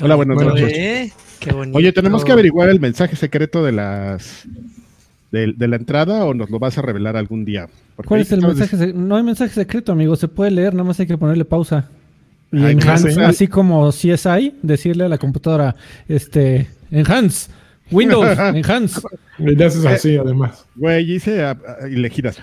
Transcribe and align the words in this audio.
Hola, 0.00 0.14
buenas 0.14 0.34
Bueno, 0.36 0.50
noches. 0.50 0.72
¿Eh? 0.72 1.12
Qué 1.40 1.52
bonito. 1.52 1.76
Oye, 1.78 1.92
tenemos 1.92 2.24
que 2.24 2.32
averiguar 2.32 2.68
el 2.68 2.80
mensaje 2.80 3.16
secreto 3.16 3.64
de 3.64 3.72
las 3.72 4.44
de, 5.30 5.52
de 5.56 5.68
la 5.68 5.76
entrada 5.76 6.24
o 6.24 6.34
nos 6.34 6.50
lo 6.50 6.58
vas 6.58 6.78
a 6.78 6.82
revelar 6.82 7.16
algún 7.16 7.44
día. 7.44 7.68
Porque 7.96 8.08
¿Cuál 8.08 8.18
ahí 8.18 8.22
es 8.22 8.32
el 8.32 8.40
de- 8.40 8.46
mensaje? 8.46 8.76
se- 8.76 8.92
No 8.92 9.16
hay 9.16 9.22
mensaje 9.22 9.52
secreto, 9.54 9.92
amigo. 9.92 10.16
Se 10.16 10.28
puede 10.28 10.50
leer, 10.50 10.72
nada 10.74 10.84
más 10.84 10.98
hay 11.00 11.06
que 11.06 11.18
ponerle 11.18 11.44
pausa. 11.44 11.88
Y 12.52 12.62
Ay, 12.64 12.72
enhance, 12.72 13.08
no 13.08 13.14
sé. 13.14 13.24
así 13.24 13.46
como 13.48 13.90
CSI, 13.90 14.54
decirle 14.62 15.04
a 15.04 15.08
la 15.08 15.18
computadora, 15.18 15.76
este, 16.08 16.68
enhance, 16.90 17.50
Windows, 17.90 18.38
enhance. 18.54 19.00
Y 19.38 19.54
le 19.54 19.64
haces 19.64 19.84
así, 19.84 20.16
además. 20.16 20.64
Güey, 20.74 21.12
hice 21.12 21.44
y 21.90 21.96
le 21.96 22.10
giras. 22.10 22.38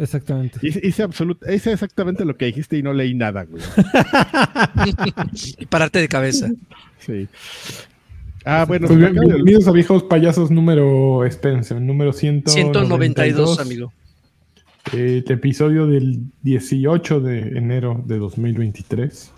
Exactamente. 0.00 0.58
Hice, 0.62 0.80
hice, 0.82 1.04
absolut- 1.04 1.54
hice 1.54 1.72
exactamente 1.72 2.24
lo 2.24 2.36
que 2.36 2.46
dijiste 2.46 2.78
y 2.78 2.82
no 2.82 2.92
leí 2.92 3.14
nada, 3.14 3.44
güey. 3.44 3.62
y 5.58 5.66
pararte 5.70 5.98
de 5.98 6.08
cabeza. 6.08 6.50
Sí. 6.98 7.28
Ah, 8.44 8.64
bueno, 8.66 8.86
Pues 8.86 8.98
bien, 8.98 9.12
bienvenidos 9.12 9.68
a 9.68 9.72
Viejos 9.72 10.02
Payasos 10.04 10.50
número, 10.50 11.24
espérense, 11.26 11.78
número 11.78 12.12
192, 12.12 12.54
192, 12.54 13.60
amigo. 13.60 13.92
Eh, 14.94 15.22
el 15.26 15.32
episodio 15.32 15.86
del 15.86 16.20
18 16.42 17.20
de 17.20 17.38
enero 17.58 18.02
de 18.06 18.16
2023. 18.18 19.30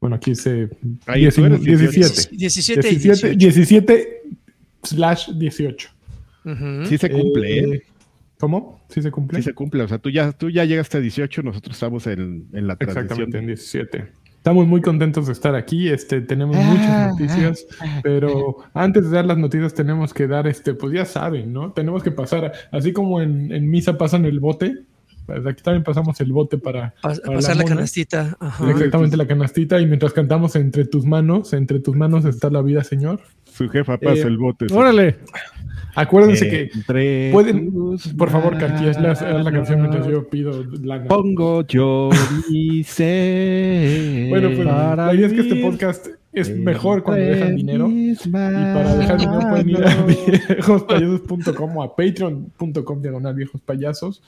Bueno, 0.00 0.16
aquí 0.16 0.32
dice 0.32 0.68
Ahí 1.06 1.26
tú 1.30 1.44
eres 1.46 1.62
17. 1.62 2.36
17 2.36 2.88
y 2.88 2.96
17, 2.96 3.36
18. 3.36 3.38
17 3.38 4.22
slash 4.82 5.30
18. 5.30 5.88
Ujú. 6.44 6.86
sí 6.86 6.98
se 6.98 7.08
cumple, 7.08 7.58
¿eh? 7.58 7.74
Eh, 7.76 7.82
¿Cómo? 8.38 8.81
¿Sí 8.92 9.02
se 9.02 9.10
cumple? 9.10 9.38
Sí 9.38 9.44
se 9.44 9.54
cumple. 9.54 9.82
O 9.82 9.88
sea, 9.88 9.98
tú 9.98 10.10
ya, 10.10 10.32
tú 10.32 10.50
ya 10.50 10.64
llegaste 10.64 10.98
a 10.98 11.00
18, 11.00 11.42
nosotros 11.42 11.74
estamos 11.76 12.06
en, 12.06 12.46
en 12.52 12.66
la 12.66 12.76
transición. 12.76 13.04
Exactamente, 13.04 13.38
en 13.38 13.46
17. 13.46 14.04
Estamos 14.36 14.66
muy 14.66 14.80
contentos 14.80 15.26
de 15.28 15.32
estar 15.32 15.54
aquí. 15.54 15.88
Este, 15.88 16.20
tenemos 16.20 16.56
Ah, 16.58 16.62
muchas 16.64 17.10
noticias, 17.10 17.66
pero 18.02 18.56
antes 18.74 19.04
de 19.04 19.10
dar 19.16 19.24
las 19.24 19.38
noticias 19.38 19.72
tenemos 19.72 20.12
que 20.12 20.26
dar, 20.26 20.46
este, 20.48 20.74
pues 20.74 20.92
ya 20.92 21.04
saben, 21.04 21.52
¿no? 21.52 21.72
Tenemos 21.72 22.02
que 22.02 22.10
pasar, 22.10 22.52
así 22.72 22.92
como 22.92 23.20
en, 23.20 23.52
en 23.52 23.70
misa 23.70 23.96
pasan 23.96 24.24
el 24.24 24.40
bote, 24.40 24.78
pues 25.26 25.46
aquí 25.46 25.62
también 25.62 25.84
pasamos 25.84 26.20
el 26.20 26.32
bote 26.32 26.58
para, 26.58 26.92
Pas- 27.00 27.22
para 27.22 27.36
pasar 27.36 27.56
la 27.56 27.64
canastita. 27.64 28.36
Ajá. 28.40 28.68
Exactamente 28.68 29.16
la 29.16 29.28
canastita 29.28 29.80
y 29.80 29.86
mientras 29.86 30.12
cantamos 30.12 30.56
entre 30.56 30.84
tus 30.86 31.06
manos, 31.06 31.52
entre 31.52 31.78
tus 31.78 31.94
manos 31.94 32.24
está 32.24 32.50
la 32.50 32.60
vida, 32.62 32.82
Señor. 32.82 33.20
Su 33.44 33.68
jefa 33.68 33.96
pasa 33.96 34.22
Eh, 34.22 34.26
el 34.26 34.38
bote. 34.38 34.68
sí. 34.68 34.74
Órale. 34.74 35.18
Acuérdense 35.94 36.48
que 36.48 36.70
Entre 36.74 37.30
pueden, 37.32 37.70
por 38.16 38.30
favor, 38.30 38.54
es 38.54 38.98
la, 38.98 39.52
canción 39.52 39.80
mientras 39.80 40.06
yo 40.06 40.26
pido 40.28 40.64
lana. 40.82 41.06
Pongo 41.08 41.66
yo 41.66 42.08
ser. 42.84 44.28
Bueno, 44.30 44.48
pues 44.54 44.64
la 44.64 45.12
idea 45.14 45.26
es 45.26 45.32
que 45.32 45.40
este 45.40 45.56
podcast 45.56 46.06
es 46.32 46.56
mejor 46.56 47.02
cuando 47.02 47.24
dejan 47.24 47.56
dinero. 47.56 47.88
Y 47.88 48.12
Y 48.12 48.16
para 48.30 48.96
dejar 48.96 49.18
dinero 49.18 49.40
pueden 49.50 49.68
ir 49.68 49.84
a 49.84 50.02
viejospayasos.com 50.06 51.76
o 51.76 51.82
a 51.82 51.94
patreon.com 51.94 53.02
diagonal 53.02 53.34
viejos 53.34 53.60
payasos 53.60 54.22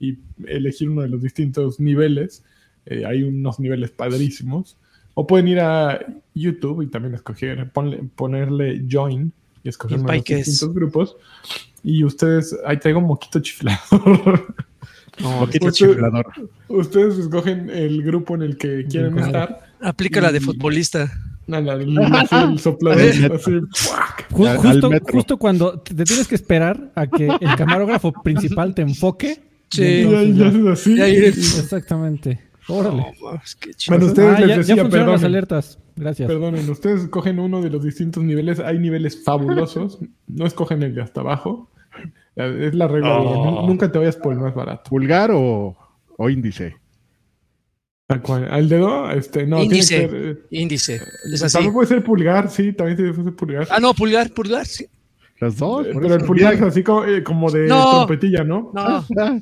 y 0.00 0.18
elegir 0.46 0.90
uno 0.90 1.02
de 1.02 1.08
los 1.08 1.22
distintos 1.22 1.78
niveles. 1.78 2.44
Eh, 2.86 3.04
hay 3.06 3.22
unos 3.22 3.60
niveles 3.60 3.90
padrísimos. 3.92 4.76
O 5.14 5.28
pueden 5.28 5.46
ir 5.46 5.60
a 5.60 6.04
YouTube 6.34 6.82
y 6.82 6.88
también 6.88 7.14
escoger, 7.14 7.72
ponle- 7.72 8.10
ponerle 8.16 8.84
join 8.90 9.32
y 9.64 9.68
escoger 9.70 9.96
Y 9.98 10.00
uno 10.00 10.12
de 10.12 10.16
los 10.18 10.24
distintos 10.24 10.74
grupos. 10.74 11.16
Y 11.82 12.04
ustedes, 12.04 12.56
ahí 12.64 12.78
traigo 12.78 13.00
un 13.00 13.06
moquito 13.06 13.40
chiflador. 13.40 14.54
No, 15.20 15.42
Usted- 15.44 15.70
chiflador. 15.70 16.26
ustedes 16.66 17.18
escogen 17.18 17.70
el 17.70 18.02
grupo 18.02 18.34
en 18.34 18.42
el 18.42 18.56
que 18.58 18.84
quieren 18.90 19.12
Claro. 19.12 19.26
estar. 19.26 19.60
aplica 19.80 20.20
la 20.20 20.32
de 20.32 20.40
futbolista. 20.40 21.08
Justo, 25.12 25.36
cuando 25.36 25.78
te 25.80 26.04
tienes 26.04 26.26
que 26.26 26.34
esperar 26.34 26.90
a 26.96 27.06
que 27.06 27.26
el 27.28 27.56
camarógrafo 27.56 28.12
principal 28.24 28.74
te 28.74 28.82
enfoque. 28.82 29.40
Sí. 29.70 30.02
ya- 30.34 30.46
haces 30.48 30.66
así. 30.66 30.94
Y 30.94 31.00
ahí- 31.00 31.16
Exactamente. 31.26 32.40
Órale. 32.66 33.14
Mames, 33.22 33.54
qué. 33.56 33.70
Bueno, 33.88 34.06
ustedes 34.06 34.36
Ah, 34.36 34.40
les 34.40 34.66
ya, 34.66 34.74
las 34.76 35.22
alertas. 35.24 35.78
Gracias. 35.96 36.26
perdonen, 36.26 36.68
ustedes 36.70 37.06
cogen 37.08 37.38
uno 37.38 37.60
de 37.62 37.70
los 37.70 37.84
distintos 37.84 38.22
niveles, 38.24 38.58
hay 38.60 38.78
niveles 38.78 39.22
fabulosos, 39.24 39.98
no 40.26 40.46
escogen 40.46 40.82
el 40.82 40.94
de 40.94 41.02
hasta 41.02 41.20
abajo, 41.20 41.70
es 42.36 42.74
la 42.74 42.88
regla, 42.88 43.18
Oh. 43.20 43.60
nu- 43.62 43.66
nunca 43.68 43.90
te 43.92 43.98
vayas 43.98 44.16
por 44.16 44.32
el 44.32 44.40
más 44.40 44.54
barato. 44.54 44.90
¿Pulgar 44.90 45.30
o, 45.32 45.76
o 46.16 46.30
índice? 46.30 46.76
Tal 48.06 48.20
cual. 48.22 48.48
Al 48.50 48.68
dedo, 48.68 49.10
este, 49.12 49.46
no, 49.46 49.62
Índice. 49.62 49.96
tiene 50.00 50.08
que 50.10 50.16
ser, 50.18 50.26
eh, 50.38 50.42
Índice. 50.50 51.00
Es 51.32 51.42
así. 51.42 51.54
También 51.54 51.72
puede 51.72 51.86
ser 51.88 52.04
pulgar, 52.04 52.50
sí, 52.50 52.72
también 52.72 52.96
puede 52.98 53.14
ser 53.24 53.34
pulgar. 53.36 53.66
Ah, 53.70 53.78
no, 53.80 53.94
pulgar, 53.94 54.30
pulgar. 54.32 54.66
Sí. 54.66 54.86
Las 55.40 55.56
dos. 55.56 55.86
Eh, 55.86 55.90
pero 55.94 56.06
eso. 56.06 56.14
el 56.16 56.24
pulgar 56.24 56.54
es 56.54 56.62
así 56.62 56.82
como, 56.82 57.04
eh, 57.04 57.22
como 57.24 57.50
de 57.50 57.66
No. 57.66 58.04
trompetilla, 58.04 58.44
¿no? 58.44 58.72
No, 58.74 58.80
ah, 58.82 59.04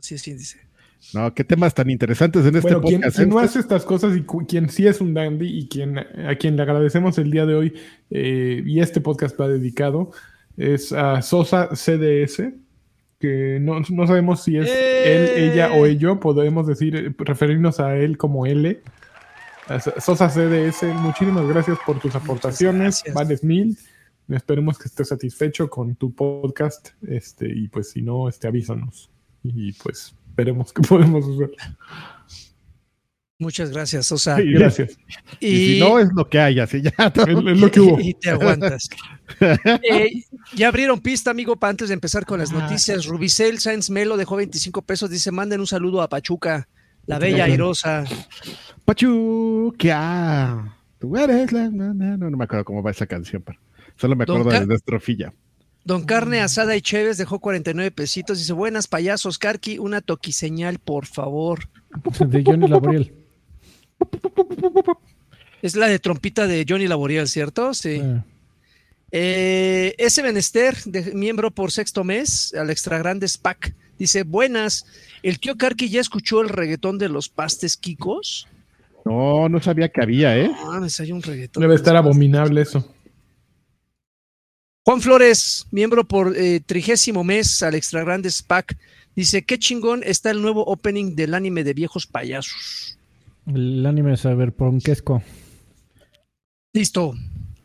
sí 0.00 0.14
es 0.16 0.28
índice. 0.28 0.58
No, 1.14 1.32
qué 1.32 1.44
temas 1.44 1.74
tan 1.74 1.90
interesantes 1.90 2.44
en 2.44 2.56
este 2.56 2.60
Bueno, 2.60 2.82
quien, 2.82 3.00
podcast. 3.00 3.16
quien 3.16 3.28
no 3.28 3.40
¿eh? 3.40 3.44
hace 3.44 3.60
estas 3.60 3.84
cosas 3.84 4.16
y 4.16 4.22
quien 4.22 4.68
sí 4.68 4.86
es 4.86 5.00
un 5.00 5.14
dandy 5.14 5.46
y 5.46 5.68
quien, 5.68 5.98
a 5.98 6.34
quien 6.38 6.56
le 6.56 6.62
agradecemos 6.62 7.18
el 7.18 7.30
día 7.30 7.46
de 7.46 7.54
hoy 7.54 7.74
eh, 8.10 8.62
y 8.66 8.80
este 8.80 9.00
podcast 9.00 9.40
va 9.40 9.48
dedicado 9.48 10.10
es 10.58 10.92
a 10.92 11.22
Sosa 11.22 11.74
CDS, 11.74 12.52
que 13.20 13.58
no, 13.60 13.80
no 13.90 14.06
sabemos 14.06 14.42
si 14.42 14.58
es 14.58 14.68
¡Eh! 14.68 15.36
él, 15.36 15.50
ella 15.52 15.72
o 15.72 15.86
ello, 15.86 16.20
podemos 16.20 16.66
decir, 16.66 17.14
referirnos 17.18 17.80
a 17.80 17.96
él 17.96 18.18
como 18.18 18.44
L. 18.44 18.80
Sosa 20.00 20.28
CDS, 20.30 20.82
muchísimas 20.94 21.46
gracias 21.46 21.78
por 21.86 22.00
tus 22.00 22.14
aportaciones, 22.14 23.04
vales 23.14 23.44
mil. 23.44 23.78
Esperemos 24.28 24.78
que 24.78 24.88
estés 24.88 25.08
satisfecho 25.08 25.70
con 25.70 25.94
tu 25.94 26.12
podcast, 26.14 26.90
este, 27.06 27.48
y 27.48 27.68
pues 27.68 27.90
si 27.90 28.02
no, 28.02 28.28
este, 28.28 28.48
avísanos. 28.48 29.10
Y 29.42 29.72
pues 29.72 30.14
veremos 30.38 30.72
qué 30.72 30.80
podemos 30.88 31.24
hacer. 31.24 31.50
Muchas 33.40 33.70
gracias, 33.70 34.10
o 34.10 34.18
sea, 34.18 34.36
Sí, 34.36 34.50
Gracias. 34.50 34.98
Y, 35.38 35.74
si 35.74 35.80
no, 35.80 36.00
es 36.00 36.08
lo 36.12 36.28
que 36.28 36.40
hay, 36.40 36.58
así 36.58 36.82
ya. 36.82 36.90
Es, 37.14 37.28
es 37.28 37.60
lo 37.60 37.70
que 37.70 37.80
hubo. 37.80 38.00
y 38.00 38.14
te 38.14 38.30
aguantas. 38.30 38.88
Eh, 39.40 40.24
ya 40.56 40.68
abrieron 40.68 41.00
pista, 41.00 41.30
amigo, 41.30 41.54
para 41.54 41.70
antes 41.70 41.88
de 41.88 41.94
empezar 41.94 42.24
con 42.24 42.38
las 42.38 42.50
noticias. 42.50 43.04
Rubicel 43.04 43.58
Sáenz 43.58 43.90
Melo 43.90 44.16
dejó 44.16 44.36
25 44.36 44.80
pesos. 44.82 45.10
Dice: 45.10 45.30
manden 45.30 45.60
un 45.60 45.66
saludo 45.66 46.00
a 46.00 46.08
Pachuca, 46.08 46.66
la 47.04 47.18
bella 47.18 47.44
airosa. 47.44 48.04
Pachuca. 48.86 50.74
Tú 50.98 51.14
eres 51.16 51.52
la. 51.52 51.68
No, 51.68 51.92
no, 51.92 52.36
me 52.36 52.44
acuerdo 52.44 52.64
cómo 52.64 52.82
va 52.82 52.90
esa 52.90 53.06
canción, 53.06 53.42
pero 53.42 53.60
solo 53.96 54.16
me 54.16 54.24
acuerdo 54.24 54.48
de 54.48 54.66
la 54.66 54.74
estrofilla. 54.74 55.34
Don 55.88 56.04
Carne 56.04 56.42
Asada 56.42 56.76
y 56.76 56.82
Chévez 56.82 57.16
dejó 57.16 57.38
49 57.38 57.90
pesitos. 57.92 58.36
Dice: 58.36 58.52
Buenas 58.52 58.86
payasos, 58.88 59.38
Carqui, 59.38 59.78
una 59.78 60.02
toquiseñal, 60.02 60.78
por 60.78 61.06
favor. 61.06 61.60
De 62.28 62.44
Johnny 62.44 62.68
Laboriel. 62.68 63.14
Es 65.62 65.76
la 65.76 65.86
de 65.86 65.98
trompita 65.98 66.46
de 66.46 66.66
Johnny 66.68 66.88
Laboriel, 66.88 67.26
¿cierto? 67.26 67.72
Sí. 67.72 68.02
Eh, 68.02 68.22
Eh, 69.12 69.94
ese 69.96 70.20
Benester, 70.20 70.76
de, 70.84 71.14
miembro 71.14 71.50
por 71.50 71.72
sexto 71.72 72.04
mes, 72.04 72.52
al 72.52 72.68
extra 72.68 72.98
grande 72.98 73.26
SPAC, 73.26 73.74
dice: 73.98 74.24
Buenas, 74.24 74.84
¿el 75.22 75.40
tío 75.40 75.56
Carqui 75.56 75.88
ya 75.88 76.02
escuchó 76.02 76.42
el 76.42 76.50
reggaetón 76.50 76.98
de 76.98 77.08
los 77.08 77.30
pastes 77.30 77.78
Kikos? 77.78 78.46
No, 79.06 79.48
no 79.48 79.62
sabía 79.62 79.88
que 79.88 80.02
había, 80.02 80.36
¿eh? 80.36 80.50
Ah, 80.66 80.80
me 80.80 80.90
salió 80.90 81.14
un 81.14 81.22
reggaetón. 81.22 81.62
Debe 81.62 81.76
estar 81.76 81.94
pastes. 81.94 82.06
abominable 82.06 82.60
eso. 82.60 82.94
Juan 84.88 85.02
Flores, 85.02 85.66
miembro 85.70 86.02
por 86.02 86.34
eh, 86.34 86.60
trigésimo 86.64 87.22
mes 87.22 87.62
al 87.62 87.74
extra 87.74 88.02
grande 88.04 88.30
SPAC, 88.30 88.74
dice: 89.14 89.42
Qué 89.42 89.58
chingón 89.58 90.00
está 90.02 90.30
el 90.30 90.40
nuevo 90.40 90.64
opening 90.64 91.14
del 91.14 91.34
anime 91.34 91.62
de 91.62 91.74
viejos 91.74 92.06
payasos. 92.06 92.98
el 93.46 93.84
anime 93.84 94.16
cyberpunkesco. 94.16 95.22
Listo. 96.72 97.14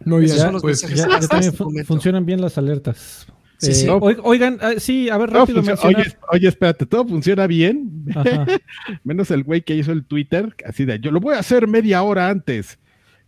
Muy 0.03 0.25
bien, 0.25 0.35
pues. 0.59 0.81
Ya, 0.81 0.89
ya 0.95 1.15
Hasta 1.15 1.27
también 1.29 1.53
este 1.53 1.83
funcionan 1.85 2.25
bien 2.25 2.41
las 2.41 2.57
alertas. 2.57 3.25
Sí, 3.57 3.71
Eh, 3.71 3.73
sí. 3.73 3.87
Oigan, 3.89 4.57
ah, 4.59 4.73
sí, 4.77 5.09
a 5.09 5.17
ver, 5.17 5.29
rápido 5.29 5.63
funciona- 5.63 5.81
mencionar. 5.81 6.07
oye, 6.07 6.17
oye, 6.39 6.47
espérate, 6.49 6.85
todo 6.85 7.07
funciona 7.07 7.47
bien, 7.47 8.03
menos 9.05 9.31
el 9.31 9.45
güey 9.45 9.61
que 9.61 9.77
hizo 9.77 9.93
el 9.93 10.03
Twitter, 10.03 10.53
así 10.65 10.83
de, 10.83 10.99
yo 10.99 11.09
lo 11.09 11.21
voy 11.21 11.35
a 11.35 11.39
hacer 11.39 11.69
media 11.69 12.03
hora 12.03 12.27
antes, 12.29 12.79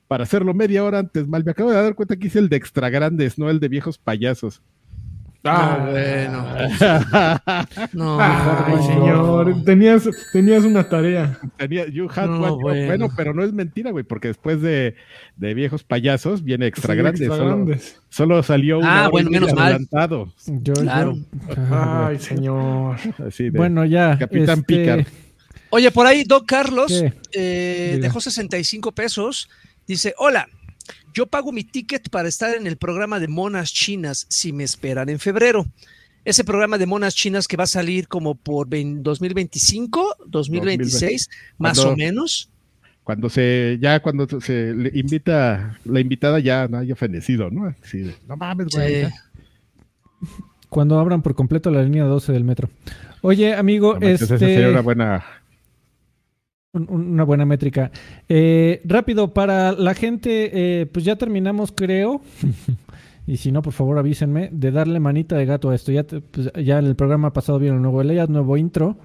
para 0.08 0.24
hacerlo 0.24 0.54
media 0.54 0.84
hora 0.84 1.00
antes, 1.00 1.28
mal, 1.28 1.44
me 1.44 1.52
acabo 1.52 1.72
de 1.72 1.82
dar 1.82 1.96
cuenta 1.96 2.16
que 2.16 2.28
hice 2.28 2.40
el 2.40 2.50
de 2.50 2.58
extra 2.58 2.90
grandes, 2.90 3.38
no 3.38 3.50
el 3.50 3.60
de 3.60 3.68
viejos 3.70 3.98
payasos. 3.98 4.62
Ah, 5.48 5.88
bueno. 5.92 6.44
No, 7.94 8.18
Ay, 8.20 8.74
no. 8.76 8.84
señor, 8.84 9.64
tenías, 9.64 10.10
tenías 10.34 10.64
una 10.64 10.90
tarea. 10.90 11.38
Tenía, 11.58 11.86
you 11.88 12.08
had 12.14 12.28
No, 12.28 12.42
one 12.54 12.64
bueno. 12.64 12.86
bueno. 12.88 13.10
pero 13.16 13.34
no 13.34 13.44
es 13.44 13.54
mentira, 13.54 13.92
güey, 13.92 14.04
porque 14.04 14.30
después 14.30 14.60
de, 14.62 14.96
de 15.38 15.54
viejos 15.54 15.84
payasos 15.84 16.44
viene 16.44 16.66
extra 16.66 16.94
Sí, 16.96 17.00
grandes, 17.00 17.22
extra 17.22 17.38
solo, 17.38 17.50
grandes. 17.58 18.02
solo 18.10 18.42
salió 18.44 18.80
una 18.80 19.06
Ah, 19.06 19.10
bueno, 19.10 19.30
menos 19.30 19.50
media 19.50 19.56
mal. 19.56 19.66
adelantado, 19.74 20.34
Yo- 20.48 20.74
Claro. 20.74 21.16
yo- 21.16 21.56
Ay, 21.72 22.20
señor. 22.20 22.96
así 23.28 23.46
de, 23.46 23.58
Bueno, 23.58 23.86
ya. 23.86 24.18
Capitán 24.18 24.60
este, 24.60 24.78
Picard. 24.80 25.06
Oye, 25.70 25.92
por 25.92 26.08
ahí 26.08 26.24
Doc 26.24 26.46
Carlos 26.48 27.04
eh, 27.34 28.00
dejó 28.02 28.20
65 28.20 28.94
pesos. 28.94 29.48
Dice, 29.88 30.14
hola, 30.18 30.48
yo 31.14 31.28
pago 31.28 31.52
mi 31.52 31.64
ticket 31.64 32.10
para 32.10 32.28
estar 32.28 32.56
en 32.56 32.68
el 32.68 32.78
programa 32.78 33.20
de 33.20 33.28
monas 33.28 33.72
chinas 33.74 34.26
si 34.30 34.52
me 34.54 34.64
esperan 34.64 35.10
en 35.10 35.20
febrero. 35.20 35.66
Ese 36.24 36.44
programa 36.44 36.78
de 36.80 36.88
monas 36.88 37.14
chinas 37.14 37.48
que 37.48 37.56
va 37.58 37.66
a 37.66 37.68
salir 37.68 38.08
como 38.08 38.34
por 38.36 38.68
vein- 38.68 39.04
2025, 39.04 40.16
2026, 40.26 41.30
más 41.60 41.78
Cuando- 41.78 41.94
o 41.94 41.98
menos. 41.98 42.50
Cuando 43.04 43.30
se, 43.30 43.78
ya 43.80 44.00
cuando 44.02 44.28
se 44.42 44.74
le 44.74 44.90
invita, 44.96 45.78
la 45.86 46.00
invitada 46.00 46.40
ya 46.40 46.68
no 46.68 46.80
haya 46.80 46.96
fenecido, 46.96 47.52
¿no? 47.52 47.68
Así 47.84 48.00
de, 48.00 48.16
no 48.28 48.36
mames, 48.36 48.70
güey. 48.74 49.06
Sí. 49.06 49.12
Cuando 50.70 50.98
abran 51.00 51.22
por 51.22 51.36
completo 51.36 51.70
la 51.70 51.84
línea 51.84 52.04
12 52.06 52.32
del 52.34 52.44
metro. 52.44 52.70
Oye, 53.22 53.54
amigo, 53.54 54.00
No 54.00 54.08
esa 54.08 54.24
este, 54.26 54.40
sería 54.40 54.70
una 54.70 54.82
buena. 54.82 55.24
Un- 56.76 56.88
una 56.90 57.24
buena 57.24 57.46
métrica. 57.46 57.92
Eh, 58.30 58.82
rápido, 58.86 59.34
para 59.34 59.72
la 59.72 59.94
gente, 59.94 60.82
eh, 60.82 60.86
pues 60.86 61.06
ya 61.06 61.16
terminamos, 61.16 61.72
creo. 61.72 62.22
y 63.28 63.38
si 63.38 63.52
no, 63.52 63.62
por 63.62 63.74
favor 63.74 63.98
avísenme 63.98 64.50
de 64.52 64.72
darle 64.72 65.00
manita 65.00 65.36
de 65.38 65.46
gato 65.46 65.70
a 65.70 65.76
esto. 65.76 65.92
Ya, 65.92 66.04
te- 66.04 66.22
pues, 66.22 66.52
ya 66.64 66.80
en 66.80 66.86
el 66.86 66.96
programa 66.96 67.34
pasado 67.34 67.58
vieron 67.60 67.82
nuevo 67.82 68.04
layout, 68.04 68.30
nuevo 68.30 68.58
intro. 68.58 68.98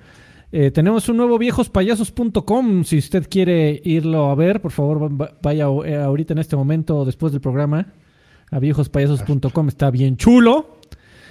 Eh, 0.52 0.72
tenemos 0.72 1.08
un 1.08 1.16
nuevo 1.16 1.38
viejospayasos.com. 1.38 2.82
Si 2.84 2.98
usted 2.98 3.26
quiere 3.30 3.80
irlo 3.84 4.30
a 4.30 4.34
ver, 4.34 4.60
por 4.60 4.72
favor, 4.72 5.20
va- 5.20 5.32
vaya 5.42 5.66
eh, 5.86 5.96
ahorita 5.96 6.32
en 6.34 6.38
este 6.40 6.56
momento, 6.56 7.04
después 7.04 7.30
del 7.32 7.40
programa, 7.40 7.86
a 8.50 8.58
viejospayasos.com. 8.58 9.68
Está 9.68 9.90
bien 9.92 10.16
chulo. 10.16 10.79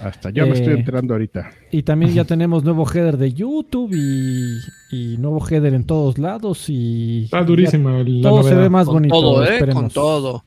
Hasta 0.02 0.30
yo 0.30 0.46
me 0.46 0.52
estoy 0.54 0.72
Eh, 0.74 0.78
enterando 0.78 1.14
ahorita. 1.14 1.50
Y 1.70 1.82
también 1.82 2.14
ya 2.14 2.24
tenemos 2.26 2.64
nuevo 2.64 2.86
header 2.86 3.16
de 3.16 3.32
YouTube 3.32 3.92
y, 3.94 4.58
y 4.90 5.16
nuevo 5.18 5.44
header 5.46 5.74
en 5.74 5.84
todos 5.84 6.18
lados. 6.18 6.64
Y 6.68 7.24
Está 7.24 7.42
durísima 7.42 7.98
ya 8.02 8.04
la 8.04 8.22
todo 8.30 8.42
se 8.42 8.54
ve 8.54 8.68
más 8.70 8.86
Con 8.86 8.94
bonito. 8.94 9.14
todo, 9.20 9.44
¿eh? 9.44 9.68
Con 9.72 9.88
todo. 9.90 10.44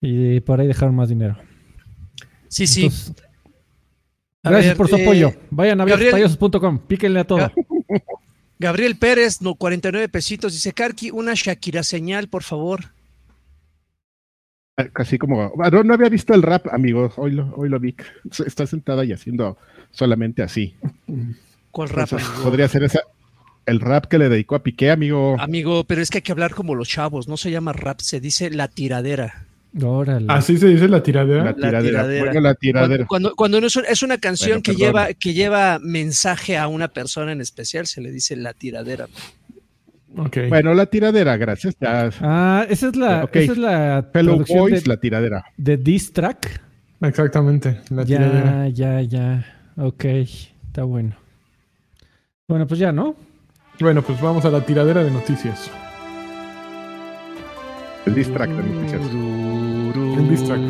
Y 0.00 0.40
por 0.40 0.60
ahí 0.60 0.66
dejaron 0.66 0.94
más 0.94 1.08
dinero. 1.08 1.36
Sí, 2.48 2.66
sí. 2.66 2.82
Entonces, 2.84 3.14
gracias 4.42 4.66
ver, 4.70 4.76
por 4.76 4.88
su 4.88 4.96
eh, 4.96 5.02
apoyo. 5.02 5.32
Vayan 5.50 5.80
a 5.80 5.84
viejospayasos.com. 5.84 6.78
Píquenle 6.86 7.20
a 7.20 7.24
todo. 7.26 7.38
Ga- 7.38 7.52
Gabriel 8.60 8.96
Pérez, 8.96 9.40
no, 9.42 9.54
49 9.54 10.08
pesitos. 10.08 10.52
Dice, 10.52 10.72
Karki, 10.72 11.10
una 11.10 11.32
Shakira 11.34 11.82
señal, 11.82 12.28
por 12.28 12.42
favor. 12.42 12.92
Casi 14.92 15.18
como. 15.18 15.50
Bueno, 15.50 15.82
no 15.82 15.94
había 15.94 16.08
visto 16.08 16.34
el 16.34 16.42
rap, 16.42 16.66
amigos. 16.72 17.14
Hoy 17.16 17.32
lo, 17.32 17.52
hoy 17.56 17.68
lo 17.68 17.80
vi. 17.80 17.94
Está 18.46 18.66
sentada 18.66 19.04
y 19.04 19.12
haciendo 19.12 19.58
solamente 19.90 20.42
así. 20.42 20.74
¿Cuál 21.70 21.88
rap, 21.88 22.04
Entonces, 22.04 22.28
amigo? 22.28 22.44
podría 22.44 22.68
ser 22.68 22.84
esa. 22.84 23.00
El 23.66 23.80
rap 23.80 24.06
que 24.06 24.18
le 24.18 24.28
dedicó 24.28 24.54
a 24.54 24.62
Piqué, 24.62 24.90
amigo. 24.90 25.36
Amigo, 25.38 25.84
pero 25.84 26.00
es 26.00 26.08
que 26.10 26.18
hay 26.18 26.22
que 26.22 26.32
hablar 26.32 26.54
como 26.54 26.74
los 26.74 26.88
chavos. 26.88 27.28
No 27.28 27.36
se 27.36 27.50
llama 27.50 27.72
rap, 27.72 28.00
se 28.00 28.18
dice 28.20 28.50
la 28.50 28.68
tiradera. 28.68 29.44
Órale. 29.82 30.24
Así 30.30 30.56
se 30.56 30.68
dice 30.68 30.88
la 30.88 31.02
tiradera. 31.02 31.44
La 31.44 31.54
tiradera. 31.54 31.82
tiradera. 31.82 32.24
Bueno, 32.24 32.40
la 32.40 32.54
tiradera. 32.54 33.06
Cuando, 33.06 33.34
cuando, 33.34 33.36
cuando 33.36 33.60
no 33.60 33.66
es, 33.66 33.76
un- 33.76 33.84
es 33.86 34.02
una 34.02 34.16
canción 34.16 34.50
Bueno, 34.50 34.62
que, 34.62 34.74
lleva, 34.74 35.12
que 35.12 35.34
lleva 35.34 35.78
mensaje 35.82 36.56
a 36.56 36.68
una 36.68 36.88
persona 36.88 37.32
en 37.32 37.42
especial, 37.42 37.86
se 37.86 38.00
le 38.00 38.10
dice 38.10 38.34
la 38.36 38.54
tiradera. 38.54 39.08
Bueno, 40.48 40.74
la 40.74 40.86
tiradera, 40.86 41.36
gracias. 41.36 41.76
Ya. 41.80 42.10
Ah, 42.20 42.66
esa 42.68 42.88
es 42.88 42.96
la, 42.96 43.24
Ok. 43.24 43.36
esa 43.36 43.52
es 43.52 43.58
la 43.58 44.08
Fellow 44.12 44.32
traducción 44.34 44.58
Boys, 44.60 44.82
de, 44.84 44.88
la 44.88 44.96
tiradera. 45.00 45.44
de 45.56 45.76
diss 45.76 46.12
track. 46.12 46.60
Exactamente, 47.00 47.80
la 47.90 48.04
tiradera. 48.04 48.68
Ya, 48.68 49.00
ya, 49.00 49.42
ya. 49.76 49.84
Ok, 49.84 50.04
está 50.04 50.82
bueno. 50.84 51.14
Bueno, 52.48 52.66
pues 52.66 52.80
ya, 52.80 52.90
¿no? 52.92 53.14
Bueno, 53.80 54.02
pues 54.02 54.20
vamos 54.20 54.44
a 54.44 54.50
la 54.50 54.64
tiradera 54.66 55.04
de 55.04 55.10
noticias. 55.10 55.70
El 58.06 58.14
distract 58.14 58.52
de 58.52 58.62
noticias. 58.62 59.02
El 60.18 60.28
diss 60.28 60.44
track. 60.44 60.60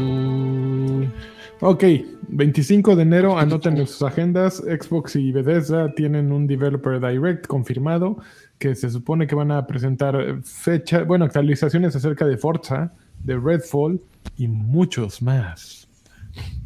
Ok, 1.61 1.85
25 2.29 2.95
de 2.97 3.03
enero, 3.03 3.39
anoten 3.39 3.77
en 3.79 3.87
sus 3.87 4.03
agendas. 4.03 4.57
Xbox 4.59 5.17
y 5.17 5.33
Bethesda 5.33 5.93
tienen 5.95 6.31
un 6.33 6.47
Developer 6.47 7.01
Direct 7.01 7.47
confirmado 7.47 8.19
que 8.59 8.75
se 8.75 8.91
supone 8.91 9.27
que 9.27 9.35
van 9.35 9.51
a 9.53 9.67
presentar 9.67 10.21
eh, 10.21 10.37
fecha, 10.43 11.05
bueno, 11.05 11.25
actualizaciones 11.25 11.95
acerca 11.95 12.27
de 12.27 12.37
Forza, 12.37 12.93
de 13.23 13.39
Redfall 13.39 14.01
y 14.37 14.49
muchos 14.49 15.23
más. 15.23 15.89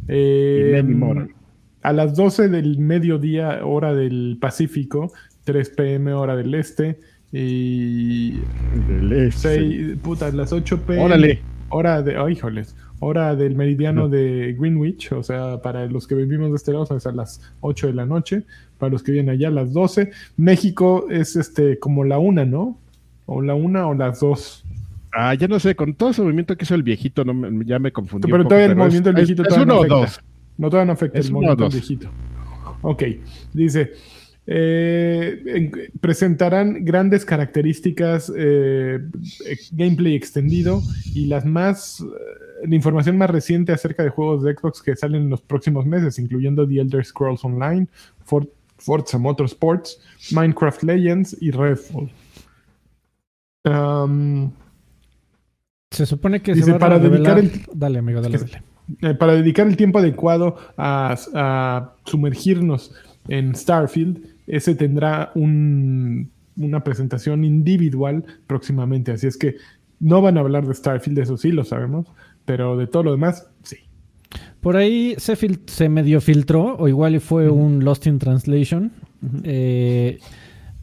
Eh, 0.09 0.83
Y 0.85 0.95
a 1.83 1.93
las 1.93 2.15
12 2.15 2.49
del 2.49 2.79
mediodía, 2.79 3.65
hora 3.65 3.93
del 3.95 4.39
Pacífico, 4.41 5.13
3 5.45 5.71
pm, 5.71 6.13
hora 6.15 6.37
del 6.37 6.55
este, 6.55 7.01
y 7.33 8.33
Del 8.89 9.13
este. 9.13 9.57
6, 9.57 9.99
puta, 10.03 10.31
las 10.31 10.53
8 10.53 10.83
pm. 10.87 11.03
Órale. 11.03 11.41
Hora 11.71 12.03
de, 12.03 12.19
oh, 12.19 12.29
híjoles, 12.29 12.77
hora 13.05 13.35
del 13.35 13.57
meridiano 13.57 14.09
de 14.09 14.55
Greenwich, 14.59 15.11
o 15.13 15.23
sea, 15.25 15.61
para 15.61 15.87
los 15.87 16.07
que 16.07 16.15
vivimos 16.15 16.51
de 16.51 16.57
este 16.57 16.73
lado, 16.73 16.87
sea, 16.87 17.11
a 17.11 17.15
las 17.15 17.41
8 17.61 17.89
de 17.89 17.95
la 17.95 18.07
noche, 18.07 18.45
para 18.79 18.93
los 18.93 19.03
que 19.03 19.11
vienen 19.13 19.35
allá, 19.35 19.49
a 19.49 19.51
las 19.51 19.73
12. 19.73 20.11
México 20.37 21.07
es 21.11 21.35
este 21.35 21.79
como 21.81 22.05
la 22.05 22.19
una, 22.19 22.45
¿no? 22.45 22.79
O 23.27 23.43
la 23.43 23.55
una 23.55 23.87
o 23.89 23.95
las 23.95 24.21
dos. 24.21 24.65
Ah, 25.13 25.35
ya 25.35 25.49
no 25.49 25.59
sé, 25.59 25.75
con 25.75 25.95
todo 25.95 26.11
ese 26.11 26.23
movimiento 26.23 26.57
que 26.57 26.65
hizo 26.65 26.75
el 26.77 26.83
viejito, 26.85 27.25
no 27.25 27.35
me- 27.35 27.65
ya 27.65 27.79
me 27.79 27.91
confundí. 27.93 28.27
Pero 28.27 28.37
un 28.37 28.43
poco, 28.45 28.49
todavía 28.51 28.67
el 28.67 28.73
es- 28.73 28.79
movimiento 28.79 29.09
del 29.13 29.19
es- 29.23 29.29
viejito 29.29 29.43
Es, 29.43 29.49
todavía 29.49 29.75
uno 29.75 29.75
no 29.89 29.97
o 29.97 30.01
dos. 30.01 30.21
No, 30.59 30.71
todavía 30.71 30.87
no 30.87 30.93
afecta 30.93 31.19
Es 31.19 31.27
el 31.27 31.33
movimiento 31.33 31.63
del 31.65 31.73
viejito. 31.73 32.09
Ok, 32.83 33.03
dice, 33.53 33.93
eh, 34.47 35.43
en- 35.47 35.73
presentarán 36.01 36.85
grandes 36.85 37.25
características, 37.25 38.33
eh, 38.37 38.99
gameplay 39.73 40.15
extendido 40.17 40.83
y 41.15 41.27
las 41.27 41.45
más, 41.45 42.01
eh, 42.01 42.67
la 42.67 42.75
información 42.75 43.17
más 43.19 43.31
reciente 43.31 43.73
acerca 43.73 44.03
de 44.03 44.11
juegos 44.11 44.43
de 44.43 44.55
Xbox 44.55 44.83
que 44.83 44.97
salen 44.97 45.23
en 45.23 45.31
los 45.31 45.41
próximos 45.43 45.87
meses, 45.87 46.19
incluyendo 46.19 46.67
The 46.67 46.81
Elder 46.81 47.05
Scrolls 47.05 47.45
Online, 47.45 47.87
For- 48.25 48.49
Forza 48.79 49.17
Motorsports, 49.19 50.01
Minecraft 50.33 50.83
Legends 50.83 51.37
y 51.41 51.53
Redfall. 51.53 52.11
Um, 53.65 54.51
Se 55.91 56.05
supone 56.07 56.43
que 56.43 56.55
Dice, 56.55 56.67
se 56.67 56.73
va 56.73 56.79
para 56.81 56.97
a 56.97 56.99
revelar... 56.99 57.37
dedicar 57.37 57.61
el- 57.71 57.79
Dale, 57.79 57.99
amigo, 58.01 58.21
dale, 58.21 58.39
dale. 58.39 59.15
para 59.15 59.35
dedicar 59.35 59.67
el 59.69 59.77
tiempo 59.77 59.99
adecuado 60.01 60.57
a, 60.77 61.17
a 61.35 61.95
sumergirnos 62.07 62.93
en 63.29 63.55
Starfield, 63.55 64.32
ese 64.47 64.75
tendrá 64.75 65.31
un- 65.35 66.31
una 66.57 66.85
presentación 66.85 67.45
individual 67.45 68.25
próximamente. 68.47 69.13
Así 69.13 69.27
es 69.27 69.37
que 69.39 69.57
no 70.01 70.21
van 70.21 70.37
a 70.37 70.41
hablar 70.41 70.67
de 70.67 70.75
Starfield, 70.75 71.19
eso 71.19 71.37
sí 71.37 71.51
lo 71.53 71.65
sabemos, 71.65 72.07
pero 72.45 72.77
de 72.77 72.87
todo 72.87 73.05
lo 73.05 73.13
demás, 73.13 73.49
sí. 73.63 73.77
Por 74.61 74.77
ahí 74.77 75.15
se, 75.19 75.37
se 75.67 75.89
medio 75.89 76.21
filtró, 76.21 76.77
o 76.77 76.89
igual 76.89 77.15
y 77.15 77.19
fue 77.21 77.49
un 77.51 77.85
Lost 77.85 78.07
in 78.07 78.19
Translation. 78.19 78.93
Eh, 79.45 80.19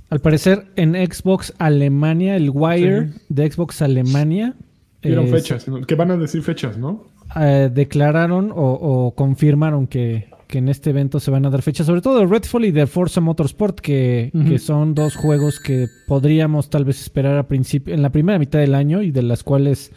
al 0.10 0.20
parecer, 0.22 0.66
en 0.76 0.94
Xbox 0.96 1.54
Alemania, 1.60 2.36
el 2.36 2.50
Wire 2.54 3.08
Sí. 3.10 3.14
de 3.30 3.52
Xbox 3.52 3.82
Alemania 3.82 4.56
Dieron 5.02 5.28
fechas, 5.28 5.66
que 5.88 5.96
van 5.96 6.12
a 6.12 6.18
decir 6.18 6.42
fechas, 6.42 6.78
¿no? 6.78 7.06
eh, 7.40 7.70
declararon 7.74 8.52
o, 8.52 8.56
o 8.74 9.16
confirmaron 9.16 9.88
que, 9.88 10.30
que 10.50 10.58
en 10.58 10.68
este 10.68 10.90
evento 10.90 11.20
se 11.20 11.30
van 11.30 11.46
a 11.46 11.52
dar 11.52 11.62
fechas, 11.62 11.86
sobre 11.86 12.02
todo 12.02 12.18
de 12.20 12.26
Redfall 12.26 12.66
y 12.66 12.72
de 12.72 12.88
Forza 12.88 13.22
Motorsport, 13.22 13.80
que, 13.80 14.32
que 14.48 14.58
son 14.58 14.96
dos 14.96 15.16
juegos 15.16 15.60
que 15.60 15.88
podríamos 16.08 16.72
tal 16.72 16.86
vez 16.86 17.00
esperar 17.00 17.38
a 17.38 17.48
principio, 17.48 17.94
en 17.94 18.02
la 18.02 18.10
primera 18.10 18.40
mitad 18.40 18.58
del 18.58 18.74
año 18.74 19.04
y 19.04 19.12
de 19.12 19.22
las 19.22 19.44
cuales 19.44 19.92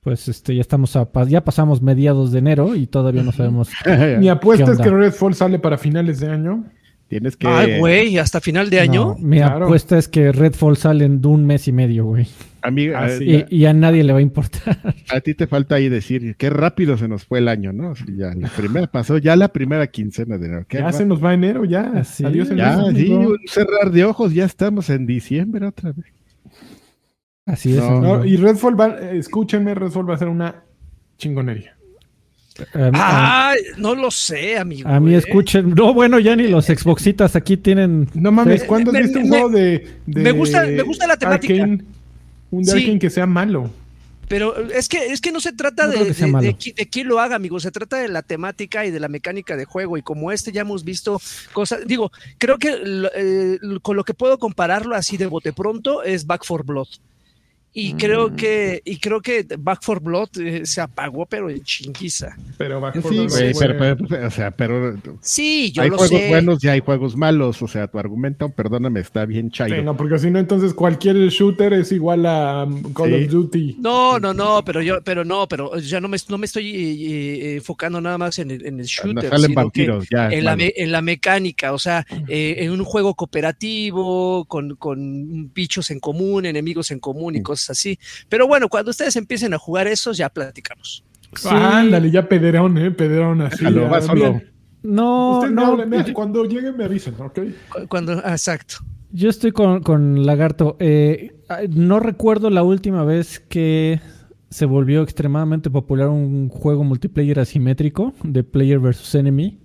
pues 0.00 0.26
este 0.26 0.56
ya 0.56 0.60
estamos 0.60 0.96
a, 0.96 1.08
ya 1.28 1.44
pasamos 1.44 1.80
mediados 1.80 2.32
de 2.32 2.40
enero 2.40 2.74
y 2.74 2.88
todavía 2.88 3.22
no 3.22 3.30
sabemos 3.30 3.70
Mi 4.18 4.28
apuesta 4.28 4.64
¿Qué 4.64 4.72
es 4.72 4.78
que? 4.80 4.90
Redfall 4.90 5.34
sale 5.34 5.60
para 5.60 5.78
finales 5.78 6.18
de 6.18 6.28
año. 6.28 6.64
Tienes 7.06 7.36
que. 7.36 7.46
Ay, 7.46 7.78
güey, 7.78 8.18
hasta 8.18 8.40
final 8.40 8.68
de 8.68 8.80
año. 8.80 9.16
No, 9.16 9.18
mi 9.20 9.36
Claro. 9.36 9.66
apuesta 9.66 9.96
es 9.96 10.08
que 10.08 10.32
Redfall 10.32 10.76
sale 10.76 11.04
en 11.04 11.24
un 11.24 11.46
mes 11.46 11.68
y 11.68 11.72
medio, 11.72 12.04
güey. 12.06 12.26
Amiga, 12.62 13.00
Ah, 13.02 13.08
eh, 13.10 13.18
sí. 13.18 13.44
Y, 13.50 13.56
y 13.62 13.66
a 13.66 13.72
nadie 13.72 14.04
le 14.04 14.12
va 14.12 14.20
a 14.20 14.22
importar. 14.22 14.78
a 15.10 15.20
ti 15.20 15.34
te 15.34 15.46
falta 15.46 15.74
ahí 15.74 15.88
decir 15.88 16.36
qué 16.36 16.48
rápido 16.48 16.96
se 16.96 17.08
nos 17.08 17.24
fue 17.24 17.40
el 17.40 17.48
año, 17.48 17.72
¿no? 17.72 17.94
Ya 18.16 18.32
la 18.34 18.48
primera 18.48 18.86
pasó, 18.86 19.18
ya 19.18 19.34
la 19.36 19.48
primera 19.48 19.86
quincena 19.88 20.38
de 20.38 20.46
enero. 20.46 20.66
Qué 20.68 20.78
Ya 20.78 20.92
se 20.92 21.04
nos 21.04 21.22
va 21.22 21.34
enero, 21.34 21.64
ya. 21.64 21.92
Adiós 22.24 22.50
enero. 22.50 22.90
ya, 22.90 22.94
sí, 22.96 23.08
un 23.12 23.36
cerrar 23.46 23.90
de 23.90 24.04
ojos, 24.04 24.32
ya 24.32 24.44
estamos 24.44 24.88
en 24.90 25.06
diciembre 25.06 25.66
otra 25.66 25.92
vez. 25.92 26.06
Así 27.44 27.72
es. 27.72 27.78
No, 27.78 27.88
amigo. 27.96 28.16
No, 28.18 28.24
y 28.24 28.36
Redfall 28.36 28.80
va, 28.80 28.96
escúchenme, 29.12 29.74
Redfall 29.74 30.08
va 30.08 30.14
a 30.14 30.18
ser 30.18 30.28
una 30.28 30.62
chingonería. 31.18 31.76
A 32.74 32.78
mí- 32.78 32.90
a- 33.00 33.48
Ay, 33.50 33.58
no 33.78 33.94
lo 33.94 34.10
sé, 34.10 34.58
amigo. 34.58 34.88
a 34.88 35.00
mí 35.00 35.14
eh. 35.14 35.18
escuchen. 35.18 35.70
No, 35.74 35.92
bueno, 35.94 36.18
ya 36.20 36.36
ni 36.36 36.48
los 36.48 36.66
Xboxitas 36.66 37.34
aquí 37.34 37.56
tienen. 37.56 38.08
No 38.14 38.30
mames, 38.30 38.60
Me- 38.60 38.66
¿cuándo 38.66 38.92
has 38.92 38.98
visto 39.02 39.18
un 39.18 39.28
juego 39.28 39.48
de, 39.48 39.86
de 40.06 40.20
me 40.22 40.30
gusta- 40.32 40.66
me 40.66 40.82
gusta 40.82 41.06
la 41.06 41.16
temática. 41.16 41.54
Arcane? 41.54 41.82
Un 42.52 42.62
de 42.62 42.70
Sí. 42.70 42.78
Arcane 42.78 42.98
que 43.00 43.10
sea 43.10 43.26
malo. 43.26 43.68
Pero 44.28 44.56
es 44.70 44.88
que, 44.88 45.06
es 45.08 45.20
que 45.20 45.30
no 45.32 45.40
se 45.40 45.52
trata 45.52 45.84
No 45.86 45.92
de, 45.92 45.98
de- 45.98 46.14
quién 46.88 47.06
lo 47.08 47.18
haga, 47.20 47.36
amigo. 47.36 47.60
Se 47.60 47.70
trata 47.70 47.98
de 47.98 48.08
la 48.08 48.22
temática 48.22 48.86
y 48.86 48.90
de 48.90 49.00
la 49.00 49.08
mecánica 49.08 49.56
de 49.56 49.64
juego. 49.66 49.98
Y 49.98 50.02
como 50.02 50.32
este 50.32 50.52
ya 50.52 50.62
hemos 50.62 50.84
visto 50.84 51.20
cosas. 51.52 51.80
Digo, 51.86 52.10
creo 52.38 52.56
que 52.58 52.78
lo- 52.82 53.10
eh, 53.14 53.58
con 53.82 53.96
lo 53.96 54.04
que 54.04 54.14
puedo 54.14 54.38
compararlo 54.38 54.94
así 54.94 55.16
de 55.18 55.26
bote 55.26 55.52
pronto 55.52 56.02
es 56.02 56.26
Back 56.26 56.44
for 56.46 56.64
Blood. 56.64 56.88
Y 57.74 57.94
creo 57.94 58.28
Mm. 58.28 58.36
que, 58.36 58.82
y 58.84 58.98
creo 58.98 59.20
que 59.22 59.46
Back 59.58 59.82
for 59.82 60.00
Blood 60.02 60.28
eh, 60.40 60.66
se 60.66 60.80
apagó, 60.82 61.24
pero 61.24 61.48
en 61.48 61.62
chinguiza. 61.62 62.36
Pero 62.58 62.80
Back 62.80 62.96
Sí, 62.96 63.00
4 63.00 63.14
Blood 63.14 63.58
pero, 63.78 63.96
pero- 64.08 64.26
o 64.26 64.30
sea, 64.30 64.50
pero 64.50 64.96
Sí, 65.22 65.72
yo 65.72 65.82
hay 65.82 65.88
lo 65.90 65.96
juegos 65.96 66.18
sé. 66.20 66.28
buenos 66.28 66.62
y 66.64 66.68
hay 66.68 66.80
juegos 66.80 67.16
malos. 67.16 67.62
O 67.62 67.68
sea, 67.68 67.86
tu 67.88 67.98
argumento, 67.98 68.50
perdóname, 68.50 69.00
está 69.00 69.24
bien 69.24 69.50
chairo. 69.50 69.76
Sí, 69.76 69.82
no, 69.82 69.96
porque 69.96 70.18
si 70.18 70.30
no, 70.30 70.38
entonces 70.38 70.74
cualquier 70.74 71.16
shooter 71.28 71.72
es 71.72 71.92
igual 71.92 72.26
a 72.26 72.64
um, 72.64 72.92
Call 72.92 73.08
Sí. 73.08 73.24
of 73.24 73.30
Duty. 73.30 73.76
No, 73.80 74.18
no, 74.18 74.34
no, 74.34 74.62
pero 74.64 74.82
yo, 74.82 75.02
pero 75.02 75.24
no, 75.24 75.48
pero 75.48 75.78
ya 75.78 75.98
no 76.00 76.08
me, 76.08 76.18
no 76.28 76.36
me 76.38 76.44
estoy 76.46 76.68
eh, 76.76 77.06
eh, 77.52 77.54
enfocando 77.56 78.00
nada 78.02 78.18
más 78.18 78.38
en 78.38 78.50
el, 78.50 78.66
en 78.66 78.80
el 78.80 78.86
shooter, 78.86 79.30
salen 79.30 79.40
sino 79.40 79.48
que 79.48 79.54
vampiros, 79.54 80.06
ya. 80.10 80.28
en, 80.30 80.44
la, 80.44 80.56
me- 80.56 80.74
en 80.76 80.92
la 80.92 81.00
mecánica, 81.00 81.72
o 81.72 81.78
sea, 81.78 82.06
eh, 82.28 82.56
en 82.58 82.70
un 82.70 82.84
juego 82.84 83.14
cooperativo, 83.14 84.44
con, 84.46 84.76
con 84.76 85.50
bichos 85.54 85.90
en 85.90 86.00
común, 86.00 86.44
enemigos 86.46 86.90
en 86.90 86.98
común 87.00 87.34
y 87.34 87.38
Sí. 87.38 87.42
Cosas 87.62 87.78
así. 87.78 87.98
Pero 88.28 88.46
bueno, 88.46 88.68
cuando 88.68 88.90
ustedes 88.90 89.16
empiecen 89.16 89.54
a 89.54 89.58
jugar 89.58 89.86
esos, 89.86 90.16
ya 90.16 90.28
platicamos. 90.28 91.04
Sí. 91.34 91.48
Ándale, 91.50 92.10
ya 92.10 92.28
pederón, 92.28 92.76
¿eh? 92.78 92.90
Pederón 92.90 93.40
así. 93.42 93.58
Déjalo, 93.58 93.88
va 93.88 93.96
ah, 93.98 94.02
solo. 94.02 94.42
No, 94.82 95.38
ustedes 95.38 95.88
me 95.88 95.98
no. 95.98 96.14
cuando 96.14 96.44
lleguen 96.44 96.76
me 96.76 96.84
avisan, 96.84 97.14
¿ok? 97.18 97.38
Cu- 97.68 97.88
Cuando, 97.88 98.20
ah, 98.24 98.32
exacto. 98.32 98.76
Yo 99.12 99.30
estoy 99.30 99.52
con, 99.52 99.82
con 99.82 100.26
Lagarto. 100.26 100.76
Eh, 100.80 101.36
ah, 101.48 101.60
no 101.70 102.00
recuerdo 102.00 102.50
la 102.50 102.62
última 102.62 103.04
vez 103.04 103.40
que 103.40 104.00
se 104.50 104.66
volvió 104.66 105.02
extremadamente 105.02 105.70
popular 105.70 106.08
un 106.08 106.48
juego 106.48 106.84
multiplayer 106.84 107.38
asimétrico 107.40 108.12
de 108.22 108.42
player 108.44 108.78
versus 108.78 109.14
enemy. 109.14 109.58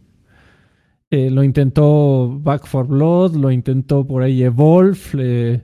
Eh, 1.09 1.31
lo 1.31 1.43
intentó 1.43 2.37
Back 2.41 2.65
for 2.67 2.85
Blood, 2.87 3.35
lo 3.37 3.49
intentó 3.49 4.05
por 4.05 4.23
ahí 4.23 4.43
Evolve. 4.43 5.63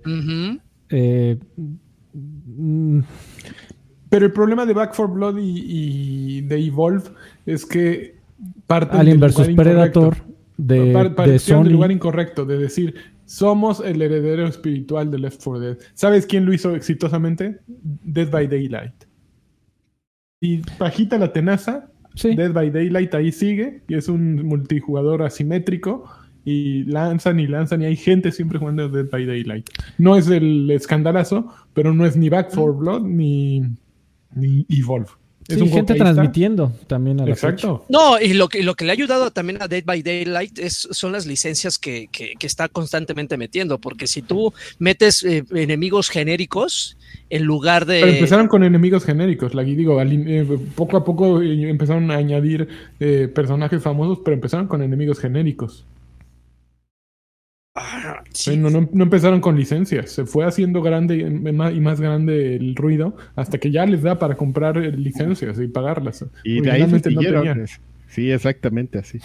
eh, 0.89 1.37
Pero 4.09 4.25
el 4.25 4.31
problema 4.31 4.65
de 4.65 4.73
Back 4.73 4.93
4 4.95 5.13
Blood 5.13 5.37
y, 5.39 5.63
y 6.37 6.41
de 6.41 6.57
Evolve 6.65 7.09
es 7.45 7.65
que 7.65 8.15
parten 8.67 8.99
Alien 8.99 9.19
lugar 9.19 9.55
Predator 9.55 10.17
de, 10.57 10.91
Par- 10.93 11.15
de 11.27 11.39
del 11.39 11.73
lugar 11.73 11.91
incorrecto, 11.91 12.45
de 12.45 12.57
decir, 12.57 12.95
somos 13.25 13.79
el 13.79 14.01
heredero 14.01 14.47
espiritual 14.47 15.09
de 15.09 15.19
Left 15.19 15.41
4 15.43 15.59
Dead. 15.59 15.77
¿Sabes 15.93 16.25
quién 16.27 16.45
lo 16.45 16.53
hizo 16.53 16.75
exitosamente? 16.75 17.59
Dead 17.67 18.29
by 18.29 18.47
Daylight. 18.47 18.93
Y 20.41 20.61
bajita 20.77 21.17
la 21.17 21.31
tenaza, 21.33 21.89
Sí. 22.15 22.35
Dead 22.35 22.51
by 22.53 22.69
Daylight 22.69 23.15
ahí 23.15 23.31
sigue, 23.31 23.81
y 23.87 23.95
es 23.95 24.07
un 24.07 24.45
multijugador 24.45 25.23
asimétrico, 25.23 26.03
y 26.45 26.83
lanzan 26.83 27.39
y 27.39 27.47
lanzan, 27.47 27.81
y 27.81 27.85
hay 27.85 27.95
gente 27.95 28.31
siempre 28.31 28.59
jugando 28.59 28.89
Dead 28.89 29.09
by 29.09 29.25
Daylight. 29.25 29.69
No 29.97 30.15
es 30.17 30.27
el 30.27 30.69
escandalazo, 30.71 31.47
pero 31.73 31.93
no 31.93 32.05
es 32.05 32.15
ni 32.17 32.29
Back 32.29 32.49
4 32.53 32.73
Blood 32.73 33.01
ni, 33.03 33.61
ni 34.35 34.65
Evolve. 34.69 35.07
Es 35.47 35.55
Sí, 35.57 35.61
un 35.61 35.67
juego 35.69 35.75
gente 35.87 35.93
está. 35.93 36.05
transmitiendo 36.05 36.71
también 36.87 37.19
a 37.19 37.25
la 37.25 37.35
fecha. 37.35 37.49
Exacto. 37.49 37.85
No, 37.89 38.17
y 38.17 38.33
lo 38.33 38.47
que, 38.47 38.59
y 38.59 38.63
lo 38.63 38.75
que 38.75 38.85
le 38.85 38.91
ha 38.91 38.93
ayudado 38.93 39.29
también 39.31 39.61
a 39.61 39.67
Dead 39.67 39.83
by 39.83 40.01
Daylight 40.01 40.57
es, 40.57 40.87
son 40.91 41.11
las 41.11 41.25
licencias 41.25 41.77
que, 41.77 42.07
que- 42.13 42.33
que 42.39 42.47
está 42.47 42.69
constantemente 42.69 43.35
metiendo, 43.35 43.77
porque 43.77 44.07
si 44.07 44.21
tú 44.21 44.53
metes 44.79 45.21
eh, 45.23 45.43
enemigos 45.53 46.07
genéricos 46.09 46.97
en 47.29 47.43
lugar 47.43 47.85
de... 47.85 47.99
Pero 47.99 48.13
empezaron 48.13 48.47
con 48.47 48.63
enemigos 48.63 49.03
genéricos, 49.03 49.53
la 49.53 49.63
digo, 49.63 50.01
eh, 50.01 50.47
poco 50.75 50.95
a 50.95 51.03
poco 51.03 51.41
eh, 51.41 51.69
empezaron 51.69 52.09
a 52.11 52.15
añadir 52.15 52.69
eh, 53.01 53.27
personajes 53.33 53.81
famosos, 53.83 54.19
pero 54.23 54.35
empezaron 54.35 54.67
con 54.67 54.81
enemigos 54.81 55.19
genéricos. 55.19 55.83
Ah. 57.75 58.21
No, 58.55 58.69
no- 58.69 58.87
no 58.91 59.03
empezaron 59.03 59.41
con 59.41 59.55
licencias, 59.57 60.11
se 60.11 60.25
fue 60.25 60.45
haciendo 60.45 60.81
grande 60.83 61.17
y 61.17 61.23
más, 61.53 61.73
y 61.73 61.79
más 61.79 61.99
grande 61.99 62.55
el 62.55 62.75
ruido 62.75 63.15
hasta 63.35 63.57
que 63.57 63.71
ya 63.71 63.85
les 63.87 64.03
da 64.03 64.19
para 64.19 64.35
comprar 64.35 64.77
eh, 64.77 64.91
licencias 64.91 65.59
y 65.59 65.67
pagarlas. 65.67 66.23
Y 66.43 66.61
de 66.61 66.69
ahí 66.71 66.81
se 66.81 66.87
no 66.87 66.99
siguieron. 66.99 67.61
es- 67.61 67.79
sí, 68.09 68.29
exactamente 68.29 68.99
así. 68.99 69.17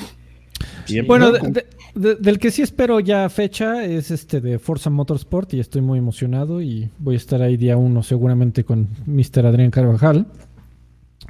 Y 0.89 1.03
Bueno, 1.03 1.27
empezaron 1.29 1.53
de- 1.53 1.67
de- 1.95 2.09
de- 2.09 2.15
del 2.17 2.39
que 2.39 2.51
sí 2.51 2.63
espero 2.63 3.01
ya 3.01 3.29
fecha 3.29 3.85
es 3.85 4.11
este 4.11 4.41
de 4.41 4.59
Forza 4.59 4.89
Motorsport 4.89 5.53
y 5.55 5.61
estoy 5.61 5.83
muy 5.83 5.99
emocionado 5.99 6.63
y 6.63 6.89
voy 6.99 7.15
a 7.15 7.19
estar 7.19 7.43
ahí 7.43 7.57
día 7.59 7.77
uno 7.77 8.03
seguramente 8.03 8.65
con 8.65 8.89
Mr. 9.07 9.45
Adrián 9.47 9.71
Carvajal. 9.71 10.27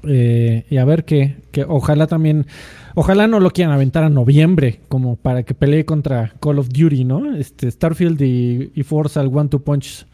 Eh, 0.04 0.64
y 0.70 0.76
a 0.76 0.84
ver 0.84 1.04
qué, 1.04 1.36
que 1.50 1.64
ojalá 1.64 2.06
también, 2.06 2.46
ojalá 2.94 3.26
no 3.26 3.40
lo 3.40 3.50
quieran 3.50 3.74
aventar 3.74 4.04
a 4.04 4.08
noviembre 4.08 4.80
como 4.88 5.16
para 5.16 5.42
que 5.42 5.54
pelee 5.54 5.84
contra 5.84 6.34
Call 6.40 6.58
of 6.60 6.68
Duty, 6.68 7.04
¿no? 7.04 7.34
Este 7.36 7.70
Starfield 7.70 8.20
y, 8.22 8.70
y 8.74 8.82
Forza 8.84 9.20
el 9.20 9.28
One 9.28 9.48
Two 9.48 9.60
Punch. 9.62 10.06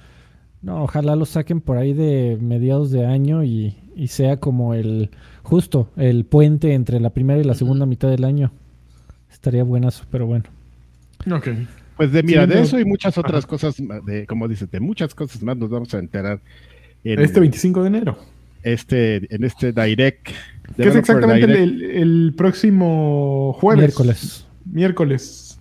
No, 0.63 0.85
ojalá 0.85 1.15
lo 1.17 1.27
saquen 1.27 1.61
por 1.61 1.77
ahí 1.77 1.93
de 1.93 2.39
mediados 2.41 2.91
de 2.91 3.05
año 3.05 3.45
y, 3.45 3.77
y 3.95 4.09
sea 4.09 4.39
como 4.39 4.73
el 4.73 5.11
justo 5.43 5.91
el 5.99 6.25
puente 6.25 6.73
entre 6.73 6.99
la 7.01 7.11
primera 7.11 7.39
y 7.41 7.45
la 7.45 7.55
segunda 7.55 7.85
mitad 7.85 8.09
del 8.09 8.25
año. 8.25 8.51
Estaría 9.31 9.65
buenazo, 9.65 10.05
pero 10.11 10.27
bueno. 10.27 10.45
Ok. 11.31 11.49
Pues 11.99 12.11
de 12.13 12.23
mira, 12.23 12.45
Sí, 12.45 12.49
de 12.49 12.55
no- 12.57 12.61
eso 12.63 12.81
y 12.81 12.85
muchas 12.87 13.19
otras 13.19 13.45
Ajá. 13.45 13.49
cosas, 13.51 13.77
de, 14.07 14.25
como 14.27 14.49
dices, 14.49 14.71
de 14.71 14.81
muchas 14.81 15.15
cosas 15.15 15.43
más 15.43 15.57
nos 15.59 15.69
vamos 15.69 15.93
a 15.93 15.99
enterar 15.99 16.41
en 17.05 17.21
Este 17.21 17.41
25 17.41 17.83
de 17.83 17.89
enero. 17.89 18.17
Este, 18.65 19.35
en 19.35 19.45
este 19.45 19.73
Direct. 19.73 20.29
Que 20.77 20.89
es 20.89 20.97
exactamente 20.97 21.47
Direct. 21.47 21.63
el, 21.63 21.83
el 21.83 22.35
próximo 22.37 23.57
jueves. 23.61 23.83
Miércoles. 23.83 24.47
Miércoles. 24.65 25.59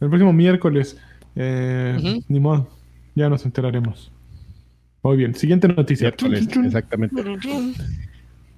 El 0.00 0.08
próximo 0.08 0.32
miércoles. 0.32 0.96
Eh. 1.36 2.20
Ni 2.28 2.40
modo. 2.40 2.68
Ya 3.14 3.28
nos 3.28 3.44
enteraremos. 3.44 4.10
Muy 5.02 5.16
bien. 5.16 5.34
Siguiente 5.34 5.68
noticia. 5.68 6.08
Miércoles, 6.08 6.48
exactamente. 6.64 7.22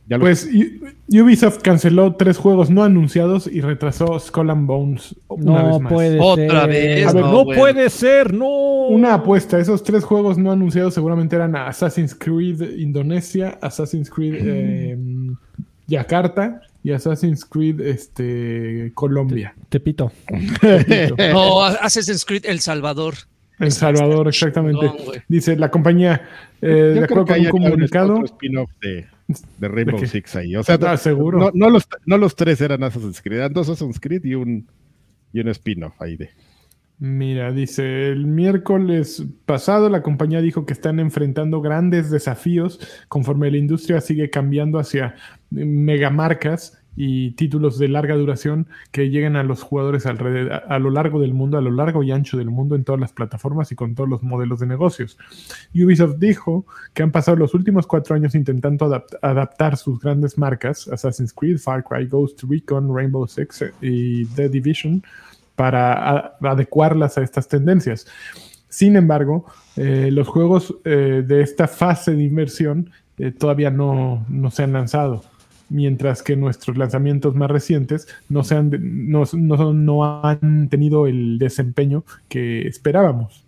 Ya 0.07 0.19
lo- 0.19 0.23
Pues 0.25 0.49
Ubisoft 1.09 1.63
canceló 1.63 2.15
tres 2.17 2.37
juegos 2.37 2.69
no 2.69 2.83
anunciados 2.85 3.47
y 3.47 3.61
retrasó 3.63 4.19
Skull 4.19 4.51
and 4.51 4.67
Bones 4.67 5.17
una 5.29 5.63
No 5.63 5.69
vez 5.73 5.81
más. 5.81 5.93
puede 5.93 6.21
Otra 6.21 6.61
ser. 6.63 6.69
vez, 6.69 7.07
A 7.07 7.13
ver, 7.15 7.23
no, 7.25 7.45
puede 7.45 7.89
ser, 7.91 8.35
no. 8.35 8.49
Una 8.89 9.15
apuesta, 9.15 9.59
esos 9.59 9.83
tres 9.83 10.05
juegos 10.05 10.37
no 10.37 10.53
anunciados 10.53 10.93
seguramente 10.93 11.37
eran 11.37 11.57
Assassin's 11.57 12.15
Creed 12.15 12.61
Indonesia, 12.79 13.59
Assassin's 13.63 14.11
Creed 14.11 14.35
eh, 14.41 14.99
Yakarta 15.87 16.61
y 16.83 16.93
Assassin's 16.93 17.45
Creed 17.47 17.81
este, 17.81 18.93
Colombia. 18.95 19.55
Tepito. 19.71 20.13
No, 21.33 21.63
Assassin's 21.65 22.25
Creed 22.25 22.45
El 22.45 22.61
Salvador. 22.61 23.15
El 23.59 23.73
Salvador, 23.73 24.29
exactamente. 24.29 24.91
Dice 25.29 25.57
la 25.57 25.71
compañía, 25.71 26.29
eh, 26.61 26.67
de 26.67 26.93
creo 26.93 27.05
acuerdo 27.05 27.25
que 27.25 27.33
con 27.33 27.41
hay 27.41 27.47
un 27.47 27.51
comunicado, 27.53 28.13
otro 28.15 28.25
spin-off 28.27 28.71
de, 28.83 29.07
de 29.59 29.69
Rainbow. 29.69 30.05
Six 30.05 30.37
ahí. 30.37 30.57
O 30.57 30.63
sea, 30.63 30.79
Ah, 30.83 30.97
seguro. 30.97 31.39
No, 31.39 31.51
no 31.55 31.71
los, 31.71 31.89
no 32.07 32.19
los 32.19 32.37
tres 32.37 32.61
eran 32.61 32.83
Assassin's 32.83 33.23
Creed, 33.23 33.39
eran 33.39 33.53
dos 33.53 33.69
Assassin's 33.69 34.01
Creed 34.01 34.25
y 34.25 34.35
un, 34.35 34.67
y 35.33 35.41
un 35.41 35.49
spin-off 35.49 36.01
ahí 36.01 36.17
de. 36.17 36.31
Mira, 36.99 37.53
dice, 37.53 38.09
el 38.11 38.27
miércoles 38.27 39.25
pasado 39.47 39.91
la 39.91 40.01
compañía 40.03 40.41
dijo 40.41 40.65
que 40.65 40.73
están 40.73 41.01
enfrentando 41.01 41.61
grandes 41.61 42.09
desafíos 42.09 42.79
conforme 43.09 43.51
la 43.51 43.57
industria 43.57 44.01
sigue 44.01 44.31
cambiando 44.31 44.79
hacia 44.79 45.17
megamarcas 45.51 46.84
y 46.97 47.33
títulos 47.33 47.79
de 47.79 47.89
larga 47.89 48.15
duración 48.15 48.67
que 48.91 49.11
lleguen 49.11 49.37
a 49.37 49.43
los 49.43 49.63
jugadores 49.63 50.07
alrededor, 50.07 50.63
a, 50.69 50.79
lo 50.79 50.91
largo 50.91 51.21
del 51.21 51.35
mundo, 51.35 51.59
a 51.59 51.61
lo 51.61 51.71
largo 51.71 52.03
y 52.03 52.13
ancho 52.13 52.37
del 52.37 52.51
mundo 52.51 52.77
en 52.77 52.85
todas 52.85 53.01
las 53.01 53.13
plataformas 53.13 53.73
y 53.73 53.75
con 53.75 53.95
todos 53.95 54.09
los 54.09 54.23
modelos 54.23 54.61
de 54.61 54.67
negocios. 54.67 55.19
Ubisoft 55.75 56.17
dijo 56.19 56.67
que 56.93 57.03
han 57.03 57.11
pasado 57.11 57.37
los 57.37 57.55
últimos 57.55 57.87
cuatro 57.87 58.15
años 58.15 58.35
intentando 58.35 58.87
adapt- 58.87 59.19
adaptar 59.23 59.77
sus 59.77 59.99
grandes 60.01 60.39
marcas, 60.39 60.89
Assassin's 60.89 61.33
Creed, 61.33 61.59
Far 61.59 61.85
Cry, 61.85 62.07
Ghost 62.07 62.43
Recon, 62.49 62.95
Rainbow 62.95 63.27
Six 63.27 63.65
y 63.81 64.27
The 64.27 64.49
Division, 64.49 65.03
para 65.57 66.37
adecuarlas 66.41 67.17
a 67.19 67.23
estas 67.23 67.49
tendencias. 67.49 68.07
Sin 68.69 68.97
embargo, 68.97 69.47
eh, 69.77 70.11
los 70.11 70.27
juegos 70.27 70.75
eh, 70.85 71.23
de 71.25 71.43
esta 71.43 71.69
fase 71.69 72.13
de 72.17 72.25
inversión 72.25 72.91
eh, 73.19 73.31
todavía 73.31 73.71
no, 73.71 74.27
no 74.29 74.51
se 74.51 74.65
han 74.65 74.73
lanzado, 74.73 75.23
mientras 75.69 76.23
que 76.23 76.37
nuestros 76.37 76.77
lanzamientos 76.77 77.35
más 77.35 77.51
recientes 77.51 78.07
no, 78.29 78.45
se 78.45 78.55
han, 78.57 78.71
no, 79.11 79.25
no- 79.33 79.73
no 79.75 80.25
han 80.25 80.69
tenido 80.69 81.07
el 81.07 81.39
desempeño 81.39 82.05
que 82.29 82.67
esperábamos. 82.69 83.45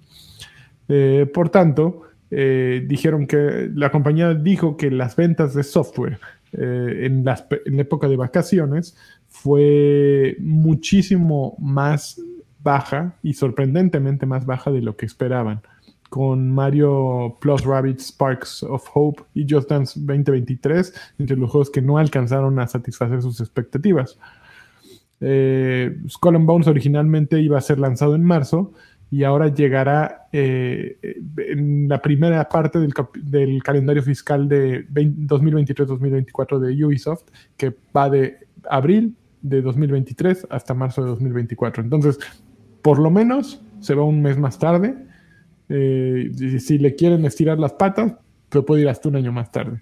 Eh, 0.89 1.31
por 1.33 1.49
tanto, 1.51 2.03
eh, 2.31 2.85
dijeron 2.89 3.27
que 3.27 3.71
la 3.75 3.91
compañía 3.91 4.35
dijo 4.35 4.77
que 4.77 4.91
las 4.91 5.17
ventas 5.17 5.55
de 5.55 5.63
software 5.63 6.19
eh, 6.53 7.03
en, 7.07 7.19
en 7.19 7.77
la 7.77 7.83
época 7.83 8.09
de 8.09 8.17
vacaciones 8.17 8.97
fue 9.29 10.37
muchísimo 10.41 11.57
más 11.59 12.21
baja 12.63 13.15
y 13.23 13.35
sorprendentemente 13.35 14.27
más 14.27 14.47
baja 14.47 14.71
de 14.71 14.81
lo 14.83 14.97
que 14.97 15.07
esperaban. 15.07 15.61
Con 16.09 16.51
Mario 16.51 17.37
Plus 17.41 17.65
Rabbit 17.65 18.01
Sparks 18.01 18.63
of 18.63 18.89
Hope 18.95 19.23
y 19.35 19.47
Just 19.49 19.71
Dance 19.71 19.99
2023 20.01 20.95
entre 21.19 21.37
los 21.37 21.51
juegos 21.51 21.71
que 21.71 21.83
no 21.83 21.99
alcanzaron 21.99 22.59
a 22.59 22.67
satisfacer 22.67 23.23
sus 23.23 23.41
expectativas. 23.41 24.19
Eh, 25.21 25.97
Skull 26.09 26.37
and 26.37 26.69
originalmente 26.69 27.41
iba 27.41 27.59
a 27.59 27.63
ser 27.63 27.79
lanzado 27.79 28.15
en 28.15 28.23
marzo 28.23 28.73
y 29.11 29.25
ahora 29.25 29.49
llegará 29.49 30.29
eh, 30.33 30.99
en 31.39 31.89
la 31.89 32.03
primera 32.03 32.49
parte 32.49 32.79
del, 32.79 32.93
del 33.23 33.63
calendario 33.63 34.03
fiscal 34.03 34.49
de 34.49 34.87
2023-2024 34.89 36.59
de 36.59 36.85
Ubisoft, 36.85 37.25
que 37.57 37.75
va 37.97 38.11
de 38.11 38.39
abril 38.69 39.15
de 39.43 39.63
2023 39.63 40.49
hasta 40.51 40.75
marzo 40.75 41.03
de 41.03 41.11
2024. 41.11 41.83
Entonces, 41.83 42.19
por 42.83 42.99
lo 42.99 43.11
menos 43.11 43.63
se 43.81 43.95
va 43.95 44.05
un 44.05 44.23
mes 44.23 44.39
más 44.39 44.59
tarde. 44.59 44.97
Eh, 45.69 46.31
si 46.61 46.79
le 46.79 46.95
quieren 46.95 47.25
estirar 47.25 47.59
las 47.59 47.73
patas, 47.73 48.13
se 48.51 48.63
puede 48.63 48.83
ir 48.83 48.89
hasta 48.89 49.09
un 49.09 49.17
año 49.17 49.33
más 49.33 49.51
tarde. 49.51 49.81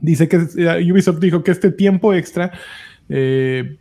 Dice 0.00 0.28
que 0.28 0.36
eh, 0.56 0.92
Ubisoft 0.92 1.18
dijo 1.20 1.42
que 1.42 1.50
este 1.50 1.70
tiempo 1.72 2.12
extra 2.14 2.52
eh, 3.08 3.76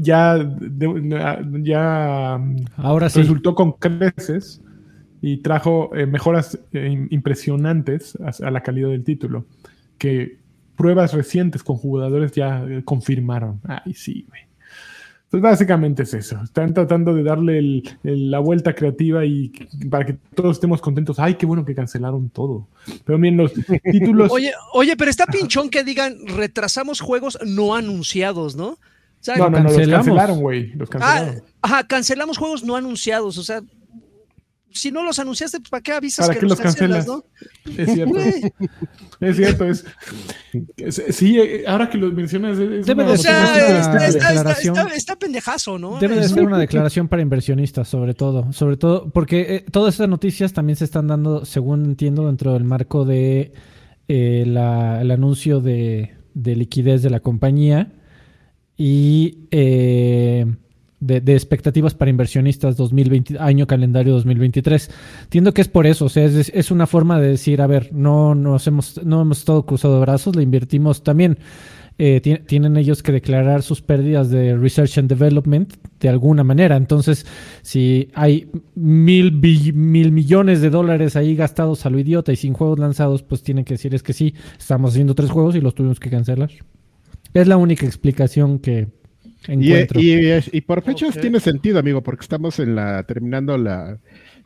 ya, 0.00 0.36
de- 0.38 1.60
ya 1.62 2.40
Ahora 2.76 3.08
sí. 3.08 3.20
resultó 3.20 3.54
con 3.54 3.72
creces 3.72 4.60
y 5.20 5.38
trajo 5.38 5.94
eh, 5.96 6.06
mejoras 6.06 6.58
im- 6.72 7.08
impresionantes 7.10 8.16
a, 8.20 8.46
a 8.46 8.50
la 8.50 8.62
calidad 8.62 8.88
del 8.90 9.04
título, 9.04 9.46
que 9.98 10.38
pruebas 10.76 11.12
recientes 11.12 11.62
con 11.64 11.76
jugadores 11.76 12.32
ya 12.32 12.64
confirmaron. 12.84 13.60
Ay, 13.64 13.94
sí, 13.94 14.26
güey. 14.28 14.42
Pues 15.30 15.42
básicamente 15.42 16.04
es 16.04 16.14
eso. 16.14 16.40
Están 16.42 16.72
tratando 16.72 17.14
de 17.14 17.22
darle 17.22 17.58
el- 17.58 17.88
el- 18.02 18.30
la 18.30 18.38
vuelta 18.38 18.74
creativa 18.74 19.26
y 19.26 19.50
para 19.90 20.06
que 20.06 20.14
todos 20.34 20.56
estemos 20.56 20.80
contentos. 20.80 21.18
Ay, 21.18 21.34
qué 21.34 21.44
bueno 21.44 21.66
que 21.66 21.74
cancelaron 21.74 22.30
todo. 22.30 22.66
Pero 23.04 23.18
miren, 23.18 23.36
los 23.36 23.52
títulos. 23.92 24.32
Oye, 24.32 24.52
oye, 24.72 24.96
pero 24.96 25.10
está 25.10 25.26
pinchón 25.26 25.68
que 25.68 25.84
digan 25.84 26.16
retrasamos 26.26 27.00
juegos 27.00 27.38
no 27.46 27.74
anunciados, 27.74 28.56
¿no? 28.56 28.68
O 28.68 28.78
sea, 29.20 29.36
no, 29.36 29.50
no, 29.50 29.58
no, 29.58 29.64
los 29.64 29.72
cancelamos. 29.74 30.06
cancelaron, 30.06 30.40
güey. 30.40 30.72
Los 30.74 30.88
ah, 31.00 31.32
ajá, 31.60 31.86
cancelamos 31.86 32.38
juegos 32.38 32.64
no 32.64 32.76
anunciados. 32.76 33.36
O 33.36 33.42
sea, 33.42 33.60
si 34.72 34.90
no 34.90 35.02
los 35.02 35.18
anunciaste, 35.18 35.58
pues 35.60 35.70
¿para 35.70 35.82
qué 35.82 35.92
avisas 35.92 36.26
¿Para 36.26 36.38
que 36.38 36.46
los 36.46 36.50
los 36.58 36.60
cancelas, 36.60 37.06
cancelas? 37.06 37.24
no? 37.66 37.82
Es 37.82 37.92
cierto. 37.94 38.18
Es 39.20 39.36
cierto, 39.36 39.64
es, 39.64 39.84
es- 40.76 41.16
Sí, 41.16 41.38
ahora 41.66 41.90
que 41.90 41.98
lo 41.98 42.10
mencionas. 42.12 42.58
Es 42.58 42.86
Debe 42.86 43.02
una 43.02 43.12
de 43.12 43.18
ser 43.18 43.30
una 43.34 43.42
está, 43.44 43.52
triste. 43.54 43.76
está- 43.78 44.06
está- 44.06 44.28
declaración. 44.32 44.76
está- 44.78 44.94
está 44.94 45.16
pendejazo, 45.18 45.78
¿no? 45.78 45.98
Debe 45.98 46.16
de 46.16 46.28
ser 46.28 46.44
una 46.44 46.58
declaración 46.58 47.08
para 47.08 47.22
inversionistas, 47.22 47.88
sobre 47.88 48.14
todo. 48.14 48.52
Sobre 48.52 48.76
todo, 48.76 49.10
porque 49.10 49.56
eh, 49.56 49.64
todas 49.70 49.94
estas 49.94 50.08
noticias 50.08 50.52
también 50.52 50.76
se 50.76 50.84
están 50.84 51.06
dando, 51.08 51.44
según 51.44 51.84
entiendo, 51.84 52.26
dentro 52.26 52.52
del 52.52 52.64
marco 52.64 53.04
de 53.04 53.52
eh, 54.08 54.44
la- 54.46 55.00
el 55.00 55.10
anuncio 55.10 55.60
de, 55.60 56.14
de 56.34 56.56
liquidez 56.56 57.02
de 57.02 57.10
la 57.10 57.20
compañía 57.20 57.92
y 58.76 59.48
eh, 59.50 60.46
de, 61.00 61.16
expectativas 61.34 61.94
para 61.94 62.10
inversionistas 62.10 62.76
2020, 62.76 63.38
año 63.38 63.66
calendario 63.66 64.14
2023. 64.14 64.90
Entiendo 65.24 65.54
que 65.54 65.60
es 65.62 65.68
por 65.68 65.86
eso, 65.86 66.06
o 66.06 66.08
sea, 66.08 66.24
es, 66.24 66.50
es 66.54 66.70
una 66.70 66.86
forma 66.86 67.20
de 67.20 67.28
decir, 67.28 67.60
a 67.62 67.66
ver, 67.66 67.90
no 67.92 68.34
nos 68.34 68.66
hemos, 68.66 69.00
no 69.04 69.20
hemos 69.22 69.38
estado 69.38 69.64
cruzado 69.64 69.94
de 69.94 70.00
brazos, 70.00 70.34
le 70.36 70.42
invertimos 70.42 71.02
también. 71.02 71.38
eh, 72.00 72.20
ti- 72.20 72.38
tienen 72.46 72.76
ellos 72.76 73.02
que 73.02 73.10
declarar 73.10 73.62
sus 73.62 73.82
pérdidas 73.82 74.30
de 74.30 74.56
research 74.56 74.98
and 74.98 75.08
development 75.08 75.74
de 75.98 76.08
alguna 76.08 76.44
manera. 76.44 76.76
Entonces, 76.76 77.26
si 77.62 78.08
hay 78.14 78.48
mil, 78.76 79.32
mil 79.32 80.12
millones 80.12 80.60
de 80.60 80.70
dólares 80.70 81.16
ahí 81.16 81.34
gastados 81.34 81.86
a 81.86 81.90
lo 81.90 81.98
idiota 81.98 82.32
y 82.32 82.36
sin 82.36 82.52
juegos 82.54 82.78
lanzados, 82.78 83.24
pues 83.24 83.42
tienen 83.42 83.64
que 83.64 83.74
decir 83.74 83.96
es 83.96 84.04
que 84.04 84.12
sí, 84.12 84.32
estamos 84.58 84.92
haciendo 84.92 85.16
tres 85.16 85.30
juegos 85.30 85.56
y 85.56 85.60
los 85.60 85.74
tuvimos 85.74 85.98
que 85.98 86.08
cancelar. 86.08 86.50
Es 87.34 87.48
la 87.48 87.56
única 87.56 87.84
explicación 87.84 88.60
que 88.60 88.86
encuentro. 89.46 90.00
y- 90.00 90.26
y- 90.26 90.40
y 90.52 90.60
por 90.62 90.82
fechas 90.82 91.14
tiene 91.20 91.40
sentido, 91.40 91.78
amigo, 91.78 92.02
porque 92.02 92.22
estamos 92.22 92.58
en 92.58 92.74
la 92.74 93.02
terminando 93.04 93.56
la. 93.58 93.98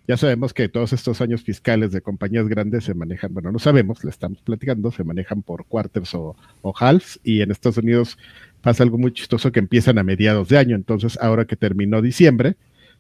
Ya 0.09 0.16
sabemos 0.16 0.52
que 0.52 0.68
todos 0.68 0.92
estos 0.92 1.20
años 1.20 1.42
fiscales 1.42 1.92
de 1.92 2.00
compañías 2.00 2.48
grandes 2.48 2.83
se 2.85 2.92
manejan, 2.92 3.33
bueno, 3.33 3.52
no 3.52 3.61
sabemos, 3.61 4.02
le 4.02 4.11
estamos 4.11 4.38
platicando, 4.42 4.90
se 4.90 5.05
manejan 5.05 5.42
por 5.42 5.64
quarters 5.66 6.12
o, 6.14 6.35
o 6.61 6.74
halves, 6.76 7.20
y 7.22 7.40
en 7.40 7.52
Estados 7.52 7.78
Unidos 7.78 8.18
pasa 8.62 8.83
algo 8.83 8.98
muy 8.98 9.12
chistoso 9.12 9.52
que 9.52 9.61
empiezan 9.61 9.98
a 9.98 10.02
mediados 10.02 10.48
de 10.48 10.59
año. 10.59 10.74
Entonces, 10.74 11.16
ahora 11.20 11.44
que 11.44 11.55
terminó 11.55 12.02
diciembre, 12.02 12.57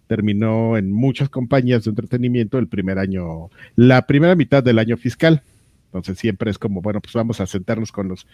terminó 0.06 0.76
en 0.76 0.92
muchas 0.92 1.28
compañías 1.28 1.84
de 1.84 1.90
entretenimiento 1.90 2.58
el 2.58 2.68
primer 2.68 2.98
año, 3.00 3.50
la 3.74 4.06
primera 4.06 4.36
mitad 4.36 4.62
del 4.62 4.78
año 4.78 4.96
fiscal. 4.96 5.42
Entonces, 5.86 6.18
siempre 6.18 6.50
es 6.52 6.58
como, 6.58 6.82
bueno, 6.82 7.00
pues 7.00 7.14
vamos 7.14 7.40
a 7.40 7.46
sentarnos 7.46 7.90
con 7.90 8.08
los 8.08 8.26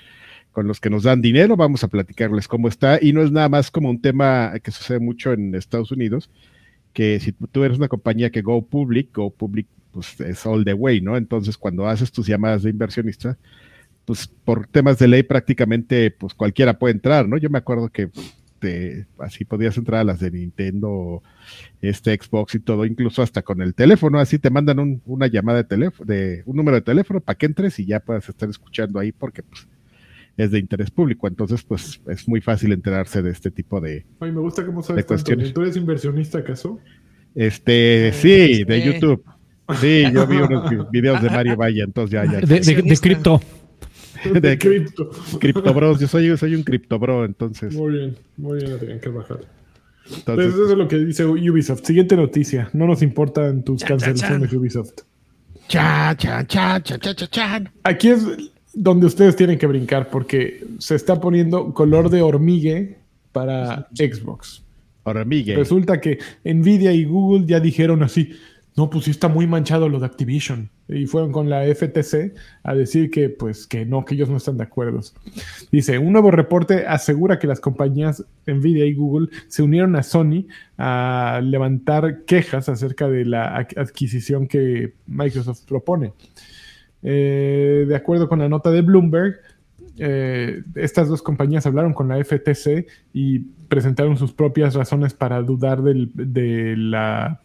con 0.53 0.67
los 0.67 0.81
que 0.81 0.91
nos 0.91 1.03
dan 1.05 1.23
dinero, 1.23 1.57
vamos 1.57 1.85
a 1.85 1.89
platicarles 1.89 2.49
cómo 2.49 2.69
está, 2.69 2.99
y 3.01 3.13
no 3.13 3.23
es 3.23 3.31
nada 3.31 3.49
más 3.49 3.71
como 3.71 3.91
un 3.91 4.01
tema 4.01 4.53
que 4.63 4.71
sucede 4.71 4.99
mucho 4.99 5.33
en 5.33 5.55
Estados 5.55 5.93
Unidos, 5.93 6.31
que 6.93 7.21
si 7.21 7.33
tú 7.33 7.65
eres 7.65 7.79
una 7.79 7.89
compañía 7.89 8.31
que 8.31 8.43
go 8.43 8.65
public, 8.65 9.15
go 9.15 9.31
public, 9.31 9.67
pues 9.93 10.21
es 10.21 10.45
all 10.47 10.65
the 10.65 10.75
way, 10.75 11.01
¿no? 11.01 11.17
Entonces, 11.17 11.57
cuando 11.57 11.87
haces 11.87 12.11
tus 12.11 12.27
llamadas 12.27 12.63
de 12.63 12.71
inversionista, 12.71 13.39
pues 14.05 14.27
por 14.27 14.67
temas 14.67 14.99
de 14.99 15.07
ley 15.09 15.23
prácticamente, 15.23 16.11
pues 16.11 16.35
cualquiera 16.35 16.79
puede 16.79 16.95
entrar, 16.95 17.29
¿no? 17.29 17.37
Yo 17.37 17.51
me 17.51 17.59
acuerdo 17.59 17.89
que 17.91 18.11
te- 18.59 19.07
así 19.19 19.45
podías 19.45 19.77
entrar 19.77 20.01
a 20.01 20.05
las 20.05 20.19
de 20.19 20.31
Nintendo, 20.31 21.23
este 21.81 22.17
Xbox 22.21 22.55
y 22.57 22.61
todo, 22.61 22.85
incluso 22.85 23.23
hasta 23.23 23.43
con 23.43 23.63
el 23.63 23.75
teléfono, 23.75 24.19
así 24.19 24.39
te 24.39 24.51
mandan 24.51 24.79
un- 24.81 25.03
una 25.07 25.27
llamada 25.29 25.59
de 25.59 25.65
teléfono, 25.65 26.07
de 26.07 26.43
un 26.47 26.57
número 26.57 26.77
de 26.77 26.83
teléfono 26.83 27.21
para 27.21 27.37
que 27.39 27.47
entres 27.47 27.79
y 27.79 27.87
ya 27.87 28.01
puedas 28.01 28.29
estar 28.29 28.49
escuchando 28.49 28.99
ahí 28.99 29.13
porque 29.13 29.43
pues 29.43 29.69
es 30.39 30.51
de 30.53 30.59
interés 30.59 30.91
público, 30.91 31.29
entonces 31.29 31.63
pues 31.63 32.01
es 32.09 32.27
muy 32.27 32.41
fácil 32.41 32.73
enterarse 32.73 33.21
de 33.21 33.31
este 33.31 33.51
tipo 33.51 33.81
de, 33.81 34.07
Oye, 34.21 34.33
me 34.33 34.41
gusta 34.41 34.65
cómo 34.65 34.81
de 34.81 34.87
sabes 34.87 35.05
tanto. 35.07 35.25
cuestiones. 35.25 35.53
¿Tú 35.53 35.61
eres 35.63 35.77
inversionista 35.77 36.39
acaso? 36.39 36.79
este, 37.35 38.13
sí, 38.15 38.65
de 38.65 38.81
sí. 38.83 38.87
YouTube. 38.93 39.23
Sí, 39.81 40.05
yo 40.15 40.27
vi 40.27 40.37
unos 40.39 40.71
vi- 40.71 40.77
videos 40.91 41.21
de 41.23 41.29
Mario 41.29 41.57
Valle, 41.57 41.83
entonces 41.83 42.13
ya, 42.13 42.25
ya. 42.25 42.41
de, 42.41 42.61
de, 42.61 42.83
de 42.83 42.97
cripto. 42.97 43.41
De- 44.33 44.41
De 44.41 44.59
cripto. 44.59 45.11
Criptobros, 45.39 46.01
yo 46.01 46.09
soy, 46.09 46.35
soy 46.39 46.55
un 46.55 46.63
criptobro, 46.63 47.25
entonces, 47.25 47.75
Muy 47.75 47.93
bien, 47.93 48.17
muy 48.37 48.59
bien, 48.59 48.73
Adrián, 48.73 48.99
que 48.99 49.11
bajar. 49.11 49.41
entonces 50.07 50.25
Pues 50.53 50.55
eso 50.55 50.71
es 50.73 50.79
lo 50.79 50.89
que 50.89 50.97
dice 50.99 51.25
Ubisoft. 51.27 51.85
Siguiente 51.85 52.17
noticia. 52.17 52.71
No 52.73 52.87
nos 52.87 53.03
importan 53.03 53.63
tus 53.63 53.85
cancelaciones, 53.85 54.53
Ubisoft. 54.53 55.03
chan, 55.69 56.17
chan, 56.17 56.47
chan, 56.47 56.83
chan, 56.83 57.01
chan, 57.01 57.29
chan. 57.31 57.71
Aquí 57.85 58.09
es 58.09 58.25
donde 58.81 59.07
ustedes 59.07 59.35
tienen 59.35 59.59
que 59.59 59.67
brincar 59.67 60.09
porque 60.09 60.65
se 60.79 60.95
está 60.95 61.21
poniendo 61.21 61.75
color 61.75 62.11
de 62.11 62.23
hormigue 62.23 62.99
para 63.33 63.89
Xbox. 63.93 64.63
Ahora, 65.05 65.25
Miguel, 65.25 65.57
Resulta 65.57 66.01
que 66.01 66.19
Nvidia 66.45 66.93
y 66.93 67.05
Google 67.05 67.45
ya 67.47 67.59
dijeron 67.59 68.05
así, 68.05 68.31
no, 68.77 68.89
pues 68.89 69.07
sí 69.07 69.11
está 69.11 69.27
muy 69.27 69.49
manchado 69.49 69.89
lo 69.89 69.99
de 69.99 70.07
Activision. 70.07 70.71
Y 70.87 71.07
fueron 71.07 71.33
con 71.33 71.51
la 71.51 71.63
FTC 71.65 72.35
a 72.63 72.75
decir 72.75 73.11
que, 73.11 73.29
pues, 73.29 73.67
que 73.67 73.85
no, 73.85 74.05
que 74.05 74.15
ellos 74.15 74.29
no 74.29 74.37
están 74.37 74.57
de 74.57 74.63
acuerdo. 74.63 75.01
Dice, 75.73 75.99
un 75.99 76.13
nuevo 76.13 76.31
reporte 76.31 76.87
asegura 76.87 77.41
que 77.41 77.49
las 77.49 77.59
compañías 77.59 78.25
Nvidia 78.47 78.87
y 78.87 78.95
Google 78.95 79.29
se 79.49 79.63
unieron 79.63 79.97
a 79.97 80.05
Sony 80.05 80.47
a 80.77 81.41
levantar 81.43 82.25
quejas 82.27 82.69
acerca 82.69 83.09
de 83.09 83.25
la 83.25 83.57
adquisición 83.57 84.47
que 84.47 84.93
Microsoft 85.09 85.65
propone. 85.67 86.13
Eh, 87.03 87.85
de 87.87 87.97
acuerdo 87.97 88.29
con 88.29 88.41
la 88.41 88.49
nota 88.49 88.71
de 88.71 88.83
Bloomberg, 88.83 89.37
eh, 89.99 90.63
estas 90.77 91.09
dos 91.09 91.23
compañías 91.23 91.67
hablaron 91.67 91.93
con 91.93 92.09
la 92.09 92.23
FTC 92.23 92.87
y 93.13 93.41
presentaron 93.69 94.17
sus 94.17 94.33
propias 94.33 94.75
razones 94.75 95.13
para 95.13 95.43
dudar 95.43 95.83
de, 95.83 96.75
la, 96.77 97.41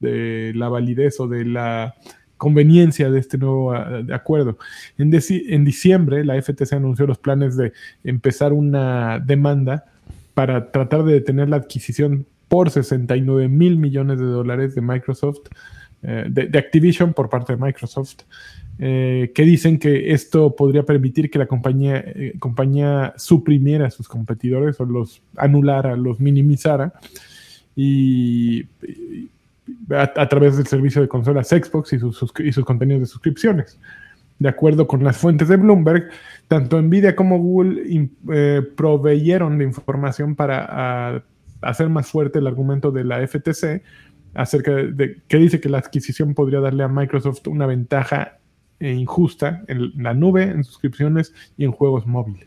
de 0.00 0.52
la 0.54 0.68
validez 0.68 1.20
o 1.20 1.28
de 1.28 1.44
la 1.44 1.94
conveniencia 2.36 3.10
de 3.10 3.20
este 3.20 3.38
nuevo 3.38 3.72
ah, 3.72 4.02
acuerdo. 4.12 4.58
En, 4.96 5.10
diciembre, 5.64 6.24
la 6.24 6.40
FTC 6.40 6.72
anunció 6.72 7.06
los 7.06 7.18
planes 7.18 7.56
de 7.56 7.72
empezar 8.04 8.52
una 8.52 9.18
demanda 9.20 9.84
para 10.34 10.70
tratar 10.70 11.04
de 11.04 11.14
detener 11.14 11.48
la 11.48 11.56
adquisición 11.56 12.26
por 12.48 12.70
69 12.70 13.48
mil 13.48 13.76
millones 13.76 14.18
de 14.18 14.24
dólares 14.24 14.74
de 14.74 14.80
Microsoft, 14.80 15.48
eh, 16.02 16.26
de 16.28 16.58
Activision 16.58 17.12
por 17.12 17.28
parte 17.28 17.54
de 17.54 17.62
Microsoft, 17.62 18.20
eh, 18.80 19.32
que 19.34 19.42
dicen 19.42 19.78
que 19.78 20.12
esto 20.12 20.54
podría 20.54 20.84
permitir 20.84 21.30
que 21.30 21.38
la 21.38 21.46
compañía, 21.46 21.96
eh, 22.06 22.34
compañía 22.38 23.12
suprimiera 23.16 23.88
a 23.88 23.90
sus 23.90 24.08
competidores 24.08 24.78
o 24.80 24.84
los 24.84 25.20
anulara, 25.36 25.96
los 25.96 26.20
minimizara 26.20 26.92
y, 27.74 28.66
a, 29.90 30.28
través 30.28 30.56
del 30.56 30.66
servicio 30.66 31.02
de 31.02 31.08
consolas 31.08 31.48
Xbox 31.48 31.92
y 31.92 31.98
sus, 31.98 32.32
y 32.38 32.52
sus 32.52 32.64
contenidos 32.64 33.00
de 33.00 33.06
suscripciones. 33.06 33.78
De 34.38 34.48
acuerdo 34.48 34.86
con 34.86 35.02
las 35.02 35.16
fuentes 35.16 35.48
de 35.48 35.56
Bloomberg, 35.56 36.10
tanto 36.46 36.80
Nvidia 36.80 37.16
como 37.16 37.38
Google 37.38 38.08
eh, 38.32 38.62
proveyeron 38.76 39.58
de 39.58 39.64
información 39.64 40.36
para 40.36 41.24
hacer 41.60 41.88
más 41.88 42.06
fuerte 42.08 42.38
el 42.38 42.46
argumento 42.46 42.92
de 42.92 43.02
la 43.02 43.26
FTC 43.26 43.82
acerca 44.34 44.72
de, 44.72 44.92
de- 44.92 45.16
que 45.26 45.38
dice 45.38 45.60
que 45.60 45.68
la 45.68 45.78
adquisición 45.78 46.34
podría 46.34 46.60
darle 46.60 46.84
a 46.84 46.88
Microsoft 46.88 47.48
una 47.48 47.66
ventaja 47.66 48.37
eh, 48.80 48.92
injusta 48.92 49.62
en 49.68 49.92
la 50.02 50.14
nube, 50.14 50.44
en 50.44 50.64
suscripciones 50.64 51.32
y 51.56 51.64
en 51.64 51.72
juegos 51.72 52.06
móviles. 52.06 52.46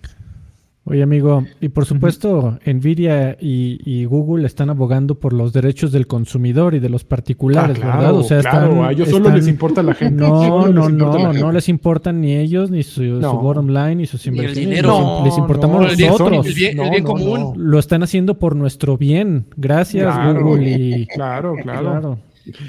Oye, 0.83 1.03
amigo, 1.03 1.45
y 1.61 1.69
por 1.69 1.85
supuesto, 1.85 2.57
Nvidia 2.65 3.37
y, 3.39 3.77
y 3.85 4.05
Google 4.05 4.47
están 4.47 4.71
abogando 4.71 5.19
por 5.19 5.31
los 5.31 5.53
derechos 5.53 5.91
del 5.91 6.07
consumidor 6.07 6.73
y 6.73 6.79
de 6.79 6.89
los 6.89 7.03
particulares, 7.03 7.77
Ah, 7.77 7.81
claro, 7.81 7.97
¿verdad? 7.99 8.13
O 8.15 8.23
sea, 8.23 8.39
claro, 8.41 8.67
están- 8.71 8.83
a 8.85 8.91
ellos 8.91 9.09
solo 9.09 9.25
están- 9.25 9.35
les 9.37 9.47
importa 9.47 9.83
la 9.83 9.93
gente. 9.93 10.23
No, 10.27 10.67
no, 10.69 10.89
no, 10.89 11.13
gente. 11.13 11.39
no 11.39 11.51
les 11.51 11.69
importan 11.69 12.19
ni 12.19 12.35
ellos, 12.35 12.71
ni 12.71 12.81
su, 12.81 13.03
su 13.03 13.19
No. 13.19 13.37
bottom 13.39 13.67
line, 13.67 13.95
ni 13.97 14.05
sus 14.07 14.25
Ni 14.25 14.29
el 14.31 14.35
inversiones. 14.37 14.69
dinero. 14.69 15.17
Les, 15.19 15.25
les 15.25 15.37
importamos 15.37 15.81
No, 15.81 15.87
nosotros. 16.07 16.47
el 16.47 16.53
bien- 16.55 16.79
el 16.79 16.89
bien 16.89 17.03
común. 17.03 17.53
Lo 17.57 17.77
están 17.77 18.01
haciendo 18.01 18.39
por 18.39 18.55
nuestro 18.55 18.97
bien. 18.97 19.45
Gracias, 19.57 20.11
Claro. 20.15 20.43
Google. 20.43 20.71
Y, 20.71 21.05
Claro, 21.05 21.55
claro. 21.61 21.81
claro. 21.91 22.19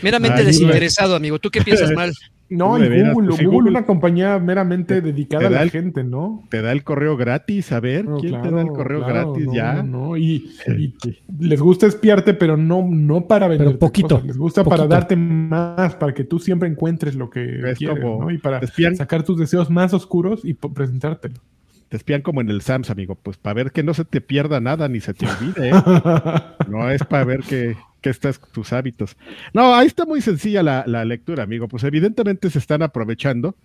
Meramente 0.03 0.41
Ay, 0.41 0.47
desinteresado, 0.47 1.17
amigo. 1.17 1.39
¿Tú 1.39 1.49
qué 1.49 1.63
piensas 1.63 1.91
mal? 1.93 2.13
No, 2.57 2.79
y 2.79 2.89
veras, 2.89 3.15
Google, 3.15 3.29
pues, 3.29 3.39
si 3.39 3.45
Google, 3.45 3.57
Google- 3.59 3.71
una 3.71 3.87
compañía 3.87 4.39
meramente 4.39 5.01
dedicada 5.01 5.41
te 5.41 5.47
a 5.47 5.51
da 5.51 5.57
la 5.57 5.63
el- 5.63 5.71
gente, 5.71 6.05
¿no? 6.05 6.45
Te 6.51 6.63
da 6.63 6.73
el 6.73 6.85
correo 6.85 7.17
gratis, 7.17 7.73
a 7.73 7.81
ver, 7.81 8.05
No, 8.05 8.19
¿quién 8.19 8.41
te 8.43 8.51
da 8.51 8.61
el 8.61 8.69
correo 8.69 8.99
claro, 9.05 9.33
gratis 9.33 9.47
no, 9.47 9.55
ya? 9.55 9.83
no, 9.83 9.83
no, 10.09 10.17
Y, 10.17 10.51
y 10.79 10.95
les 11.39 11.61
gusta 11.61 11.87
espiarte, 11.87 12.35
pero 12.35 12.57
no, 12.57 12.87
no 12.89 13.27
para 13.27 13.49
vender. 13.49 13.79
poquito, 13.79 14.23
Les 14.25 14.37
gusta 14.37 14.63
para 14.65 14.87
darte 14.87 15.17
más, 15.17 15.95
para 15.97 16.13
que 16.15 16.25
tú 16.25 16.39
siempre 16.39 16.69
encuentres 16.69 17.15
lo 17.15 17.31
que 17.31 17.71
Es 17.71 17.79
quieres, 17.79 17.99
como- 18.01 18.25
¿no? 18.25 18.31
Y 18.31 18.39
para 18.39 18.61
sacar 18.95 19.23
tus 19.25 19.39
deseos 19.39 19.71
más 19.71 19.93
oscuros 19.95 20.45
y 20.45 20.55
presentártelo. 20.55 21.41
Te 21.89 21.97
espían 21.99 22.23
como 22.23 22.41
en 22.41 22.49
el 22.49 22.63
SAMS, 22.63 22.89
amigo, 22.91 23.17
pues 23.23 23.37
para 23.37 23.55
ver 23.55 23.71
que 23.73 23.83
no 23.83 23.93
se 23.93 24.05
te 24.07 24.21
pierda 24.23 24.61
nada 24.61 24.89
ni 24.89 25.01
se 25.01 25.13
te 25.13 25.27
olvide, 25.27 25.69
¿eh? 25.69 25.73
No 26.69 26.89
es 26.91 27.05
para 27.05 27.25
ver 27.25 27.41
que, 27.41 27.77
que 28.03 28.11
estás 28.11 28.39
tus 28.53 28.73
hábitos. 28.75 29.17
No, 29.55 29.75
ahí 29.75 29.87
está 29.87 30.05
muy 30.05 30.21
sencilla 30.21 30.63
la, 30.63 30.85
la 30.87 31.05
lectura, 31.07 31.45
amigo. 31.45 31.69
Pues 31.69 31.85
evidentemente 31.85 32.51
se 32.51 32.59
están 32.59 32.83
aprovechando 32.83 33.57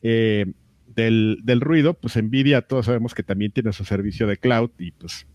eh, 0.00 0.46
del, 0.94 1.40
del 1.42 1.60
ruido. 1.60 1.94
Pues 1.94 2.16
Nvidia, 2.16 2.62
todos 2.62 2.86
sabemos 2.86 3.14
que 3.14 3.22
también 3.22 3.52
tiene 3.52 3.72
su 3.74 3.84
servicio 3.84 4.26
de 4.26 4.38
cloud 4.38 4.70
y 4.78 4.92
pues, 4.92 5.26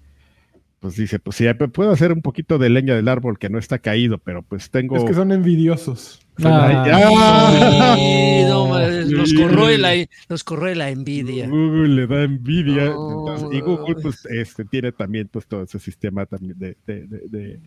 pues 0.80 0.96
dice, 0.96 1.20
pues 1.20 1.36
sí, 1.38 1.46
puedo 1.74 1.92
hacer 1.92 2.12
un 2.12 2.22
poquito 2.22 2.58
de 2.58 2.70
leña 2.70 2.96
del 2.96 3.08
árbol 3.08 3.38
que 3.38 3.50
no 3.50 3.60
está 3.60 3.80
caído, 3.80 4.18
pero 4.20 4.42
pues 4.42 4.70
tengo... 4.72 4.98
Es 4.98 5.04
que 5.04 5.14
son 5.14 5.32
envidiosos. 5.32 6.22
Ah, 6.44 6.84
ya. 6.86 7.96
Sí, 7.96 8.44
no, 8.48 9.18
nos 9.18 9.34
corroe 9.34 9.78
la, 9.78 9.94
nos 10.30 10.44
corroe 10.44 10.76
la 10.76 10.90
envidia. 10.90 11.48
Google 11.48 11.88
le 11.96 12.08
da 12.08 12.24
envidia. 12.24 12.86
No. 12.86 13.20
entonces, 13.20 13.58
y 13.58 13.62
Google, 13.62 13.96
pues, 14.02 14.26
este, 14.26 14.66
tiene 14.66 14.92
también 14.92 15.30
pues, 15.32 15.48
todo 15.48 15.64
ese 15.64 15.80
sistema 15.80 16.26
también 16.26 16.60
de, 16.60 16.78
de, 16.86 17.08
de, 17.08 17.20
de- 17.30 17.60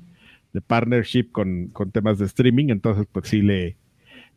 de 0.52 0.60
partnership 0.60 1.30
con, 1.32 1.68
con 1.68 1.90
temas 1.90 2.18
de 2.18 2.26
streaming. 2.26 2.68
Entonces, 2.68 3.06
pues 3.10 3.28
sí 3.28 3.42
le. 3.42 3.76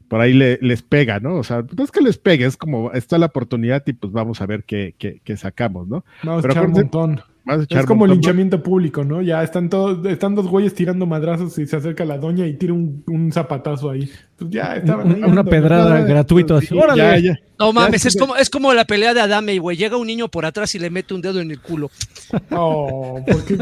Por 0.08 0.20
ahí 0.20 0.34
le, 0.34 0.60
les 0.62 0.82
pega, 0.82 1.22
¿no? 1.22 1.36
O 1.36 1.44
sea, 1.44 1.64
no 1.76 1.84
es 1.86 1.92
que 1.92 2.02
les 2.02 2.18
pegue, 2.18 2.46
es 2.46 2.58
como 2.58 2.92
está 2.92 3.18
la 3.18 3.28
oportunidad 3.28 3.82
y 3.86 3.94
pues 3.94 4.12
vamos 4.12 4.42
a 4.42 4.46
ver 4.46 4.66
qué, 4.66 4.94
qué, 4.98 5.22
qué 5.24 5.38
sacamos, 5.38 5.88
¿no? 5.88 6.04
Vamos 6.24 6.40
a 6.40 6.42
Pero 6.42 6.54
echar 6.54 6.66
un 6.66 6.74
montón. 6.74 7.22
Vas 7.44 7.60
a 7.62 7.64
echar 7.64 7.80
Es 7.80 7.86
como 7.88 8.06
el 8.06 8.12
linchamiento 8.12 8.62
público, 8.62 9.04
¿no? 9.04 9.22
Ya 9.22 9.42
están 9.42 9.68
todos, 9.70 10.06
están 10.06 10.36
dos 10.36 10.48
güeyes 10.48 10.76
tirando 10.76 11.06
madrazos 11.08 11.58
y 11.58 11.66
se 11.66 11.76
acerca 11.76 12.06
la 12.06 12.18
doña 12.20 12.46
y 12.46 12.54
tira 12.54 12.74
un, 12.74 13.04
un 13.08 13.32
zapatazo 13.32 13.90
ahí. 13.90 14.10
Pues 14.38 14.52
ya 14.52 14.76
estaban 14.76 15.12
una 15.12 15.28
dando- 15.28 15.46
pedrada 15.50 16.02
gratuito 16.02 16.60
sí, 16.62 16.68
así. 16.68 16.78
¡Órale! 16.78 17.02
ya, 17.02 17.18
ya. 17.18 17.40
No 17.60 17.74
mames, 17.74 18.04
Ya, 18.04 18.10
es 18.10 18.16
como, 18.16 18.36
es 18.36 18.50
como 18.50 18.74
la 18.74 18.86
pelea 18.86 19.14
de 19.16 19.22
Adame, 19.22 19.58
güey. 19.60 19.76
Llega 19.78 19.98
un 19.98 20.08
niño 20.08 20.28
por 20.30 20.46
atrás 20.46 20.74
y 20.76 20.80
le 20.80 20.90
mete 20.92 21.14
un 21.16 21.22
dedo 21.22 21.40
en 21.42 21.50
el 21.52 21.60
culo. 21.60 21.90
Oh, 22.52 23.20
porque 23.30 23.58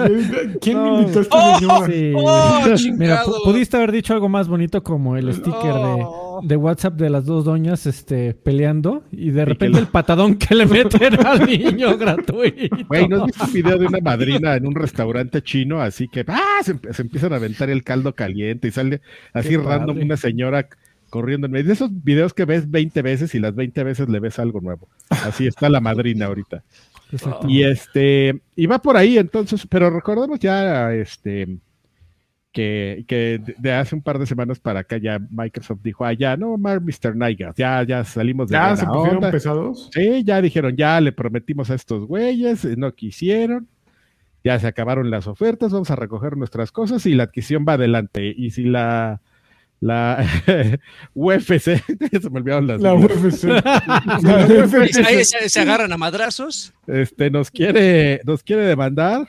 ¿quién 0.62 0.78
No. 0.78 1.00
invitó 1.02 1.20
a 1.20 1.22
esta 1.24 1.38
Oh, 1.38 1.60
señora? 1.60 1.88
Sí. 1.88 2.14
¡Oh, 2.16 2.94
Mira, 2.98 3.24
pudiste 3.44 3.78
haber 3.78 3.92
dicho 3.92 4.14
algo 4.14 4.30
más 4.30 4.48
bonito 4.48 4.84
como 4.84 5.16
el 5.18 5.34
sticker 5.34 5.72
Oh. 5.74 5.96
de, 5.96 6.06
de 6.44 6.56
WhatsApp 6.58 6.96
de 6.96 7.10
las 7.10 7.26
dos 7.26 7.46
doñas 7.46 7.86
este, 7.86 8.34
peleando 8.34 9.04
y 9.12 9.32
de 9.32 9.46
repente 9.46 9.80
el 9.80 9.88
patadón 9.88 10.36
que 10.36 10.56
le 10.56 10.66
meten 10.66 11.26
al 11.26 11.46
niño 11.46 11.98
gratuito. 11.98 12.78
Güey, 12.88 13.08
¿no 13.08 13.18
has 13.22 13.26
visto 13.28 13.46
un 13.46 13.54
video 13.54 13.78
de 13.78 13.86
una 13.88 14.00
madrina 14.02 14.56
en 14.56 14.68
un 14.68 14.76
restaurante 14.76 15.42
chino? 15.42 15.82
Así 15.82 16.08
que 16.08 16.24
¡ah! 16.28 16.60
se, 16.64 16.76
emp- 16.76 16.92
se 16.94 17.02
empiezan 17.02 17.34
a 17.34 17.38
aventar 17.38 17.70
el 17.70 17.84
caldo 17.84 18.14
caliente 18.14 18.68
y 18.68 18.72
sale 18.72 19.02
así 19.34 19.50
Qué 19.50 19.58
random 19.58 19.96
padre. 19.96 20.06
una 20.06 20.18
señora 20.18 20.68
corriendo 21.10 21.48
en 21.48 21.52
medio. 21.54 21.68
De 21.68 21.74
esos 21.74 21.90
videos 22.04 22.34
que 22.34 22.46
ves 22.46 22.70
20 22.70 23.02
veces 23.02 23.34
y 23.36 23.40
las 23.40 23.56
20 23.56 23.84
veces 23.84 24.10
le 24.10 24.20
ves 24.20 24.38
algo 24.40 24.62
nuevo. 24.62 24.88
Así 25.10 25.48
está 25.48 25.70
la 25.70 25.80
madrina 25.82 26.28
ahorita. 26.28 26.64
Y 27.48 27.64
este, 27.64 28.40
y 28.56 28.68
va 28.68 28.78
por 28.80 28.96
ahí 28.96 29.18
entonces, 29.18 29.66
pero 29.68 29.90
recordemos 29.90 30.38
ya 30.40 30.94
este 30.94 31.58
que, 32.52 33.06
que 33.08 33.40
de- 33.58 33.74
hace 33.74 33.94
un 33.96 34.02
par 34.02 34.18
de 34.18 34.26
semanas 34.26 34.60
para 34.60 34.80
acá 34.80 34.98
ya 34.98 35.20
Microsoft 35.30 35.82
dijo, 35.84 36.04
ah, 36.06 36.14
ya 36.14 36.36
no, 36.36 36.58
Mar- 36.58 36.82
Mr. 36.82 37.16
Niger, 37.16 37.54
ya, 37.56 37.84
ya 37.84 38.04
salimos 38.04 38.50
de 38.50 38.54
¿Ya 38.54 38.76
se 38.76 38.86
pusieron 38.86 39.18
onda". 39.18 39.32
pesados? 39.32 39.90
Sí, 39.94 40.24
ya 40.24 40.42
dijeron, 40.42 40.76
ya 40.76 41.00
le 41.00 41.12
prometimos 41.12 41.70
a 41.70 41.76
estos 41.76 42.06
güeyes, 42.08 42.66
no 42.78 42.94
quisieron, 42.96 43.68
ya 44.44 44.58
se 44.60 44.68
acabaron 44.68 45.12
las 45.12 45.28
ofertas, 45.28 45.72
vamos 45.72 45.92
a 45.92 45.96
recoger 45.96 46.38
nuestras 46.38 46.72
cosas 46.72 47.06
y 47.06 47.14
la 47.14 47.24
adquisición 47.24 47.66
va 47.68 47.74
adelante. 47.74 48.34
Y 48.36 48.50
si 48.52 48.64
la, 48.64 49.22
la 49.80 50.26
UFC, 51.14 51.64
se 52.22 52.30
me 52.32 52.40
olvidaron 52.40 52.66
las 52.68 52.82
La 52.82 52.94
UFC. 52.96 53.44
Y 53.46 53.50
ahí 55.06 55.24
se, 55.26 55.50
se 55.50 55.60
agarran 55.60 55.92
a 55.92 55.98
madrazos. 55.98 56.74
este, 56.88 57.30
nos 57.30 57.52
quiere, 57.52 58.22
nos 58.26 58.42
quiere 58.44 58.64
demandar, 58.64 59.28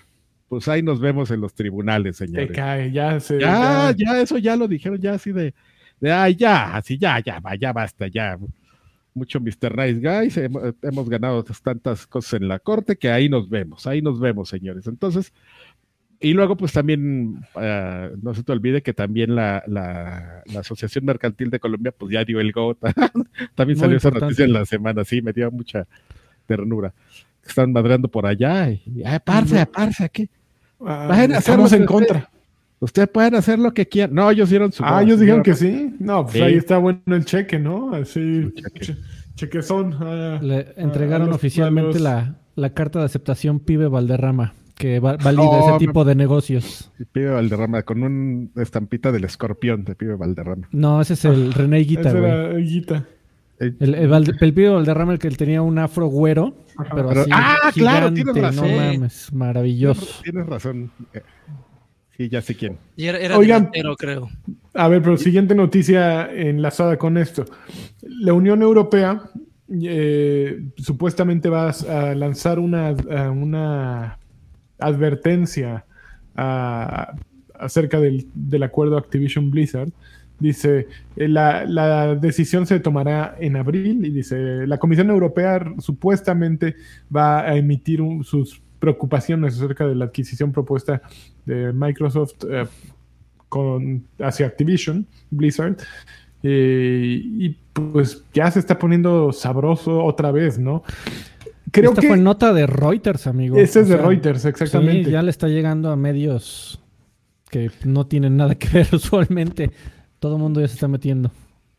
pues 0.50 0.66
ahí 0.66 0.82
nos 0.82 0.98
vemos 1.00 1.30
en 1.30 1.40
los 1.40 1.54
tribunales, 1.54 2.18
Te 2.18 2.26
señores. 2.26 2.50
cae, 2.50 2.90
ya 2.90 3.20
se. 3.20 3.38
Ya, 3.40 3.94
ya- 3.96 3.96
ya, 3.96 4.20
eso 4.20 4.36
ya 4.36 4.56
lo 4.56 4.66
dijeron, 4.66 4.98
ya 5.00 5.12
así 5.14 5.30
de, 5.30 5.54
de 6.00 6.10
ay, 6.12 6.34
ya, 6.34 6.74
así, 6.76 6.98
ya, 6.98 7.20
ya, 7.20 7.38
va, 7.38 7.54
ya 7.54 7.72
basta, 7.72 8.08
ya. 8.08 8.36
Mucho 9.14 9.38
Mr. 9.40 9.76
Nice 9.76 10.00
Guys, 10.00 10.36
hemos, 10.38 10.74
hemos 10.82 11.08
ganado 11.08 11.44
tantas 11.62 12.04
cosas 12.06 12.34
en 12.40 12.48
la 12.48 12.58
corte 12.58 12.96
que 12.96 13.10
ahí 13.10 13.28
nos 13.28 13.48
vemos, 13.48 13.86
ahí 13.86 14.02
nos 14.02 14.18
vemos, 14.18 14.48
señores. 14.48 14.86
Entonces, 14.88 15.32
y 16.20 16.32
luego, 16.32 16.56
pues 16.56 16.72
también, 16.72 17.40
ah, 17.54 18.08
no 18.20 18.34
se 18.34 18.42
te 18.42 18.50
olvide 18.52 18.82
que 18.82 18.92
también 18.92 19.34
la, 19.36 19.62
la, 19.68 20.42
la 20.46 20.60
Asociación 20.60 21.04
Mercantil 21.04 21.48
de 21.50 21.60
Colombia, 21.60 21.92
pues 21.96 22.12
ya 22.12 22.24
dio 22.24 22.40
el 22.40 22.50
go. 22.52 22.74
también 23.54 23.78
Muy 23.78 23.84
salió 23.84 23.96
esa 23.98 24.08
importante. 24.08 24.20
noticia 24.20 24.44
en 24.46 24.52
la 24.52 24.64
semana, 24.66 25.04
sí, 25.04 25.22
me 25.22 25.32
dio 25.32 25.50
mucha 25.50 25.86
ternura. 26.46 26.92
Están 27.46 27.72
madreando 27.72 28.08
por 28.08 28.26
allá 28.26 28.70
y, 28.70 29.02
ay, 29.04 29.18
parce, 29.24 29.64
parce, 29.66 30.04
aquí. 30.04 30.28
Ah, 30.86 31.06
Vayan 31.08 31.32
a 31.34 31.38
hacer 31.38 31.58
en 31.72 31.86
contra. 31.86 32.30
Ustedes 32.78 33.08
pueden 33.08 33.34
hacer 33.34 33.58
lo 33.58 33.74
que 33.74 33.86
quieran. 33.86 34.14
No, 34.14 34.30
ellos 34.30 34.48
dieron 34.48 34.72
su. 34.72 34.82
Ah, 34.84 35.02
ellos 35.02 35.20
dijeron 35.20 35.42
que 35.42 35.54
sí. 35.54 35.94
No, 35.98 36.22
pues 36.22 36.34
Sí. 36.36 36.42
ahí 36.42 36.54
está 36.54 36.78
bueno 36.78 37.00
el 37.06 37.24
cheque, 37.26 37.58
¿no? 37.58 37.92
Así. 37.92 38.50
cheque. 38.54 38.80
che- 38.80 38.96
chequezón. 39.34 39.94
ah, 40.00 40.38
Le 40.42 40.72
entregaron 40.76 41.24
a 41.28 41.30
los- 41.30 41.36
oficialmente 41.36 41.90
a 41.90 41.92
los- 41.92 42.02
la, 42.02 42.34
la 42.56 42.70
carta 42.72 42.98
de 43.00 43.04
aceptación 43.04 43.60
Pibe 43.60 43.86
Valderrama, 43.88 44.54
que 44.76 44.98
va- 44.98 45.16
valida 45.18 45.42
Oh, 45.42 45.68
ese 45.76 45.78
tipo 45.78 46.04
de 46.06 46.14
negocios. 46.14 46.90
Pibe 47.12 47.30
Valderrama, 47.30 47.82
con 47.82 48.02
una 48.02 48.48
estampita 48.62 49.12
del 49.12 49.24
escorpión 49.24 49.84
de 49.84 49.94
Pibe 49.94 50.14
Valderrama. 50.16 50.66
No, 50.72 51.02
ese 51.02 51.12
es 51.14 51.24
el 51.26 51.52
René 51.52 51.80
Guita, 51.80 52.08
Esa 52.08 52.18
güey. 52.18 52.82
Eh, 53.60 53.72
El, 53.78 53.94
el, 53.94 54.08
Valde- 54.08 54.34
el 54.40 54.54
Pibe 54.54 54.70
Valderrama, 54.70 55.12
el 55.12 55.18
que 55.18 55.30
tenía 55.30 55.62
un 55.62 55.78
afro 55.78 56.06
güero, 56.06 56.54
Ajá. 56.78 56.94
pero 56.94 57.08
Pero- 57.10 57.20
así 57.22 57.30
ah, 57.32 57.56
claro, 57.74 58.08
gigante, 58.10 58.22
tienes 58.32 58.42
razón. 58.42 58.68
no 58.70 58.76
mames, 58.76 59.32
maravilloso. 59.32 60.22
Tienes 60.22 60.46
razón. 60.46 60.90
Eh, 61.12 61.20
Sí, 62.16 62.28
ya 62.28 62.42
sé 62.42 62.54
quién. 62.54 62.76
Y 62.96 63.06
era, 63.06 63.18
era 63.18 63.38
Oigan. 63.38 63.60
delantero, 63.62 63.96
creo. 63.96 64.28
A 64.74 64.88
ver, 64.88 65.00
pero 65.00 65.16
siguiente 65.16 65.54
noticia 65.54 66.30
enlazada 66.30 66.98
con 66.98 67.16
esto. 67.16 67.46
La 68.02 68.34
Unión 68.34 68.60
Europea 68.60 69.22
eh, 69.82 70.62
supuestamente 70.76 71.48
va 71.48 71.70
a 71.70 72.14
lanzar 72.14 72.58
una, 72.58 72.90
una 73.30 74.18
advertencia 74.78 75.84
a- 76.36 77.14
acerca 77.58 77.98
del, 78.00 78.26
del 78.34 78.62
acuerdo 78.64 78.96
Activision 78.98 79.50
Blizzard. 79.50 79.90
Dice, 80.40 80.88
eh, 81.16 81.28
la, 81.28 81.64
la 81.66 82.14
decisión 82.16 82.66
se 82.66 82.80
tomará 82.80 83.36
en 83.38 83.56
abril 83.56 84.04
y 84.06 84.10
dice, 84.10 84.66
la 84.66 84.78
Comisión 84.78 85.10
Europea 85.10 85.62
supuestamente 85.78 86.74
va 87.14 87.40
a 87.42 87.56
emitir 87.56 88.00
un- 88.00 88.24
sus 88.24 88.60
preocupaciones 88.78 89.54
acerca 89.56 89.86
de 89.86 89.94
la 89.94 90.06
adquisición 90.06 90.50
propuesta 90.50 91.02
de 91.44 91.72
Microsoft 91.74 92.32
eh, 92.50 92.64
con, 93.50 94.04
hacia 94.18 94.46
Activision, 94.46 95.06
Blizzard. 95.30 95.76
Eh, 96.42 97.20
y 97.22 97.50
pues 97.74 98.24
ya 98.32 98.50
se 98.50 98.60
está 98.60 98.78
poniendo 98.78 99.32
sabroso 99.32 100.02
otra 100.02 100.32
vez, 100.32 100.58
¿no? 100.58 100.82
Creo 101.70 101.90
Esta 101.90 102.00
que 102.00 102.08
fue 102.08 102.16
nota 102.16 102.52
de 102.54 102.66
Reuters, 102.66 103.26
amigo. 103.26 103.56
ese 103.58 103.80
es 103.80 103.86
O 103.86 103.90
de 103.90 103.96
Reuters, 103.98 104.44
exactamente. 104.46 105.04
Sí, 105.04 105.10
ya 105.10 105.22
le 105.22 105.30
está 105.30 105.48
llegando 105.48 105.90
a 105.90 105.96
medios 105.96 106.80
que 107.50 107.70
no 107.84 108.06
tienen 108.06 108.36
nada 108.38 108.54
que 108.54 108.68
ver 108.70 108.88
usualmente. 108.94 109.70
Todo 110.20 110.36
el 110.36 110.42
mundo 110.42 110.60
ya 110.60 110.68
se 110.68 110.74
está 110.74 110.86
metiendo. 110.88 111.32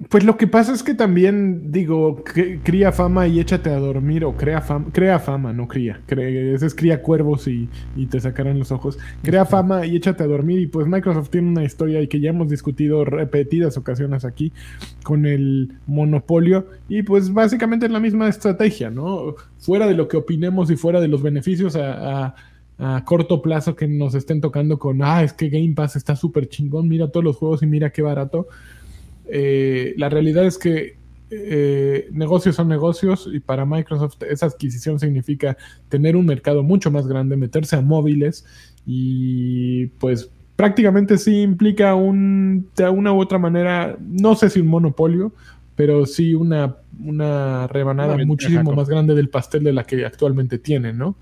Pues 0.10 0.24
lo 0.24 0.36
que 0.36 0.48
pasa 0.48 0.74
es 0.74 0.82
que 0.82 0.96
también, 0.96 1.72
digo, 1.72 2.24
cría 2.64 2.92
fama 2.92 3.28
y 3.28 3.40
échate 3.40 3.70
a 3.70 3.78
dormir, 3.78 4.26
o 4.26 4.36
crea 4.36 4.60
fama, 4.60 4.88
crea 4.92 5.20
fama, 5.20 5.54
no 5.54 5.68
cría. 5.68 6.02
Cre- 6.08 6.56
ese 6.56 6.66
es 6.66 6.74
cría 6.74 7.04
cuervos 7.04 7.48
y, 7.48 7.70
y 7.96 8.08
te 8.08 8.20
sacarán 8.20 8.58
los 8.58 8.72
ojos. 8.72 8.98
Crea 9.22 9.46
fama 9.46 9.86
y 9.86 9.96
échate 9.96 10.24
a 10.24 10.28
dormir. 10.28 10.58
Y 10.60 10.66
pues 10.66 10.88
Microsoft 10.88 11.30
tiene 11.30 11.50
una 11.50 11.64
historia 11.64 12.02
y 12.02 12.08
que 12.08 12.20
ya 12.20 12.32
hemos 12.32 12.50
discutido 12.50 13.06
repetidas 13.06 13.78
ocasiones 13.78 14.26
aquí 14.26 14.52
con 15.04 15.28
el 15.28 15.74
monopolio. 15.86 16.66
Y 16.90 17.04
pues 17.04 17.32
básicamente 17.32 17.86
es 17.86 17.92
la 17.92 18.00
misma 18.00 18.28
estrategia, 18.28 18.90
¿no? 18.90 19.36
Fuera 19.60 19.86
de 19.86 19.94
lo 19.94 20.08
que 20.08 20.18
opinemos 20.18 20.72
y 20.72 20.78
fuera 20.78 21.00
de 21.00 21.10
los 21.10 21.22
beneficios 21.22 21.76
a, 21.76 22.26
a- 22.26 22.36
a 22.78 23.04
corto 23.06 23.42
plazo 23.42 23.76
que 23.76 23.88
nos 23.88 24.16
estén 24.16 24.42
tocando 24.42 24.80
con, 24.80 25.04
ah, 25.04 25.24
es 25.24 25.34
que 25.34 25.50
Game 25.50 25.74
Pass 25.76 25.96
está 25.96 26.16
súper 26.16 26.50
chingón, 26.50 26.88
mira 26.88 27.12
todos 27.12 27.24
los 27.24 27.38
juegos 27.38 27.62
y 27.64 27.68
mira 27.68 27.92
qué 27.92 28.02
barato. 28.02 28.48
Eh, 29.28 29.94
la 29.98 30.10
realidad 30.10 30.46
es 30.46 30.58
que 30.58 30.98
eh, 31.30 32.10
negocios 32.12 32.56
son 32.56 32.68
negocios 32.68 33.30
y 33.32 33.40
para 33.40 33.66
Microsoft 33.66 34.22
esa 34.30 34.48
adquisición 34.48 35.00
significa 35.00 35.56
tener 35.88 36.18
un 36.18 36.26
mercado 36.26 36.64
mucho 36.64 36.92
más 36.92 37.08
grande, 37.08 37.38
meterse 37.38 37.78
a 37.78 37.82
móviles 37.82 38.46
y 38.86 39.88
pues 40.00 40.30
prácticamente 40.58 41.18
sí 41.18 41.42
implica 41.42 41.96
un, 41.96 42.68
de 42.76 42.90
una 42.90 43.14
u 43.14 43.22
otra 43.22 43.40
manera, 43.40 43.98
no 44.00 44.36
sé 44.36 44.50
si 44.50 44.60
un 44.60 44.68
monopolio, 44.68 45.32
pero 45.76 46.06
sí 46.06 46.36
una, 46.36 46.76
una 47.04 47.68
rebanada 47.68 48.18
muchísimo 48.26 48.74
más 48.74 48.90
grande 48.90 49.16
del 49.16 49.30
pastel 49.30 49.64
de 49.64 49.74
la 49.74 49.86
que 49.86 50.06
actualmente 50.06 50.60
tienen, 50.60 50.98
¿no? 50.98 51.16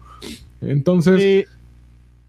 Entonces, 0.62 1.22
Sí, 1.22 1.46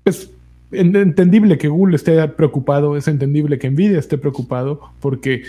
es 0.04 0.30
en- 0.72 0.94
entendible 0.94 1.58
que 1.58 1.66
Google 1.66 1.96
esté 1.96 2.28
preocupado, 2.28 2.96
es 2.96 3.08
entendible 3.08 3.58
que 3.58 3.68
Nvidia 3.68 3.98
esté 3.98 4.16
preocupado, 4.18 4.80
porque 5.00 5.42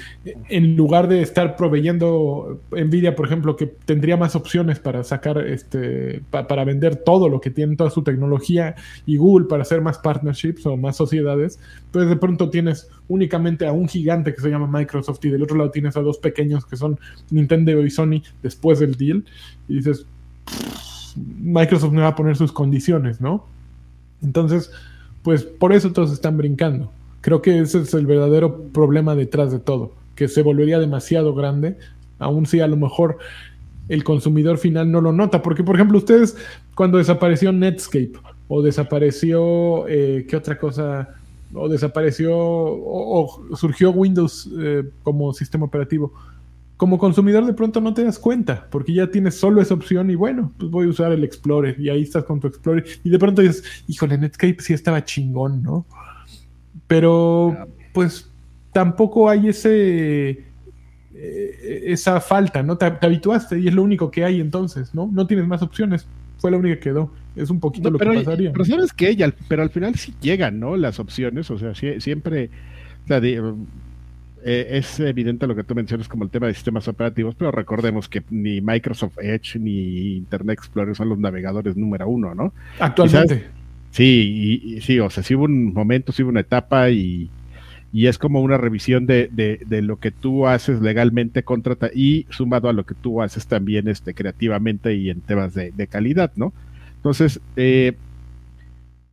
en 0.50 0.76
lugar 0.76 1.08
de 1.08 1.22
estar 1.22 1.56
proveyendo 1.56 2.60
Nvidia, 2.72 3.16
por 3.16 3.28
ejemplo, 3.28 3.56
que 3.56 3.68
tendría 3.68 4.18
más 4.18 4.36
opciones 4.36 4.80
para 4.80 5.04
sacar, 5.04 5.38
este, 5.46 6.24
pa- 6.32 6.48
para 6.48 6.64
vender 6.66 6.96
todo 6.96 7.30
lo 7.30 7.40
que 7.40 7.52
tiene, 7.52 7.76
toda 7.76 7.92
su 7.92 8.02
tecnología, 8.02 8.74
y 9.06 9.18
Google 9.18 9.46
para 9.46 9.62
hacer 9.62 9.80
más 9.82 10.00
partnerships 10.00 10.66
o 10.66 10.76
más 10.76 10.96
sociedades, 10.98 11.60
entonces 11.86 12.10
de 12.10 12.16
pronto 12.16 12.50
tienes 12.50 12.90
únicamente 13.08 13.68
a 13.68 13.74
un 13.74 13.88
gigante 13.88 14.34
que 14.34 14.42
se 14.42 14.50
llama 14.50 14.66
Microsoft 14.80 15.24
y 15.26 15.30
del 15.30 15.44
otro 15.44 15.56
lado 15.56 15.70
tienes 15.70 15.96
a 15.98 16.02
dos 16.02 16.18
pequeños 16.18 16.66
que 16.66 16.78
son 16.78 17.00
Nintendo 17.30 17.86
y 17.86 17.92
Sony 17.92 18.24
después 18.42 18.80
del 18.80 18.96
deal, 18.96 19.24
y 19.68 19.76
dices, 19.76 20.08
Microsoft 21.18 21.94
no 21.94 22.02
va 22.02 22.08
a 22.08 22.16
poner 22.16 22.36
sus 22.36 22.52
condiciones, 22.52 23.22
¿no? 23.22 23.46
Entonces, 24.22 24.72
pues 25.24 25.44
por 25.44 25.74
eso 25.74 25.92
todos 25.92 26.12
están 26.12 26.38
brincando. 26.38 26.92
Creo 27.22 27.42
que 27.42 27.60
ese 27.60 27.80
es 27.82 27.94
el 27.94 28.06
verdadero 28.06 28.64
problema 28.74 29.16
detrás 29.16 29.52
de 29.52 29.60
todo, 29.60 29.94
que 30.16 30.28
se 30.28 30.42
volvería 30.42 30.80
demasiado 30.80 31.34
grande, 31.36 31.78
aun 32.20 32.46
si 32.46 32.60
a 32.60 32.68
lo 32.68 32.78
mejor 32.78 33.18
el 33.90 34.04
consumidor 34.04 34.58
final 34.58 34.92
no 34.92 35.02
lo 35.02 35.12
nota, 35.12 35.42
porque 35.42 35.64
por 35.64 35.76
ejemplo 35.76 35.98
ustedes 35.98 36.38
cuando 36.76 36.98
desapareció 36.98 37.52
Netscape 37.52 38.14
o 38.48 38.62
desapareció, 38.62 39.88
eh, 39.88 40.26
¿qué 40.28 40.36
otra 40.36 40.58
cosa? 40.58 41.10
O 41.54 41.68
desapareció 41.68 42.32
o, 42.34 43.56
surgió 43.56 43.92
Windows 43.92 44.50
eh, 44.58 44.84
como 45.04 45.34
sistema 45.34 45.66
operativo. 45.66 46.14
Como 46.82 46.98
consumidor 46.98 47.46
de 47.46 47.54
pronto 47.54 47.80
no 47.80 47.94
te 47.94 48.04
das 48.04 48.18
cuenta, 48.18 48.66
porque 48.72 48.92
ya 48.92 49.06
tienes 49.12 49.36
solo 49.36 49.62
esa 49.62 49.76
opción 49.76 50.10
y 50.10 50.16
bueno, 50.16 50.52
pues 50.58 50.72
voy 50.72 50.88
a 50.88 50.90
usar 50.90 51.12
el 51.12 51.24
Explorer 51.24 51.80
y 51.80 51.90
ahí 51.90 52.02
estás 52.02 52.24
con 52.24 52.40
tu 52.40 52.48
Explorer 52.48 52.84
y 53.04 53.10
de 53.12 53.20
pronto 53.20 53.44
dices, 53.44 53.84
híjole, 53.88 54.18
Netscape 54.18 54.58
sí 54.62 54.74
estaba 54.74 55.06
chingón, 55.06 55.62
¿no? 55.62 55.86
Pero 56.88 57.56
pues 57.94 58.32
tampoco 58.74 59.30
hay 59.30 59.50
ese 59.50 60.44
eh, 61.14 61.84
esa 61.86 62.20
falta, 62.20 62.64
¿no? 62.64 62.78
Te, 62.80 62.90
te 62.90 63.06
habituaste 63.06 63.60
y 63.60 63.68
es 63.68 63.76
lo 63.76 63.84
único 63.84 64.10
que 64.10 64.24
hay 64.26 64.42
entonces, 64.42 64.96
¿no? 64.96 65.08
No 65.14 65.28
tienes 65.28 65.46
más 65.46 65.62
opciones, 65.62 66.08
fue 66.40 66.50
la 66.50 66.58
única 66.58 66.78
que 66.78 66.82
quedó. 66.82 67.12
Es 67.36 67.52
un 67.52 67.60
poquito 67.60 67.90
No, 67.90 67.94
lo 67.94 68.00
pero, 68.00 68.12
que 68.14 68.18
pasaría. 68.22 68.52
pero 68.54 68.66
sabes 68.66 68.92
que 68.92 69.08
ella, 69.08 69.32
pero 69.48 69.62
al 69.62 69.70
final 69.70 69.94
sí 69.94 70.16
llegan, 70.20 70.60
¿no? 70.60 70.76
Las 70.78 71.00
opciones, 71.00 71.52
o 71.52 71.60
sea, 71.60 71.76
siempre, 71.76 72.50
o 73.06 73.08
sea, 73.08 73.22
de- 73.22 73.54
eh, 74.44 74.68
es 74.72 75.00
evidente 75.00 75.48
lo 75.48 75.56
que 75.56 75.64
tú 75.64 75.76
mencionas 75.76 76.08
como 76.08 76.24
el 76.24 76.30
tema 76.30 76.48
de 76.48 76.54
sistemas 76.54 76.88
operativos, 76.88 77.36
pero 77.36 77.52
recordemos 77.52 78.08
que 78.10 78.24
ni 78.30 78.62
Microsoft 78.62 79.18
Edge 79.22 79.60
ni 79.60 80.18
Internet 80.18 80.60
Explorer 80.60 80.96
son 80.96 81.10
los 81.10 81.20
navegadores 81.20 81.76
número 81.78 82.08
uno, 82.08 82.34
¿no? 82.36 82.54
Actualmente. 82.80 83.48
Sí, 83.92 84.60
y, 84.64 84.76
y 84.76 84.82
sí, 84.82 85.00
o 85.00 85.10
sea, 85.10 85.22
sí 85.24 85.36
hubo 85.36 85.46
un 85.46 85.74
momento, 85.74 86.12
sí 86.12 86.24
hubo 86.24 86.30
una 86.30 86.40
etapa 86.40 86.90
y, 86.90 87.30
y 87.92 88.08
es 88.08 88.18
como 88.18 88.42
una 88.42 88.58
revisión 88.58 89.06
de, 89.06 89.30
de, 89.32 89.60
de 89.66 89.82
lo 89.82 90.00
que 90.00 90.12
tú 90.12 90.48
haces 90.48 90.82
legalmente 90.82 91.44
contra 91.44 91.76
ta- 91.76 91.92
y 91.94 92.26
sumado 92.30 92.70
a 92.70 92.74
lo 92.74 92.86
que 92.86 92.96
tú 92.96 93.22
haces 93.22 93.48
también 93.48 93.90
este, 93.90 94.14
creativamente 94.14 94.94
y 94.96 95.10
en 95.10 95.20
temas 95.22 95.54
de, 95.54 95.72
de 95.72 95.88
calidad, 95.88 96.32
¿no? 96.38 96.54
Entonces, 96.98 97.42
eh, 97.58 97.94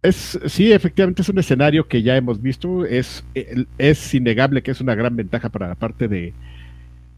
es, 0.03 0.39
sí, 0.47 0.73
efectivamente 0.73 1.23
es 1.23 1.29
un 1.29 1.39
escenario 1.39 1.89
que 1.89 2.03
ya 2.03 2.17
hemos 2.17 2.41
visto, 2.41 2.85
es, 2.85 3.25
es 3.79 4.15
innegable 4.15 4.63
que 4.63 4.71
es 4.71 4.81
una 4.81 4.95
gran 4.95 5.17
ventaja 5.17 5.49
para 5.51 5.69
la 5.69 5.75
parte 5.75 6.09
de, 6.09 6.35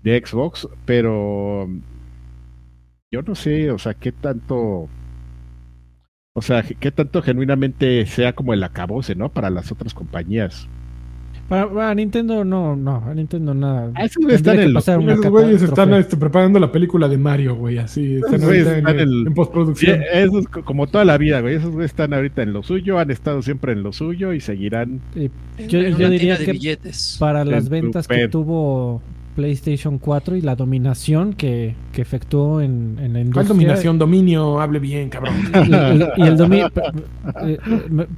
de 0.02 0.22
Xbox, 0.24 0.68
pero 0.86 1.68
yo 3.12 3.22
no 3.22 3.34
sé, 3.34 3.70
o 3.70 3.78
sea, 3.78 3.94
qué 3.94 4.12
tanto... 4.12 4.88
O 6.32 6.42
sea, 6.42 6.62
qué 6.62 6.90
tanto 6.92 7.22
genuinamente 7.22 8.06
sea 8.06 8.34
como 8.34 8.52
el 8.54 8.62
acabose, 8.62 9.14
¿no? 9.14 9.32
Para 9.32 9.50
las 9.50 9.72
otras 9.72 9.94
compañías. 9.94 10.70
Para, 11.50 11.68
para 11.68 11.94
Nintendo 11.96 12.44
no, 12.44 12.76
no, 12.76 13.02
a 13.04 13.12
Nintendo 13.12 13.52
nada. 13.52 13.90
Ah, 13.96 14.04
esos 14.04 14.22
güeyes 14.22 14.40
Tendría 14.40 14.52
están 14.52 14.56
que 14.56 14.62
en 14.62 14.72
lo- 14.72 14.78
pasar 14.78 14.98
una 15.00 15.12
Esos 15.14 15.26
güeyes 15.30 15.62
están 15.62 15.94
este, 15.94 16.16
preparando 16.16 16.60
la 16.60 16.70
película 16.70 17.08
de 17.08 17.18
Mario, 17.18 17.56
güey, 17.56 17.78
así. 17.78 18.14
Están 18.24 18.44
ahorita 18.44 18.70
en, 18.78 18.78
están 18.86 19.00
en- 19.00 19.34
postproducción. 19.34 20.00
esos 20.12 20.46
co- 20.46 20.64
como 20.64 20.86
toda 20.86 21.04
la 21.04 21.18
vida, 21.18 21.40
güey. 21.40 21.56
Esos 21.56 21.70
güeyes 21.72 21.90
están 21.90 22.14
ahorita 22.14 22.42
en 22.44 22.52
lo 22.52 22.62
suyo, 22.62 23.00
han 23.00 23.10
estado 23.10 23.42
siempre 23.42 23.72
en 23.72 23.82
lo 23.82 23.92
suyo 23.92 24.32
y 24.32 24.38
seguirán. 24.40 25.00
En- 25.16 25.32
Yo- 25.68 26.08
diría 26.08 26.38
que 26.38 26.52
billetes. 26.52 27.16
para 27.18 27.44
las 27.44 27.64
El 27.64 27.70
ventas 27.70 28.06
que 28.06 28.28
tuvo 28.28 29.02
PlayStation 29.40 29.98
4 29.98 30.36
y 30.36 30.42
la 30.42 30.54
dominación 30.54 31.32
que, 31.32 31.74
que 31.92 32.02
efectuó 32.02 32.60
en, 32.60 32.98
en 33.00 33.14
la 33.14 33.20
industria. 33.20 33.32
¿Cuál 33.32 33.48
dominación? 33.48 33.98
Dominio, 33.98 34.60
hable 34.60 34.78
bien, 34.78 35.08
cabrón. 35.08 35.34
Y, 36.18 36.22
el 36.22 36.36
dominio. 36.36 36.70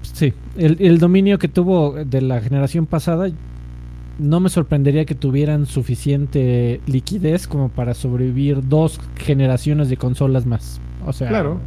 sí, 0.03 0.33
el, 0.57 0.77
el 0.81 0.99
dominio 0.99 1.39
que 1.39 1.47
tuvo 1.49 1.93
de 2.05 2.21
la 2.23 2.41
generación 2.41 2.87
pasada. 2.87 3.31
No 4.19 4.41
me 4.41 4.49
sorprendería 4.51 5.05
que 5.05 5.15
tuvieran 5.15 5.67
suficiente 5.67 6.81
liquidez 6.87 7.47
como 7.47 7.69
para 7.71 7.95
sobrevivir 7.95 8.69
dos 8.69 9.01
generaciones 9.17 9.89
de 9.89 9.97
consolas 9.97 10.45
más. 10.45 10.81
O 11.07 11.13
sea, 11.13 11.29
Claro. 11.29 11.59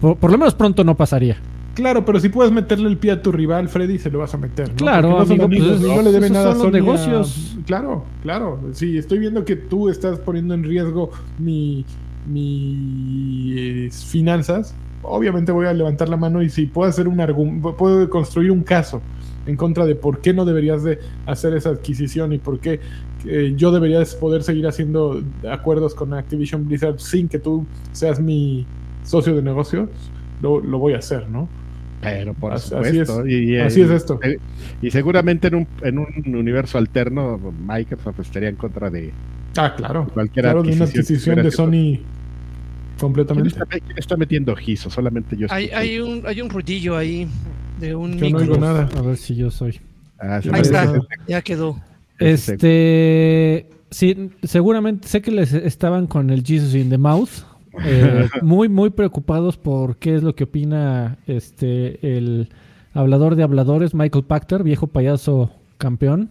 por, 0.00 0.16
por 0.16 0.30
lo 0.32 0.38
menos 0.38 0.54
pronto 0.54 0.84
no 0.84 0.96
pasaría. 0.96 1.36
Claro, 1.78 2.04
pero 2.04 2.18
si 2.18 2.28
puedes 2.28 2.52
meterle 2.52 2.88
el 2.88 2.96
pie 2.98 3.12
a 3.12 3.22
tu 3.22 3.30
rival, 3.30 3.68
Freddy, 3.68 3.98
se 3.98 4.10
lo 4.10 4.18
vas 4.18 4.34
a 4.34 4.36
meter. 4.36 4.68
¿no? 4.68 4.74
Claro, 4.74 5.10
Porque 5.16 5.20
no 5.20 5.26
son 5.36 5.44
amigo, 5.44 5.64
amigos, 5.64 5.80
pues, 5.80 5.96
no 5.96 6.02
le 6.02 6.10
deben 6.12 6.32
esos 6.32 6.44
nada 6.44 6.54
son 6.56 6.66
a- 6.66 6.70
negocios. 6.70 7.56
Claro, 7.66 8.04
claro. 8.22 8.58
Sí, 8.72 8.98
estoy 8.98 9.20
viendo 9.20 9.44
que 9.44 9.54
tú 9.54 9.88
estás 9.88 10.18
poniendo 10.18 10.54
en 10.54 10.64
riesgo 10.64 11.10
mi, 11.38 11.84
mis 12.26 14.04
finanzas. 14.04 14.74
Obviamente 15.02 15.52
voy 15.52 15.66
a 15.66 15.72
levantar 15.72 16.08
la 16.08 16.16
mano 16.16 16.42
y 16.42 16.50
si 16.50 16.66
puedo 16.66 16.88
hacer 16.90 17.06
un 17.08 17.20
argumento, 17.20 17.76
puedo 17.76 18.10
construir 18.10 18.50
un 18.50 18.62
caso 18.62 19.00
en 19.46 19.56
contra 19.56 19.86
de 19.86 19.94
por 19.94 20.20
qué 20.20 20.34
no 20.34 20.44
deberías 20.44 20.82
de 20.82 20.98
hacer 21.26 21.54
esa 21.54 21.70
adquisición 21.70 22.32
y 22.32 22.38
por 22.38 22.58
qué 22.58 22.80
eh, 23.24 23.54
yo 23.56 23.70
debería 23.72 24.00
de 24.00 24.06
poder 24.20 24.42
seguir 24.42 24.66
haciendo 24.66 25.22
acuerdos 25.50 25.94
con 25.94 26.12
Activision 26.12 26.66
Blizzard 26.66 26.98
sin 26.98 27.28
que 27.28 27.38
tú 27.38 27.64
seas 27.92 28.20
mi 28.20 28.66
socio 29.04 29.34
de 29.34 29.42
negocios, 29.42 29.88
lo, 30.42 30.60
lo 30.60 30.78
voy 30.78 30.92
a 30.94 30.98
hacer, 30.98 31.28
¿no? 31.30 31.48
Pero 32.00 32.32
por 32.34 32.52
Así- 32.52 32.74
así 32.74 32.90
supuesto. 33.00 33.26
y, 33.26 33.54
y- 33.54 33.56
Así 33.58 33.80
es 33.82 33.90
esto. 33.90 34.20
eh, 34.22 34.38
Y 34.82 34.90
seguramente 34.90 35.48
en 35.48 35.54
un, 35.56 35.66
en 35.82 35.98
un 35.98 36.34
universo 36.36 36.78
alterno, 36.78 37.38
Microsoft 37.66 38.20
estaría 38.20 38.48
en 38.48 38.56
contra 38.56 38.88
de 38.90 39.12
Ah, 39.56 39.74
claro. 39.76 40.06
cualquier 40.14 40.44
Claro, 40.44 40.62
de 40.62 40.72
una 40.72 40.84
adquisición. 40.84 41.38
adquisición 41.40 41.42
de 41.44 41.50
Sony 41.50 41.70
¿Quién 41.70 42.98
completamente. 43.00 43.48
está, 43.48 43.66
quién 43.66 43.82
está 43.98 44.16
metiendo 44.16 44.54
gizo? 44.54 44.90
Solamente 44.90 45.36
yo 45.36 45.46
Hay, 45.50 45.68
hay 45.70 45.98
un, 45.98 46.22
hay 46.26 46.40
un 46.40 46.48
ruidillo 46.50 46.96
ahí 46.96 47.26
de 47.80 47.94
un 47.94 48.12
Yo 48.12 48.18
no 48.30 48.38
micro. 48.38 48.40
oigo 48.40 48.56
nada. 48.58 48.88
A 48.96 49.02
ver 49.02 49.16
si 49.16 49.34
yo 49.34 49.50
soy. 49.50 49.80
Ah, 50.20 50.40
se 50.42 50.50
Ahí 50.54 50.60
está, 50.62 50.92
ya 51.26 51.42
quedó. 51.42 51.80
Este. 52.18 53.66
Sí, 53.90 54.30
seguramente 54.42 55.08
sé 55.08 55.22
que 55.22 55.30
les 55.30 55.52
estaban 55.54 56.06
con 56.06 56.28
el 56.30 56.44
Jesus 56.44 56.74
in 56.74 56.90
the 56.90 56.98
Mouth. 56.98 57.30
Eh, 57.84 58.28
muy, 58.42 58.68
muy 58.68 58.90
preocupados 58.90 59.56
por 59.56 59.96
qué 59.96 60.14
es 60.16 60.22
lo 60.22 60.34
que 60.34 60.44
opina 60.44 61.18
este 61.26 62.16
el 62.16 62.48
hablador 62.94 63.36
de 63.36 63.42
habladores, 63.42 63.94
Michael 63.94 64.24
Pachter, 64.24 64.62
viejo 64.62 64.86
payaso 64.86 65.50
campeón. 65.76 66.30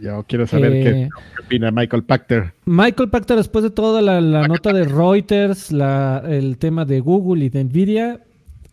Yo 0.00 0.24
quiero 0.28 0.46
saber 0.46 0.72
Eh, 0.72 0.82
qué, 0.84 0.90
qué 1.36 1.42
opina 1.44 1.70
Michael 1.70 2.02
Pachter. 2.04 2.52
Michael 2.66 3.08
Pachter, 3.10 3.36
después 3.36 3.62
de 3.62 3.70
toda 3.70 4.02
la, 4.02 4.20
la 4.20 4.46
nota 4.48 4.72
de 4.72 4.84
Reuters, 4.84 5.72
la- 5.72 6.22
el 6.28 6.58
tema 6.58 6.84
de 6.84 7.00
Google 7.00 7.44
y 7.44 7.48
de 7.48 7.64
Nvidia, 7.64 8.20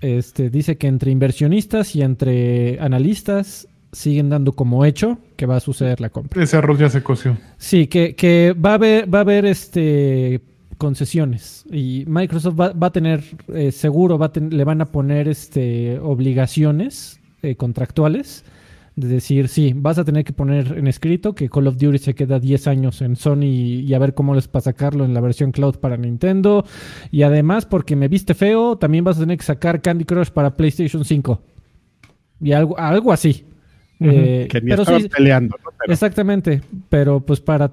este, 0.02 0.50
dice 0.50 0.78
que 0.78 0.88
entre 0.88 1.12
inversionistas 1.12 1.96
y 1.96 2.02
entre 2.02 2.80
analistas 2.80 3.68
siguen 3.92 4.30
dando 4.30 4.54
como 4.54 4.84
hecho 4.86 5.20
que 5.36 5.46
va 5.46 5.58
a 5.58 5.60
suceder 5.60 6.02
la 6.02 6.10
compra. 6.10 6.42
Ese 6.42 6.58
arroz 6.58 6.80
ya 6.80 6.90
se 6.90 7.04
coció. 7.04 7.38
Sí, 7.58 7.88
que, 7.88 8.16
que 8.16 8.54
va 8.54 8.72
a 8.72 8.74
haber, 8.76 9.14
va 9.14 9.20
a 9.20 9.22
haber 9.22 9.46
este 9.46 10.42
concesiones. 10.86 11.64
Y 11.72 12.04
Microsoft 12.08 12.60
va, 12.60 12.74
va 12.74 12.88
a 12.88 12.92
tener 12.92 13.24
eh, 13.54 13.72
seguro 13.72 14.18
va 14.18 14.26
a 14.28 14.32
ten- 14.32 14.50
le 14.58 14.64
van 14.64 14.82
a 14.82 14.88
poner 14.88 15.28
este 15.28 16.00
obligaciones 16.00 17.20
eh, 17.44 17.56
contractuales 17.56 18.44
de 18.96 19.08
decir 19.08 19.48
sí 19.48 19.74
vas 19.76 19.98
a 20.00 20.04
tener 20.04 20.26
que 20.26 20.34
poner 20.34 20.78
en 20.78 20.86
escrito 20.88 21.34
que 21.34 21.50
Call 21.50 21.68
of 21.68 21.78
Duty 21.78 21.98
se 21.98 22.14
queda 22.14 22.40
10 22.40 22.68
años 22.68 23.02
en 23.02 23.16
Sony 23.16 23.44
y, 23.88 23.94
a 23.94 24.00
ver 24.00 24.14
cómo 24.14 24.36
les 24.36 24.48
para 24.48 24.64
sacarlo 24.64 25.06
en 25.06 25.14
la 25.14 25.22
versión 25.22 25.52
cloud 25.52 25.76
para 25.78 25.96
Nintendo. 25.98 26.66
Y 27.12 27.22
además 27.22 27.66
porque 27.66 27.96
me 27.96 28.08
viste 28.10 28.34
feo 28.34 28.78
también 28.78 29.04
vas 29.06 29.18
a 29.18 29.22
tener 29.22 29.38
que 29.38 29.46
sacar 29.46 29.82
Candy 29.82 30.04
Crush 30.06 30.30
para 30.30 30.56
PlayStation 30.56 31.06
5 31.06 31.42
y 32.42 32.52
algo 32.54 32.78
algo 32.80 33.14
así. 33.14 33.46
Eh, 34.04 34.48
Que 34.50 34.60
ni 34.62 34.72
pero 34.72 34.84
sí, 34.84 35.08
peleando, 35.10 35.56
¿no? 35.64 35.70
Pero- 35.80 35.94
Exactamente, 35.94 36.62
pero 36.90 37.20
pues 37.22 37.40
para, 37.40 37.72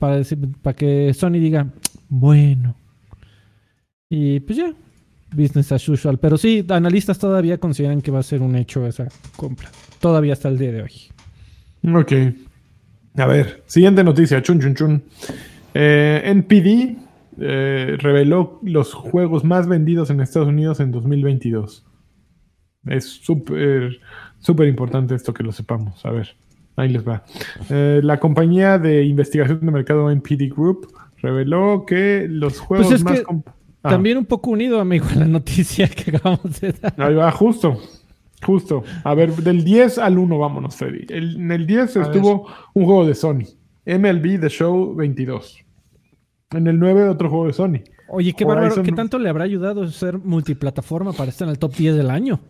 para, 0.00 0.16
decir- 0.18 0.48
para 0.60 0.74
que 0.74 1.14
Sony 1.14 1.38
diga, 1.38 1.68
bueno. 2.08 2.74
Y 4.10 4.40
pues 4.40 4.58
ya, 4.58 4.72
business 5.34 5.72
as 5.72 5.88
usual. 5.88 6.18
Pero 6.18 6.36
sí, 6.36 6.64
analistas 6.68 7.18
todavía 7.18 7.58
consideran 7.58 8.00
que 8.00 8.10
va 8.10 8.20
a 8.20 8.22
ser 8.22 8.42
un 8.42 8.54
hecho 8.56 8.86
esa 8.86 9.08
compra. 9.36 9.70
Todavía 10.00 10.32
hasta 10.32 10.48
el 10.48 10.58
día 10.58 10.72
de 10.72 10.82
hoy. 10.82 10.92
Ok. 11.94 12.12
A 13.16 13.26
ver, 13.26 13.62
siguiente 13.66 14.04
noticia. 14.04 14.42
Chun, 14.42 14.60
chun, 14.60 14.74
chun. 14.74 15.02
Eh, 15.74 16.22
NPD 16.24 16.96
eh, 17.40 17.96
reveló 17.98 18.60
los 18.62 18.94
juegos 18.94 19.44
más 19.44 19.68
vendidos 19.68 20.10
en 20.10 20.20
Estados 20.20 20.48
Unidos 20.48 20.80
en 20.80 20.90
2022. 20.90 21.84
Es 22.86 23.04
súper, 23.04 24.00
súper 24.38 24.68
importante 24.68 25.14
esto 25.14 25.34
que 25.34 25.42
lo 25.42 25.52
sepamos. 25.52 26.04
A 26.04 26.10
ver, 26.10 26.36
ahí 26.76 26.88
les 26.88 27.06
va. 27.06 27.24
Eh, 27.70 28.00
la 28.02 28.18
compañía 28.18 28.78
de 28.78 29.04
investigación 29.04 29.60
de 29.60 29.70
mercado 29.70 30.10
NPD 30.10 30.48
Group 30.54 30.88
reveló 31.22 31.84
que 31.86 32.26
los 32.28 32.58
juegos 32.60 32.86
Pues 32.88 33.00
es 33.00 33.04
más... 33.04 33.20
que 33.20 33.24
Ah, 33.80 33.90
También 33.90 34.18
un 34.18 34.26
poco 34.26 34.50
unido, 34.50 34.80
amigo, 34.80 35.06
a 35.08 35.14
la 35.20 35.24
noticia 35.26 35.88
que 35.88 36.10
acabamos 36.16 36.60
de 36.60 36.72
dar. 36.72 36.94
Ahí 36.98 37.14
va, 37.14 37.30
justo. 37.30 37.78
Justo. 38.44 38.82
A 39.04 39.14
ver, 39.14 39.32
del 39.36 39.62
10 39.64 39.98
al 39.98 40.18
1, 40.18 40.36
vámonos, 40.38 40.74
Freddy. 40.74 41.06
El- 41.08 41.36
en 41.36 41.52
el 41.52 41.64
10 41.66 41.96
A 41.96 42.02
estuvo 42.02 42.48
un 42.74 42.84
juego 42.84 43.06
de 43.06 43.14
Sony. 43.14 43.44
MLB 43.86 44.40
The 44.40 44.48
Show 44.48 44.94
22. 44.96 45.58
En 46.50 46.66
el 46.66 46.78
9, 46.78 47.08
otro 47.08 47.30
juego 47.30 47.46
de 47.46 47.52
Sony. 47.52 47.80
Oye, 48.08 48.32
qué 48.32 48.44
Horizon- 48.44 48.46
bárbaro, 48.62 48.82
¿qué 48.82 48.92
tanto 48.92 49.18
le 49.20 49.28
habrá 49.28 49.44
ayudado 49.44 49.86
ser 49.88 50.18
multiplataforma 50.18 51.12
para 51.12 51.30
estar 51.30 51.46
en 51.46 51.50
el 51.52 51.58
top 51.60 51.74
10 51.76 51.94
del 51.96 52.10
año? 52.10 52.40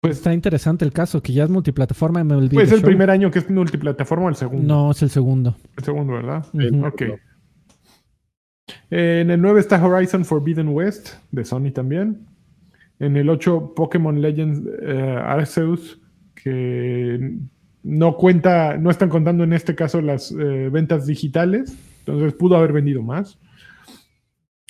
Pues, 0.00 0.16
Está 0.18 0.32
interesante 0.32 0.84
el 0.84 0.92
caso, 0.92 1.22
que 1.22 1.32
ya 1.34 1.44
es 1.44 1.50
multiplataforma 1.50 2.22
MLB. 2.24 2.54
pues 2.54 2.68
The 2.70 2.74
el 2.76 2.80
Show. 2.80 2.86
primer 2.88 3.10
año 3.10 3.30
que 3.30 3.40
es 3.40 3.50
multiplataforma 3.50 4.26
o 4.26 4.28
el 4.30 4.36
segundo. 4.36 4.66
No, 4.74 4.90
es 4.92 5.02
el 5.02 5.10
segundo. 5.10 5.56
El 5.76 5.84
segundo, 5.84 6.12
¿verdad? 6.14 6.46
Ujú. 6.54 6.86
Ok. 6.86 7.02
Eh, 8.90 9.20
en 9.22 9.30
el 9.30 9.40
9 9.40 9.60
está 9.60 9.84
Horizon 9.84 10.24
Forbidden 10.24 10.68
West, 10.68 11.14
de 11.30 11.44
Sony 11.44 11.70
también. 11.72 12.26
En 12.98 13.16
el 13.16 13.28
8, 13.28 13.74
Pokémon 13.74 14.20
Legends 14.20 14.62
eh, 14.82 15.20
Arceus, 15.22 16.00
que 16.34 17.36
no 17.82 18.16
cuenta, 18.16 18.76
no 18.76 18.90
están 18.90 19.08
contando 19.08 19.44
en 19.44 19.52
este 19.52 19.74
caso 19.74 20.00
las 20.00 20.32
eh, 20.32 20.68
ventas 20.72 21.06
digitales, 21.06 21.76
entonces 22.00 22.32
pudo 22.34 22.56
haber 22.56 22.72
vendido 22.72 23.02
más. 23.02 23.38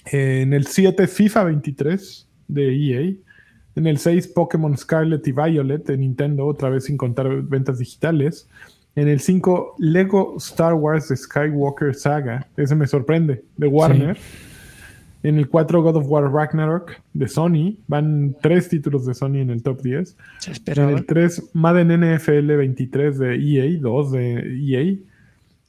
En 0.06 0.52
el 0.52 0.66
7, 0.66 1.06
FIFA 1.06 1.44
23 1.44 2.28
de 2.48 2.74
EA. 2.74 3.14
En 3.74 3.87
el 3.87 3.98
6, 3.98 4.28
Pokémon 4.28 4.76
Scarlet 4.76 5.26
y 5.26 5.32
Violet 5.32 5.85
de 5.85 5.98
Nintendo, 5.98 6.46
otra 6.46 6.70
vez 6.70 6.85
sin 6.85 6.96
contar 6.96 7.42
ventas 7.42 7.78
digitales. 7.78 8.48
En 8.96 9.09
el 9.09 9.20
5, 9.20 9.76
Lego 9.78 10.37
Star 10.38 10.72
Wars 10.74 11.09
The 11.09 11.16
Skywalker 11.16 11.94
Saga. 11.94 12.46
Ese 12.56 12.74
me 12.74 12.87
sorprende, 12.87 13.44
de 13.59 13.66
Warner. 13.66 14.16
En 15.22 15.37
el 15.37 15.48
4, 15.48 15.82
God 15.82 15.96
of 15.96 16.06
War 16.09 16.32
Ragnarok 16.32 16.92
de 17.12 17.28
Sony. 17.28 17.76
Van 17.88 18.35
tres 18.40 18.70
títulos 18.70 19.04
de 19.04 19.12
Sony 19.12 19.37
en 19.37 19.50
el 19.50 19.62
top 19.62 19.82
10. 19.82 20.16
Se 20.38 20.52
En 20.66 20.88
el 20.88 21.04
3, 21.04 21.50
Madden 21.52 21.88
NFL 22.00 22.56
23 22.56 23.18
de 23.18 23.35
EA, 23.35 23.78
2 23.80 24.12
de 24.12 24.59
EA. 24.62 24.96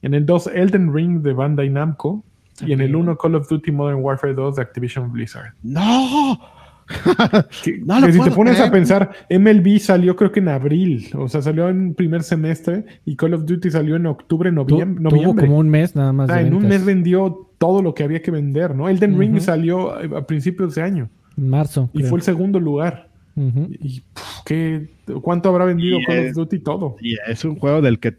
En 0.03 0.13
el 0.13 0.25
2, 0.25 0.47
Elden 0.53 0.93
Ring 0.93 1.21
de 1.21 1.33
Bandai 1.33 1.69
Namco. 1.69 2.23
Y 2.65 2.71
en 2.71 2.81
el 2.81 2.95
1, 2.95 3.17
Call 3.17 3.35
of 3.35 3.49
Duty 3.49 3.71
Modern 3.71 3.99
Warfare 4.01 4.33
2 4.33 4.55
de 4.55 4.61
Activision 4.61 5.11
Blizzard. 5.11 5.53
¡No! 5.63 6.39
Que, 7.63 7.79
No 7.85 7.99
lo 7.99 8.07
que 8.07 8.13
si 8.13 8.19
te 8.21 8.31
pones 8.31 8.59
a 8.59 8.71
pensar, 8.71 9.11
MLB 9.29 9.79
salió 9.79 10.15
creo 10.15 10.31
que 10.31 10.39
en 10.39 10.47
abril, 10.49 11.07
o 11.15 11.27
sea, 11.27 11.41
salió 11.41 11.69
en 11.69 11.93
primer 11.93 12.23
semestre 12.23 12.85
y 13.05 13.15
Call 13.15 13.33
of 13.33 13.45
Duty 13.45 13.69
salió 13.71 13.95
en 13.95 14.05
octubre, 14.05 14.49
Tu- 14.51 14.55
noviem- 14.55 14.95
tuvo 14.97 15.09
noviembre. 15.09 15.45
como 15.47 15.57
un 15.59 15.69
mes 15.69 15.95
nada 15.95 16.11
O 16.11 16.13
más. 16.13 16.27
sea, 16.27 16.37
de 16.37 16.47
en 16.47 16.53
un 16.53 16.67
mes 16.67 16.85
vendió 16.85 17.49
todo 17.57 17.81
lo 17.81 17.93
que 17.93 18.03
había 18.03 18.21
que 18.21 18.31
vender, 18.31 18.75
¿no? 18.75 18.87
Elden 18.89 19.17
Ring 19.19 19.39
salió 19.39 19.91
a 19.93 20.01
a 20.19 20.25
principios 20.27 20.75
de 20.75 20.81
año 20.83 21.09
En 21.37 21.49
marzo. 21.49 21.89
y 21.93 21.99
creo. 21.99 22.09
fue 22.09 22.19
el 22.19 22.23
segundo 22.23 22.59
lugar. 22.59 23.07
Y 23.35 23.99
pff, 24.01 24.23
¿qué, 24.45 24.89
¿cuánto 25.21 25.49
habrá 25.49 25.65
vendido 25.65 25.99
Y 25.99 26.05
Call 26.05 26.15
es- 26.17 26.29
of 26.31 26.35
Duty? 26.37 26.59
Todo. 26.59 26.95
Y 27.01 27.15
es 27.27 27.45
un 27.45 27.55
juego 27.57 27.81
del 27.83 27.99
que 27.99 28.15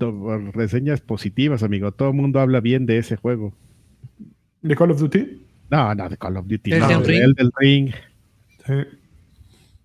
reseñas 0.53 1.01
positivas, 1.01 1.63
amigo. 1.65 1.91
Todo 1.91 2.11
el 2.11 2.15
mundo 2.15 2.39
habla 2.39 2.61
bien 2.61 2.87
de 2.87 2.99
ese 2.99 3.17
juego. 3.17 3.53
¿De 4.63 4.77
Call 4.77 4.93
of 4.93 5.01
Duty? 5.01 5.43
No, 5.71 5.95
no, 5.95 6.09
de 6.09 6.17
Call 6.17 6.37
of 6.37 6.47
Duty. 6.47 6.71
¿Elden 6.73 6.89
no, 6.91 7.01
de 7.01 7.07
Ring? 7.09 7.23
Elden 7.23 7.51
Ring. 7.59 7.91
Sí. 8.69 8.75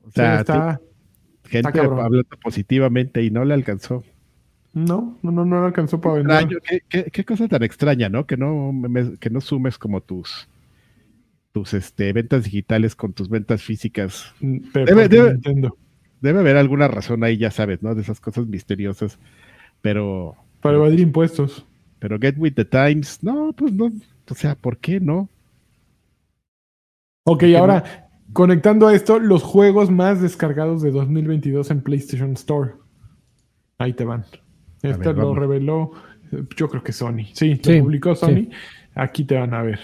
O 0.05 0.11
sea, 0.11 0.35
Sí, 0.35 0.41
está- 0.41 0.81
gente 1.45 1.71
cabrón. 1.71 1.99
hablando 2.01 2.37
positivamente 2.41 3.23
y 3.23 3.31
no 3.31 3.45
le 3.45 3.53
alcanzó. 3.53 4.03
No, 4.73 5.17
no, 5.21 5.31
no, 5.31 5.45
no 5.45 5.65
alcanzó 5.65 6.01
para 6.01 6.15
vender. 6.15 6.61
¿Qué, 6.67 6.81
qué, 6.89 7.03
qué 7.11 7.23
cosa 7.25 7.47
tan 7.47 7.63
extraña, 7.63 8.09
¿no? 8.09 8.25
Que 8.27 8.35
no, 8.37 8.71
me- 8.73 9.17
que 9.19 9.29
no 9.29 9.39
sumes 9.41 9.77
como 9.77 10.01
tus 10.01 10.47
tus 11.53 11.73
este, 11.75 12.11
ventas 12.13 12.43
digitales 12.45 12.95
con 12.95 13.13
tus 13.13 13.29
ventas 13.29 13.61
físicas. 13.61 14.33
Mm, 14.41 14.57
Pero 14.73 14.85
Debe- 14.87 15.03
porque 15.03 15.49
debe-. 15.53 15.69
Debe 16.19 16.39
haber 16.39 16.57
alguna 16.57 16.87
razón 16.87 17.23
ahí, 17.23 17.37
ya 17.37 17.51
sabes, 17.51 17.83
¿no? 17.83 17.93
De 17.95 18.01
esas 18.01 18.19
cosas 18.19 18.47
misteriosas. 18.47 19.19
Pero, 19.81 20.35
Para 20.61 20.77
evadir 20.77 21.01
impuestos. 21.01 21.65
pero 21.99 22.17
Get 22.19 22.35
With 22.37 22.53
The 22.55 22.65
Times, 22.65 23.21
no, 23.23 23.53
pues 23.53 23.71
no. 23.73 23.91
O 24.29 24.33
sea, 24.35 24.55
¿por 24.55 24.77
qué 24.77 24.99
no? 24.99 25.29
Ok, 27.25 27.43
ahora, 27.57 28.02
conectando 28.33 28.87
a 28.87 28.93
esto, 28.95 29.19
los 29.19 29.43
juegos 29.43 29.89
más 29.91 30.21
descargados 30.21 30.81
de 30.81 30.91
2022 30.91 31.71
en 31.71 31.81
PlayStation 31.81 32.31
Store. 32.33 32.71
Ahí 33.77 33.93
te 33.93 34.03
van. 34.05 34.25
Este 34.81 34.97
ver, 34.97 35.15
lo 35.17 35.27
vamos. 35.27 35.37
reveló, 35.39 35.91
yo 36.55 36.69
creo 36.69 36.83
que 36.83 36.91
Sony. 36.91 37.25
Sí, 37.33 37.59
Sí, 37.63 37.77
lo 37.77 37.83
publicó 37.85 38.15
Sony. 38.15 38.27
sí. 38.35 38.49
Aquí 38.95 39.23
te 39.23 39.35
van 39.37 39.53
a 39.53 39.61
ver. 39.63 39.79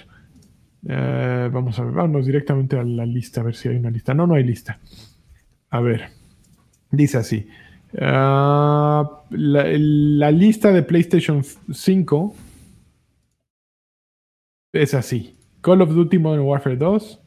Eh, 0.88 1.50
vamos 1.52 1.78
a 1.80 1.84
ver, 1.84 1.94
vámonos 1.94 2.26
directamente 2.26 2.78
a 2.78 2.84
la 2.84 3.06
lista, 3.06 3.42
a 3.42 3.44
ver 3.44 3.56
si 3.56 3.70
hay 3.70 3.78
una 3.78 3.90
lista. 3.90 4.14
No, 4.14 4.28
no 4.28 4.36
hay 4.36 4.44
lista. 4.44 4.80
A 5.70 5.80
ver, 5.82 6.10
dice 6.92 7.18
así. 7.18 7.48
Ah, 8.00 9.24
la 9.32 10.32
lista 10.32 10.72
de 10.72 10.84
PlayStation 10.84 11.44
5 11.44 12.36
es 14.74 14.94
así. 14.94 15.36
Call 15.62 15.82
of 15.82 15.90
Duty 15.94 16.20
Modern 16.20 16.44
Warfare 16.44 16.78
2, 16.78 17.20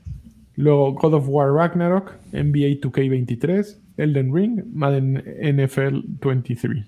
luego 0.56 0.92
God 0.92 1.14
of 1.14 1.28
War 1.28 1.52
Ragnarok, 1.52 2.12
NBA 2.32 2.80
2K23, 2.80 3.76
Elden 3.96 4.34
Ring, 4.34 4.62
Madden 4.72 5.22
NFL 5.40 6.02
23. 6.20 6.84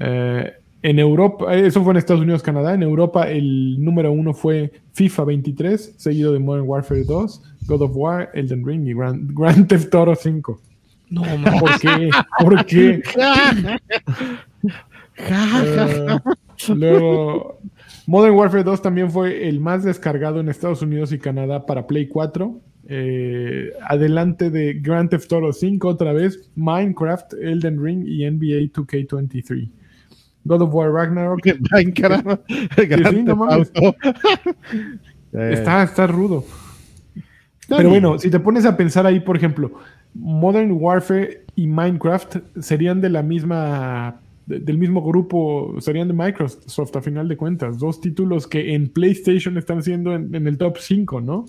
Eh, 0.00 0.52
en 0.82 0.98
Europa, 0.98 1.54
eso 1.54 1.82
fue 1.82 1.92
en 1.92 1.96
Estados 1.96 2.22
Unidos, 2.22 2.42
Canadá. 2.42 2.74
En 2.74 2.82
Europa 2.82 3.30
el 3.30 3.82
número 3.82 4.12
uno 4.12 4.34
fue 4.34 4.70
FIFA 4.92 5.24
23, 5.24 5.94
seguido 5.96 6.32
de 6.32 6.38
Modern 6.38 6.68
Warfare 6.68 7.04
2, 7.04 7.42
God 7.66 7.82
of 7.82 7.92
War, 7.94 8.30
Elden 8.34 8.66
Ring 8.66 8.86
y 8.86 8.92
Grand, 8.92 9.32
Grand 9.32 9.66
Theft 9.68 9.94
Auto 9.94 10.14
5. 10.14 10.60
No, 11.10 11.22
man. 11.38 11.58
¿Por 11.58 11.80
qué? 11.80 12.10
¿Por 12.38 12.66
qué? 12.66 13.02
Eh, 15.16 16.18
luego, 16.74 17.60
Modern 18.06 18.34
Warfare 18.34 18.64
2 18.64 18.82
también 18.82 19.10
fue 19.10 19.48
el 19.48 19.60
más 19.60 19.82
descargado 19.82 20.40
en 20.40 20.48
Estados 20.48 20.82
Unidos 20.82 21.12
y 21.12 21.18
Canadá 21.18 21.64
para 21.66 21.86
Play 21.86 22.08
4. 22.08 22.60
Eh, 22.86 23.72
adelante 23.88 24.50
de 24.50 24.74
Grand 24.74 25.08
Theft 25.08 25.32
Auto 25.32 25.52
5 25.52 25.88
otra 25.88 26.12
vez, 26.12 26.50
Minecraft, 26.54 27.32
Elden 27.34 27.82
Ring 27.82 28.06
y 28.06 28.30
NBA 28.30 28.72
2K23. 28.72 29.70
God 30.44 30.62
of 30.62 30.74
War 30.74 30.92
Ragnarok 30.92 31.40
Minecraft, 31.70 32.40
Grand 32.88 33.26
no 33.26 33.36
mames. 33.36 33.72
Está, 35.32 35.82
está 35.82 36.06
rudo. 36.06 36.44
Pero 37.68 37.88
bueno, 37.88 38.20
si 38.20 38.30
te 38.30 38.38
pones 38.38 38.64
a 38.66 38.76
pensar 38.76 39.04
ahí, 39.04 39.18
por 39.18 39.36
ejemplo, 39.36 39.72
Modern 40.14 40.70
Warfare 40.70 41.44
y 41.56 41.66
Minecraft 41.66 42.36
serían 42.60 43.00
de 43.00 43.10
la 43.10 43.20
misma 43.24 44.20
de- 44.46 44.60
del 44.60 44.78
mismo 44.78 45.02
grupo, 45.02 45.74
serían 45.80 46.08
de 46.08 46.14
Microsoft 46.14 46.94
a 46.96 47.02
final 47.02 47.28
de 47.28 47.36
cuentas, 47.36 47.78
dos 47.78 48.00
títulos 48.00 48.46
que 48.46 48.74
en 48.74 48.88
PlayStation 48.88 49.56
están 49.58 49.82
siendo 49.82 50.14
en, 50.14 50.34
en 50.34 50.46
el 50.46 50.58
top 50.58 50.78
5, 50.78 51.20
¿no? 51.20 51.44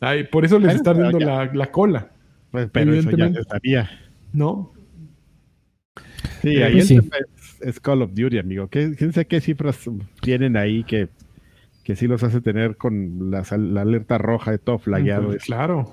Ay, 0.00 0.24
por 0.24 0.44
eso 0.44 0.58
les 0.58 0.76
está 0.76 0.94
dando 0.94 1.18
la, 1.18 1.50
la 1.52 1.70
cola, 1.72 2.10
Pues, 2.50 2.68
pero 2.72 2.94
eso 2.94 3.10
ya 3.10 3.32
se 3.32 3.42
sabía. 3.44 3.90
¿no? 4.32 4.72
Sí, 6.42 6.50
Eh, 6.56 6.64
ahí 6.64 6.72
pues 6.74 6.86
sí. 6.88 6.96
es, 6.98 7.60
es 7.60 7.80
Call 7.80 8.02
of 8.02 8.12
Duty, 8.14 8.38
amigo. 8.38 8.68
¿Qué, 8.68 8.94
quién 8.96 9.10
qué 9.12 9.40
cifras 9.40 9.90
tienen 10.20 10.56
ahí 10.56 10.84
que, 10.84 11.08
que 11.82 11.96
sí 11.96 12.06
los 12.06 12.22
hace 12.22 12.40
tener 12.40 12.76
con 12.76 13.30
la, 13.32 13.40
alerta 13.80 14.18
roja 14.18 14.52
de 14.52 14.58
todo 14.58 14.78
flagueado? 14.78 15.26
Pues, 15.28 15.42
claro. 15.44 15.92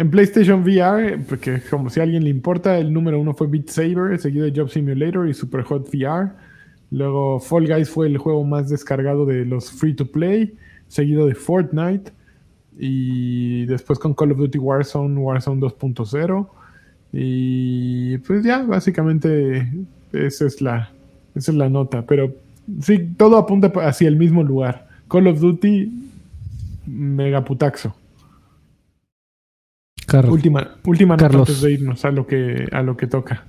En 0.00 0.10
PlayStation 0.10 0.62
VR, 0.62 1.18
porque 1.28 1.60
como 1.68 1.90
si 1.90 2.00
a 2.00 2.04
alguien 2.04 2.24
le 2.24 2.30
importa, 2.30 2.78
el 2.78 2.90
número 2.90 3.20
uno 3.20 3.34
fue 3.34 3.48
Beat 3.48 3.68
Saber, 3.68 4.18
seguido 4.18 4.46
de 4.46 4.52
Job 4.58 4.70
Simulator 4.70 5.28
y 5.28 5.34
Super 5.34 5.62
Hot 5.64 5.90
VR. 5.92 6.30
Luego 6.90 7.38
Fall 7.38 7.66
Guys 7.66 7.90
fue 7.90 8.06
el 8.06 8.16
juego 8.16 8.42
más 8.42 8.70
descargado 8.70 9.26
de 9.26 9.44
los 9.44 9.70
free 9.70 9.92
to 9.92 10.06
play, 10.06 10.54
seguido 10.88 11.26
de 11.26 11.34
Fortnite. 11.34 12.12
Y 12.78 13.66
después 13.66 13.98
con 13.98 14.14
Call 14.14 14.32
of 14.32 14.38
Duty 14.38 14.56
Warzone, 14.56 15.20
Warzone 15.20 15.60
2.0. 15.60 16.48
Y 17.12 18.16
pues 18.20 18.42
ya, 18.42 18.62
básicamente 18.62 19.70
esa 20.14 20.46
es 20.46 20.62
la, 20.62 20.90
esa 21.34 21.50
es 21.50 21.58
la 21.58 21.68
nota. 21.68 22.06
Pero 22.06 22.34
sí, 22.80 23.06
todo 23.18 23.36
apunta 23.36 23.70
hacia 23.82 24.08
el 24.08 24.16
mismo 24.16 24.42
lugar. 24.42 24.88
Call 25.08 25.26
of 25.26 25.40
Duty, 25.40 25.92
megaputaxo. 26.86 27.99
Carlos. 30.10 30.34
Última, 30.34 30.76
última 30.84 31.14
nota 31.14 31.28
Carlos. 31.28 31.48
antes 31.48 31.62
de 31.62 31.72
irnos 31.72 32.04
a 32.04 32.10
lo 32.10 32.26
que, 32.26 32.66
a 32.72 32.82
lo 32.82 32.96
que 32.96 33.06
toca. 33.06 33.44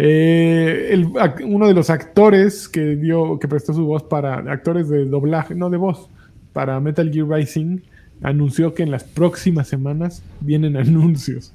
Eh, 0.00 0.90
el 0.92 1.08
uno 1.44 1.66
de 1.66 1.74
los 1.74 1.90
actores 1.90 2.68
que 2.68 2.94
dio, 2.94 3.40
que 3.40 3.48
prestó 3.48 3.74
su 3.74 3.84
voz 3.84 4.04
para 4.04 4.36
actores 4.52 4.88
de 4.88 5.06
doblaje, 5.06 5.56
no 5.56 5.70
de 5.70 5.76
voz, 5.76 6.08
para 6.52 6.78
Metal 6.78 7.10
Gear 7.12 7.28
Rising, 7.28 7.80
anunció 8.22 8.74
que 8.74 8.84
en 8.84 8.92
las 8.92 9.02
próximas 9.02 9.66
semanas 9.66 10.22
vienen 10.40 10.76
anuncios. 10.86 11.52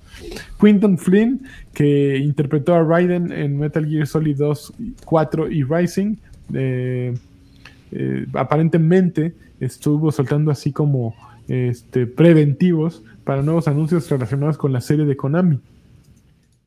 Quinton 0.60 0.98
Flynn, 0.98 1.44
que 1.74 2.18
interpretó 2.18 2.76
a 2.76 2.84
Raiden 2.84 3.32
en 3.32 3.58
Metal 3.58 3.86
Gear 3.88 4.08
Solid 4.08 4.36
2, 4.36 4.74
4 5.06 5.50
y 5.50 5.64
Rising, 5.64 6.18
eh, 6.54 7.14
eh, 7.94 8.26
aparentemente 8.34 9.34
estuvo 9.62 10.12
soltando 10.12 10.52
así 10.52 10.74
como 10.74 11.16
este, 11.48 12.08
preventivos 12.08 13.04
para 13.24 13.42
nuevos 13.42 13.68
anuncios 13.68 14.10
relacionados 14.10 14.58
con 14.58 14.72
la 14.74 14.82
serie 14.82 15.06
de 15.06 15.16
Konami. 15.16 15.60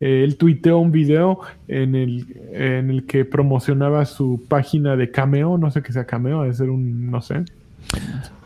Eh, 0.00 0.22
él 0.24 0.36
tuiteó 0.36 0.78
un 0.78 0.92
video 0.92 1.40
en 1.68 1.94
el, 1.94 2.26
en 2.52 2.90
el 2.90 3.06
que 3.06 3.24
promocionaba 3.24 4.04
su 4.04 4.42
página 4.48 4.94
de 4.96 5.10
Cameo, 5.10 5.56
no 5.58 5.70
sé 5.70 5.82
qué 5.82 5.92
sea 5.92 6.04
Cameo, 6.04 6.42
debe 6.42 6.54
ser 6.54 6.68
un, 6.70 7.10
no 7.10 7.22
sé. 7.22 7.44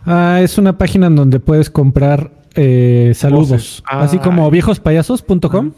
Ah, 0.06 0.40
es 0.42 0.58
una 0.58 0.78
página 0.78 1.08
en 1.08 1.16
donde 1.16 1.40
puedes 1.40 1.68
comprar 1.70 2.30
eh, 2.54 3.12
saludos. 3.14 3.82
Ah. 3.88 4.02
Así 4.02 4.18
como 4.18 4.50
viejospayasos.com. 4.50 5.72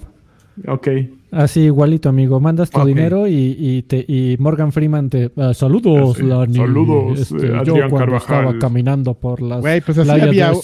Ok. 0.68 0.88
Así 1.30 1.60
igualito, 1.60 2.10
amigo. 2.10 2.38
Mandas 2.40 2.68
tu 2.70 2.84
dinero 2.84 3.26
y, 3.26 3.56
y 3.58 3.82
te, 3.82 4.04
y 4.06 4.36
Morgan 4.38 4.70
Freeman 4.72 5.08
te... 5.08 5.30
ah, 5.38 5.54
saludos, 5.54 6.18
Sí. 6.18 6.24
Lani. 6.24 6.56
Saludos, 6.56 7.18
Este, 7.20 7.36
eh, 7.46 7.48
yo 7.48 7.56
Adrián 7.58 7.88
cuando 7.90 7.98
Carvajal. 8.12 8.38
estaba 8.44 8.58
caminando 8.58 9.14
por 9.14 9.40
las 9.40 9.60
Güey, 9.62 9.80
pues 9.80 9.96
así 9.96 10.06
playas 10.08 10.28
había- 10.28 10.50
de. 10.50 10.56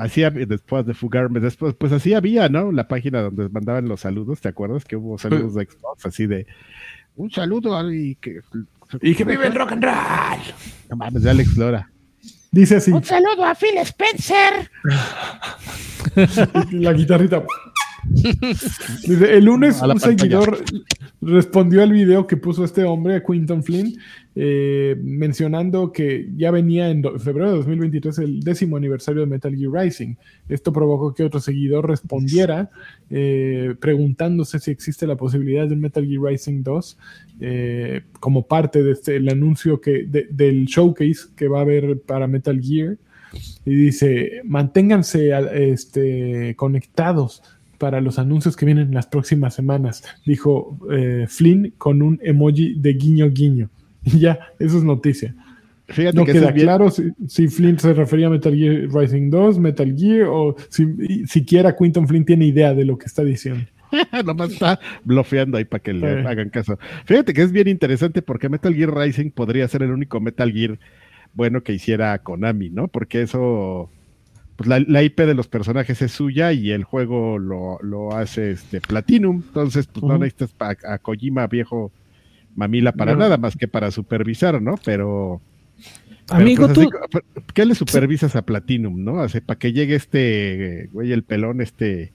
Así 0.00 0.22
después 0.22 0.86
de 0.86 0.94
fugarme, 0.94 1.40
después, 1.40 1.74
pues 1.74 1.92
así 1.92 2.14
había, 2.14 2.48
¿no? 2.48 2.72
La 2.72 2.88
página 2.88 3.20
donde 3.20 3.50
mandaban 3.50 3.86
los 3.86 4.00
saludos, 4.00 4.40
¿te 4.40 4.48
acuerdas? 4.48 4.86
Que 4.86 4.96
hubo 4.96 5.18
saludos 5.18 5.54
de 5.54 5.66
Xbox, 5.66 6.06
así 6.06 6.26
de 6.26 6.46
un 7.16 7.30
saludo 7.30 7.76
a 7.76 7.82
y 7.94 8.14
que, 8.14 8.40
Y 9.02 9.14
que 9.14 9.24
vive 9.24 9.46
el 9.46 9.54
rock 9.54 9.72
and 9.72 9.84
roll. 9.84 10.54
no 10.88 10.96
mames, 10.96 11.22
de 11.22 11.30
Alex 11.30 11.54
Lora. 11.58 11.90
Dice 12.50 12.76
así, 12.76 12.90
Un 12.92 13.04
saludo 13.04 13.44
a 13.44 13.54
Phil 13.54 13.76
Spencer. 13.76 14.70
la 16.72 16.92
guitarrita. 16.94 17.44
El 19.06 19.44
lunes 19.44 19.80
un 19.82 20.00
seguidor 20.00 20.58
respondió 21.20 21.82
al 21.82 21.92
video 21.92 22.26
que 22.26 22.36
puso 22.36 22.64
este 22.64 22.84
hombre, 22.84 23.22
Quinton 23.24 23.62
Flynn, 23.62 23.94
eh, 24.34 24.96
mencionando 25.02 25.92
que 25.92 26.28
ya 26.36 26.50
venía 26.50 26.88
en 26.90 27.02
febrero 27.20 27.50
de 27.50 27.56
2023 27.58 28.18
el 28.18 28.40
décimo 28.40 28.76
aniversario 28.76 29.20
de 29.20 29.26
Metal 29.26 29.54
Gear 29.54 29.72
Rising. 29.72 30.14
Esto 30.48 30.72
provocó 30.72 31.14
que 31.14 31.24
otro 31.24 31.40
seguidor 31.40 31.88
respondiera 31.88 32.70
eh, 33.10 33.74
preguntándose 33.80 34.58
si 34.58 34.70
existe 34.70 35.06
la 35.06 35.16
posibilidad 35.16 35.66
de 35.68 35.74
un 35.74 35.80
Metal 35.80 36.04
Gear 36.06 36.22
Rising 36.22 36.62
2 36.62 36.98
eh, 37.40 38.00
como 38.18 38.46
parte 38.46 38.82
de 38.82 38.92
este, 38.92 39.16
anuncio 39.30 39.80
que, 39.80 40.04
de- 40.04 40.28
del 40.30 40.64
showcase 40.66 41.28
que 41.36 41.48
va 41.48 41.58
a 41.58 41.62
haber 41.62 42.00
para 42.00 42.26
Metal 42.26 42.60
Gear. 42.60 42.96
Y 43.64 43.74
dice, 43.74 44.40
manténganse 44.44 45.30
este, 45.52 46.56
conectados 46.56 47.42
para 47.80 48.00
los 48.00 48.18
anuncios 48.18 48.56
que 48.56 48.66
vienen 48.66 48.88
en 48.88 48.94
las 48.94 49.06
próximas 49.08 49.54
semanas, 49.54 50.04
dijo 50.26 50.78
eh, 50.92 51.24
Flynn 51.28 51.72
con 51.78 52.02
un 52.02 52.20
emoji 52.22 52.74
de 52.78 52.92
guiño 52.92 53.30
guiño. 53.30 53.70
Y 54.04 54.20
ya, 54.20 54.38
eso 54.58 54.78
es 54.78 54.84
noticia. 54.84 55.34
Fíjate 55.88 56.16
No 56.16 56.24
que 56.24 56.32
queda 56.32 56.52
bien- 56.52 56.66
claro 56.66 56.90
si, 56.90 57.10
si 57.26 57.48
Flynn 57.48 57.78
se 57.78 57.92
refería 57.94 58.28
a 58.28 58.30
Metal 58.30 58.54
Gear 58.54 58.88
Rising 58.94 59.28
2, 59.30 59.58
Metal 59.58 59.94
Gear, 59.98 60.28
o 60.28 60.54
si 60.68 60.86
siquiera 61.26 61.74
Quinton 61.76 62.06
Flynn 62.06 62.24
tiene 62.24 62.46
idea 62.46 62.72
de 62.74 62.84
lo 62.84 62.96
que 62.96 63.06
está 63.06 63.24
diciendo. 63.24 63.64
Nomás 64.24 64.52
está 64.52 64.78
blofeando 65.04 65.58
ahí 65.58 65.64
para 65.64 65.82
que 65.82 65.92
le 65.92 66.22
Sí. 66.22 66.26
hagan 66.28 66.48
caso. 66.50 66.78
Fíjate 67.06 67.32
que 67.34 67.42
es 67.42 67.50
bien 67.50 67.66
interesante 67.68 68.22
porque 68.22 68.48
Metal 68.48 68.72
Gear 68.74 68.94
Rising 68.94 69.30
podría 69.32 69.66
ser 69.68 69.82
el 69.82 69.90
único 69.90 70.20
Metal 70.20 70.52
Gear 70.52 70.78
bueno 71.34 71.62
que 71.62 71.72
hiciera 71.72 72.16
Konami, 72.20 72.70
¿no? 72.70 72.86
Porque 72.88 73.22
eso, 73.22 73.90
pues 74.60 74.68
la, 74.68 74.78
la 74.86 75.02
IP 75.02 75.20
de 75.20 75.32
los 75.32 75.48
personajes 75.48 76.02
es 76.02 76.12
suya 76.12 76.52
y 76.52 76.70
el 76.70 76.84
juego 76.84 77.38
lo, 77.38 77.78
lo 77.80 78.14
hace 78.14 78.50
este 78.50 78.82
Platinum. 78.82 79.36
Entonces, 79.46 79.86
pues 79.86 80.04
no 80.04 80.18
necesitas 80.18 80.52
pa- 80.52 80.76
a, 80.86 80.98
Kojima 80.98 81.46
viejo 81.46 81.90
mamila 82.54 82.92
para 82.92 83.12
No. 83.12 83.20
nada 83.20 83.38
más 83.38 83.56
que 83.56 83.68
para 83.68 83.90
supervisar, 83.90 84.60
¿no? 84.60 84.74
Pero. 84.84 85.40
pero, 86.28 86.40
Amigo, 86.42 86.66
pues, 86.66 86.74
tú... 86.74 86.90
¿Qué 87.54 87.64
le 87.64 87.74
supervisas 87.74 88.36
a 88.36 88.42
Platinum, 88.42 89.02
no? 89.02 89.20
Así, 89.22 89.40
para 89.40 89.58
que 89.58 89.72
llegue 89.72 89.94
este, 89.94 90.90
güey, 90.92 91.10
el 91.12 91.22
pelón, 91.22 91.62
este. 91.62 92.12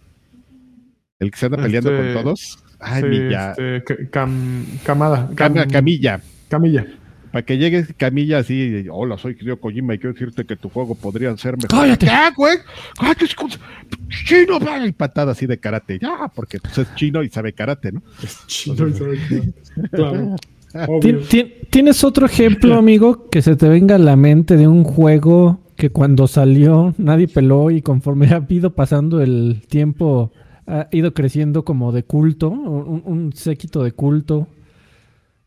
El 1.17 1.31
que 1.31 1.37
se 1.39 1.47
anda 1.47 1.57
peleando 1.57 1.91
Este, 1.97 2.13
con 2.13 2.23
todos. 2.23 2.63
Ay, 2.79 3.01
Sí, 3.01 3.07
Milla. 3.09 3.51
este, 3.53 3.83
ca- 3.83 3.95
cam- 4.27 4.65
camada. 4.83 5.31
Cam- 5.33 5.55
cam- 5.55 5.71
Camilla. 5.71 6.21
Camilla. 6.47 6.85
Para 7.35 7.45
que 7.45 7.57
llegue 7.57 7.85
Camilla 7.97 8.37
así, 8.37 8.85
hola, 8.89 9.17
soy 9.17 9.35
Hideo 9.37 9.59
Kojima 9.59 9.93
y 9.93 9.97
quiero 9.97 10.13
decirte 10.13 10.45
que 10.45 10.55
tu 10.55 10.69
juego 10.69 10.95
podría 10.95 11.35
ser 11.35 11.57
mejor. 11.57 11.67
¡Cállate! 11.69 12.05
¡Ya, 12.05 12.31
güey! 12.31 12.59
¡Cállate! 12.97 13.25
es 13.25 13.35
¡Chino! 14.25 14.57
Y 14.87 14.91
patada 14.93 15.33
así 15.33 15.45
de 15.45 15.57
karate. 15.57 15.99
Ya, 15.99 16.31
porque 16.33 16.59
pues, 16.61 16.77
es 16.77 16.95
chino 16.95 17.21
y 17.23 17.27
sabe 17.29 17.51
karate, 17.51 17.91
¿no? 17.91 18.01
Chino 18.47 18.87
y 18.87 18.93
sabe 18.93 19.19
que- 19.27 19.53
Claro. 19.91 20.37
Tien- 20.71 20.87
Obvio. 20.87 21.19
tien- 21.27 21.53
¿Tienes 21.69 22.05
otro 22.05 22.25
ejemplo, 22.25 22.75
amigo, 22.75 23.29
que 23.29 23.41
se 23.41 23.57
te 23.57 23.67
venga 23.67 23.95
a 23.95 23.99
la 23.99 24.15
mente 24.15 24.55
de 24.55 24.69
un 24.69 24.85
juego 24.85 25.59
que 25.75 25.89
cuando 25.89 26.29
salió 26.29 26.93
nadie 26.97 27.27
peló 27.27 27.69
y 27.69 27.81
conforme 27.81 28.27
ha 28.27 28.45
ido 28.47 28.69
pasando 28.75 29.21
el 29.21 29.61
tiempo 29.67 30.31
ha 30.67 30.87
ido 30.91 31.13
creciendo 31.13 31.65
como 31.65 31.91
de 31.91 32.03
culto, 32.03 32.47
un, 32.49 33.03
un 33.05 33.33
séquito 33.33 33.83
de 33.83 33.91
culto? 33.91 34.47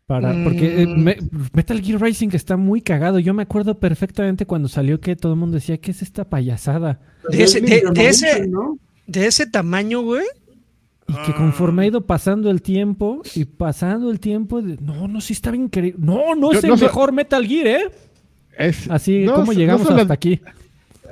Para, 0.09 0.33
porque 0.43 0.83
eh, 0.83 0.87
Mm. 0.87 1.03
Me- 1.05 1.19
Metal 1.53 1.81
Gear 1.83 2.01
Racing 2.01 2.31
está 2.33 2.57
muy 2.57 2.81
cagado. 2.81 3.19
Yo 3.19 3.35
me 3.35 3.43
acuerdo 3.43 3.79
perfectamente 3.79 4.47
cuando 4.47 4.67
salió 4.67 5.01
que 5.01 5.15
todo 5.17 5.35
el 5.35 5.39
mundo 5.39 5.57
decía, 5.57 5.77
¿qué 5.77 5.91
es 5.91 6.01
esta 6.01 6.25
payasada? 6.25 6.99
De 7.31 7.43
ese- 7.43 7.61
de- 7.61 7.83
de 7.93 8.09
ese- 8.09 8.49
¿no? 8.49 8.79
De 9.07 9.27
ese 9.27 9.47
tamaño, 9.47 10.01
güey. 10.01 10.25
Y 11.09 11.13
que 11.27 11.35
conforme 11.35 11.83
ha 11.83 11.87
ido 11.87 12.07
pasando 12.07 12.51
el 12.51 12.63
tiempo 12.63 13.21
y 13.35 13.45
pasando 13.45 14.11
el 14.11 14.19
tiempo, 14.19 14.63
de- 14.63 14.79
no, 14.81 15.09
no, 15.09 15.21
sí 15.21 15.35
estaba 15.35 15.57
increíble. 15.57 16.01
No, 16.03 16.35
no 16.35 16.53
es 16.53 16.63
Yo- 16.63 16.75
el 16.75 16.81
mejor 16.81 17.13
Metal 17.13 17.47
Gear, 17.47 17.67
¿eh? 17.67 17.91
Es, 18.59 18.91
Así, 18.91 19.25
no, 19.27 19.35
¿cómo 19.35 19.53
no 19.53 19.59
llegamos 19.59 19.89
las- 19.91 20.01
hasta 20.01 20.15
aquí? 20.15 20.41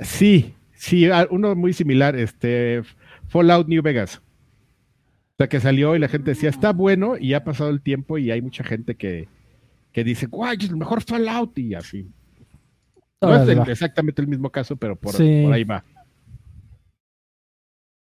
Sí, 0.01 0.53
sí, 0.75 1.07
uno 1.29 1.55
muy 1.55 1.71
similar, 1.73 2.15
este 2.15 2.81
Fallout 3.27 3.67
New 3.67 3.83
Vegas. 3.83 4.19
O 5.37 5.43
sea, 5.43 5.47
que 5.49 5.59
salió 5.59 5.95
y 5.95 5.99
la 5.99 6.07
gente 6.07 6.31
decía, 6.31 6.49
está 6.49 6.73
bueno, 6.73 7.15
y 7.15 7.33
ha 7.35 7.43
pasado 7.43 7.69
el 7.69 7.81
tiempo 7.81 8.17
y 8.17 8.31
hay 8.31 8.41
mucha 8.41 8.63
gente 8.63 8.95
que, 8.95 9.27
que 9.91 10.03
dice, 10.03 10.25
guay, 10.25 10.57
es 10.59 10.69
el 10.69 10.77
mejor 10.77 11.03
Fallout, 11.03 11.55
y 11.59 11.75
así. 11.75 12.09
No 13.21 13.35
es 13.43 13.47
el- 13.47 13.69
exactamente 13.69 14.19
el 14.21 14.27
mismo 14.27 14.49
caso, 14.51 14.75
pero 14.77 14.95
por, 14.95 15.13
Sí. 15.13 15.41
por 15.43 15.53
ahí 15.53 15.63
va. 15.63 15.83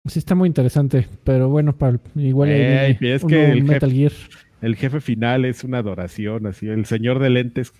Sí, 0.07 0.19
está 0.21 0.37
muy 0.37 0.47
interesante, 0.47 1.09
pero 1.25 1.49
bueno, 1.49 1.77
para, 1.77 1.99
igual 2.15 2.51
Ey, 2.51 2.99
es 3.01 3.25
que 3.25 3.51
el 3.51 3.65
Metal 3.65 3.91
Gear. 3.91 4.13
El 4.61 4.77
jefe 4.77 5.01
final 5.01 5.45
es 5.45 5.65
una 5.65 5.79
adoración, 5.79 6.47
así, 6.47 6.69
el 6.69 6.85
señor 6.87 7.19
de 7.19 7.31
lentes 7.31 7.73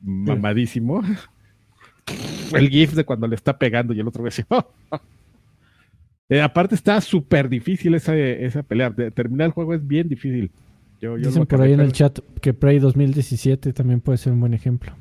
mamadísimo. 0.00 1.02
El 2.54 2.68
gif 2.68 2.92
de 2.92 3.04
cuando 3.04 3.26
le 3.26 3.34
está 3.34 3.58
pegando 3.58 3.92
y 3.92 3.98
el 3.98 4.06
otro 4.06 4.22
ve 4.22 4.28
así. 4.28 4.44
Eh, 6.28 6.40
aparte 6.40 6.74
está 6.74 7.00
súper 7.00 7.48
difícil 7.48 7.94
esa, 7.94 8.16
esa 8.16 8.62
pelea. 8.62 8.90
De- 8.90 9.10
terminar 9.10 9.46
el 9.46 9.52
juego 9.52 9.74
es 9.74 9.86
bien 9.86 10.08
difícil. 10.08 10.50
Yo, 11.00 11.16
Dicen 11.16 11.46
por 11.46 11.60
ahí 11.60 11.72
en 11.72 11.80
el 11.80 11.92
chat 11.92 12.18
que 12.40 12.54
Prey 12.54 12.78
2017 12.78 13.72
también 13.72 14.00
puede 14.00 14.18
ser 14.18 14.32
un 14.32 14.40
buen 14.40 14.54
ejemplo. 14.54 14.92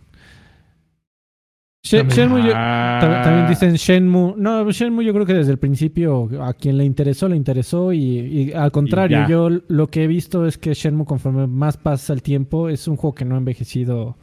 También. 1.89 2.09
Shenmue, 2.09 2.41
yo- 2.43 2.51
Ah. 2.55 2.99
tam- 3.01 3.23
también 3.23 3.47
dicen 3.47 3.73
Shenmue. 3.75 4.33
No, 4.37 4.69
Shenmue 4.71 5.05
yo 5.05 5.13
creo 5.13 5.25
que 5.25 5.35
desde 5.35 5.51
el 5.51 5.59
principio 5.59 6.27
a 6.43 6.53
quien 6.53 6.77
le 6.77 6.83
interesó, 6.83 7.29
le 7.29 7.35
interesó 7.35 7.93
y, 7.93 7.99
y 8.19 8.53
al 8.53 8.71
contrario, 8.71 9.27
yo 9.29 9.49
lo 9.67 9.87
que 9.87 10.03
he 10.03 10.07
visto 10.07 10.47
es 10.47 10.57
que 10.57 10.73
Shenmue 10.73 11.05
conforme 11.05 11.45
más 11.47 11.77
pasa 11.77 12.11
el 12.13 12.23
tiempo 12.23 12.69
es 12.69 12.87
un 12.87 12.95
juego 12.97 13.13
que 13.13 13.23
no 13.25 13.35
ha 13.35 13.37
envejecido 13.37 14.17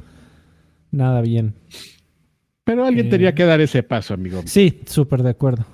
nada 0.91 1.21
bien. 1.21 1.55
Pero 2.65 2.85
alguien 2.85 3.07
Eh. 3.07 3.11
tenía 3.11 3.35
que 3.35 3.45
dar 3.45 3.61
ese 3.61 3.83
paso, 3.85 4.13
amigo. 4.15 4.43
Sí, 4.45 4.81
súper 4.87 5.23
de 5.23 5.31
acuerdo. 5.31 5.65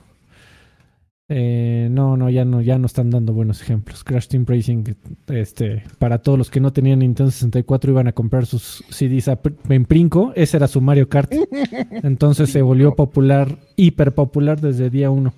Eh, 1.31 1.89
no, 1.91 2.17
no, 2.17 2.31
ya 2.31 2.47
no, 2.47 2.63
ya 2.63 2.79
no 2.79 2.87
están 2.87 3.11
dando 3.11 3.35
buenos 3.35 3.61
ejemplos. 3.61 4.03
Crash 4.03 4.29
Team 4.29 4.47
Racing, 4.47 4.85
este, 5.29 5.85
para 5.99 6.19
todos 6.19 6.39
los 6.39 6.51
que 6.51 6.61
no 6.61 6.73
tenían 6.73 7.01
Nintendo 7.01 7.31
64 7.31 7.91
iban 7.91 8.09
a 8.09 8.13
comprar 8.13 8.47
sus 8.47 8.83
CDs 8.89 9.29
a 9.29 9.39
en 9.69 9.85
Princo, 9.85 10.33
ese 10.35 10.57
era 10.57 10.69
su 10.69 10.81
Mario 10.81 11.09
Kart. 11.09 11.31
Entonces 12.03 12.51
se 12.51 12.63
volvió 12.63 12.95
popular, 12.95 13.59
hiper 13.77 14.13
popular 14.13 14.61
desde 14.61 14.89
día 14.89 15.11
uno. 15.11 15.35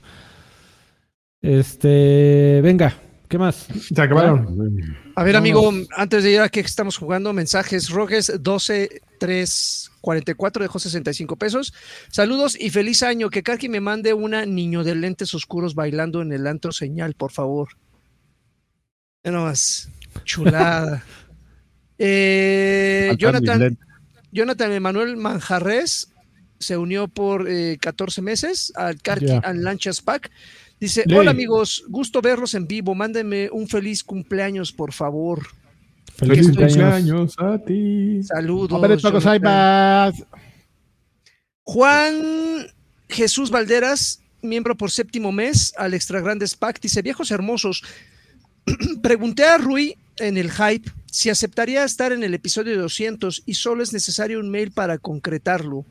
Este, 1.42 2.60
venga, 2.62 2.94
¿qué 3.30 3.38
más? 3.38 3.66
Se 3.94 4.02
acabaron. 4.02 4.98
A 5.14 5.22
ver, 5.22 5.36
amigo, 5.36 5.72
antes 5.96 6.24
de 6.24 6.32
ir 6.32 6.40
a 6.40 6.50
qué 6.50 6.60
estamos 6.60 6.98
jugando, 6.98 7.32
mensajes 7.32 7.88
Roges 7.88 8.30
12 8.40 9.00
3 9.18 9.90
44 10.00 10.62
dejó 10.62 10.78
65 10.78 11.36
pesos. 11.36 11.72
Saludos 12.10 12.56
y 12.60 12.70
feliz 12.70 13.02
año. 13.02 13.30
Que 13.30 13.42
Karki 13.42 13.68
me 13.68 13.80
mande 13.80 14.12
una 14.12 14.44
niño 14.44 14.82
de 14.82 14.94
lentes 14.96 15.32
oscuros 15.32 15.74
bailando 15.74 16.20
en 16.20 16.32
el 16.32 16.46
antro 16.46 16.72
señal, 16.72 17.14
por 17.14 17.30
favor. 17.32 17.68
Ya 19.24 19.30
nomás, 19.30 19.88
chulada. 20.24 21.02
Eh, 22.02 23.14
Jonathan. 23.18 23.76
Jonathan 24.32 24.72
Emanuel 24.72 25.18
Manjarres 25.18 26.10
se 26.58 26.78
unió 26.78 27.08
por 27.08 27.46
eh, 27.46 27.76
14 27.78 28.22
meses 28.22 28.72
al 28.74 29.02
Karki 29.02 29.26
Ya. 29.26 29.42
and 29.44 29.60
Lanchas 29.60 30.00
Pack. 30.00 30.30
Dice, 30.80 31.04
hola 31.14 31.32
amigos, 31.32 31.84
gusto 31.88 32.22
verlos 32.22 32.54
en 32.54 32.66
vivo. 32.66 32.94
Mándenme 32.94 33.50
un 33.52 33.68
feliz 33.68 34.02
cumpleaños, 34.02 34.72
por 34.72 34.94
favor. 34.94 35.46
Feliz 36.16 36.46
cumpleaños. 36.46 36.76
cumpleaños 36.76 37.34
a 37.38 37.58
ti. 37.58 38.22
Saludos. 38.22 38.70
Juan 41.64 42.66
Jesús 43.10 43.50
Valderas, 43.50 44.22
miembro 44.40 44.74
por 44.74 44.90
séptimo 44.90 45.32
mes 45.32 45.74
al 45.76 45.92
Extra 45.92 46.20
Grandes 46.20 46.56
Pack, 46.56 46.80
dice, 46.80 47.02
viejos 47.02 47.30
hermosos, 47.30 47.82
pregunté 49.02 49.44
a 49.44 49.58
Rui 49.58 49.96
en 50.16 50.38
el 50.38 50.50
hype 50.50 50.90
si 51.06 51.28
aceptaría 51.28 51.84
estar 51.84 52.12
en 52.12 52.22
el 52.22 52.34
episodio 52.34 52.80
200 52.80 53.42
y 53.44 53.54
solo 53.54 53.82
es 53.82 53.92
necesario 53.92 54.40
un 54.40 54.50
mail 54.50 54.70
para 54.70 54.96
concretarlo. 54.96 55.84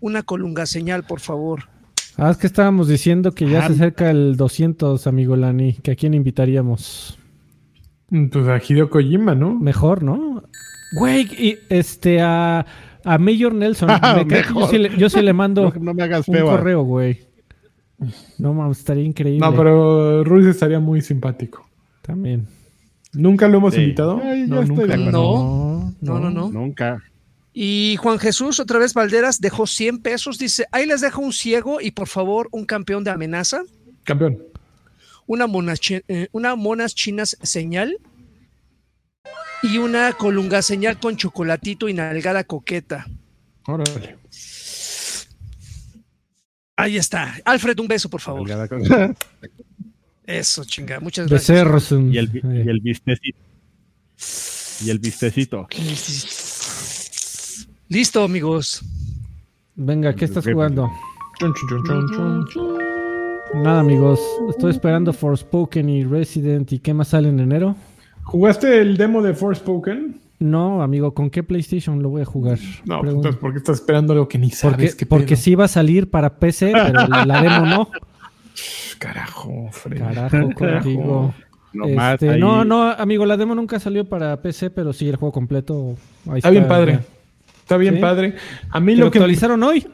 Una 0.00 0.22
colunga 0.22 0.66
señal, 0.66 1.06
por 1.06 1.20
favor. 1.20 1.73
Ah, 2.16 2.30
es 2.30 2.36
que 2.36 2.46
estábamos 2.46 2.86
diciendo 2.88 3.32
que 3.32 3.48
ya 3.48 3.64
Ah. 3.64 3.66
se 3.68 3.74
acerca 3.74 4.10
el 4.10 4.36
200, 4.36 5.06
amigo 5.06 5.36
Lani, 5.36 5.74
que 5.74 5.90
a 5.92 5.96
quién 5.96 6.14
invitaríamos. 6.14 7.18
Pues 8.08 8.46
a 8.48 8.58
Hideo 8.58 8.90
Kojima, 8.90 9.34
¿no? 9.34 9.58
Mejor, 9.58 10.02
¿no? 10.02 10.42
Güey, 10.96 11.22
y 11.36 11.56
este 11.70 12.20
a, 12.20 12.64
a 13.04 13.18
Mayor 13.18 13.54
Nelson. 13.54 13.88
Ah, 13.90 14.14
me 14.16 14.26
que 14.28 14.42
yo, 14.54 14.66
sí 14.68 14.78
le, 14.78 14.96
yo 14.96 15.08
sí 15.10 15.20
le 15.22 15.32
mando 15.32 15.72
No, 15.74 15.80
no 15.80 15.94
me 15.94 16.02
hagas 16.04 16.28
un 16.28 16.34
feo. 16.34 16.46
correo, 16.46 16.82
güey. 16.84 17.18
No 18.38 18.54
mames, 18.54 18.78
estaría 18.78 19.02
increíble. 19.04 19.40
No, 19.40 19.54
pero 19.56 20.22
Ruiz 20.24 20.46
estaría 20.46 20.78
muy 20.78 21.00
simpático. 21.00 21.66
También. 22.02 22.46
¿Nunca 23.12 23.48
lo 23.48 23.58
hemos 23.58 23.74
Sí. 23.74 23.80
invitado? 23.80 24.20
Ay, 24.22 24.42
yo 24.48 24.54
no, 24.56 24.60
estoy 24.62 24.76
nunca. 24.76 24.86
de 24.96 25.02
acuerdo. 25.02 25.22
No, 25.22 25.94
no, 26.00 26.20
no, 26.20 26.30
no. 26.30 26.50
Nunca. 26.50 27.02
Y 27.56 27.96
Juan 28.00 28.18
Jesús, 28.18 28.58
otra 28.58 28.80
vez 28.80 28.94
Valderas, 28.94 29.40
dejó 29.40 29.66
100 29.68 30.00
pesos. 30.02 30.38
Dice, 30.38 30.66
ahí 30.72 30.86
les 30.86 31.00
dejo 31.00 31.20
un 31.20 31.32
ciego 31.32 31.80
y 31.80 31.92
por 31.92 32.08
favor 32.08 32.48
un 32.50 32.64
campeón 32.66 33.04
de 33.04 33.10
amenaza. 33.12 33.62
Campeón. 34.02 34.42
una 35.26 35.46
monas, 35.46 35.78
chi- 35.80 36.02
eh, 36.08 36.28
una 36.32 36.56
monas 36.56 36.94
chinas 36.96 37.36
señal 37.42 37.96
y 39.62 39.78
una 39.78 40.12
colunga 40.14 40.60
señal 40.62 40.98
con 40.98 41.16
chocolatito 41.16 41.88
y 41.88 41.94
nalgada 41.94 42.42
coqueta. 42.44 43.06
Órale. 43.66 44.18
Ahí 46.76 46.96
está. 46.96 47.36
Alfred, 47.44 47.78
un 47.78 47.86
beso, 47.86 48.10
por 48.10 48.20
favor. 48.20 48.46
Eso, 50.26 50.64
chinga. 50.64 50.98
Muchas 51.00 51.28
gracias. 51.28 51.48
Becerros. 51.56 51.92
y, 51.92 52.18
el, 52.18 52.26
eh. 52.34 52.64
y 52.66 52.68
el 52.68 52.80
vistecito. 52.80 53.38
Y 54.84 54.90
el 54.90 54.98
vistecito. 54.98 55.68
Listo, 57.88 58.24
amigos. 58.24 58.82
Venga, 59.74 60.14
¿qué 60.14 60.24
estás 60.24 60.44
jugando? 60.44 60.90
Chun, 61.38 61.52
chun, 61.54 61.84
chun, 61.84 62.08
chun, 62.14 62.44
chun. 62.46 62.78
Nada, 63.62 63.80
amigos. 63.80 64.20
Estoy 64.48 64.70
esperando 64.70 65.12
Forspoken 65.12 65.88
y 65.88 66.04
Resident. 66.04 66.72
¿Y 66.72 66.78
qué 66.78 66.94
más 66.94 67.08
sale 67.08 67.28
en 67.28 67.40
enero? 67.40 67.76
¿Jugaste 68.22 68.80
el 68.80 68.96
demo 68.96 69.22
de 69.22 69.34
Forspoken? 69.34 70.20
No, 70.38 70.82
amigo, 70.82 71.14
¿con 71.14 71.30
qué 71.30 71.42
PlayStation 71.42 72.02
lo 72.02 72.08
voy 72.08 72.22
a 72.22 72.24
jugar? 72.24 72.58
No, 72.84 72.98
pues, 72.98 73.00
Pregunto. 73.00 73.28
entonces, 73.28 73.40
¿por 73.40 73.52
qué 73.52 73.58
estás 73.58 73.76
esperando 73.76 74.12
algo 74.12 74.28
que 74.28 74.38
ni 74.38 74.50
sabes? 74.50 74.76
porque 74.76 74.96
qué 74.96 75.06
porque 75.06 75.36
sí 75.36 75.54
va 75.54 75.66
a 75.66 75.68
salir 75.68 76.10
para 76.10 76.36
PC, 76.36 76.72
pero 76.72 77.06
la, 77.06 77.24
la 77.24 77.42
demo 77.42 77.66
no. 77.66 77.90
Carajo, 78.98 79.68
Freddy. 79.70 80.00
Carajo, 80.00 80.50
contigo. 80.54 81.34
Nomás 81.72 82.14
Este, 82.14 82.38
no, 82.38 82.64
no, 82.64 82.90
amigo, 82.90 83.26
la 83.26 83.36
demo 83.36 83.54
nunca 83.54 83.78
salió 83.78 84.08
para 84.08 84.40
PC, 84.40 84.70
pero 84.70 84.92
sí, 84.92 85.08
el 85.08 85.16
juego 85.16 85.32
completo. 85.32 85.96
ahí 86.26 86.38
Está 86.38 86.50
bien 86.50 86.66
padre. 86.66 87.00
Está 87.64 87.76
bien 87.78 87.94
Sí. 87.94 88.00
padre. 88.00 88.34
A 88.70 88.78
mí 88.80 88.92
¿Y 88.92 88.96
lo 88.96 89.06
lo 89.06 89.10
que... 89.10 89.18
actualizaron 89.18 89.62
hoy? 89.62 89.86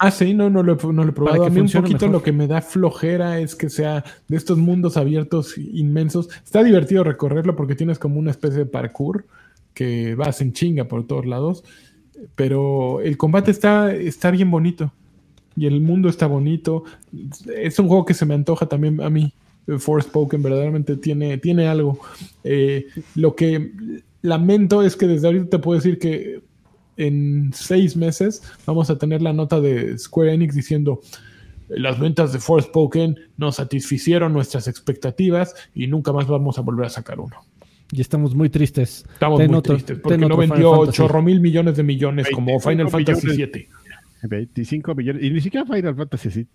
Ah, 0.00 0.10
sí, 0.10 0.34
no, 0.34 0.50
no 0.50 0.64
lo, 0.64 0.72
he- 0.74 0.92
no 0.92 1.04
lo 1.04 1.10
he 1.10 1.12
probado. 1.12 1.42
que 1.42 1.46
A 1.46 1.50
mí 1.50 1.60
un 1.60 1.68
poquito 1.70 2.06
mejor. 2.06 2.10
lo 2.10 2.22
que 2.22 2.32
me 2.32 2.48
da 2.48 2.60
flojera 2.60 3.38
es 3.38 3.54
que 3.54 3.70
sea 3.70 4.04
de 4.26 4.36
estos 4.36 4.58
mundos 4.58 4.96
abiertos 4.96 5.56
inmensos. 5.56 6.28
Está 6.44 6.64
divertido 6.64 7.04
recorrerlo 7.04 7.54
porque 7.54 7.76
tienes 7.76 8.00
como 8.00 8.18
una 8.18 8.32
especie 8.32 8.58
de 8.58 8.66
parkour 8.66 9.24
que 9.72 10.16
vas 10.16 10.40
en 10.40 10.52
chinga 10.52 10.84
por 10.88 11.06
todos 11.06 11.26
lados. 11.26 11.62
Pero 12.34 13.00
el 13.00 13.16
combate 13.16 13.50
está, 13.52 13.94
está 13.94 14.30
bien 14.32 14.50
bonito. 14.50 14.92
Y 15.56 15.66
el 15.66 15.80
mundo 15.80 16.08
está 16.08 16.26
bonito. 16.26 16.82
Es 17.56 17.78
un 17.78 17.86
juego 17.86 18.04
que 18.04 18.14
se 18.14 18.26
me 18.26 18.34
antoja 18.34 18.66
también 18.66 19.00
a 19.00 19.08
mí. 19.10 19.32
Forspoken 19.78 20.42
verdaderamente 20.42 20.96
tiene, 20.96 21.38
tiene 21.38 21.68
algo. 21.68 22.00
Eh, 22.42 22.86
lo 23.14 23.34
que 23.36 23.70
lamento 24.22 24.82
es 24.82 24.96
que 24.96 25.06
desde 25.06 25.28
ahorita 25.28 25.50
te 25.50 25.58
puedo 25.60 25.78
decir 25.78 25.98
que 26.00 26.40
en 26.96 27.50
seis 27.52 27.96
meses 27.96 28.42
vamos 28.66 28.90
a 28.90 28.98
tener 28.98 29.22
la 29.22 29.32
nota 29.32 29.60
de 29.60 29.98
Square 29.98 30.32
Enix 30.34 30.54
diciendo 30.54 31.00
las 31.68 31.98
ventas 31.98 32.32
de 32.32 32.38
Forspoken 32.40 33.16
no 33.36 33.50
satisficieron 33.50 34.32
nuestras 34.32 34.68
expectativas 34.68 35.54
y 35.74 35.86
nunca 35.86 36.12
más 36.12 36.26
vamos 36.26 36.58
a 36.58 36.60
volver 36.60 36.86
a 36.86 36.90
sacar 36.90 37.18
uno. 37.20 37.36
Y 37.90 38.00
estamos 38.00 38.34
muy 38.34 38.48
tristes. 38.50 39.04
Estamos 39.12 39.38
Ten 39.38 39.50
muy 39.50 39.58
otro- 39.58 39.74
tristes 39.74 39.98
porque 39.98 40.18
no 40.18 40.36
vendió 40.36 40.90
chorro 40.90 41.22
mil 41.22 41.40
millones 41.40 41.76
de 41.76 41.82
millones 41.82 42.28
como 42.30 42.58
25 42.58 42.70
Final 42.70 42.88
Fantasy. 42.90 43.26
VII. 43.36 43.68
25 44.28 44.94
millones. 44.94 45.22
Y 45.22 45.30
ni 45.30 45.40
siquiera 45.40 45.66
Final 45.66 45.94
Fantasy 45.94 46.30
sí. 46.30 46.46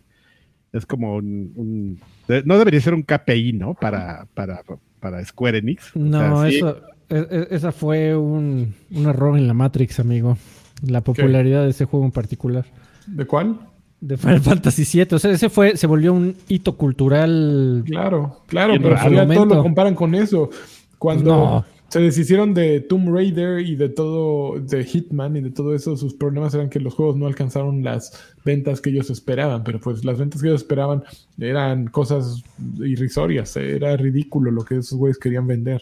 Es 0.71 0.85
como 0.85 1.15
un, 1.15 1.99
No 2.45 2.57
debería 2.59 2.79
ser 2.81 2.93
un 2.93 3.01
KPI, 3.03 3.53
¿no? 3.53 3.73
Para, 3.73 4.27
para, 4.33 4.61
para 4.99 5.25
Square 5.25 5.57
Enix. 5.59 5.95
O 5.95 5.99
No, 5.99 6.41
sea, 6.41 6.49
sí, 6.51 6.57
eso, 6.57 6.81
esa 7.09 7.71
fue 7.71 8.15
un, 8.15 8.73
un 8.91 9.05
error 9.07 9.37
en 9.37 9.47
la 9.47 9.53
Matrix, 9.53 9.99
amigo. 9.99 10.37
La 10.85 11.01
popularidad 11.01 11.63
de 11.63 11.71
ese 11.71 11.85
juego 11.85 12.05
en 12.05 12.11
particular. 12.11 12.65
¿De 13.07 13.25
cuál? 13.25 13.59
De 13.99 14.15
Final 14.17 14.39
Fantasy 14.41 14.85
VII. 14.99 15.15
O 15.15 15.19
sea, 15.19 15.31
ese 15.31 15.49
fue, 15.49 15.75
se 15.75 15.87
volvió 15.87 16.13
un 16.13 16.35
hito 16.47 16.77
cultural. 16.77 17.83
Claro, 17.85 18.37
claro, 18.47 18.75
pero 18.81 18.95
ya 18.95 19.09
Momento. 19.09 19.43
todos 19.43 19.57
lo 19.57 19.63
comparan 19.63 19.95
con 19.95 20.15
eso. 20.15 20.49
Cuando 20.97 21.25
No. 21.35 21.65
se 21.89 21.99
deshicieron 21.99 22.53
de 22.53 22.79
Tomb 22.79 23.13
Raider 23.13 23.59
y 23.59 23.75
de 23.75 23.89
todo, 23.89 24.57
de 24.59 24.85
Hitman 24.85 25.35
y 25.35 25.41
de 25.41 25.51
todo 25.51 25.75
eso, 25.75 25.97
sus 25.97 26.13
problemas 26.13 26.53
eran 26.53 26.69
que 26.69 26.79
los 26.79 26.93
juegos 26.93 27.17
no 27.17 27.25
alcanzaron 27.27 27.83
las 27.83 28.13
ventas 28.45 28.79
que 28.79 28.89
ellos 28.91 29.09
esperaban, 29.09 29.63
pero 29.65 29.79
pues 29.79 30.05
las 30.05 30.17
ventas 30.17 30.41
que 30.41 30.47
ellos 30.47 30.61
esperaban 30.61 31.03
eran 31.37 31.87
cosas 31.87 32.41
irrisorias, 32.79 33.55
era 33.57 33.97
ridículo 33.97 34.51
lo 34.51 34.63
que 34.63 34.77
esos 34.77 34.97
güeyes 34.97 35.17
querían 35.17 35.47
vender. 35.47 35.81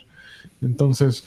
Entonces, 0.61 1.25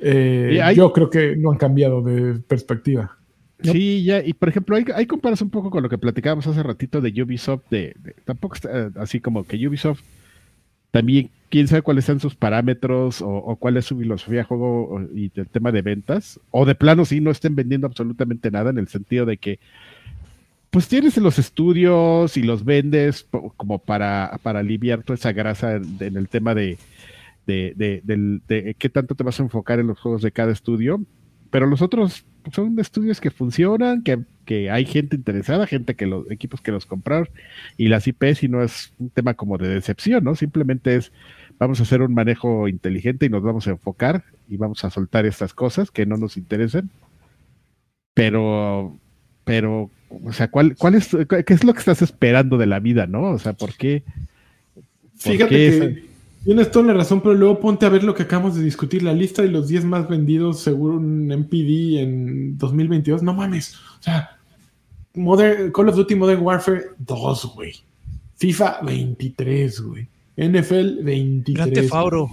eh, 0.00 0.60
hay- 0.62 0.76
yo 0.76 0.92
creo 0.92 1.10
que 1.10 1.36
no 1.36 1.50
han 1.52 1.58
cambiado 1.58 2.02
de 2.02 2.34
perspectiva. 2.40 3.16
Sí, 3.62 4.04
ya, 4.04 4.22
y 4.24 4.34
por 4.34 4.48
ejemplo, 4.48 4.76
ahí, 4.76 4.84
ahí 4.94 5.06
comparas 5.06 5.42
un 5.42 5.50
poco 5.50 5.68
con 5.70 5.82
lo 5.82 5.88
que 5.88 5.98
platicábamos 5.98 6.46
hace 6.46 6.62
ratito 6.62 7.00
de 7.00 7.22
Ubisoft, 7.22 7.62
de, 7.70 7.94
de- 7.98 8.14
tampoco 8.24 8.54
está 8.54 8.68
eh, 8.72 8.90
así 8.96 9.18
como 9.18 9.42
que 9.44 9.66
Ubisoft 9.66 10.00
también, 10.92 11.28
quién 11.50 11.66
sabe 11.66 11.82
cuáles 11.82 12.04
sean 12.04 12.20
sus 12.20 12.36
parámetros 12.36 13.20
o, 13.20 13.28
o 13.28 13.56
cuál 13.56 13.76
es 13.76 13.84
su 13.86 13.98
filosofía 13.98 14.38
de 14.38 14.44
juego 14.44 14.88
o- 14.88 15.02
y 15.14 15.32
el 15.34 15.48
tema 15.48 15.72
de 15.72 15.82
ventas, 15.82 16.38
o 16.52 16.64
de 16.66 16.76
plano 16.76 17.04
sí 17.04 17.20
no 17.20 17.32
estén 17.32 17.56
vendiendo 17.56 17.88
absolutamente 17.88 18.50
nada 18.52 18.70
en 18.70 18.78
el 18.78 18.86
sentido 18.88 19.26
de 19.26 19.36
que 19.38 19.58
pues 20.70 20.86
tienes 20.86 21.16
los 21.16 21.38
estudios 21.38 22.36
y 22.36 22.42
los 22.42 22.64
vendes 22.64 23.26
como 23.56 23.78
para, 23.78 24.38
para 24.42 24.60
aliviar 24.60 25.02
toda 25.02 25.14
esa 25.16 25.32
grasa 25.32 25.76
en, 25.76 25.96
en 25.98 26.16
el 26.16 26.28
tema 26.28 26.54
de, 26.54 26.78
de, 27.48 27.72
de- 27.76 28.00
del- 28.04 28.42
de 28.46 28.76
qué 28.78 28.88
tanto 28.88 29.16
te 29.16 29.24
vas 29.24 29.40
a 29.40 29.42
enfocar 29.42 29.80
en 29.80 29.88
los 29.88 29.98
juegos 29.98 30.22
de 30.22 30.30
cada 30.30 30.52
estudio, 30.52 31.02
pero 31.50 31.66
los 31.66 31.82
otros 31.82 32.24
son 32.52 32.78
estudios 32.78 33.20
que 33.20 33.30
funcionan, 33.30 34.02
que, 34.02 34.20
que 34.44 34.70
hay 34.70 34.84
gente 34.84 35.16
interesada, 35.16 35.66
gente 35.66 35.94
que 35.96 36.06
los 36.06 36.30
equipos 36.30 36.60
que 36.60 36.70
los 36.72 36.86
compraron 36.86 37.28
y 37.78 37.88
las 37.88 38.06
IPs 38.06 38.42
y 38.44 38.48
no 38.48 38.62
es 38.62 38.92
un 38.98 39.10
tema 39.10 39.34
como 39.34 39.56
de 39.58 39.68
decepción, 39.68 40.22
¿no? 40.24 40.34
Simplemente 40.36 40.94
es 40.94 41.10
vamos 41.58 41.80
a 41.80 41.82
hacer 41.84 42.02
un 42.02 42.14
manejo 42.14 42.68
inteligente 42.68 43.26
y 43.26 43.30
nos 43.30 43.42
vamos 43.42 43.66
a 43.66 43.70
enfocar 43.70 44.24
y 44.48 44.56
vamos 44.58 44.84
a 44.84 44.90
soltar 44.90 45.26
estas 45.26 45.54
cosas 45.54 45.90
que 45.90 46.06
no 46.06 46.16
nos 46.16 46.36
interesen. 46.36 46.90
Pero, 48.14 48.96
pero, 49.44 49.90
o 50.24 50.32
sea, 50.32 50.48
¿cuál, 50.48 50.76
cuál 50.76 50.94
es, 50.96 51.16
qué 51.46 51.54
es 51.54 51.64
lo 51.64 51.72
que 51.72 51.78
estás 51.80 52.02
esperando 52.02 52.58
de 52.58 52.66
la 52.66 52.80
vida, 52.80 53.06
no? 53.06 53.22
O 53.30 53.38
sea, 53.38 53.52
¿por 53.54 53.74
qué? 53.74 54.02
por 54.74 54.84
Fíjate 55.32 55.50
qué 55.50 55.70
que. 56.02 56.07
Tienes 56.48 56.70
toda 56.70 56.86
la 56.86 56.94
razón, 56.94 57.20
pero 57.20 57.34
luego 57.34 57.60
ponte 57.60 57.84
a 57.84 57.90
ver 57.90 58.02
lo 58.04 58.14
que 58.14 58.22
acabamos 58.22 58.54
de 58.54 58.64
discutir, 58.64 59.02
la 59.02 59.12
lista 59.12 59.42
de 59.42 59.48
los 59.48 59.68
10 59.68 59.84
más 59.84 60.08
vendidos 60.08 60.60
según 60.60 61.26
MPD 61.26 61.98
en 61.98 62.56
2022. 62.56 63.22
No 63.22 63.34
mames, 63.34 63.74
o 63.74 64.02
sea, 64.02 64.30
Modern, 65.12 65.70
Call 65.72 65.90
of 65.90 65.96
Duty 65.96 66.14
Modern 66.14 66.40
Warfare 66.40 66.84
2, 67.00 67.52
güey. 67.54 67.74
FIFA 68.36 68.80
23, 68.80 69.80
güey. 69.82 70.08
NFL 70.38 71.02
23. 71.02 71.90
Fauro. 71.90 72.30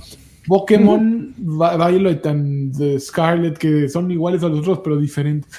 Pokémon 0.47 1.33
Violet 1.37 2.25
and 2.25 2.97
Scarlet, 2.99 3.57
que 3.57 3.89
son 3.89 4.09
iguales 4.11 4.43
a 4.43 4.47
los 4.47 4.59
otros, 4.59 4.79
pero 4.81 4.95
diferentes. 4.95 5.51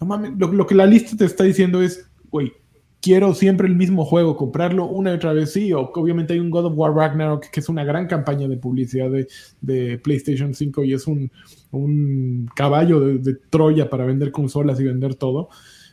No 0.00 0.06
mames, 0.06 0.38
lo, 0.38 0.52
lo, 0.52 0.64
que 0.68 0.76
la 0.76 0.86
lista 0.86 1.16
te 1.16 1.24
está 1.24 1.42
diciendo 1.42 1.82
es, 1.82 2.08
güey, 2.30 2.52
quiero 3.00 3.34
siempre 3.34 3.68
el 3.68 3.76
mismo 3.76 4.04
juego, 4.04 4.36
comprarlo 4.36 4.86
una 4.86 5.10
y 5.10 5.14
otra 5.14 5.32
vez, 5.32 5.52
sí, 5.52 5.72
o 5.72 5.90
obviamente 5.94 6.34
hay 6.34 6.40
un 6.40 6.50
God 6.50 6.66
of 6.66 6.72
War 6.76 6.94
Ragnarok, 6.94 7.46
que 7.50 7.60
es 7.60 7.68
una 7.68 7.84
gran 7.84 8.06
campaña 8.06 8.48
de 8.48 8.56
publicidad 8.56 9.10
de, 9.10 9.28
de 9.60 9.98
PlayStation 9.98 10.54
5 10.54 10.84
y 10.84 10.94
es 10.94 11.06
un, 11.06 11.30
un 11.70 12.48
caballo 12.54 13.00
de, 13.00 13.34
Troya 13.50 13.88
para 13.88 14.04
vender 14.04 14.32
consolas 14.32 14.80
y 14.80 14.84
vender 14.84 15.14
todo. 15.14 15.48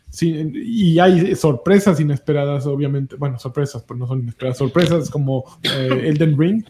Sí, 0.10 0.52
y 0.54 0.98
hay 1.00 1.36
sorpresas 1.36 2.00
inesperadas, 2.00 2.66
obviamente. 2.68 3.18
Bueno, 3.18 3.38
sorpresas, 3.38 3.84
pues 3.84 4.00
no 4.00 4.08
son 4.08 4.22
inesperadas. 4.22 4.58
Sorpresas 4.58 5.10
como 5.10 5.44
eh, 5.64 6.04
Elden 6.06 6.40
Ring, 6.40 6.64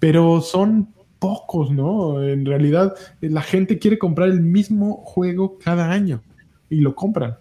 pero 0.00 0.40
son 0.40 0.88
pocos, 1.18 1.70
¿no? 1.70 2.22
En 2.22 2.46
realidad, 2.46 2.94
la 3.20 3.42
gente 3.42 3.78
quiere 3.78 3.98
comprar 3.98 4.30
el 4.30 4.40
mismo 4.40 5.02
juego 5.04 5.58
cada 5.58 5.90
año 5.90 6.22
y 6.70 6.80
lo 6.80 6.94
compran. 6.94 7.36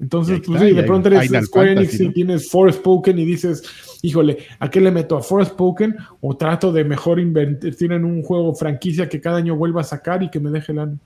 Entonces, 0.00 0.40
pues, 0.46 0.62
sí, 0.62 0.72
de 0.72 0.82
pronto 0.84 1.08
eres 1.08 1.30
Square 1.46 1.72
Enix 1.72 2.00
¿no? 2.00 2.06
y 2.06 2.12
tienes 2.14 2.50
Forspoken 2.50 3.18
y 3.18 3.24
dices, 3.26 3.62
híjole, 4.00 4.38
¿a 4.58 4.70
qué 4.70 4.80
le 4.80 4.90
meto? 4.90 5.16
¿A 5.16 5.22
Forspoken? 5.22 5.94
¿O 6.22 6.36
trato 6.36 6.72
de 6.72 6.84
mejor 6.84 7.20
invertir 7.20 7.92
en 7.92 8.06
un 8.06 8.22
juego 8.22 8.54
franquicia 8.54 9.08
que 9.08 9.20
cada 9.20 9.36
año 9.36 9.56
vuelva 9.56 9.82
a 9.82 9.84
sacar 9.84 10.22
y 10.22 10.30
que 10.30 10.40
me 10.40 10.50
deje 10.50 10.72
el 10.72 10.78
año? 10.78 10.98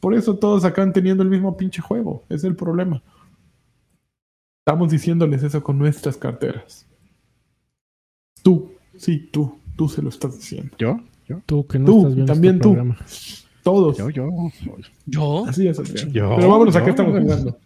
Por 0.00 0.14
eso 0.14 0.36
todos 0.36 0.66
acaban 0.66 0.92
teniendo 0.92 1.22
el 1.22 1.30
mismo 1.30 1.56
pinche 1.56 1.80
juego. 1.80 2.24
Es 2.28 2.44
el 2.44 2.54
problema. 2.54 3.02
Estamos 4.60 4.90
diciéndoles 4.90 5.42
eso 5.42 5.62
con 5.62 5.78
nuestras 5.78 6.18
carteras. 6.18 6.86
Tú, 8.42 8.72
sí, 8.96 9.30
tú, 9.32 9.58
tú 9.76 9.88
se 9.88 10.02
lo 10.02 10.10
estás 10.10 10.36
diciendo. 10.36 10.76
¿Yo? 10.78 11.00
¿Yo? 11.26 11.40
Tú, 11.46 11.66
que 11.66 11.78
no 11.78 11.86
tú, 11.86 11.98
estás 11.98 12.14
viendo 12.14 12.32
también 12.32 12.54
este 12.56 12.62
tú. 12.62 12.74
programa. 12.74 12.98
Todos. 13.62 13.96
Yo, 13.96 14.10
yo. 14.10 14.28
¿Yo? 15.06 15.46
Así 15.46 15.66
es. 15.66 15.78
Yo, 16.12 16.34
Pero 16.36 16.48
vámonos, 16.50 16.76
¿a 16.76 16.84
qué 16.84 16.90
estamos 16.90 17.18
jugando? 17.18 17.58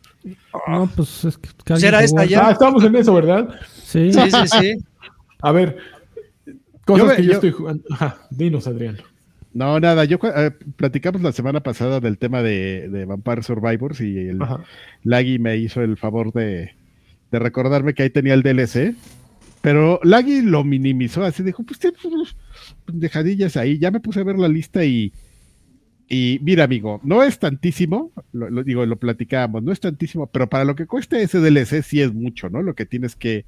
No, 0.69 0.91
pues 0.95 1.25
es 1.25 1.39
que. 1.39 1.49
¿Será 1.79 2.03
esta 2.03 2.25
ya? 2.25 2.49
Ah, 2.49 2.53
estamos 2.53 2.85
en 2.85 2.95
eso, 2.97 3.15
¿verdad? 3.15 3.49
Sí. 3.83 4.13
Sí, 4.13 4.21
sí, 4.31 4.59
sí. 4.61 4.75
A 5.43 5.53
ver. 5.53 5.77
Cosas 6.85 7.09
Yo- 7.11 7.17
que 7.17 7.23
yo, 7.23 7.29
yo- 7.29 7.35
estoy 7.35 7.51
jugando. 7.53 7.85
Ajá, 7.91 8.19
dinos, 8.31 8.67
Adrián. 8.67 8.99
No, 9.53 9.81
nada, 9.81 10.05
yo 10.05 10.19
eh, 10.23 10.53
platicamos 10.77 11.23
la 11.23 11.33
semana 11.33 11.61
pasada 11.61 11.99
del 11.99 12.19
tema 12.19 12.41
de, 12.43 12.89
de 12.89 13.05
Vampire 13.05 13.43
Survivors 13.43 14.01
y 14.01 14.29
el 14.29 14.41
Ajá. 14.41 14.61
Laggy 15.03 15.41
me 15.41 15.57
hizo 15.57 15.83
el 15.83 15.97
favor 15.97 16.33
de, 16.33 16.71
de 17.33 17.39
recordarme 17.41 17.95
que 17.95 18.05
ahí 18.05 18.11
tenía 18.11 18.35
el 18.35 18.43
DLC, 18.45 18.95
pero 19.61 19.99
Laggy 20.05 20.43
lo 20.43 20.63
minimizó, 20.63 21.25
así 21.25 21.43
dijo, 21.43 21.65
pues 21.65 21.81
tiene 21.81 21.97
unos 22.05 22.37
pendejadillas 22.85 23.57
ahí, 23.57 23.77
ya 23.79 23.91
me 23.91 23.99
puse 23.99 24.21
a 24.21 24.25
ver 24.25 24.39
la 24.39 24.47
lista 24.47 24.85
y, 24.85 25.13
y 26.13 26.41
mira 26.43 26.65
amigo, 26.65 27.01
no 27.05 27.23
es 27.23 27.39
tantísimo, 27.39 28.11
lo, 28.33 28.51
lo 28.51 28.65
digo, 28.65 28.85
lo 28.85 28.97
platicábamos, 28.97 29.63
no 29.63 29.71
es 29.71 29.79
tantísimo, 29.79 30.27
pero 30.27 30.49
para 30.49 30.65
lo 30.65 30.75
que 30.75 30.89
cuesta 30.89 31.21
ese 31.21 31.39
DLC 31.39 31.83
sí 31.85 32.01
es 32.03 32.13
mucho, 32.13 32.51
¿no? 32.51 32.63
Lo 32.63 32.75
que 32.75 32.85
tienes 32.85 33.15
que, 33.15 33.45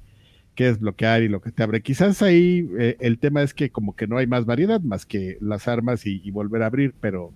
que 0.55 0.65
desbloquear 0.67 1.23
y 1.23 1.27
lo 1.27 1.41
que 1.41 1.51
te 1.51 1.61
abre. 1.61 1.81
Quizás 1.81 2.21
ahí 2.21 2.69
eh, 2.79 2.95
el 3.01 3.19
tema 3.19 3.43
es 3.43 3.53
que 3.53 3.69
como 3.69 3.97
que 3.97 4.07
no 4.07 4.17
hay 4.17 4.27
más 4.27 4.45
variedad 4.45 4.79
más 4.79 5.05
que 5.05 5.37
las 5.41 5.67
armas 5.67 6.05
y, 6.05 6.21
y 6.23 6.31
volver 6.31 6.63
a 6.63 6.67
abrir, 6.67 6.93
pero, 7.01 7.33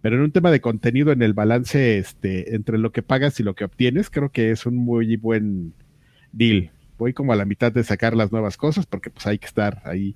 pero 0.00 0.14
en 0.14 0.22
un 0.22 0.30
tema 0.30 0.52
de 0.52 0.60
contenido, 0.60 1.10
en 1.10 1.22
el 1.22 1.32
balance 1.34 1.98
este, 1.98 2.54
entre 2.54 2.78
lo 2.78 2.92
que 2.92 3.02
pagas 3.02 3.40
y 3.40 3.42
lo 3.42 3.56
que 3.56 3.64
obtienes, 3.64 4.08
creo 4.08 4.30
que 4.30 4.52
es 4.52 4.66
un 4.66 4.76
muy 4.76 5.16
buen 5.16 5.72
deal. 6.30 6.70
Voy 6.96 7.12
como 7.12 7.32
a 7.32 7.36
la 7.36 7.44
mitad 7.44 7.72
de 7.72 7.82
sacar 7.82 8.14
las 8.14 8.30
nuevas 8.30 8.56
cosas 8.56 8.86
porque 8.86 9.10
pues 9.10 9.26
hay 9.26 9.38
que 9.38 9.46
estar 9.46 9.82
ahí 9.84 10.14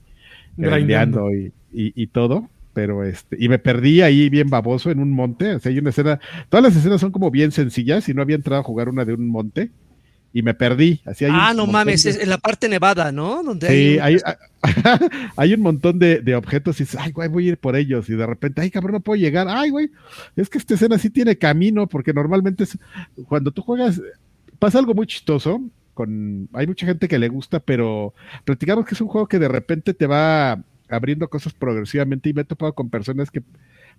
y, 1.32 1.47
y, 1.72 1.93
y 2.03 2.07
todo. 2.07 2.49
Pero 2.78 3.02
este, 3.02 3.36
y 3.40 3.48
me 3.48 3.58
perdí 3.58 4.02
ahí 4.02 4.28
bien 4.30 4.48
baboso 4.50 4.92
en 4.92 5.00
un 5.00 5.10
monte. 5.10 5.56
O 5.56 5.58
sea, 5.58 5.72
hay 5.72 5.80
una 5.80 5.90
escena, 5.90 6.20
todas 6.48 6.62
las 6.62 6.76
escenas 6.76 7.00
son 7.00 7.10
como 7.10 7.28
bien 7.28 7.50
sencillas 7.50 8.08
y 8.08 8.14
no 8.14 8.22
había 8.22 8.36
entrado 8.36 8.60
a 8.60 8.64
jugar 8.64 8.88
una 8.88 9.04
de 9.04 9.14
un 9.14 9.26
monte 9.28 9.72
y 10.32 10.42
me 10.42 10.54
perdí. 10.54 11.00
Así 11.04 11.24
hay 11.24 11.32
Ah, 11.34 11.48
un 11.50 11.56
no 11.56 11.66
mames, 11.66 12.04
de- 12.04 12.10
es 12.10 12.18
en 12.20 12.28
la 12.30 12.38
parte 12.38 12.68
nevada, 12.68 13.10
¿no? 13.10 13.42
Donde 13.42 13.66
Sí, 13.66 13.98
hay, 13.98 14.18
hay, 14.24 14.34
hay 15.36 15.54
un 15.54 15.60
montón 15.62 15.98
de, 15.98 16.20
de 16.20 16.36
objetos 16.36 16.78
y 16.80 16.84
dices, 16.84 17.00
ay, 17.02 17.10
güey, 17.10 17.28
voy 17.28 17.46
a 17.46 17.48
ir 17.48 17.58
por 17.58 17.74
ellos. 17.74 18.08
Y 18.08 18.14
de 18.14 18.24
repente, 18.24 18.60
ay, 18.60 18.70
cabrón, 18.70 18.92
no 18.92 19.00
puedo 19.00 19.20
llegar. 19.20 19.48
Ay, 19.48 19.70
güey, 19.70 19.90
es 20.36 20.48
que 20.48 20.58
esta 20.58 20.74
escena 20.74 20.98
sí 20.98 21.10
tiene 21.10 21.36
camino, 21.36 21.88
porque 21.88 22.12
normalmente 22.12 22.62
es, 22.62 22.78
cuando 23.26 23.50
tú 23.50 23.62
juegas, 23.62 24.00
pasa 24.60 24.78
algo 24.78 24.94
muy 24.94 25.08
chistoso. 25.08 25.60
Con, 25.94 26.48
hay 26.52 26.68
mucha 26.68 26.86
gente 26.86 27.08
que 27.08 27.18
le 27.18 27.26
gusta, 27.28 27.58
pero 27.58 28.14
platicamos 28.44 28.84
que 28.86 28.94
es 28.94 29.00
un 29.00 29.08
juego 29.08 29.26
que 29.26 29.40
de 29.40 29.48
repente 29.48 29.94
te 29.94 30.06
va 30.06 30.62
abriendo 30.89 31.28
cosas 31.28 31.55
progresivamente 31.55 32.28
y 32.28 32.34
me 32.34 32.43
he 32.43 32.45
topado 32.45 32.74
con 32.74 32.91
personas 32.91 33.30
que, 33.30 33.43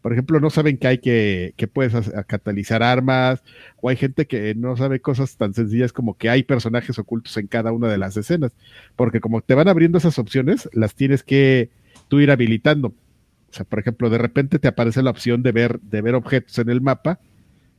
por 0.01 0.13
ejemplo, 0.13 0.39
no 0.39 0.49
saben 0.49 0.77
que 0.77 0.87
hay 0.87 0.97
que, 0.99 1.53
que 1.57 1.67
puedes 1.67 1.93
catalizar 2.27 2.83
armas, 2.83 3.43
o 3.81 3.89
hay 3.89 3.95
gente 3.95 4.27
que 4.27 4.55
no 4.55 4.77
sabe 4.77 4.99
cosas 4.99 5.37
tan 5.37 5.53
sencillas 5.53 5.93
como 5.93 6.17
que 6.17 6.29
hay 6.29 6.43
personajes 6.43 6.97
ocultos 6.99 7.35
en 7.37 7.47
cada 7.47 7.71
una 7.71 7.87
de 7.87 7.97
las 7.97 8.17
escenas, 8.17 8.51
porque 8.95 9.19
como 9.19 9.41
te 9.41 9.55
van 9.55 9.67
abriendo 9.67 9.97
esas 9.97 10.19
opciones, 10.19 10.69
las 10.73 10.95
tienes 10.95 11.23
que 11.23 11.69
tú 12.07 12.19
ir 12.19 12.31
habilitando. 12.31 12.89
O 12.89 13.53
sea, 13.53 13.65
por 13.65 13.79
ejemplo, 13.79 14.09
de 14.09 14.17
repente 14.17 14.59
te 14.59 14.67
aparece 14.67 15.01
la 15.01 15.09
opción 15.09 15.41
de 15.41 15.51
ver, 15.51 15.79
de 15.81 16.01
ver 16.01 16.15
objetos 16.15 16.57
en 16.59 16.69
el 16.69 16.81
mapa. 16.81 17.19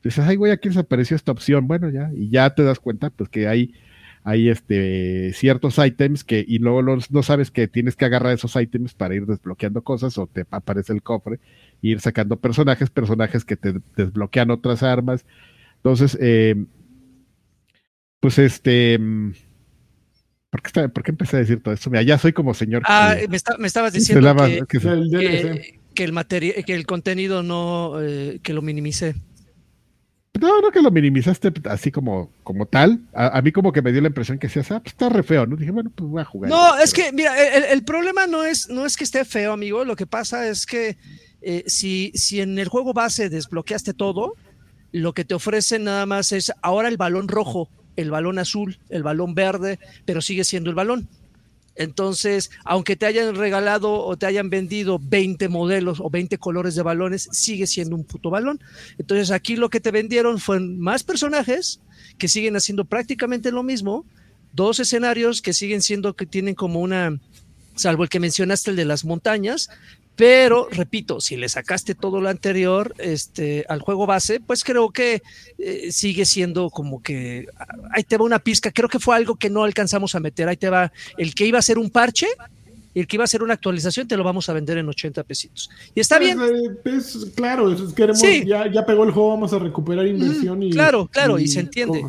Dices, 0.03 0.25
ay, 0.27 0.37
güey, 0.37 0.53
aquí 0.53 0.69
les 0.69 0.79
apareció 0.79 1.15
esta 1.15 1.33
opción. 1.33 1.69
Bueno, 1.69 1.91
ya, 1.91 2.11
y 2.15 2.31
ya 2.31 2.55
te 2.55 2.65
das 2.65 2.81
cuenta, 2.81 3.11
pues 3.11 3.29
que 3.29 3.47
hay, 3.47 3.75
hay 4.25 4.49
este, 4.51 5.33
ciertos 5.33 5.79
ítems 5.79 6.25
que, 6.25 6.45
y 6.47 6.59
luego 6.59 6.83
los- 6.83 7.11
no 7.11 7.23
sabes 7.23 7.51
que 7.51 7.69
tienes 7.69 7.97
que 7.97 8.05
agarrar 8.05 8.35
esos 8.35 8.55
ítems 8.57 8.95
para 8.95 9.15
ir 9.15 9.25
desbloqueando 9.27 9.83
cosas, 9.83 10.19
o 10.19 10.27
te 10.27 10.45
aparece 10.51 10.93
el 10.93 11.03
cofre, 11.03 11.37
e 11.83 11.89
ir 11.89 12.01
sacando 12.01 12.37
personajes, 12.39 12.91
personajes 12.91 13.45
que 13.45 13.57
te 13.57 13.75
desbloquean 13.97 14.51
otras 14.51 14.83
armas. 14.83 15.25
Entonces, 15.77 16.19
eh, 16.21 16.55
pues 18.21 18.39
este. 18.39 18.99
mm, 18.99 19.33
¿Por 20.51 20.63
qué, 20.63 20.67
está- 20.67 20.89
por 20.89 21.05
qué 21.05 21.13
empecé 21.13 21.37
a 21.37 21.41
decir 21.41 21.63
todo 21.63 21.73
esto? 21.73 21.91
Mira, 21.91 22.03
ya 22.03 22.19
soy 22.19 22.33
como 22.33 22.55
señor. 22.55 22.83
Ah, 22.87 23.15
que- 23.19 23.29
me, 23.29 23.37
está- 23.37 23.57
me 23.57 23.69
estabas 23.69 23.93
diciendo 23.93 24.21
que, 24.49 24.59
El 24.93 25.11
que, 25.61 25.81
que 25.95 26.05
el 26.05 26.13
material, 26.13 26.65
que 26.65 26.75
el 26.75 26.87
contenido 26.87 27.43
no, 27.45 27.95
eh, 28.01 28.41
que 28.43 28.53
lo 28.53 28.61
minimice. 28.61 29.15
No, 30.39 30.61
no 30.61 30.71
que 30.71 30.81
lo 30.81 30.91
minimizaste 30.91 31.53
así 31.65 31.91
como, 31.91 32.33
como 32.45 32.67
tal. 32.67 33.01
A, 33.13 33.43
mí 33.43 33.53
como 33.53 33.73
que 33.73 33.83
me 33.83 33.93
dio 33.93 34.01
la 34.01 34.09
impresión 34.09 34.39
que 34.39 34.47
decías, 34.47 34.71
ah, 34.71 34.81
pues 34.81 34.93
está 34.93 35.09
re 35.09 35.23
feo, 35.23 35.47
¿no? 35.47 35.57
Dije, 35.57 35.71
bueno, 35.71 35.91
pues 35.95 36.09
voy 36.09 36.23
a 36.23 36.25
jugar. 36.25 36.51
No, 36.51 36.79
es 36.79 36.93
que, 36.93 37.13
mira, 37.13 37.37
el, 37.57 37.65
el 37.65 37.85
problema 37.85 38.27
no 38.27 38.45
es, 38.45 38.69
no 38.69 38.87
es 38.87 38.97
que 38.97 39.05
esté 39.05 39.25
feo, 39.25 39.53
amigo. 39.53 39.85
Lo 39.85 39.97
que 39.97 40.07
pasa 40.07 40.47
es 40.47 40.67
que 40.67 40.97
eh, 41.43 41.65
si, 41.67 42.13
si 42.15 42.41
en 42.41 42.59
el 42.59 42.69
juego 42.69 42.93
base 42.93 43.29
desbloqueaste 43.29 43.95
todo, 43.95 44.35
lo 44.93 45.15
que 45.15 45.25
te 45.25 45.35
ofrecen 45.35 45.85
nada 45.85 46.07
más 46.07 46.33
es 46.33 46.53
ahora 46.63 46.89
el 46.89 46.97
balón 46.97 47.29
rojo, 47.29 47.69
el 47.97 48.11
balón 48.11 48.39
azul, 48.39 48.79
el 48.89 49.03
balón 49.03 49.35
verde, 49.35 49.79
pero 50.05 50.21
sigue 50.21 50.45
siendo 50.45 50.71
el 50.71 50.77
balón. 50.77 51.09
Entonces, 51.77 52.51
aunque 52.65 52.97
te 52.97 53.07
hayan 53.07 53.35
regalado 53.35 54.05
o 54.05 54.17
te 54.17 54.27
hayan 54.27 54.51
vendido 54.51 54.99
20 55.01 55.49
modelos 55.49 56.01
o 56.01 56.11
20 56.11 56.37
colores 56.39 56.75
de 56.75 56.83
balones, 56.83 57.29
sigue 57.33 57.67
siendo 57.67 57.97
un 57.97 58.05
puto 58.05 58.31
balón. 58.31 58.61
Entonces, 58.99 59.31
aquí 59.31 59.57
lo 59.57 59.71
que 59.71 59.81
te 59.81 59.91
vendieron 59.91 60.39
fueron 60.39 60.79
más 60.79 61.03
personajes 61.03 61.81
que 62.19 62.29
siguen 62.29 62.57
haciendo 62.57 62.85
prácticamente 62.85 63.51
lo 63.51 63.63
mismo, 63.63 64.05
dos 64.53 64.81
escenarios 64.81 65.43
que 65.43 65.55
siguen 65.55 65.81
siendo 65.81 66.15
que 66.15 66.27
tienen 66.27 66.55
como 66.55 66.81
una, 66.81 67.19
salvo 67.77 68.03
el 68.03 68.09
que 68.09 68.21
mencionaste, 68.21 68.71
el 68.71 68.77
de 68.77 68.85
las 68.85 69.05
montañas, 69.05 69.71
pero 70.21 70.69
repito, 70.71 71.19
si 71.19 71.39
le 71.39 71.49
sacaste 71.49 71.95
todo 71.95 72.21
lo 72.21 72.29
anterior 72.29 72.95
este, 72.99 73.65
al 73.71 73.81
juego 73.81 74.05
base, 74.05 74.39
pues 74.39 74.65
creo 74.65 74.91
que 74.91 75.23
eh, 75.57 75.91
sigue 75.93 76.27
siendo 76.27 76.69
como 76.69 77.03
que 77.03 77.47
ahí 77.91 78.05
te 78.05 78.19
va 78.19 78.27
una 78.27 78.39
pizca. 78.39 78.71
Creo 78.71 78.91
que 78.91 78.99
fue 78.99 79.17
algo 79.17 79.37
que 79.37 79.49
no 79.49 79.65
alcanzamos 79.65 80.15
a 80.15 80.21
meter. 80.21 80.47
Ahí 80.47 80.59
te 80.59 80.69
va 80.69 80.93
el 81.17 81.35
que 81.35 81.47
iba 81.47 81.59
a 81.59 81.63
ser 81.63 81.79
un 81.79 81.89
parche, 81.89 82.27
el 82.95 83.07
que 83.07 83.17
iba 83.17 83.25
a 83.25 83.29
ser 83.29 83.43
una 83.43 83.55
actualización 83.55 84.07
te 84.07 84.17
lo 84.19 84.23
vamos 84.23 84.47
a 84.51 84.53
vender 84.53 84.77
en 84.77 84.91
80 84.91 85.23
pesitos. 85.23 85.71
Y 85.95 86.01
está 86.01 86.19
Pues, 86.19 86.37
bien. 86.37 86.55
eh, 86.55 86.71
pues, 86.83 87.29
claro, 87.35 87.73
es- 87.73 87.95
queremos, 87.95 88.21
Sí. 88.21 88.45
ya, 88.47 88.71
ya 88.71 88.85
pegó 88.85 89.05
el 89.05 89.13
juego, 89.13 89.31
vamos 89.31 89.55
a 89.55 89.59
recuperar 89.59 90.07
inversión 90.07 90.63
y. 90.63 90.71
claro, 90.71 91.07
claro, 91.07 91.39
y 91.39 91.49
se 91.49 91.61
entiende. 91.61 92.05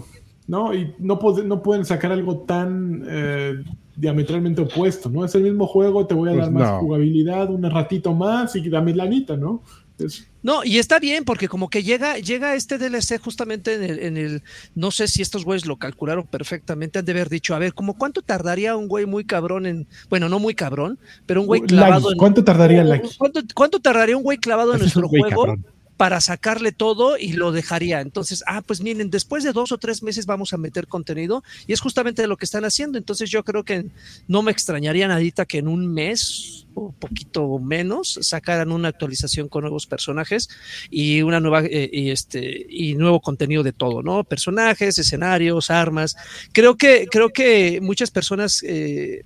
No, 0.48 0.74
y 0.76 0.94
no, 1.00 1.18
no 1.46 1.64
pueden 1.64 1.86
sacar 1.86 2.12
algo 2.12 2.40
tan 2.40 3.06
eh, 3.08 3.64
diametralmente 4.02 4.62
opuesto, 4.62 5.10
¿no? 5.10 5.24
Es 5.24 5.36
el 5.36 5.44
mismo 5.44 5.68
juego, 5.68 6.06
te 6.08 6.16
voy 6.16 6.30
a 6.30 6.34
Pues 6.34 6.44
dar 6.46 6.52
más 6.52 6.72
no. 6.72 6.80
jugabilidad, 6.80 7.50
un 7.52 7.64
ratito 7.64 8.14
más 8.14 8.56
y 8.56 8.68
dame 8.70 8.94
lanita, 8.96 9.38
¿no? 9.38 9.62
Es- 10.00 10.28
No, 10.42 10.64
y 10.64 10.80
está 10.80 10.98
bien, 10.98 11.24
porque 11.24 11.48
como 11.48 11.70
que 11.70 11.84
llega, 11.84 12.18
llega 12.18 12.56
este 12.56 12.80
DLC 12.80 13.20
justamente 13.20 13.76
en 13.76 13.84
el, 13.84 14.00
en 14.00 14.18
el, 14.18 14.44
no 14.74 14.90
sé 14.90 15.08
si 15.08 15.22
estos 15.22 15.46
güeyes 15.46 15.68
lo 15.68 15.78
calcularon 15.78 16.26
perfectamente, 16.26 16.98
han 16.98 17.06
de 17.06 17.12
haber 17.12 17.30
dicho, 17.30 17.54
a 17.54 17.60
ver, 17.60 17.76
como 17.76 17.96
cuánto 17.96 18.24
tardaría 18.24 18.76
un 18.76 18.88
güey 18.88 19.06
muy 19.06 19.24
cabrón 19.24 19.68
en, 19.68 19.88
bueno, 20.10 20.28
no 20.28 20.40
muy 20.40 20.56
cabrón, 20.56 20.98
pero 21.28 21.42
un 21.42 21.48
güey 21.48 21.62
Laggy, 21.62 21.76
clavado 21.76 22.12
en. 22.12 22.18
¿Cuánto 22.18 22.44
tardaría 22.44 22.84
Laggy? 22.84 23.10
¿Cuánto, 23.20 23.42
cuánto 23.54 23.80
tardaría 23.80 24.18
un 24.18 24.24
güey 24.24 24.40
clavado 24.40 24.74
en 24.74 24.80
nuestro 24.80 25.08
juego 25.08 25.30
cabrón. 25.30 25.66
Para 26.02 26.20
sacarle 26.20 26.72
todo 26.72 27.16
y 27.16 27.34
lo 27.34 27.52
dejaría? 27.52 28.02
Entonces, 28.02 28.44
ah, 28.48 28.64
pues 28.64 28.82
miren, 28.82 29.12
después 29.12 29.44
de 29.44 29.52
dos 29.54 29.72
o 29.72 29.78
tres 29.78 30.02
meses 30.02 30.26
vamos 30.26 30.52
a 30.52 30.58
meter 30.58 30.88
contenido 30.88 31.44
y 31.68 31.74
es 31.74 31.80
justamente 31.80 32.26
lo 32.26 32.38
que 32.38 32.46
están 32.46 32.66
haciendo. 32.66 32.98
Entonces, 32.98 33.30
yo 33.30 33.44
creo 33.44 33.64
que 33.64 33.86
no 34.28 34.42
me 34.42 34.52
extrañaría 34.52 35.08
nadita 35.08 35.46
que 35.46 35.60
en 35.60 35.68
un 35.68 35.86
mes 35.94 36.66
o 36.74 36.92
poquito 36.92 37.60
menos 37.60 38.18
sacaran 38.24 38.72
una 38.72 38.88
actualización 38.88 39.48
con 39.48 39.62
nuevos 39.62 39.86
personajes 39.86 40.50
y 40.90 41.22
una 41.22 41.40
nueva 41.40 41.66
eh, 41.66 41.88
y 41.94 42.10
este 42.10 42.66
y 42.68 42.96
nuevo 42.96 43.20
contenido 43.22 43.62
de 43.62 43.72
todo, 43.74 44.02
¿no? 44.02 44.24
Personajes, 44.24 44.98
escenarios, 44.98 45.70
armas. 45.70 46.16
Creo 46.52 46.78
que 46.78 47.06
creo 47.12 47.30
que 47.30 47.80
muchas 47.80 48.10
personas 48.10 48.64
eh, 48.64 49.24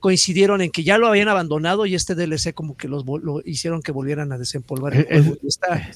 coincidieron 0.00 0.62
en 0.62 0.70
que 0.70 0.82
ya 0.82 0.96
lo 0.98 1.08
habían 1.08 1.28
abandonado 1.28 1.84
y 1.86 1.94
este 1.94 2.14
DLC 2.14 2.54
como 2.54 2.74
que 2.76 2.88
los 2.88 3.04
lo 3.06 3.42
hicieron 3.44 3.82
que 3.82 3.92
volvieran 3.92 4.32
a 4.32 4.38
desempolvar 4.38 4.94
el 4.94 5.00
Es- 5.02 5.06
es- 5.10 5.26
juego. 5.26 5.40
Está, 5.46 5.90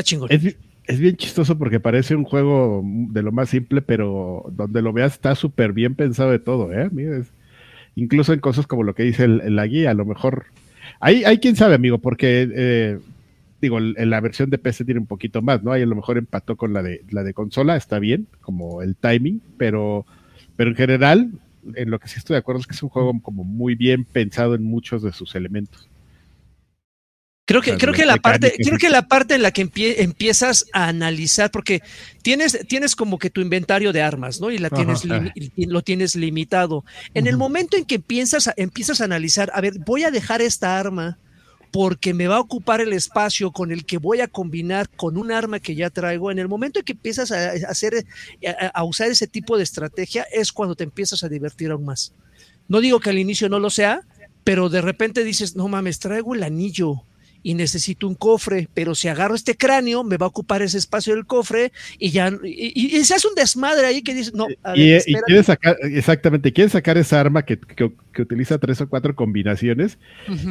está 0.00 0.02
chingón. 0.02 0.28
Es, 0.30 0.42
bi- 0.42 0.56
es 0.86 1.00
bien 1.00 1.16
chistoso 1.16 1.56
porque 1.58 1.80
parece 1.80 2.14
un 2.14 2.24
juego 2.24 2.82
de 2.84 3.22
lo 3.22 3.32
más 3.32 3.48
simple, 3.48 3.82
pero 3.82 4.44
donde 4.52 4.82
lo 4.82 4.92
veas 4.92 5.14
está 5.14 5.34
súper 5.34 5.72
bien 5.72 5.94
pensado 5.94 6.30
de 6.30 6.38
todo, 6.38 6.72
¿eh? 6.72 6.88
Mira, 6.92 7.22
incluso 7.94 8.32
en 8.32 8.40
cosas 8.40 8.66
como 8.66 8.82
lo 8.82 8.94
que 8.94 9.02
dice 9.02 9.24
el- 9.24 9.56
la 9.56 9.66
guía, 9.66 9.90
a 9.90 9.94
lo 9.94 10.04
mejor... 10.04 10.46
Hay, 11.00 11.24
hay 11.24 11.38
quien 11.38 11.56
sabe, 11.56 11.74
amigo, 11.74 11.98
porque 11.98 12.48
eh, 12.54 12.98
digo, 13.60 13.78
en 13.78 14.10
la 14.10 14.20
versión 14.20 14.50
de 14.50 14.58
PC 14.58 14.84
tiene 14.84 15.00
un 15.00 15.06
poquito 15.06 15.42
más, 15.42 15.62
¿no? 15.62 15.72
Ahí 15.72 15.82
a 15.82 15.86
lo 15.86 15.96
mejor 15.96 16.16
empató 16.18 16.56
con 16.56 16.72
la 16.72 16.82
de 16.82 17.02
la 17.10 17.22
de 17.24 17.34
consola, 17.34 17.76
está 17.76 17.98
bien, 17.98 18.26
como 18.40 18.82
el 18.82 18.94
timing, 18.96 19.40
pero, 19.58 20.06
pero 20.56 20.70
en 20.70 20.76
general, 20.76 21.30
en 21.74 21.90
lo 21.90 21.98
que 21.98 22.06
sí 22.08 22.18
estoy 22.18 22.34
de 22.34 22.38
acuerdo 22.38 22.60
es 22.60 22.66
que 22.68 22.74
es 22.74 22.82
un 22.82 22.88
juego 22.90 23.18
como 23.20 23.42
muy 23.44 23.74
bien 23.74 24.04
pensado 24.04 24.54
en 24.54 24.62
muchos 24.62 25.02
de 25.02 25.12
sus 25.12 25.34
elementos. 25.34 25.88
Creo 27.46 27.62
que, 27.62 27.70
creo 27.78 27.94
que 27.94 28.04
la 28.06 28.14
parte, 28.22 28.46
creo 28.66 28.78
que 28.78 28.90
la 28.90 29.06
parte 29.06 29.34
en 29.36 29.42
la 29.42 29.52
que 29.52 29.64
empie- 29.64 29.94
empiezas 29.98 30.66
a 30.72 30.88
analizar, 30.88 31.52
porque 31.52 31.80
tienes, 32.22 32.58
tienes 32.68 32.96
como 32.96 33.18
que 33.18 33.30
tu 33.30 33.40
inventario 33.40 33.92
de 33.92 34.02
armas, 34.02 34.40
¿no? 34.40 34.50
Y 34.50 34.58
la 34.58 34.68
tienes 34.68 35.04
lo 35.56 35.82
tienes 35.82 36.16
limitado. 36.16 36.84
En 37.14 37.28
el 37.28 37.36
momento 37.36 37.76
en 37.76 37.84
que 37.84 38.00
piensas, 38.00 38.48
a- 38.48 38.54
empiezas 38.56 39.00
a 39.00 39.04
analizar, 39.04 39.52
a 39.54 39.60
ver, 39.60 39.78
voy 39.78 40.02
a 40.02 40.10
dejar 40.10 40.42
esta 40.42 40.76
arma 40.78 41.18
porque 41.70 42.14
me 42.14 42.26
va 42.26 42.36
a 42.36 42.40
ocupar 42.40 42.80
el 42.80 42.92
espacio 42.92 43.52
con 43.52 43.70
el 43.70 43.84
que 43.84 43.98
voy 43.98 44.20
a 44.20 44.26
combinar 44.28 44.88
con 44.88 45.16
un 45.16 45.30
arma 45.30 45.60
que 45.60 45.76
ya 45.76 45.88
traigo. 45.90 46.32
En 46.32 46.40
el 46.40 46.48
momento 46.48 46.80
en 46.80 46.84
que 46.84 46.92
empiezas 46.94 47.30
a, 47.30 47.50
a 47.50 47.52
hacer, 47.68 48.06
a, 48.60 48.66
a 48.66 48.82
usar 48.84 49.08
ese 49.10 49.28
tipo 49.28 49.56
de 49.56 49.62
estrategia, 49.62 50.26
es 50.32 50.50
cuando 50.50 50.74
te 50.74 50.82
empiezas 50.82 51.22
a 51.22 51.28
divertir 51.28 51.70
aún 51.70 51.84
más. 51.84 52.12
No 52.66 52.80
digo 52.80 52.98
que 52.98 53.10
al 53.10 53.18
inicio 53.18 53.48
no 53.48 53.60
lo 53.60 53.70
sea, 53.70 54.00
pero 54.42 54.68
de 54.68 54.80
repente 54.80 55.22
dices, 55.22 55.54
no 55.54 55.68
mames, 55.68 56.00
traigo 56.00 56.34
el 56.34 56.42
anillo 56.42 57.02
y 57.46 57.54
necesito 57.54 58.08
un 58.08 58.16
cofre, 58.16 58.68
pero 58.74 58.96
si 58.96 59.06
agarro 59.06 59.36
este 59.36 59.56
cráneo, 59.56 60.02
me 60.02 60.16
va 60.16 60.26
a 60.26 60.30
ocupar 60.30 60.62
ese 60.62 60.78
espacio 60.78 61.14
del 61.14 61.26
cofre 61.26 61.70
y 61.96 62.10
ya, 62.10 62.28
y, 62.42 62.72
y- 62.98 63.04
se 63.04 63.14
hace 63.14 63.28
un 63.28 63.36
desmadre 63.36 63.86
ahí 63.86 64.02
que 64.02 64.14
dices, 64.14 64.34
no, 64.34 64.48
a 64.64 64.70
ver, 64.72 64.78
y, 64.80 64.82
y 64.88 64.92
espérate. 64.94 65.24
quiere 65.26 65.42
sacar, 65.44 65.76
exactamente, 65.82 66.52
quiere 66.52 66.70
sacar 66.70 66.98
esa 66.98 67.20
arma 67.20 67.44
que, 67.44 67.56
que- 67.60 67.92
que 68.12 68.22
utiliza 68.22 68.58
tres 68.58 68.80
o 68.80 68.88
cuatro 68.88 69.14
combinaciones 69.14 69.96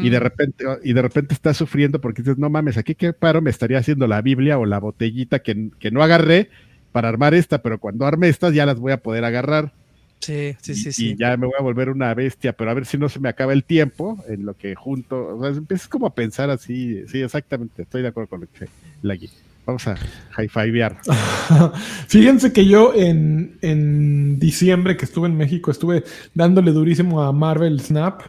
y 0.02 0.10
de 0.10 0.20
repente, 0.22 0.64
y 0.86 0.93
de 0.93 1.02
repente 1.02 1.34
está 1.34 1.54
sufriendo 1.54 2.00
porque 2.00 2.22
dices, 2.22 2.38
no 2.38 2.50
mames, 2.50 2.78
aquí 2.78 2.96
qué 2.96 3.12
paro 3.12 3.41
me 3.41 3.50
estaría 3.50 3.80
haciendo 3.80 4.08
la 4.08 4.22
Biblia 4.22 4.58
o 4.58 4.66
la 4.66 4.80
botellita 4.80 5.39
que, 5.39 5.72
que 5.78 5.91
no 5.91 6.02
agarré 6.02 6.50
para 6.93 7.10
armar 7.10 7.34
esta, 7.34 7.62
pero 7.62 7.78
cuando 7.78 8.06
arme 8.06 8.30
estas 8.30 8.54
ya 8.54 8.66
las 8.66 8.80
voy 8.80 8.93
a 8.93 9.02
poder 9.02 9.26
agarrar. 9.26 9.74
Sí, 10.22 10.55
sí, 10.61 10.74
y, 10.74 10.76
sí, 10.76 10.91
y 10.95 11.16
sí. 11.16 11.16
ya 11.16 11.38
me 11.38 11.45
voy 11.47 11.55
a 11.59 11.61
volver 11.63 11.89
una 11.89 12.13
bestia, 12.16 12.53
pero 12.53 12.72
a 12.72 12.74
ver 12.74 12.86
si 12.86 12.97
no 12.97 13.09
se 13.09 13.20
me 13.20 13.30
acaba 13.30 13.53
el 13.53 13.63
tiempo 13.66 14.24
en 14.28 14.45
lo 14.45 14.55
que 14.55 14.76
junto, 14.76 15.38
o 15.38 15.41
sea, 15.41 15.49
empiezas 15.51 15.88
como 15.88 16.07
a 16.07 16.16
pensar 16.16 16.49
así, 16.49 17.05
sí, 17.07 17.22
exactamente, 17.22 17.84
estoy 17.84 18.01
de 18.01 18.07
acuerdo 18.09 18.30
con 18.30 18.41
lo 18.41 18.47
que 18.47 18.53
dice 18.66 18.74
Lagui. 19.01 19.32
Vamos 19.66 19.88
a 19.88 20.03
high-fivear. 20.32 21.05
Fíjense 22.07 22.53
que 22.53 22.66
yo 22.68 22.93
en, 22.95 23.57
en 23.61 24.39
diciembre 24.39 24.97
que 24.97 25.05
estuve 25.05 25.28
en 25.28 25.38
México 25.38 25.72
estuve 25.72 26.03
dándole 26.34 26.72
durísimo 26.72 27.22
a 27.24 27.32
Marvel 27.32 27.80
Snap 27.80 28.22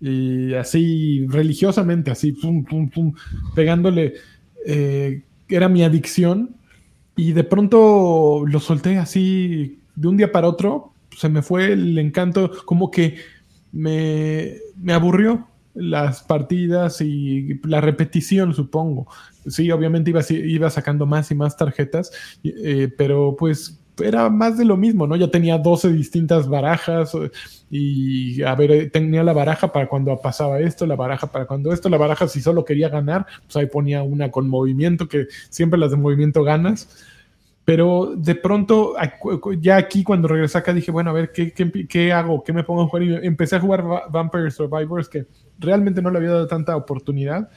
y 0.00 0.52
así 0.54 1.26
religiosamente, 1.28 2.10
así, 2.10 2.32
pum, 2.32 2.64
pum, 2.64 2.90
pum, 2.90 3.14
pegándole. 3.54 4.14
eh, 4.66 5.22
era 5.48 5.68
mi 5.68 5.82
adicción 5.84 6.56
y 7.16 7.32
de 7.32 7.44
pronto 7.44 8.44
lo 8.46 8.60
solté 8.60 8.98
así 8.98 9.80
de 9.94 10.08
un 10.08 10.16
día 10.16 10.32
para 10.32 10.48
otro. 10.48 10.93
Se 11.16 11.28
me 11.28 11.42
fue 11.42 11.72
el 11.72 11.98
encanto, 11.98 12.50
como 12.64 12.90
que 12.90 13.16
me, 13.72 14.58
me 14.76 14.92
aburrió 14.92 15.48
las 15.74 16.22
partidas 16.22 17.00
y 17.00 17.60
la 17.64 17.80
repetición, 17.80 18.54
supongo. 18.54 19.08
Sí, 19.46 19.70
obviamente 19.70 20.10
iba, 20.10 20.22
iba 20.30 20.70
sacando 20.70 21.04
más 21.06 21.30
y 21.30 21.34
más 21.34 21.56
tarjetas, 21.56 22.12
eh, 22.44 22.88
pero 22.96 23.36
pues 23.36 23.80
era 24.02 24.28
más 24.28 24.58
de 24.58 24.64
lo 24.64 24.76
mismo, 24.76 25.06
¿no? 25.06 25.16
Ya 25.16 25.30
tenía 25.30 25.58
12 25.58 25.92
distintas 25.92 26.48
barajas 26.48 27.12
y 27.70 28.42
a 28.42 28.54
ver, 28.54 28.90
tenía 28.90 29.22
la 29.22 29.32
baraja 29.32 29.72
para 29.72 29.88
cuando 29.88 30.16
pasaba 30.20 30.60
esto, 30.60 30.86
la 30.86 30.96
baraja 30.96 31.28
para 31.28 31.46
cuando 31.46 31.72
esto, 31.72 31.88
la 31.88 31.98
baraja 31.98 32.26
si 32.26 32.40
solo 32.40 32.64
quería 32.64 32.88
ganar, 32.88 33.26
pues 33.44 33.56
ahí 33.56 33.66
ponía 33.66 34.02
una 34.02 34.30
con 34.30 34.48
movimiento, 34.48 35.08
que 35.08 35.26
siempre 35.50 35.78
las 35.78 35.90
de 35.90 35.96
movimiento 35.96 36.42
ganas. 36.42 36.88
Pero 37.64 38.12
de 38.16 38.34
pronto, 38.34 38.94
ya 39.58 39.76
aquí 39.76 40.04
cuando 40.04 40.28
regresé 40.28 40.58
acá 40.58 40.74
dije, 40.74 40.90
bueno, 40.90 41.10
a 41.10 41.14
ver, 41.14 41.32
¿qué, 41.32 41.52
qué, 41.88 42.12
hago? 42.12 42.44
¿Qué 42.44 42.52
me 42.52 42.62
pongo 42.62 42.82
a 42.82 42.86
jugar? 42.86 43.02
Y 43.02 43.26
empecé 43.26 43.56
a 43.56 43.60
jugar 43.60 43.84
Vampire 44.10 44.50
Survivors, 44.50 45.08
que 45.08 45.26
realmente 45.58 46.02
no 46.02 46.10
le 46.10 46.18
había 46.18 46.30
dado 46.30 46.46
tanta 46.46 46.76
oportunidad. 46.76 47.48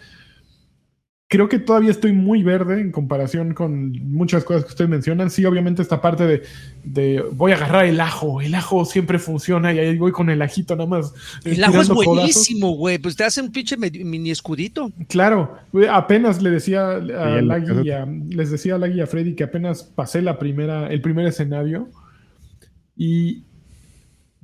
Creo 1.30 1.50
que 1.50 1.60
todavía 1.60 1.92
estoy 1.92 2.14
muy 2.14 2.42
verde 2.42 2.80
en 2.80 2.94
comparación 2.94 3.54
con 3.54 3.92
muchas 4.14 4.46
cosas 4.46 4.64
que 4.64 4.70
ustedes 4.70 4.90
mencionan. 4.90 5.30
Sí, 5.30 5.44
obviamente 5.44 5.82
esta 5.82 6.00
parte 6.00 6.26
de, 6.26 6.44
de 6.86 7.22
voy 7.34 7.52
a 7.52 7.56
agarrar 7.56 7.86
el 7.86 8.00
ajo. 8.00 8.40
El 8.40 8.56
ajo 8.56 8.86
siempre 8.86 9.20
funciona 9.20 9.74
y 9.74 9.80
ahí 9.80 9.98
voy 9.98 10.14
con 10.14 10.30
el 10.30 10.42
ajito 10.42 10.78
nada 10.78 10.88
más. 10.88 11.14
El 11.44 11.62
ajo 11.66 11.82
es 11.82 11.90
buenísimo, 11.90 12.78
güey. 12.78 12.98
Pues 12.98 13.18
te 13.18 13.26
hace 13.26 13.42
un 13.42 13.52
pinche 13.52 13.76
mini 13.76 14.32
escudito. 14.32 14.90
Claro, 15.10 15.58
apenas 15.92 16.42
le 16.42 16.50
decía 16.50 16.92
a 16.92 17.42
la 17.42 17.60
guía, 17.60 18.08
les 18.30 18.50
decía 18.50 18.76
a 18.76 18.78
la 18.78 18.88
guía 18.88 19.06
Freddy 19.06 19.36
que 19.36 19.44
apenas 19.44 19.84
pasé 19.84 20.22
la 20.22 20.40
primera, 20.40 20.88
el 20.88 21.02
primer 21.02 21.26
escenario 21.26 21.90
y 22.96 23.44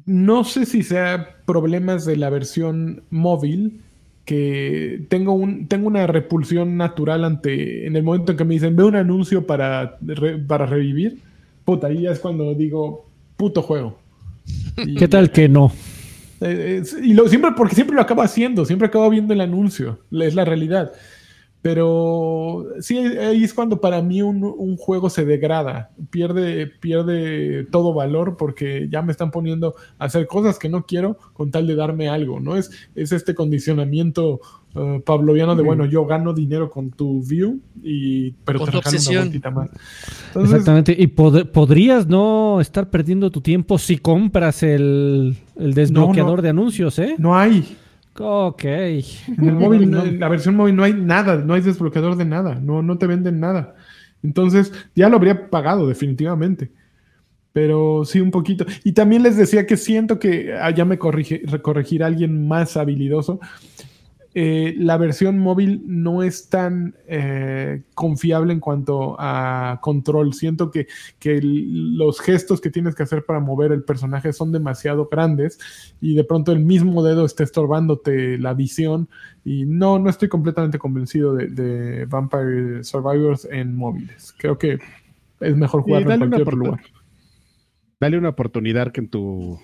no 0.05 0.43
sé 0.43 0.65
si 0.65 0.83
sea 0.83 1.37
problemas 1.45 2.03
de 2.03 2.17
la 2.17 2.29
versión 2.29 3.03
móvil 3.09 3.81
que 4.25 5.05
tengo, 5.09 5.33
un, 5.33 5.67
tengo 5.67 5.87
una 5.87 6.07
repulsión 6.07 6.77
natural 6.77 7.25
ante, 7.25 7.85
en 7.85 7.95
el 7.95 8.03
momento 8.03 8.31
en 8.31 8.37
que 8.37 8.45
me 8.45 8.53
dicen, 8.53 8.75
ve 8.75 8.83
un 8.83 8.95
anuncio 8.95 9.45
para, 9.45 9.97
re, 10.01 10.37
para 10.37 10.65
revivir, 10.65 11.19
puta, 11.65 11.87
ahí 11.87 12.07
es 12.07 12.19
cuando 12.19 12.53
digo, 12.53 13.05
puto 13.37 13.61
juego. 13.61 13.99
Y, 14.85 14.95
¿Qué 14.95 15.07
tal 15.07 15.31
que 15.31 15.47
no? 15.47 15.71
Eh, 16.41 16.83
y 17.03 17.13
lo, 17.13 17.27
siempre, 17.29 17.51
porque 17.55 17.75
siempre 17.75 17.95
lo 17.95 18.01
acabo 18.01 18.21
haciendo, 18.21 18.65
siempre 18.65 18.87
acabo 18.87 19.09
viendo 19.09 19.33
el 19.33 19.41
anuncio, 19.41 19.99
es 20.11 20.35
la 20.35 20.43
realidad. 20.43 20.91
Pero 21.63 22.65
sí, 22.81 22.97
ahí 22.97 23.41
es 23.41 23.53
cuando 23.53 23.79
para 23.79 24.01
mí 24.01 24.21
un, 24.21 24.43
un, 24.43 24.75
juego 24.75 25.09
se 25.09 25.23
degrada, 25.23 25.91
pierde, 26.09 26.67
pierde 26.67 27.63
todo 27.71 27.93
valor 27.93 28.35
porque 28.35 28.89
ya 28.91 29.01
me 29.01 29.13
están 29.13 29.31
poniendo 29.31 29.73
a 29.97 30.05
hacer 30.05 30.27
cosas 30.27 30.59
que 30.59 30.67
no 30.67 30.85
quiero 30.85 31.17
con 31.31 31.51
tal 31.51 31.65
de 31.65 31.75
darme 31.75 32.09
algo, 32.09 32.41
¿no? 32.41 32.57
Es, 32.57 32.69
es 32.95 33.13
este 33.13 33.33
condicionamiento 33.33 34.41
uh, 34.75 34.99
pavloviano 35.05 35.55
de, 35.55 35.63
mm. 35.63 35.65
bueno, 35.65 35.85
yo 35.85 36.05
gano 36.05 36.33
dinero 36.33 36.69
con 36.69 36.91
tu 36.91 37.23
view, 37.23 37.61
y, 37.81 38.31
pero 38.43 38.59
con 38.59 38.65
te 38.65 38.71
tu 38.73 38.77
obsesión. 38.79 39.29
una 39.33 39.51
más. 39.51 39.69
Entonces, 40.27 40.51
Exactamente, 40.55 40.93
y 40.99 41.07
pod 41.07 41.45
podrías 41.45 42.07
no 42.07 42.59
estar 42.59 42.89
perdiendo 42.89 43.31
tu 43.31 43.39
tiempo 43.39 43.77
si 43.77 43.99
compras 43.99 44.63
el, 44.63 45.37
el 45.55 45.73
desbloqueador 45.73 46.31
no, 46.31 46.35
no, 46.35 46.41
de 46.41 46.49
anuncios, 46.49 46.99
¿eh? 46.99 47.15
No 47.17 47.37
hay. 47.37 47.77
Ok. 48.19 48.63
En 48.65 49.03
el 49.39 49.53
móvil, 49.53 49.89
no, 49.89 50.03
en 50.03 50.19
la 50.19 50.29
versión 50.29 50.55
móvil 50.55 50.75
no 50.75 50.83
hay 50.83 50.93
nada, 50.93 51.37
no 51.37 51.53
hay 51.53 51.61
desbloqueador 51.61 52.15
de 52.15 52.25
nada, 52.25 52.55
no, 52.55 52.81
no 52.81 52.97
te 52.97 53.07
venden 53.07 53.39
nada. 53.39 53.75
Entonces, 54.21 54.71
ya 54.95 55.09
lo 55.09 55.17
habría 55.17 55.49
pagado 55.49 55.87
definitivamente. 55.87 56.71
Pero 57.51 58.03
sí, 58.03 58.19
un 58.19 58.31
poquito. 58.31 58.65
Y 58.83 58.93
también 58.93 59.21
les 59.21 59.37
decía 59.37 59.67
que 59.67 59.77
siento 59.77 60.17
que 60.17 60.53
ah, 60.53 60.71
ya 60.71 60.85
me 60.85 60.97
corrige, 60.97 61.43
corregirá 61.61 62.07
alguien 62.07 62.47
más 62.47 62.77
habilidoso. 62.77 63.39
Eh, 64.35 64.73
la 64.79 64.97
versión 64.97 65.37
móvil 65.37 65.83
no 65.85 66.23
es 66.23 66.49
tan 66.49 66.95
eh, 67.07 67.83
confiable 67.93 68.51
en 68.53 68.59
cuanto 68.59 69.15
a 69.19 69.79
control. 69.81 70.33
Siento 70.33 70.71
que, 70.71 70.87
que 71.19 71.37
el- 71.37 71.97
los 71.97 72.19
gestos 72.19 72.59
que 72.59 72.71
tienes 72.71 72.95
que 72.95 73.03
hacer 73.03 73.25
para 73.25 73.39
mover 73.39 73.71
el 73.71 73.83
personaje 73.83 74.33
son 74.33 74.51
demasiado 74.51 75.07
grandes 75.11 75.59
y 76.01 76.15
de 76.15 76.23
pronto 76.23 76.51
el 76.51 76.59
mismo 76.59 77.03
dedo 77.03 77.25
está 77.25 77.43
estorbándote 77.43 78.37
la 78.39 78.53
visión. 78.55 79.07
Y 79.45 79.65
no, 79.65 79.99
no 79.99 80.09
estoy 80.09 80.29
completamente 80.29 80.79
convencido 80.79 81.35
de, 81.35 81.47
de 81.49 82.05
Vampire 82.05 82.83
Survivors 82.83 83.47
en 83.51 83.75
móviles. 83.75 84.33
Creo 84.37 84.57
que 84.57 84.79
es 85.41 85.55
mejor 85.55 85.81
Sí, 85.81 85.85
jugarlo 85.91 86.11
en 86.11 86.19
cualquier 86.19 86.47
oportun- 86.47 86.57
lugar. 86.65 86.81
dale 87.99 88.17
una 88.17 88.29
oportunidad 88.29 88.91
que 88.91 89.01
en 89.01 89.09
tu, 89.09 89.59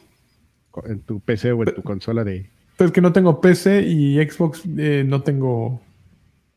en 0.85 0.99
tu 1.01 1.21
PC 1.21 1.53
o 1.53 1.63
en 1.63 1.73
tu 1.73 1.81
consola 1.81 2.23
de... 2.23 2.49
Pues 2.79 2.93
que 2.93 3.01
no 3.01 3.11
tengo 3.11 3.41
PC 3.41 3.81
y 3.85 4.15
Xbox 4.25 4.63
eh, 4.77 5.03
no 5.05 5.21
tengo 5.21 5.81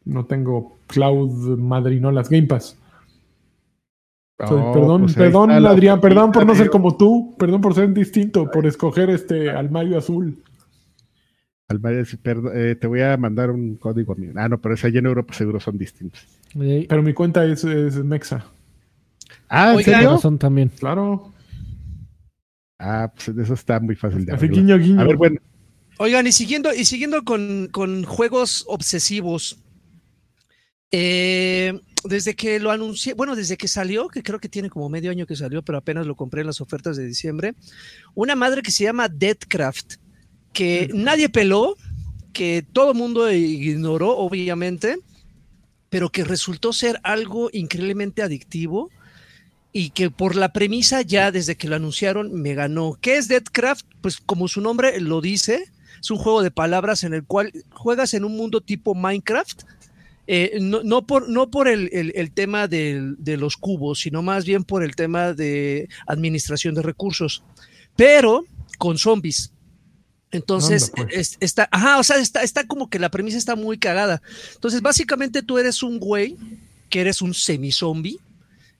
no 0.04 0.24
tengo 0.24 0.78
cloud 0.86 1.58
madrinolas 1.58 2.28
Game 2.30 2.46
Pass. 2.46 2.78
Oh, 4.38 4.72
perdón, 4.72 5.02
pues 5.02 5.14
perdón, 5.14 5.50
Adrián, 5.50 6.00
perdón 6.00 6.30
por 6.30 6.46
no 6.46 6.54
ser 6.54 6.70
como 6.70 6.96
tú, 6.96 7.34
perdón 7.36 7.60
por 7.60 7.74
ser 7.74 7.92
distinto, 7.92 8.48
por 8.52 8.66
escoger 8.68 9.10
este 9.10 9.50
al 9.50 9.68
Mario 9.72 9.98
Azul. 9.98 10.38
Alvarez, 11.68 12.16
perd- 12.22 12.52
eh, 12.54 12.76
te 12.76 12.86
voy 12.86 13.00
a 13.00 13.16
mandar 13.16 13.50
un 13.50 13.74
código 13.74 14.14
mío. 14.14 14.30
Ah, 14.36 14.48
no, 14.48 14.60
pero 14.60 14.74
ese 14.74 14.86
allá 14.86 15.00
en 15.00 15.06
Europa 15.06 15.34
seguro 15.34 15.58
son 15.58 15.76
distintos. 15.76 16.24
Pero 16.54 17.02
mi 17.02 17.14
cuenta 17.14 17.44
es, 17.46 17.64
es 17.64 17.96
Mexa. 17.96 18.44
Ah, 19.48 19.74
¿en 19.76 19.82
serio? 19.82 20.10
razón 20.12 20.38
también. 20.38 20.70
Claro. 20.78 21.32
Ah, 22.78 23.12
pues 23.12 23.36
eso 23.36 23.54
está 23.54 23.80
muy 23.80 23.96
fácil 23.96 24.24
de 24.24 24.32
Así 24.32 24.46
guiño. 24.48 25.00
A 25.00 25.04
ver, 25.04 25.16
bueno, 25.16 25.40
Oigan, 26.03 26.26
y 26.26 26.32
siguiendo, 26.32 26.74
y 26.74 26.84
siguiendo 26.84 27.22
con, 27.22 27.68
con 27.70 28.03
juegos 28.03 28.64
obsesivos, 28.66 29.59
eh, 30.90 31.78
desde 32.03 32.34
que 32.34 32.59
lo 32.59 32.72
anuncié, 32.72 33.14
bueno, 33.14 33.36
desde 33.36 33.57
que 33.57 33.68
salió, 33.68 34.09
que 34.09 34.24
creo 34.24 34.40
que 34.40 34.48
tiene 34.48 34.68
como 34.68 34.88
medio 34.88 35.12
año 35.12 35.26
que 35.26 35.36
salió, 35.36 35.62
pero 35.62 35.78
apenas 35.78 36.05
lo 36.09 36.16
compré 36.16 36.40
en 36.40 36.48
las 36.48 36.61
ofertas 36.61 36.96
de 36.96 37.07
diciembre, 37.07 37.55
una 38.16 38.34
madre 38.34 38.62
que 38.62 38.72
se 38.72 38.82
llama 38.82 39.09
Deadcraft, 39.09 39.98
que 40.53 40.90
nadie 40.92 41.28
peló, 41.28 41.76
que 42.32 42.66
todo 42.72 42.90
el 42.90 42.98
mundo 42.98 43.30
ignoró, 43.30 44.16
obviamente, 44.16 44.98
pero 45.88 46.11
que 46.11 46.24
resultó 46.24 46.72
ser 46.72 46.98
algo 47.05 47.48
increíblemente 47.53 48.24
adictivo 48.24 48.90
y 49.72 49.90
que 49.90 50.11
por 50.11 50.34
la 50.34 50.53
premisa 50.53 51.03
ya 51.03 51.30
desde 51.30 51.55
que 51.55 51.68
lo 51.68 51.76
anunciaron 51.76 52.32
me 52.32 52.55
ganó. 52.55 52.98
¿Qué 53.00 53.18
es 53.18 53.28
Deadcraft? 53.28 53.86
Pues 54.00 54.16
como 54.16 54.48
su 54.48 54.61
nombre 54.61 55.00
lo 55.00 55.20
dice, 55.20 55.70
es 56.03 56.11
un 56.11 56.18
juego 56.18 56.42
de 56.42 56.50
palabras 56.50 57.05
en 57.05 57.14
el 57.14 57.24
cual 57.24 57.53
juegas 57.70 58.12
en 58.14 58.24
un 58.24 58.36
mundo 58.36 58.61
tipo 58.61 58.94
Minecraft. 58.94 59.62
eh, 60.28 60.59
no, 60.61 60.82
no 60.84 61.05
por, 61.05 61.28
no 61.28 61.50
por 61.50 61.66
el, 61.66 61.88
el- 61.92 62.12
el 62.14 62.30
tema 62.30 62.68
del- 62.68 63.16
de 63.18 63.36
los 63.36 63.57
cubos, 63.57 63.98
sino 64.00 64.22
más 64.22 64.44
bien 64.44 64.62
por 64.62 64.84
el 64.84 64.94
tema 64.94 65.32
de 65.32 65.88
administración 66.07 66.74
de 66.76 66.82
recursos, 66.82 67.42
pero 67.96 68.44
con 68.78 68.98
zombies. 68.98 69.53
Entonces, 70.30 70.92
Anda, 70.96 71.09
pues. 71.09 71.16
es- 71.32 71.36
está, 71.40 71.68
ajá, 71.72 71.98
o 71.98 72.05
sea, 72.05 72.16
está, 72.18 72.42
está 72.42 72.66
como 72.66 72.88
que 72.88 73.00
la 73.00 73.11
premisa 73.11 73.36
está 73.36 73.57
muy 73.57 73.78
cagada. 73.78 74.22
Entonces, 74.55 74.80
básicamente 74.80 75.42
tú 75.42 75.59
eres 75.59 75.82
un 75.82 75.98
güey 75.98 76.36
que 76.88 77.00
eres 77.00 77.20
un 77.20 77.34
semi-zombie, 77.34 78.18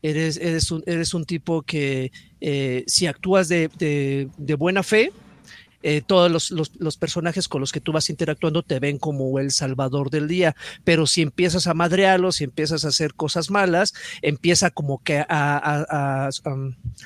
eres, 0.01 0.37
eres, 0.37 0.71
un, 0.71 0.83
eres 0.87 1.13
un 1.13 1.25
tipo 1.25 1.63
que 1.63 2.13
eh, 2.41 2.85
si 2.87 3.07
actúas 3.07 3.49
de, 3.49 3.69
de- 3.79 4.29
de 4.39 4.55
buena 4.55 4.83
fe, 4.85 5.13
eh, 5.83 6.03
todos 6.07 6.31
los, 6.31 6.51
los- 6.51 6.97
personajes 6.97 7.49
con 7.49 7.61
los 7.61 7.73
que 7.73 7.81
tú 7.81 7.93
vas 7.93 8.11
interactuando 8.11 8.63
te 8.63 8.79
ven 8.79 8.99
como 8.99 9.39
el 9.39 9.51
salvador 9.51 10.11
del 10.11 10.29
día, 10.29 10.55
pero 10.85 11.07
si 11.07 11.23
empiezas 11.23 11.67
a 11.67 11.75
madrearlos, 11.75 12.37
si 12.37 12.45
empiezas 12.45 12.85
a 12.85 12.89
hacer 12.89 13.15
cosas 13.15 13.51
malas, 13.51 13.95
empieza 14.23 14.71
como 14.71 15.03
que 15.03 15.25
a, 15.29 16.29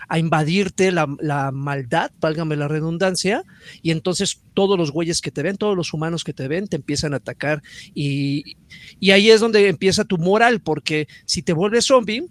a 0.08 0.18
invadirte 0.18 0.92
la, 0.92 1.06
la 1.20 1.50
maldad, 1.52 2.10
válgame 2.20 2.56
la 2.56 2.68
redundancia, 2.68 3.44
y 3.82 3.90
entonces 3.90 4.42
todos 4.54 4.78
los 4.78 4.90
güeyes 4.90 5.20
que 5.20 5.30
te 5.30 5.42
ven, 5.42 5.56
todos 5.56 5.76
los 5.76 5.92
humanos 5.92 6.24
que 6.24 6.32
te 6.32 6.48
ven, 6.48 6.66
te 6.68 6.76
empiezan 6.76 7.14
a 7.14 7.18
atacar 7.18 7.62
y, 7.94 8.56
y 9.00 9.10
ahí 9.10 9.30
es 9.30 9.40
donde 9.40 9.68
empieza 9.68 10.04
tu 10.04 10.18
moral, 10.18 10.60
porque 10.60 11.08
si 11.24 11.42
te 11.42 11.52
vuelves 11.52 11.86
zombie, 11.86 12.26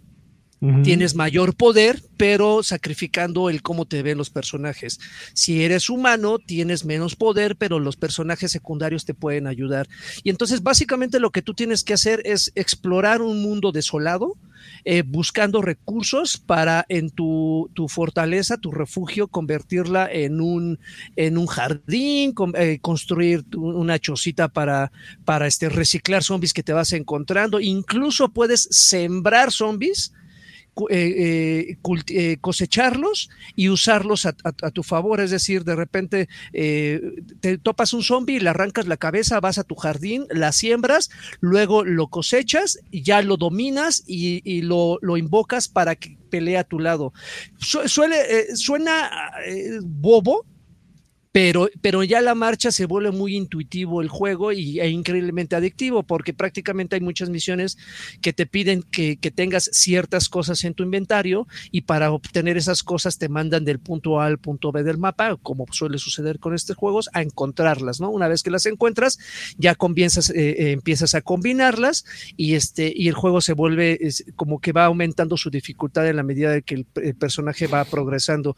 Tienes 0.83 1.15
mayor 1.15 1.53
poder, 1.53 2.01
pero 2.17 2.63
sacrificando 2.63 3.49
el 3.49 3.61
cómo 3.61 3.85
te 3.85 4.01
ven 4.01 4.17
los 4.17 4.29
personajes. 4.31 4.99
Si 5.33 5.63
eres 5.63 5.89
humano, 5.89 6.39
tienes 6.39 6.85
menos 6.85 7.15
poder, 7.15 7.55
pero 7.55 7.79
los 7.79 7.97
personajes 7.97 8.51
secundarios 8.51 9.05
te 9.05 9.13
pueden 9.13 9.47
ayudar. 9.47 9.87
Y 10.23 10.29
entonces, 10.31 10.63
básicamente, 10.63 11.19
lo 11.19 11.29
que 11.29 11.41
tú 11.43 11.53
tienes 11.53 11.83
que 11.83 11.93
hacer 11.93 12.21
es 12.25 12.51
explorar 12.55 13.21
un 13.21 13.43
mundo 13.43 13.71
desolado, 13.71 14.37
eh, 14.85 15.03
buscando 15.05 15.61
recursos 15.61 16.37
para 16.37 16.85
en 16.89 17.11
tu, 17.11 17.69
tu 17.73 17.87
fortaleza, 17.87 18.57
tu 18.57 18.71
refugio, 18.71 19.27
convertirla 19.27 20.09
en 20.11 20.41
un, 20.41 20.79
en 21.15 21.37
un 21.37 21.45
jardín, 21.47 22.33
eh, 22.55 22.79
construir 22.81 23.45
una 23.55 23.99
chocita 23.99 24.47
para, 24.47 24.91
para 25.25 25.47
este, 25.47 25.69
reciclar 25.69 26.23
zombies 26.23 26.53
que 26.53 26.63
te 26.63 26.73
vas 26.73 26.93
encontrando. 26.93 27.59
Incluso 27.59 28.29
puedes 28.29 28.67
sembrar 28.71 29.51
zombies 29.51 30.13
eh, 30.89 31.67
eh, 31.69 31.77
eh, 32.09 32.37
cosecharlos 32.41 33.29
y 33.55 33.69
usarlos 33.69 34.25
a, 34.25 34.33
tu 34.33 34.83
favor. 34.83 35.21
Es 35.21 35.31
decir, 35.31 35.63
de 35.63 35.75
repente 35.75 36.27
te 36.51 37.57
topas 37.57 37.93
un 37.93 38.03
zombie, 38.03 38.41
le 38.41 38.49
arrancas 38.49 38.87
la 38.87 38.97
cabeza, 38.97 39.39
vas 39.39 39.57
a 39.57 39.63
tu 39.63 39.75
jardín, 39.75 40.25
la 40.29 40.51
siembras, 40.51 41.09
luego 41.39 41.85
lo 41.85 42.07
cosechas 42.07 42.79
ya 42.91 43.21
lo 43.21 43.37
dominas 43.37 44.03
y, 44.05 44.61
lo, 44.63 44.99
invocas 45.17 45.67
para 45.69 45.95
que 45.95 46.17
pelee 46.29 46.57
a 46.57 46.65
tu 46.65 46.79
lado. 46.79 47.13
Suena 47.57 48.17
bobo, 49.81 50.45
pero, 51.35 51.69
pero 51.81 52.01
ya 52.01 52.21
la 52.21 52.33
marcha 52.33 52.71
se 52.71 52.85
vuelve 52.85 53.11
muy 53.11 53.35
intuitivo 53.35 54.01
el 54.01 54.07
juego 54.07 54.53
y, 54.53 54.79
e 54.79 54.87
increíblemente 54.87 55.57
adictivo, 55.57 56.01
porque 56.01 56.33
prácticamente 56.33 56.95
hay 56.95 57.01
muchas 57.01 57.29
misiones 57.29 57.77
que 58.21 58.31
te 58.31 58.45
piden 58.45 58.83
que, 58.83 59.17
tengas 59.35 59.69
ciertas 59.73 60.29
cosas 60.29 60.63
en 60.63 60.75
tu 60.75 60.83
inventario 60.83 61.45
y 61.71 61.81
para 61.81 62.13
obtener 62.13 62.55
esas 62.55 62.83
cosas 62.83 63.17
te 63.17 63.27
mandan 63.27 63.65
del 63.65 63.79
punto 63.79 64.21
A 64.21 64.27
al 64.27 64.37
punto 64.37 64.71
B 64.71 64.83
del 64.83 64.97
mapa, 64.97 65.35
como 65.43 65.65
suele 65.71 65.97
suceder 65.97 66.39
con 66.39 66.55
estos 66.55 66.77
juegos, 66.77 67.09
a 67.11 67.21
encontrarlas, 67.21 67.99
¿no? 67.99 68.11
Una 68.11 68.29
vez 68.29 68.41
que 68.41 68.49
las 68.49 68.65
encuentras, 68.65 69.19
ya 69.57 69.75
comienzas, 69.75 70.29
eh, 70.29 70.51
eh, 70.51 70.71
empiezas 70.71 71.15
a 71.15 71.21
combinarlas 71.21 72.05
y, 72.37 72.53
este, 72.53 72.93
y 72.95 73.09
el 73.09 73.13
juego 73.13 73.41
se 73.41 73.51
vuelve 73.51 73.99
como 74.37 74.61
que 74.61 74.71
va 74.71 74.85
aumentando 74.85 75.35
su 75.35 75.49
dificultad 75.49 76.07
en 76.07 76.15
la 76.15 76.23
medida 76.23 76.51
de 76.51 76.61
que 76.61 76.75
el 76.75 77.15
personaje 77.15 77.67
va 77.67 77.83
progresando. 77.83 78.55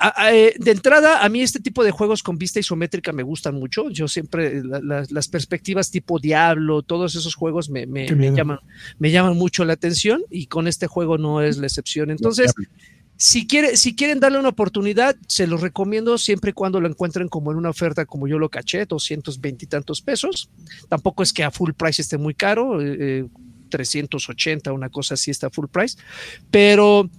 A- 0.00 0.22
a- 0.26 0.32
eh, 0.34 0.54
de 0.58 0.70
entrada, 0.70 1.24
a 1.24 1.28
mí 1.28 1.40
este 1.42 1.58
tipo 1.60 1.82
de 1.82 1.90
juegos 1.90 2.22
con 2.22 2.38
vista 2.38 2.60
isométrica 2.60 3.12
me 3.12 3.22
gustan 3.24 3.56
mucho. 3.56 3.90
Yo 3.90 4.06
siempre, 4.06 4.62
la- 4.62 4.80
la- 4.80 5.04
las 5.10 5.26
perspectivas 5.28 5.90
tipo 5.90 6.18
Diablo, 6.20 6.82
todos 6.82 7.14
esos 7.16 7.34
juegos 7.34 7.68
me, 7.68 7.84
llaman, 8.36 8.58
me 8.98 9.10
llaman 9.10 9.36
mucho 9.36 9.64
la 9.64 9.72
atención 9.72 10.22
y 10.30 10.46
con 10.46 10.68
este 10.68 10.86
juego 10.86 11.18
no 11.18 11.42
es 11.42 11.58
la 11.58 11.66
excepción. 11.66 12.10
Entonces, 12.10 12.52
si, 13.16 13.48
quiere, 13.48 13.76
si 13.76 13.96
quieren 13.96 14.20
darle 14.20 14.38
una 14.38 14.50
oportunidad, 14.50 15.16
se 15.26 15.48
los 15.48 15.60
recomiendo 15.62 16.16
siempre 16.18 16.50
y 16.50 16.52
cuando 16.52 16.80
lo 16.80 16.86
encuentren 16.86 17.28
como 17.28 17.50
en 17.50 17.58
una 17.58 17.70
oferta 17.70 18.06
como 18.06 18.28
yo 18.28 18.38
lo 18.38 18.48
caché, 18.50 18.86
220 18.86 19.64
y 19.64 19.68
tantos 19.68 20.00
pesos. 20.00 20.48
Tampoco 20.88 21.24
es 21.24 21.32
que 21.32 21.42
a 21.42 21.50
full 21.50 21.72
price 21.72 22.02
esté 22.02 22.16
muy 22.18 22.34
caro, 22.34 22.80
eh, 22.80 22.96
eh, 23.00 23.24
380, 23.70 24.72
una 24.72 24.88
cosa 24.90 25.14
así 25.14 25.32
está 25.32 25.50
full 25.50 25.66
price, 25.66 25.98
pero... 26.52 27.10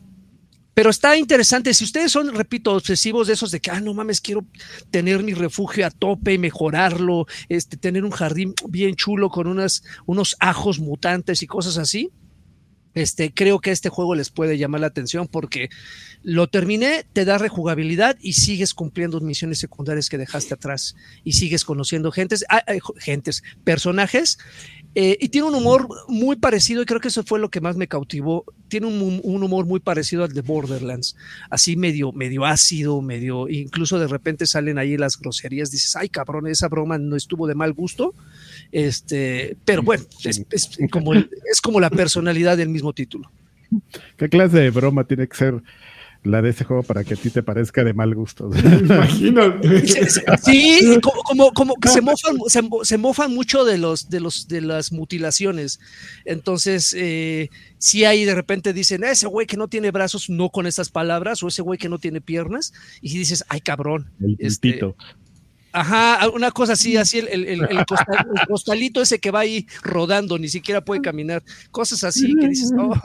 Pero 0.74 0.90
está 0.90 1.18
interesante. 1.18 1.74
Si 1.74 1.84
ustedes 1.84 2.12
son, 2.12 2.34
repito, 2.34 2.74
obsesivos 2.74 3.28
de 3.28 3.34
esos 3.34 3.52
de 3.52 3.60
que, 3.60 3.72
ah, 3.72 3.82
no 3.82 3.94
mames, 3.94 4.22
quiero 4.22 4.46
tener 4.92 5.24
mi 5.24 5.34
refugio 5.34 5.86
a 5.86 5.92
tope, 5.92 6.38
mejorarlo, 6.38 7.26
este, 7.50 7.76
tener 7.76 8.06
un 8.06 8.12
jardín 8.12 8.54
bien 8.70 8.96
chulo 8.96 9.30
con 9.30 9.48
unas, 9.48 9.84
unos 10.06 10.36
ajos 10.40 10.80
mutantes 10.80 11.44
y 11.44 11.48
cosas 11.48 11.78
así, 11.78 12.12
este, 12.96 13.34
creo 13.34 13.60
que 13.60 13.72
este 13.72 13.90
juego 13.90 14.16
les 14.16 14.30
puede 14.30 14.58
llamar 14.58 14.82
la 14.82 14.88
atención 14.88 15.28
porque 15.28 15.70
lo 16.24 16.48
terminé, 16.48 17.06
te 17.14 17.24
da 17.24 17.38
rejugabilidad 17.38 18.18
y 18.20 18.34
sigues 18.34 18.74
cumpliendo 18.74 19.20
misiones 19.22 19.60
secundarias 19.60 20.10
que 20.10 20.18
dejaste 20.18 20.56
atrás 20.56 20.96
y 21.24 21.34
sigues 21.34 21.66
conociendo 21.66 22.12
gentes, 22.12 22.46
ah, 22.50 22.64
eh, 22.68 22.80
gentes, 22.98 23.44
personajes. 23.64 24.38
Eh, 24.96 25.18
y 25.20 25.30
tiene 25.30 25.48
un 25.48 25.56
humor 25.56 25.88
muy 26.08 26.36
parecido, 26.36 26.82
y 26.82 26.86
creo 26.86 27.00
que 27.00 27.10
eso 27.10 27.24
fue 27.24 27.40
lo 27.40 27.50
que 27.50 27.62
más 27.62 27.76
me 27.76 27.88
cautivó. 27.88 28.46
Tiene 28.68 28.88
un, 28.88 29.22
un 29.24 29.44
humor 29.44 29.66
muy 29.66 29.80
parecido 29.80 30.24
al 30.24 30.34
de 30.34 30.42
Borderlands, 30.42 31.16
así 31.50 31.76
medio, 31.76 32.12
medio 32.12 32.46
ácido, 32.46 33.02
medio, 33.02 33.48
incluso 33.50 34.00
de 34.00 34.08
repente 34.08 34.46
salen 34.46 34.78
ahí 34.78 34.98
las 34.98 35.20
groserías, 35.20 35.72
dices, 35.72 35.96
ay 35.96 36.10
cabrón, 36.10 36.48
esa 36.48 36.68
broma 36.68 36.98
no 36.98 37.16
estuvo 37.16 37.48
de 37.48 37.56
mal 37.56 37.74
gusto. 37.74 38.14
Este, 38.72 39.58
pero 39.66 39.84
bueno, 39.84 40.04
es, 40.24 40.46
es 40.50 40.80
como, 40.92 41.14
es 41.14 41.62
como 41.62 41.80
la 41.80 41.90
personalidad 41.90 42.58
del 42.58 42.70
mismo 42.70 42.94
título. 42.94 43.32
¿Qué 44.18 44.30
clase 44.30 44.58
de 44.58 44.70
broma 44.72 45.04
tiene 45.04 45.28
que 45.28 45.38
ser 45.38 45.62
la 46.24 46.42
de 46.42 46.50
ese 46.50 46.66
juego 46.66 46.84
para 46.84 47.04
que 47.04 47.14
a 47.14 47.18
ti 47.18 47.30
te 47.30 47.42
parezca 47.44 47.84
de 47.84 47.94
mal 47.94 48.14
gusto. 48.14 48.50
Imagínate. 48.82 49.88
Sí, 50.44 51.00
como, 51.02 51.22
como, 51.24 51.52
como 51.54 51.76
que 51.76 51.90
se 51.90 52.02
mofan, 52.02 52.38
se, 52.48 52.62
se 52.84 52.98
mofan 52.98 53.34
mucho 53.34 53.64
de 53.66 53.78
los, 53.78 54.10
de 54.10 54.20
los, 54.20 54.48
de 54.48 54.62
las 54.62 54.92
mutilaciones. 54.92 55.80
Entonces, 56.26 56.94
eh, 56.98 57.50
si 57.78 58.06
ahí 58.06 58.26
de 58.26 58.36
repente 58.36 58.74
dicen, 58.74 59.04
ese 59.04 59.28
güey 59.28 59.48
que 59.48 59.58
no 59.58 59.68
tiene 59.68 59.92
brazos, 59.92 60.30
no 60.30 60.50
con 60.50 60.68
esas 60.68 60.90
palabras, 60.90 61.42
o 61.44 61.48
ese 61.48 61.62
güey 61.62 61.78
que 61.80 61.90
no 61.90 62.00
tiene 62.00 62.22
piernas, 62.22 62.74
y 63.02 63.18
dices, 63.18 63.44
ay 63.48 63.62
cabrón. 63.62 64.12
El 64.20 64.36
este. 64.40 64.80
Ajá, 65.72 66.28
una 66.30 66.50
cosa 66.50 66.74
así, 66.74 66.98
así 66.98 67.20
el, 67.20 67.28
el, 67.28 67.46
el, 67.46 67.62
el 67.70 67.86
costal- 67.86 68.28
el 68.42 68.48
costalito 68.48 69.02
ese 69.04 69.20
que 69.20 69.30
va 69.30 69.42
ahí 69.42 69.68
rodando, 69.84 70.40
ni 70.40 70.50
siquiera 70.50 70.84
puede 70.84 71.00
caminar, 71.00 71.44
cosas 71.70 72.04
así 72.04 72.34
que 72.36 72.48
dices, 72.48 72.72
oh, 72.76 73.00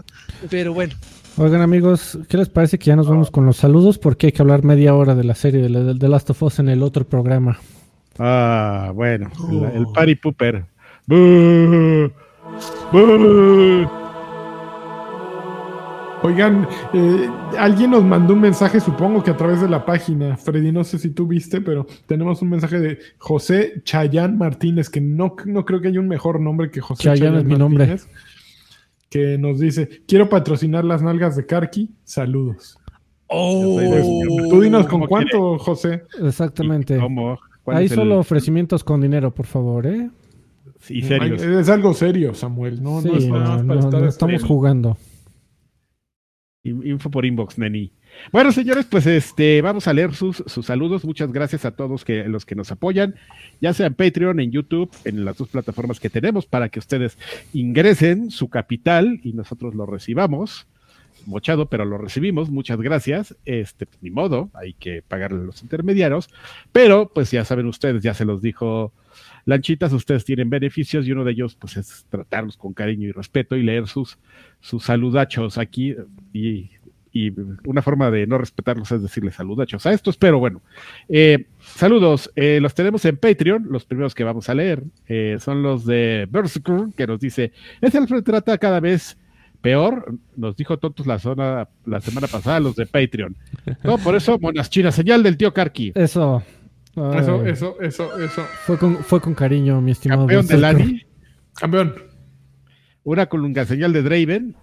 pero 0.49 0.73
bueno, 0.73 0.95
Oigan 1.37 1.63
amigos, 1.63 2.17
¿qué 2.29 2.37
les 2.37 2.49
parece 2.49 2.79
que 2.79 2.87
ya 2.87 2.97
nos 2.97 3.09
vamos 3.09 3.31
con 3.31 3.45
los 3.45 3.57
saludos? 3.57 3.99
Porque 3.99 4.27
hay 4.27 4.33
que 4.33 4.41
hablar 4.43 4.63
media 4.63 4.95
hora 4.95 5.15
de 5.17 5.25
la 5.25 5.35
serie 5.35 5.69
de, 5.69 5.95
The 5.99 6.09
Last 6.09 6.31
of 6.31 6.43
Us 6.45 6.61
en 6.61 6.69
el 6.69 6.83
otro 6.83 7.05
programa. 7.05 7.59
Ah, 8.19 8.93
bueno, 8.95 9.31
la- 9.51 9.71
el 9.71 9.87
party 9.89 10.15
pooper. 10.15 10.65
¡Bú! 11.07 12.11
¡Bú! 12.93 13.89
Oigan, 16.23 16.67
eh, 16.95 17.29
alguien 17.59 17.91
nos 17.91 18.03
mandó 18.05 18.33
un 18.33 18.41
mensaje, 18.41 18.81
supongo 18.81 19.23
que 19.23 19.31
a 19.33 19.37
través 19.37 19.61
de 19.61 19.69
la 19.69 19.85
página. 19.85 20.37
Freddy, 20.39 20.73
no 20.73 20.83
sé 20.85 20.99
si 20.99 21.11
tú 21.11 21.27
viste, 21.27 21.61
pero 21.61 21.87
tenemos 22.07 22.41
un 22.41 22.49
mensaje 22.51 22.79
de 22.79 22.99
José 23.19 23.83
Chayán 23.85 24.39
Martínez, 24.39 24.89
que 24.89 25.01
no, 25.03 25.35
no 25.45 25.65
creo 25.67 25.81
que 25.83 25.89
haya 25.89 26.01
un 26.01 26.09
mejor 26.09 26.41
nombre 26.41 26.71
que 26.71 26.81
José 26.81 27.03
Chayán 27.03 27.19
Chayán 27.19 27.37
es 27.39 27.45
mi 27.45 27.57
nombre. 27.57 27.99
Que 29.15 29.39
nos 29.39 29.61
dice: 29.61 30.03
Quiero 30.09 30.29
patrocinar 30.29 30.85
las 30.85 31.01
nalgas 31.01 31.37
de 31.37 31.47
Karki. 31.47 31.89
Saludos. 32.03 32.77
oh, 33.29 33.77
Pues, 33.77 34.05
tú 34.51 34.61
dinos 34.61 34.83
con 34.87 34.99
¿Cómo 35.03 35.09
cuánto, 35.09 35.57
José. 35.57 36.03
Exactamente. 36.21 36.99
¿Cómo? 36.99 37.39
¿Cuál 37.63 37.77
Hay 37.77 37.85
es 37.87 37.93
el- 37.93 37.99
solo 37.99 38.19
ofrecimientos 38.19 38.83
con 38.83 39.01
dinero, 39.01 39.33
por 39.33 39.47
favor, 39.47 39.87
¿eh? 39.87 40.11
Serios. 40.81 41.41
Ay, 41.45 41.59
Es 41.61 41.69
algo 41.69 41.95
serio, 41.95 42.35
Samuel. 42.35 42.83
No, 42.83 43.01
Sí, 43.03 43.09
no 43.09 43.17
es 43.17 43.27
no, 43.29 43.35
para 43.35 43.63
no, 43.63 43.75
estar 43.79 44.01
no 44.03 44.09
estamos 44.09 44.35
este- 44.35 44.49
jugando. 44.49 44.97
In- 46.65 46.85
Info 46.85 47.09
por 47.09 47.25
inbox, 47.25 47.57
Neni. 47.57 47.93
Bueno, 48.33 48.53
señores, 48.53 48.87
pues 48.87 49.07
este, 49.07 49.63
vamos 49.63 49.87
a 49.87 49.93
leer 49.93 50.15
sus, 50.15 50.43
sus 50.47 50.67
saludos. 50.67 51.05
Muchas 51.05 51.33
gracias 51.33 51.65
a 51.65 51.73
todos 51.73 52.05
que, 52.05 52.25
los 52.25 52.45
que 52.45 52.55
nos 52.55 52.71
apoyan, 52.73 53.15
ya 53.61 53.73
sea 53.73 53.87
en 53.87 53.95
Patreon, 53.95 54.41
en 54.41 54.51
YouTube, 54.51 54.91
en 55.05 55.25
las 55.25 55.37
dos 55.37 55.49
plataformas 55.49 56.01
que 56.01 56.11
tenemos, 56.11 56.47
para 56.47 56.69
que 56.69 56.79
ustedes 56.79 57.19
ingresen 57.53 58.31
su 58.31 58.49
capital 58.49 59.21
y 59.23 59.33
nosotros 59.33 59.75
lo 59.75 59.87
recibamos. 59.87 60.67
Mochado, 61.27 61.67
pero 61.67 61.85
lo 61.85 61.97
recibimos. 61.97 62.51
Muchas 62.51 62.81
gracias. 62.81 63.35
Este, 63.45 63.87
pues, 63.87 64.03
ni 64.03 64.11
modo, 64.11 64.51
hay 64.53 64.75
que 64.75 65.03
pagarle 65.03 65.41
a 65.41 65.45
los 65.45 65.63
intermediarios. 65.63 66.29
Pero, 66.73 67.11
pues 67.15 67.31
ya 67.31 67.45
saben 67.45 67.67
ustedes, 67.67 68.03
ya 68.03 68.15
se 68.15 68.25
los 68.25 68.43
dijo 68.43 68.93
Lanchitas, 69.47 69.93
ustedes 69.93 70.25
tienen 70.25 70.51
beneficios 70.51 71.07
y 71.07 71.13
uno 71.13 71.25
de 71.25 71.33
ellos, 71.33 71.55
pues, 71.55 71.77
es 71.77 72.07
tratarlos 72.11 72.57
con 72.57 72.73
cariño 72.73 73.09
y 73.09 73.13
respeto 73.13 73.57
y 73.57 73.63
leer 73.63 73.87
sus, 73.87 74.19
sus 74.61 74.85
saludachos 74.85 75.59
aquí 75.59 75.95
y, 76.33 76.71
y 77.15 77.33
una 77.65 77.81
forma 77.81 78.11
de 78.11 78.27
no 78.27 78.37
respetarlos 78.37 78.91
es 78.93 79.01
decirle 79.01 79.31
saludachos 79.31 79.87
a 79.87 79.93
estos, 79.93 80.17
pero 80.17 80.39
bueno, 80.39 80.61
eh, 81.09 81.47
saludos, 81.61 82.31
eh, 82.35 82.59
los 82.61 82.75
tenemos 82.75 83.05
en 83.05 83.17
Patreon, 83.17 83.69
los 83.71 83.85
primeros 83.85 84.15
que 84.15 84.25
vamos 84.25 84.49
a 84.49 84.55
leer 84.55 84.83
eh, 85.07 85.39
son 85.41 85.63
los 85.63 85.87
de 85.87 86.27
Berserker, 86.29 86.89
que 86.97 87.07
nos 87.07 87.21
dice, 87.21 87.53
ese 87.81 87.99
Alfred 87.99 88.25
trata 88.25 88.59
cada 88.59 88.81
vez 88.81 89.17
peor, 89.63 90.19
nos 90.37 90.57
dijo 90.57 90.79
tontos 90.79 91.07
la 91.07 91.19
zona 91.19 91.69
la 91.87 92.01
semana 92.01 92.27
pasada 92.27 92.61
los 92.61 92.77
de 92.77 92.85
Patreon. 92.85 93.37
No, 93.83 93.97
por 93.97 94.15
eso, 94.15 94.39
monas 94.39 94.69
chinas, 94.69 94.95
señal 94.95 95.23
del 95.23 95.37
tío 95.39 95.55
Karki. 95.55 95.93
Eso. 95.95 96.43
Ay, 96.97 97.21
Eso, 97.21 97.47
eso, 97.47 97.81
eso, 97.81 98.19
eso. 98.19 98.43
Fue 98.67 98.77
con, 98.77 98.99
fue 98.99 99.21
con 99.21 99.35
cariño, 99.35 99.81
mi 99.81 99.93
estimado. 99.93 100.27
Campeón 100.27 100.47
de. 100.47 100.59
Lani, 100.59 101.03
Campeón. 101.55 101.95
una 103.05 103.27
colunga 103.27 103.65
señal 103.65 103.93
de 103.93 104.03
Draven 104.03 104.57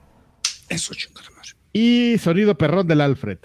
eso 0.71 0.93
chingada 0.93 1.29
madre. 1.35 1.51
Y 1.74 2.17
sonido 2.17 2.57
perrón 2.57 2.88
del 2.88 3.01
Alfred. 3.01 3.38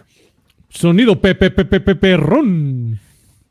Sonido 0.69 1.21
Pepe 1.21 1.51
Pepe 1.51 1.95
Perrón. 1.95 2.99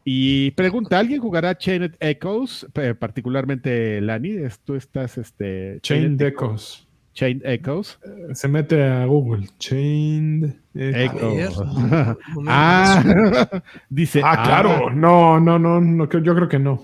Y 0.04 0.52
pregunta, 0.52 1.00
¿alguien 1.00 1.20
jugará 1.20 1.58
Chained 1.58 1.96
Echoes? 2.00 2.68
Particularmente 3.00 4.00
Lani, 4.02 4.36
tú 4.64 4.76
estás 4.76 5.18
este 5.18 5.80
Chain 5.82 6.02
Chained 6.02 6.18
Decos. 6.20 6.88
Chained 7.16 7.46
Echoes. 7.46 7.98
Se 8.34 8.48
mete 8.48 8.84
a 8.84 9.06
Google. 9.06 9.48
Chain 9.58 10.62
Echo. 10.76 11.34
ver. 11.36 11.50
ah, 12.48 13.62
dice. 13.90 14.22
Ah, 14.24 14.44
claro. 14.44 14.92
No, 14.92 15.40
no, 15.40 15.58
no, 15.58 15.80
no, 15.82 16.10
creo- 16.10 16.22
yo 16.22 16.36
creo 16.36 16.50
que 16.50 16.60
no. 16.60 16.82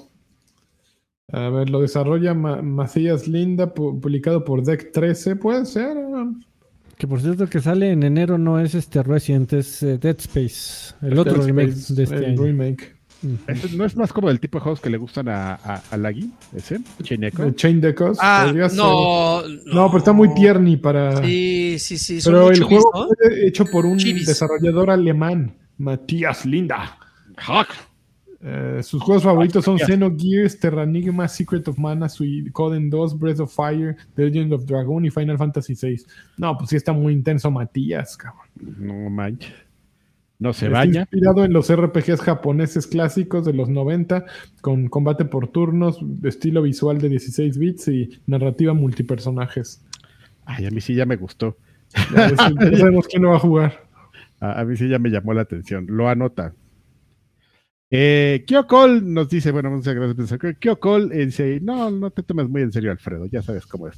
A 1.33 1.49
ver, 1.49 1.69
lo 1.69 1.81
desarrolla 1.81 2.33
Ma- 2.33 2.61
Macías 2.61 3.27
Linda, 3.27 3.73
pu- 3.73 3.99
publicado 4.01 4.43
por 4.43 4.63
Deck 4.63 4.91
13. 4.93 5.35
Puede 5.35 5.65
ser. 5.65 5.95
Que 7.01 7.07
por 7.07 7.19
cierto 7.19 7.47
que 7.49 7.59
sale 7.59 7.89
en 7.91 8.03
enero 8.03 8.37
no 8.37 8.59
es 8.59 8.75
este 8.75 9.01
Resident, 9.01 9.51
es 9.53 9.81
eh, 9.81 9.97
Dead 9.97 10.15
Space. 10.19 10.93
El 11.01 11.17
otro 11.17 11.33
Dead 11.33 11.45
remake 11.47 11.69
Space, 11.71 11.93
de 11.95 12.03
este 12.03 12.15
el 12.17 12.25
año. 12.25 12.43
remake. 12.43 12.95
Ese 13.47 13.75
¿No 13.75 13.85
es 13.85 13.95
más 13.95 14.13
como 14.13 14.29
el 14.29 14.39
tipo 14.39 14.59
de 14.59 14.61
juegos 14.61 14.81
que 14.81 14.91
le 14.91 14.97
gustan 14.97 15.27
a, 15.27 15.55
a, 15.55 15.81
a 15.89 15.97
Lagui? 15.97 16.29
¿Ese? 16.55 16.79
Chain 17.01 17.23
Echo. 17.23 17.43
Eh, 17.43 17.55
Chain 17.55 17.81
Decos. 17.81 18.19
Ah, 18.21 18.53
no, 18.75 19.41
No, 19.65 19.87
pero 19.87 19.97
está 19.97 20.13
muy 20.13 20.31
tierni 20.35 20.77
para. 20.77 21.23
Sí, 21.23 21.77
sí, 21.79 21.97
sí. 21.97 22.19
pero 22.23 22.49
el 22.49 22.57
chivis, 22.57 22.67
juego 22.69 22.91
¿no? 22.93 23.07
fue 23.07 23.47
hecho 23.47 23.65
por 23.65 23.87
un 23.87 23.97
Chivis. 23.97 24.27
desarrollador 24.27 24.91
alemán, 24.91 25.55
Matías 25.79 26.45
Linda. 26.45 26.99
Hack. 27.35 27.69
Eh, 28.43 28.79
sus 28.81 29.03
juegos 29.03 29.23
favoritos 29.23 29.63
son 29.63 29.75
Matías. 29.75 29.89
Xenogears, 29.89 30.59
Terranigma, 30.59 31.27
Secret 31.27 31.67
of 31.67 31.77
Mana, 31.77 32.09
Suicoden 32.09 32.89
2, 32.89 33.19
Breath 33.19 33.39
of 33.39 33.53
Fire, 33.53 33.95
The 34.15 34.25
Legend 34.25 34.53
of 34.53 34.65
Dragon 34.65 35.05
y 35.05 35.11
Final 35.11 35.37
Fantasy 35.37 35.75
VI. 35.79 36.01
No, 36.37 36.57
pues 36.57 36.71
sí 36.71 36.75
está 36.75 36.91
muy 36.91 37.13
intenso 37.13 37.51
Matías, 37.51 38.17
cabrón. 38.17 38.47
No 38.79 39.09
manches. 39.09 39.53
No 40.39 40.53
se 40.53 40.65
Está 40.65 40.79
baña. 40.79 41.01
inspirado 41.01 41.45
en 41.45 41.53
los 41.53 41.71
RPGs 41.71 42.19
japoneses 42.21 42.87
clásicos 42.87 43.45
de 43.45 43.53
los 43.53 43.69
90, 43.69 44.25
con 44.61 44.87
combate 44.87 45.23
por 45.25 45.47
turnos, 45.49 45.99
estilo 46.23 46.63
visual 46.63 46.97
de 46.97 47.09
16 47.09 47.59
bits 47.59 47.87
y 47.89 48.09
narrativa 48.25 48.73
multipersonajes. 48.73 49.85
Ay, 50.45 50.65
a 50.65 50.71
mí 50.71 50.81
sí 50.81 50.95
ya 50.95 51.05
me 51.05 51.15
gustó. 51.15 51.57
Ya, 52.15 52.29
sabemos 52.35 53.07
quién 53.07 53.21
lo 53.21 53.29
va 53.29 53.35
a 53.35 53.39
jugar. 53.39 53.83
A, 54.39 54.61
a 54.61 54.65
mí 54.65 54.75
sí 54.77 54.89
ya 54.89 54.97
me 54.97 55.09
llamó 55.11 55.35
la 55.35 55.41
atención. 55.43 55.85
Lo 55.87 56.09
anota. 56.09 56.55
Eh, 57.93 58.45
Kyokol 58.47 59.13
nos 59.13 59.27
dice, 59.27 59.51
bueno, 59.51 59.69
muchas 59.69 59.93
gracias. 59.93 60.39
Kyokol 60.59 61.11
eh, 61.11 61.25
dice, 61.25 61.59
no, 61.61 61.91
no 61.91 62.09
te 62.09 62.23
tomes 62.23 62.47
muy 62.47 62.61
en 62.61 62.71
serio, 62.71 62.89
Alfredo, 62.89 63.25
ya 63.25 63.41
sabes 63.41 63.65
cómo 63.67 63.89
es. 63.89 63.97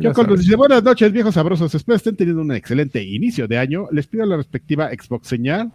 Kyokol 0.00 0.28
nos 0.28 0.40
dice, 0.40 0.54
buenas 0.54 0.84
noches, 0.84 1.10
viejos 1.12 1.34
sabrosos. 1.34 1.74
Espero 1.74 1.96
estén 1.96 2.14
teniendo 2.16 2.42
un 2.42 2.52
excelente 2.52 3.02
inicio 3.02 3.48
de 3.48 3.58
año. 3.58 3.88
Les 3.90 4.06
pido 4.06 4.24
la 4.24 4.36
respectiva 4.36 4.88
Xbox 4.90 5.26
señal. 5.26 5.72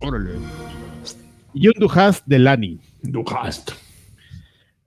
Órale. 0.00 0.32
Y 1.54 1.68
un 1.68 1.74
Dujas 1.78 2.24
de 2.26 2.38
Lani. 2.40 2.80
Duhast. 3.02 3.70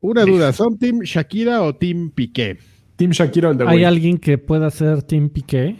Una 0.01 0.25
duda, 0.25 0.51
¿son 0.51 0.77
Team 0.77 0.99
Shakira 0.99 1.63
o 1.63 1.73
Team 1.75 2.11
Piqué? 2.11 2.57
Team 2.97 3.11
Shakira 3.11 3.51
el 3.51 3.57
de 3.57 3.67
¿Hay 3.67 3.83
alguien 3.85 4.17
que 4.17 4.37
pueda 4.37 4.69
ser 4.69 5.01
Team 5.03 5.29
Piqué? 5.29 5.77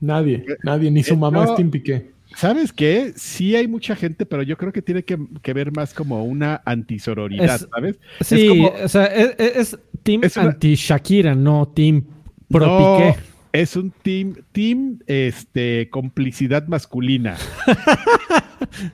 Nadie, 0.00 0.44
nadie, 0.62 0.90
ni 0.90 1.02
su 1.02 1.14
Eh, 1.14 1.16
mamá 1.16 1.44
no. 1.44 1.50
es 1.50 1.56
Team 1.56 1.70
Piqué. 1.70 2.12
¿Sabes 2.36 2.72
qué? 2.72 3.12
Sí 3.16 3.54
hay 3.56 3.68
mucha 3.68 3.94
gente, 3.96 4.26
pero 4.26 4.42
yo 4.42 4.56
creo 4.56 4.72
que 4.72 4.82
tiene 4.82 5.04
que, 5.04 5.18
que 5.42 5.52
ver 5.52 5.72
más 5.76 5.94
como 5.94 6.24
una 6.24 6.60
antisororidad, 6.64 7.56
Es- 7.56 7.68
¿sabes? 7.74 7.98
Sí, 8.20 8.48
como- 8.48 8.68
o 8.84 8.88
sea, 8.88 9.06
es, 9.06 9.34
es- 9.38 9.56
es 9.56 9.78
Team 10.02 10.20
Es 10.24 10.36
una- 10.36 10.46
anti-Shakira, 10.50 11.34
no 11.34 11.68
Team 11.68 12.04
pro 12.48 12.66
No, 12.66 12.96
Piqué. 12.98 13.18
Es 13.52 13.76
un 13.76 13.90
team, 13.90 14.34
team, 14.52 14.98
este, 15.06 15.88
complicidad 15.90 16.66
masculina. 16.68 17.36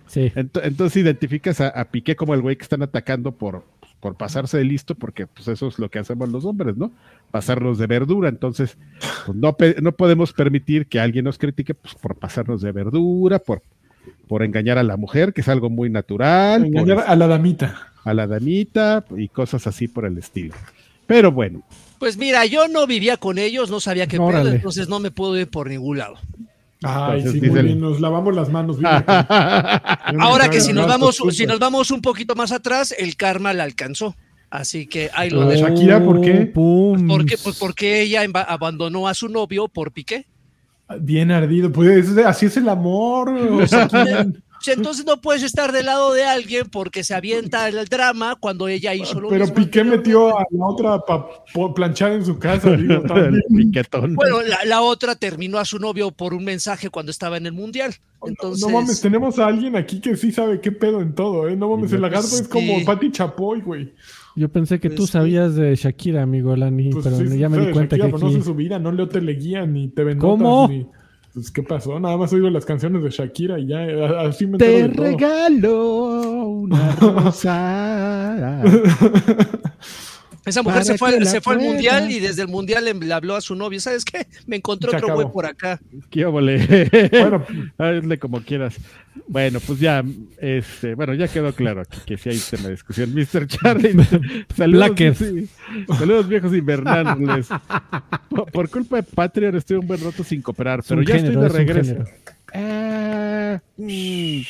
Sí. 0.06 0.32
Ento- 0.34 0.60
Entonces 0.64 0.96
identificas 1.02 1.60
a, 1.60 1.68
a 1.68 1.84
Piqué 1.90 2.16
como 2.16 2.34
el 2.34 2.40
güey 2.40 2.56
que 2.56 2.62
están 2.62 2.82
atacando 2.82 3.32
por, 3.36 3.64
por 4.00 4.16
pasarse 4.16 4.58
de 4.58 4.64
listo, 4.64 4.94
porque 4.94 5.26
pues 5.26 5.48
eso 5.48 5.66
es 5.68 5.78
lo 5.78 5.90
que 5.90 5.98
hacemos 5.98 6.28
los 6.28 6.44
hombres, 6.44 6.76
¿no? 6.76 6.92
Pasarnos 7.30 7.78
de 7.78 7.86
verdura. 7.86 8.28
Entonces, 8.28 8.78
pues, 9.26 9.36
no, 9.36 9.56
no 9.82 9.92
podemos 9.92 10.32
permitir 10.32 10.86
que 10.86 11.00
alguien 11.00 11.24
nos 11.24 11.38
critique 11.38 11.74
pues, 11.74 11.94
por 11.94 12.14
pasarnos 12.16 12.60
de 12.62 12.70
verdura, 12.72 13.38
por, 13.40 13.62
por 14.28 14.42
engañar 14.42 14.78
a 14.78 14.82
la 14.82 14.96
mujer, 14.96 15.32
que 15.32 15.40
es 15.40 15.48
algo 15.48 15.68
muy 15.70 15.90
natural, 15.90 16.60
por, 16.62 16.68
Engañar 16.68 17.04
a 17.06 17.16
la 17.16 17.26
damita. 17.26 17.92
a 18.04 18.14
la 18.14 18.26
damita 18.26 19.04
y 19.16 19.28
cosas 19.28 19.66
así 19.66 19.88
por 19.88 20.04
el 20.04 20.16
estilo. 20.18 20.54
Pero 21.06 21.32
bueno, 21.32 21.62
Pues 21.98 22.16
mira, 22.18 22.44
yo 22.46 22.68
no 22.68 22.86
vivía 22.86 23.16
con 23.16 23.38
ellos, 23.38 23.70
no 23.70 23.80
sabía 23.80 24.06
qué 24.06 24.18
pedo, 24.18 24.26
Órale. 24.26 24.50
entonces 24.56 24.88
no 24.88 25.00
me 25.00 25.10
puedo 25.10 25.36
ir 25.38 25.48
por 25.48 25.68
ningún 25.68 25.98
lado. 25.98 26.16
Ay, 26.82 27.18
Entonces, 27.18 27.40
sí, 27.42 27.50
muy 27.50 27.62
bien, 27.62 27.80
nos 27.80 28.00
lavamos 28.00 28.34
las 28.36 28.50
manos. 28.50 28.76
Ahora 30.20 30.48
que 30.50 30.60
si 30.60 30.72
nos 30.72 30.86
vamos, 30.86 31.20
si 31.30 31.46
nos 31.46 31.58
vamos 31.58 31.90
un 31.90 32.00
poquito 32.00 32.34
más 32.34 32.52
atrás, 32.52 32.94
el 32.96 33.16
karma 33.16 33.52
la 33.52 33.64
alcanzó. 33.64 34.14
Así 34.50 34.86
que 34.86 35.10
ahí 35.14 35.28
lo 35.30 35.40
Oh. 35.40 35.48
dejo. 35.48 35.68
Shakira, 35.68 36.02
¿por 36.02 36.20
qué? 36.20 36.46
Pum. 36.46 37.06
¿Por 37.06 37.26
qué? 37.26 37.36
Pues 37.42 37.56
porque 37.58 38.00
ella 38.02 38.22
abandonó 38.46 39.06
a 39.08 39.14
su 39.14 39.28
novio 39.28 39.68
por 39.68 39.92
Piqué. 39.92 40.26
Bien 41.00 41.30
ardido. 41.30 41.70
Pues 41.70 42.16
así 42.18 42.46
es 42.46 42.56
el 42.56 42.68
amor. 42.68 43.28
o 43.30 43.66
sea, 43.66 43.86
¿quién- 43.88 44.42
Entonces 44.66 45.06
no 45.06 45.20
puedes 45.20 45.42
estar 45.42 45.72
del 45.72 45.86
lado 45.86 46.12
de 46.12 46.24
alguien 46.24 46.66
porque 46.70 47.04
se 47.04 47.14
avienta 47.14 47.68
el 47.68 47.84
drama 47.86 48.36
cuando 48.38 48.68
ella 48.68 48.94
hizo 48.94 49.20
lo 49.20 49.28
Pero 49.28 49.44
mismo 49.44 49.54
Piqué 49.56 49.84
metió 49.84 50.38
a 50.38 50.44
la 50.50 50.66
otra 50.66 50.98
para 51.06 51.26
planchar 51.74 52.12
en 52.12 52.24
su 52.24 52.38
casa. 52.38 52.72
Digo, 52.76 53.02
el. 53.16 54.14
Bueno, 54.14 54.42
la, 54.42 54.64
la 54.64 54.82
otra 54.82 55.14
terminó 55.14 55.58
a 55.58 55.64
su 55.64 55.78
novio 55.78 56.10
por 56.10 56.34
un 56.34 56.44
mensaje 56.44 56.90
cuando 56.90 57.10
estaba 57.10 57.36
en 57.36 57.46
el 57.46 57.52
mundial. 57.52 57.94
Entonces, 58.26 58.66
No 58.66 58.72
mames, 58.72 59.00
tenemos 59.00 59.38
a 59.38 59.46
alguien 59.46 59.76
aquí 59.76 60.00
que 60.00 60.16
sí 60.16 60.32
sabe 60.32 60.60
qué 60.60 60.72
pedo 60.72 61.00
en 61.00 61.14
todo, 61.14 61.48
¿eh? 61.48 61.54
No 61.56 61.68
mames, 61.70 61.92
el 61.92 62.00
lagarto 62.00 62.26
es 62.34 62.48
como 62.48 62.78
Sí. 62.80 62.84
Pati 62.84 63.12
Chapoy, 63.12 63.60
güey. 63.60 63.94
Yo 64.34 64.48
pensé 64.48 64.78
que 64.80 64.90
tú 64.90 64.96
Pues 64.98 65.10
sí. 65.10 65.12
sabías 65.14 65.54
de 65.54 65.74
Shakira, 65.76 66.22
amigo 66.22 66.54
Lani, 66.56 66.90
Pues 66.90 67.04
pero 67.04 67.16
sí, 67.16 67.38
ya 67.38 67.48
me 67.48 67.58
di 67.58 67.72
cuenta 67.72 67.96
Shakira, 67.96 68.06
que 68.06 68.10
aquí... 68.28 68.34
sé 68.38 68.42
su 68.44 68.54
vida, 68.54 68.78
no 68.78 68.92
leo 68.92 69.08
teleguía 69.08 69.66
ni 69.66 69.88
Notas, 70.16 70.20
¿Cómo? 70.20 70.68
ni- 70.68 70.86
Pues, 71.38 71.52
¿qué 71.52 71.62
pasó? 71.62 72.00
Nada 72.00 72.16
más 72.16 72.32
oigo 72.32 72.50
las 72.50 72.64
canciones 72.64 73.00
de 73.00 73.10
Shakira 73.10 73.60
y 73.60 73.68
ya, 73.68 73.78
así 74.22 74.44
me 74.44 74.58
Te 74.58 74.88
regalo 74.88 76.48
una 76.48 76.96
rosa. 77.00 78.64
Esa 80.48 80.62
mujer 80.62 80.84
se 80.84 80.98
fue, 80.98 81.24
se 81.24 81.40
fue 81.40 81.54
al 81.54 81.60
mundial 81.60 82.10
y 82.10 82.20
desde 82.20 82.42
el 82.42 82.48
mundial 82.48 82.84
le, 82.84 82.94
le 82.94 83.14
habló 83.14 83.36
a 83.36 83.40
su 83.40 83.54
novio. 83.54 83.80
¿Sabes 83.80 84.04
qué? 84.04 84.26
Me 84.46 84.56
encontré 84.56 84.90
Se 84.90 84.96
otro 84.96 85.14
güey 85.14 85.30
por 85.32 85.46
acá. 85.46 85.80
¿Qué 86.10 86.24
óvole? 86.24 86.58
Bueno, 87.10 87.44
Hazle 87.78 88.18
como 88.18 88.40
quieras. 88.42 88.76
Bueno, 89.26 89.60
pues 89.60 89.80
ya, 89.80 90.04
este, 90.40 90.94
bueno, 90.94 91.14
ya 91.14 91.28
quedó 91.28 91.52
claro 91.52 91.82
aquí 91.82 91.98
que 92.06 92.16
sí 92.16 92.30
hay 92.30 92.38
tema 92.38 92.64
de 92.64 92.70
discusión. 92.70 93.12
Mr. 93.14 93.46
Charlie, 93.46 93.94
saludos, 94.56 94.92
sí, 95.18 95.48
saludos 95.98 96.28
viejos 96.28 96.54
invernales. 96.54 97.48
Por, 98.30 98.50
por 98.50 98.70
culpa 98.70 98.96
de 98.96 99.02
Patreon 99.02 99.56
estoy 99.56 99.78
un 99.78 99.86
buen 99.86 100.02
rato 100.02 100.24
sin 100.24 100.40
cooperar, 100.40 100.82
pero 100.86 101.02
ya 101.02 101.16
género, 101.16 101.44
estoy 101.44 101.46
es 101.46 101.52
de 101.52 101.58
regreso. 101.58 102.04
Ah, 102.54 103.60
mm, 103.76 104.40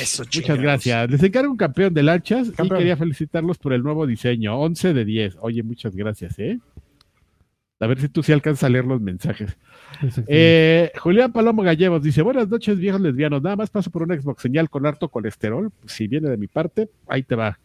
Eso, 0.00 0.24
muchas 0.24 0.58
gracias. 0.58 1.10
Les 1.10 1.22
encargo 1.22 1.50
un 1.50 1.56
campeón 1.56 1.94
de 1.94 2.02
lanchas 2.02 2.50
Campeón. 2.50 2.78
y 2.78 2.80
quería 2.80 2.96
felicitarlos 2.96 3.58
por 3.58 3.72
el 3.72 3.82
nuevo 3.82 4.06
diseño. 4.06 4.58
11 4.58 4.92
de 4.94 5.04
10. 5.04 5.36
Oye, 5.40 5.62
muchas 5.62 5.94
gracias, 5.94 6.38
¿eh? 6.38 6.58
A 7.80 7.86
ver 7.86 8.00
si 8.00 8.08
tú 8.08 8.22
sí 8.22 8.32
alcanzas 8.32 8.64
a 8.64 8.68
leer 8.70 8.84
los 8.86 9.00
mensajes. 9.00 9.56
Eh, 10.26 10.90
Julián 10.98 11.32
Palomo 11.32 11.62
Gallegos 11.62 12.02
dice: 12.02 12.22
Buenas 12.22 12.48
noches, 12.48 12.78
viejos 12.78 13.00
lesbianos. 13.00 13.42
Nada 13.42 13.56
más 13.56 13.70
paso 13.70 13.90
por 13.90 14.02
una 14.04 14.18
Xbox 14.18 14.42
señal 14.42 14.70
con 14.70 14.86
harto 14.86 15.08
colesterol. 15.08 15.70
Si 15.86 16.06
viene 16.08 16.28
de 16.30 16.36
mi 16.36 16.46
parte, 16.46 16.88
ahí 17.06 17.22
te 17.22 17.34
va. 17.34 17.58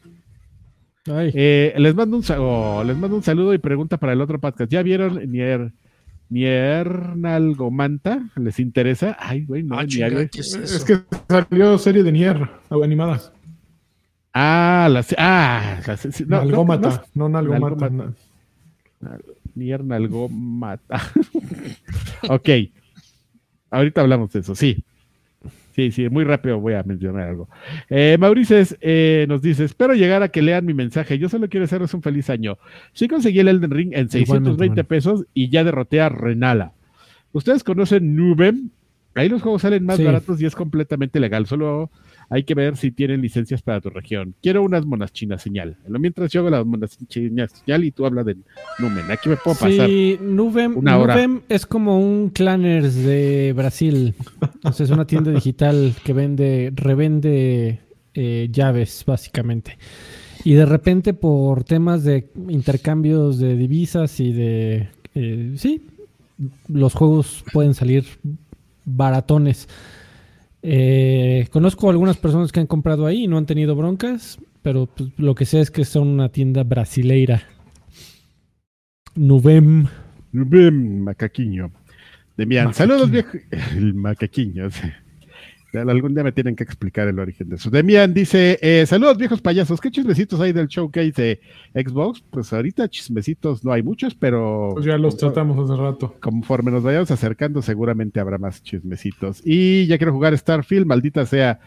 Ay, 1.08 1.32
Eh, 1.34 1.74
les, 1.78 1.96
mando 1.96 2.18
un, 2.18 2.24
oh, 2.38 2.84
les 2.86 2.98
mando 2.98 3.16
un 3.16 3.24
saludo 3.24 3.54
y 3.54 3.58
pregunta 3.60 3.98
para 3.98 4.14
el 4.14 4.22
otro 4.22 4.40
podcast. 4.40 4.70
¿Ya 4.72 4.84
vieron 4.84 5.32
Nier, 5.32 5.72
Niernalgomanta? 6.30 8.30
¿Les 8.36 8.60
interesa? 8.60 9.16
Ay, 9.20 9.46
güey, 9.46 9.64
no, 9.64 9.78
Ah, 9.78 9.84
ni 9.84 9.90
chinga, 9.90 10.06
algo. 10.08 10.20
¿qué 10.32 10.40
es 10.42 10.86
que 10.86 11.00
salió 11.28 11.78
serie 11.78 12.04
de 12.04 12.12
Nier, 12.12 12.50
animada. 12.70 13.20
Ah, 14.34 14.88
la, 14.92 15.04
ah, 15.18 15.80
la 15.86 15.96
no, 15.96 16.00
no, 16.28 16.38
Nalgómata, 16.46 17.04
no, 17.16 17.30
no. 17.30 17.42
Nalgómata. 17.42 18.14
Niernalgomata. 19.56 21.02
ok. 22.30 22.50
Ahorita 23.72 24.02
hablamos 24.02 24.32
de 24.32 24.40
eso, 24.40 24.56
sí. 24.56 24.84
Sí, 25.80 25.92
sí, 25.92 26.10
muy 26.10 26.26
rápido 26.26 26.60
voy 26.60 26.74
a 26.74 26.84
mencionar 26.84 27.30
algo. 27.30 27.48
Eh, 27.90 28.18
Maurices 28.20 28.78
eh, 28.82 29.26
nos 29.30 29.42
dice, 29.42 29.64
espero 29.64 29.94
llegar 29.94 30.22
a 30.24 30.28
que 30.28 30.42
lean 30.42 30.66
mi 30.66 30.74
mensaje. 30.74 31.18
Yo 31.18 31.30
solo 31.30 31.48
quiero 31.48 31.64
hacerles 31.64 31.94
un 31.94 32.02
feliz 32.02 32.30
año. 32.30 32.58
Sí 32.92 33.08
conseguí 33.08 33.40
el 33.40 33.48
Elden 33.48 33.72
Ring 33.72 33.92
en 33.94 34.10
620 34.10 34.50
Igualmente, 34.52 34.84
pesos 34.84 35.26
y 35.34 35.50
ya 35.50 35.64
derroté 35.64 36.02
a 36.02 36.10
Renala. 36.10 36.74
¿Ustedes 37.32 37.64
conocen 37.64 38.16
Nubem? 38.16 38.72
Ahí 39.16 39.30
los 39.30 39.42
juegos 39.42 39.62
salen 39.62 39.86
más 39.86 39.98
Sí. 39.98 40.04
baratos 40.04 40.42
y 40.42 40.46
es 40.46 40.56
completamente 40.56 41.20
legal. 41.22 41.46
Solo 41.46 41.92
hay 42.30 42.44
que 42.44 42.54
ver 42.54 42.78
si 42.78 42.92
tienen 42.92 43.22
licencias 43.22 43.62
para 43.62 43.82
tu 43.82 43.90
región. 43.90 44.36
Quiero 44.42 44.64
unas 44.64 44.86
monas 44.86 45.12
chinas 45.12 45.42
señal. 45.42 45.78
Mientras 45.88 46.32
yo 46.32 46.42
hago 46.42 46.50
las 46.50 46.66
monas 46.66 46.98
chinas 47.08 47.52
señal 47.52 47.84
y 47.84 47.92
tú 47.92 48.06
hablas 48.06 48.26
de 48.26 48.38
Numen. 48.78 49.10
Aquí 49.10 49.30
me 49.30 49.36
puedo 49.38 49.58
pasar. 49.58 49.88
Sí, 49.88 50.18
Nuvem, 50.22 50.78
una 50.78 50.98
hora. 50.98 51.18
Es 51.50 51.66
como 51.66 52.00
un 52.00 52.30
Clanners 52.30 52.96
de 52.96 53.54
Brasil. 53.56 54.14
O 54.64 54.72
sea, 54.72 54.84
es 54.84 54.92
una 54.92 55.08
tienda 55.08 55.32
digital 55.32 55.94
que 56.04 56.14
vende, 56.14 56.72
revende 56.76 57.80
eh, 58.14 58.50
llaves, 58.52 59.04
básicamente. 59.08 59.78
Y 60.44 60.54
de 60.54 60.66
repente, 60.66 61.14
por 61.14 61.64
temas 61.64 62.04
de 62.04 62.30
intercambios 62.48 63.40
de 63.40 63.56
divisas 63.56 64.20
y 64.20 64.34
de. 64.34 64.90
eh, 65.16 65.54
sí, 65.58 65.88
los 66.68 66.94
juegos 66.94 67.44
pueden 67.52 67.74
salir 67.74 68.06
baratones. 68.86 69.68
Eh, 70.62 71.48
conozco 71.52 71.90
algunas 71.90 72.18
personas 72.18 72.52
que 72.52 72.60
han 72.60 72.68
comprado 72.68 73.06
ahí 73.06 73.24
y 73.24 73.28
no 73.28 73.38
han 73.38 73.46
tenido 73.46 73.76
broncas, 73.76 74.40
pero 74.62 74.88
pues, 74.88 75.10
lo 75.18 75.36
que 75.36 75.46
sé 75.46 75.62
es 75.62 75.72
que 75.72 75.86
son 75.86 76.08
una 76.08 76.30
tienda 76.30 76.64
brasileira. 76.64 77.44
Nuvem. 79.16 79.88
Nubem, 80.32 81.00
macaquiño. 81.02 81.72
Demian, 82.38 82.68
Macaquiño. 82.68 82.74
saludos 82.74 83.12
viejo. 83.12 83.38
El 83.76 83.94
macaquiño. 83.94 84.70
sí. 84.70 84.88
Algún 85.74 86.16
día 86.16 86.24
me 86.24 86.32
tienen 86.32 86.56
que 86.56 86.64
explicar 86.64 87.08
el 87.08 87.20
origen 87.20 87.50
de 87.50 87.58
eso. 87.58 87.70
Demian 87.70 88.14
dice: 88.14 88.58
eh, 88.62 88.86
Saludos 88.88 89.18
viejos 89.18 89.40
payasos. 89.42 89.80
¿Qué 89.80 89.92
chismecitos 89.92 90.40
hay 90.40 90.52
del 90.52 90.68
showcase 90.68 91.12
de 91.74 91.84
Xbox? 91.84 92.24
Pues 92.32 92.52
ahorita 92.52 92.88
chismecitos 92.90 93.64
no 93.64 93.72
hay 93.72 93.84
muchos, 93.84 94.16
pero 94.16 94.72
Pues 94.74 94.86
ya 94.86 94.98
los 94.98 95.16
tratamos 95.18 95.70
hace 95.70 95.80
rato. 95.80 96.16
conforme 96.22 96.72
nos 96.72 96.82
vayamos 96.82 97.12
acercando, 97.12 97.62
seguramente 97.62 98.20
habrá 98.20 98.38
más 98.40 98.64
chismecitos. 98.64 99.42
Y 99.46 99.86
ya 99.86 99.98
quiero 100.00 100.12
jugar 100.14 100.36
Starfield, 100.36 100.88
maldita 100.88 101.26
sea. 101.28 101.60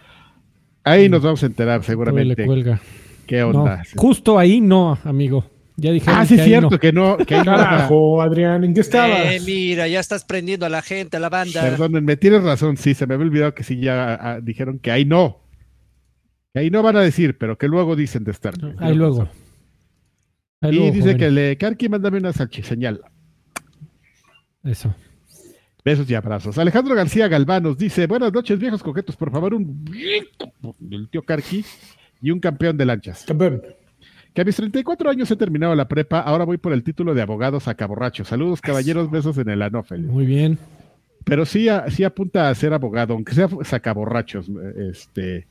Ahí 0.85 1.09
nos 1.09 1.23
vamos 1.23 1.43
a 1.45 1.47
enterar 1.47 1.85
seguramente 1.85 2.45
cuelga. 2.45 2.81
qué 3.27 3.39
No, 3.41 3.51
onda. 3.51 3.83
justo 3.97 4.37
ahí 4.37 4.61
no, 4.61 4.99
amigo. 5.05 5.45
Ya 5.83 5.91
dijeron 5.91 6.21
ah, 6.21 6.25
sí, 6.25 6.37
que 6.37 6.45
cierto 6.45 6.71
no. 6.71 6.79
que 6.79 6.93
no. 6.93 7.17
Que 7.17 7.39
no 7.39 7.45
Carajo, 7.45 8.23
Adrián, 8.23 8.63
¿en 8.63 8.73
qué 8.73 8.83
estabas? 8.83 9.33
Eh, 9.33 9.41
mira, 9.45 9.89
ya 9.89 9.99
estás 9.99 10.25
prendiendo 10.25 10.65
a 10.65 10.69
la 10.69 10.81
gente, 10.81 11.17
a 11.17 11.21
la 11.21 11.29
banda. 11.29 11.61
Perdónenme, 11.61 12.17
tienes 12.17 12.45
razón, 12.45 12.77
sí, 12.77 12.95
se 12.95 13.05
me 13.05 13.15
había 13.15 13.27
olvidado 13.27 13.53
que 13.53 13.65
sí 13.65 13.81
ya 13.81 14.15
ah, 14.15 14.41
dijeron 14.41 14.79
que 14.79 14.93
ahí 14.93 15.05
no. 15.05 15.41
Que 16.55 16.61
ahí 16.61 16.71
no 16.71 16.85
van 16.85 16.97
a 16.97 17.01
decir, 17.01 17.37
pero 17.37 17.59
que 17.59 17.67
luego 17.67 17.97
dicen 17.97 18.23
de 18.23 18.31
estar. 18.31 18.55
Ahí 18.79 18.95
luego. 18.95 19.29
Ahí 20.61 20.71
Y 20.71 20.77
luego, 20.77 20.93
dice 20.93 21.03
joven. 21.03 21.19
que 21.19 21.31
le 21.33 21.57
Karki, 21.59 21.89
mándame 21.89 22.19
una 22.19 22.33
salchiseñal. 22.33 23.01
Eso. 24.63 24.95
Besos 25.85 26.09
y 26.09 26.15
abrazos. 26.15 26.59
Alejandro 26.59 26.95
García 26.95 27.27
Galván 27.27 27.65
nos 27.65 27.77
dice: 27.77 28.07
Buenas 28.07 28.33
noches, 28.33 28.57
viejos 28.57 28.85
coquetos, 28.85 29.17
por 29.17 29.33
favor, 29.33 29.53
un 29.53 29.85
del 30.79 31.09
tío 31.09 31.23
Karki 31.23 31.65
y 32.21 32.31
un 32.31 32.39
campeón 32.39 32.77
de 32.77 32.87
lanchas. 32.87 33.25
Campeón. 33.27 33.63
Que 34.35 34.41
a 34.41 34.45
mis 34.45 34.57
34 34.57 35.11
años 35.11 35.31
he 35.31 35.37
terminado 35.37 35.75
la 35.75 35.89
prepa, 35.89 36.21
ahora 36.21 36.45
voy 36.45 36.57
por 36.57 36.73
el 36.73 36.83
título 36.83 37.15
de 37.15 37.21
abogado 37.23 37.61
sacaborracho. 37.61 38.25
Saludos, 38.25 38.61
caballeros, 38.63 39.11
besos 39.11 39.37
en 39.39 39.51
el 39.51 39.61
anófel. 39.63 40.03
Muy 40.03 40.25
bien. 40.25 40.59
Pero 41.25 41.45
sí, 41.45 41.69
a- 41.69 41.91
sí 41.91 42.03
apunta 42.05 42.49
a 42.49 42.55
ser 42.55 42.73
abogado, 42.73 43.15
aunque 43.15 43.35
sea 43.35 43.49
sacaborrachos. 43.63 44.51
Este, 44.91 45.47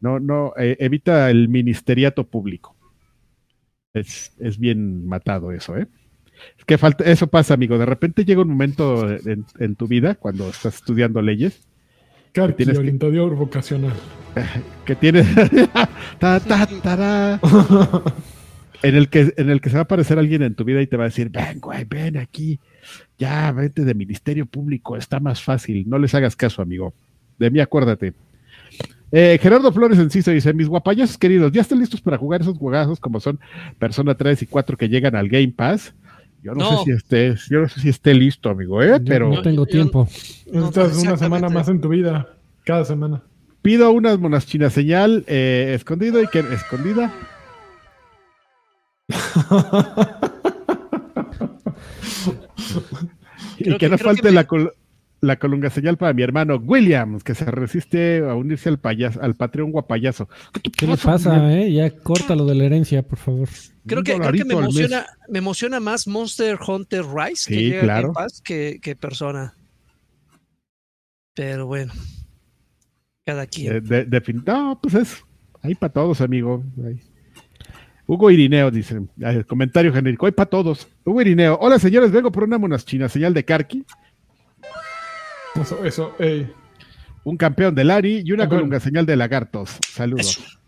no, 0.00 0.18
no, 0.18 0.52
eh, 0.58 0.76
evita 0.80 1.30
el 1.30 1.48
ministeriato 1.48 2.24
público. 2.24 2.76
Es, 3.94 4.32
es 4.40 4.58
bien 4.58 5.06
matado 5.06 5.52
eso, 5.52 5.76
¿eh? 5.76 5.86
Es 6.58 6.64
que 6.64 6.78
falta, 6.78 7.04
eso 7.04 7.26
pasa, 7.28 7.54
amigo. 7.54 7.78
De 7.78 7.86
repente 7.86 8.24
llega 8.24 8.42
un 8.42 8.48
momento 8.48 9.08
en, 9.10 9.44
en 9.58 9.76
tu 9.76 9.86
vida, 9.86 10.14
cuando 10.16 10.48
estás 10.48 10.76
estudiando 10.76 11.20
leyes, 11.22 11.60
Carqui, 12.32 12.56
Tienes 12.58 12.74
que- 12.74 12.80
orientador 12.80 13.34
vocacional. 13.36 13.92
que 14.84 14.94
tienes 14.94 15.26
ta, 16.18 16.38
ta, 16.40 16.68
tará. 16.82 17.40
en 18.82 18.94
el 18.94 19.08
que 19.08 19.34
en 19.36 19.50
el 19.50 19.60
que 19.60 19.68
se 19.70 19.74
va 19.74 19.80
a 19.80 19.82
aparecer 19.82 20.18
alguien 20.18 20.42
en 20.42 20.54
tu 20.54 20.64
vida 20.64 20.80
y 20.80 20.86
te 20.86 20.96
va 20.96 21.04
a 21.04 21.08
decir 21.08 21.28
ven 21.30 21.60
güey 21.60 21.84
ven 21.84 22.16
aquí. 22.16 22.58
Ya 23.18 23.50
vete 23.52 23.84
de 23.84 23.94
ministerio 23.94 24.46
público 24.46 24.96
está 24.96 25.20
más 25.20 25.42
fácil. 25.42 25.84
No 25.88 25.98
les 25.98 26.14
hagas 26.14 26.36
caso 26.36 26.62
amigo. 26.62 26.94
De 27.38 27.50
mí 27.50 27.60
acuérdate. 27.60 28.12
Eh, 29.12 29.38
Gerardo 29.42 29.72
Flores 29.72 29.98
Enciso 29.98 30.30
dice 30.30 30.52
mis 30.54 30.68
guapayazos 30.68 31.18
queridos 31.18 31.50
ya 31.50 31.62
están 31.62 31.80
listos 31.80 32.00
para 32.00 32.16
jugar 32.16 32.42
esos 32.42 32.56
juegazos 32.56 33.00
como 33.00 33.18
son 33.18 33.40
Persona 33.78 34.14
3 34.14 34.42
y 34.42 34.46
4 34.46 34.76
que 34.76 34.88
llegan 34.88 35.16
al 35.16 35.28
Game 35.28 35.52
Pass 35.56 35.92
yo 36.42 36.54
no, 36.54 36.70
No. 36.70 36.78
sé 36.78 36.84
si 36.84 36.90
esté 36.92 37.34
yo 37.50 37.60
no 37.60 37.68
sé 37.68 37.80
si 37.80 37.88
esté 37.90 38.14
listo 38.14 38.48
amigo 38.50 38.82
eh 38.82 38.88
Yo 38.98 39.04
pero 39.04 39.28
no 39.28 39.42
tengo 39.42 39.66
yo- 39.66 39.70
tiempo. 39.72 40.08
Necesitas 40.50 40.96
una 40.98 41.16
semana 41.16 41.48
más 41.48 41.68
en 41.68 41.80
tu 41.80 41.88
vida. 41.88 42.28
Cada 42.64 42.84
semana. 42.84 43.22
pido 43.62 43.90
unas 43.90 44.18
monas 44.18 44.46
chinas 44.46 44.72
señal 44.72 45.24
eh, 45.26 45.72
escondido 45.74 46.22
y 46.22 46.26
que 46.28 46.38
escondida 46.40 47.12
y 53.58 53.64
que, 53.72 53.78
que- 53.78 53.88
no 53.88 53.98
falte 53.98 54.22
que 54.22 54.28
me- 54.28 54.34
la, 54.34 54.46
col- 54.46 54.72
la 55.20 55.38
colunga 55.38 55.70
señal 55.70 55.96
para 55.98 56.12
mi 56.12 56.22
hermano 56.22 56.56
Williams, 56.56 57.22
que 57.22 57.34
se 57.34 57.44
resiste 57.44 58.18
a 58.18 58.34
unirse 58.34 58.68
al 58.68 58.78
payaso, 58.78 59.20
al 59.22 59.34
Patreon 59.34 59.70
guapayazo. 59.70 60.28
¿Qué 60.76 60.86
le 60.86 60.96
pasa, 60.96 61.52
eh? 61.52 61.72
Ya 61.72 61.90
córtalo 61.90 62.46
de 62.46 62.54
la 62.54 62.64
herencia, 62.64 63.02
por 63.02 63.18
favor. 63.18 63.48
Creo 63.86 64.02
que, 64.02 64.14
creo 64.14 64.32
que 64.32 64.44
me, 64.44 64.54
emociona, 64.54 65.06
me 65.28 65.38
emociona 65.38 65.80
más 65.80 66.06
Monster 66.06 66.58
Hunter 66.66 67.04
Rise 67.04 67.44
Sí, 67.44 67.54
que 67.54 67.60
llega 67.60 67.82
claro. 67.82 68.02
Game 68.08 68.14
Pass 68.14 68.40
que, 68.40 68.78
que 68.80 68.96
persona. 68.96 69.54
Pero 71.34 71.66
bueno, 71.66 71.92
cada 73.24 73.46
quien. 73.46 73.76
Eh, 73.76 73.80
de- 73.80 74.42
no, 74.46 74.78
pues 74.82 74.94
es 74.94 75.24
ahí 75.62 75.74
para 75.74 75.92
todos, 75.92 76.20
amigo. 76.20 76.64
Ahí. 76.84 77.00
Hugo 78.06 78.28
Irineo 78.30 78.72
dice, 78.72 79.00
comentario 79.46 79.92
genérico, 79.92 80.26
hay 80.26 80.32
para 80.32 80.50
todos. 80.50 80.88
Hugo 81.04 81.20
Irineo, 81.20 81.56
hola 81.60 81.78
señores, 81.78 82.10
vengo 82.10 82.32
por 82.32 82.42
una 82.42 82.58
monachina, 82.58 83.08
señal 83.08 83.32
de 83.34 83.44
Karki, 83.44 83.84
Eso, 85.54 85.84
eso, 85.84 86.14
ey. 86.18 86.52
un 87.24 87.36
campeón 87.36 87.74
de 87.74 87.84
Lari 87.84 88.22
y 88.24 88.32
una 88.32 88.48
colunga 88.48 88.80
señal 88.80 89.06
de 89.06 89.16
lagartos. 89.16 89.78
Saludos. 89.88 90.38
Eso. 90.38 90.59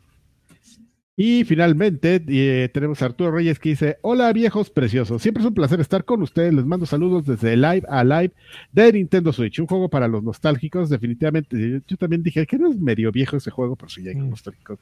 Y 1.15 1.45
finalmente 1.45 2.25
eh, 2.27 2.71
tenemos 2.73 3.03
a 3.03 3.05
Arturo 3.05 3.33
Reyes 3.33 3.59
que 3.59 3.69
dice, 3.69 3.99
hola 4.01 4.33
viejos 4.33 4.71
preciosos, 4.71 5.21
siempre 5.21 5.43
es 5.43 5.47
un 5.47 5.53
placer 5.53 5.79
estar 5.79 6.07
con 6.07 6.23
ustedes, 6.23 6.55
les 6.55 6.65
mando 6.65 6.87
saludos 6.87 7.27
desde 7.27 7.55
Live 7.55 7.83
a 7.91 8.03
Live 8.03 8.33
de 8.73 8.95
Nintendo 8.95 9.31
Switch, 9.31 9.59
un 9.61 9.67
juego 9.67 9.91
para 9.91 10.09
los 10.09 10.23
nostálgicos, 10.23 10.89
definitivamente, 10.89 11.83
yo 11.87 11.97
también 11.99 12.23
dije 12.23 12.47
que 12.47 12.57
no 12.59 12.71
es 12.71 12.79
medio 12.81 13.13
viejo 13.13 13.37
ese 13.37 13.51
juego, 13.51 13.77
pero 13.77 13.91
sí, 13.91 14.03
ya 14.03 14.09
hay 14.13 14.17
Mm. 14.17 14.31
nostálgicos. 14.31 14.79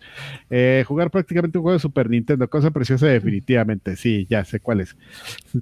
Eh, 0.51 0.85
jugar 0.87 1.11
prácticamente 1.11 1.59
un 1.59 1.63
juego 1.63 1.75
de 1.75 1.81
Super 1.81 2.09
Nintendo, 2.09 2.49
cosa 2.49 2.71
preciosa 2.71 3.09
definitivamente, 3.09 3.97
sí, 3.97 4.29
ya 4.31 4.45
sé 4.45 4.61
cuál 4.61 4.83
es. 4.83 4.97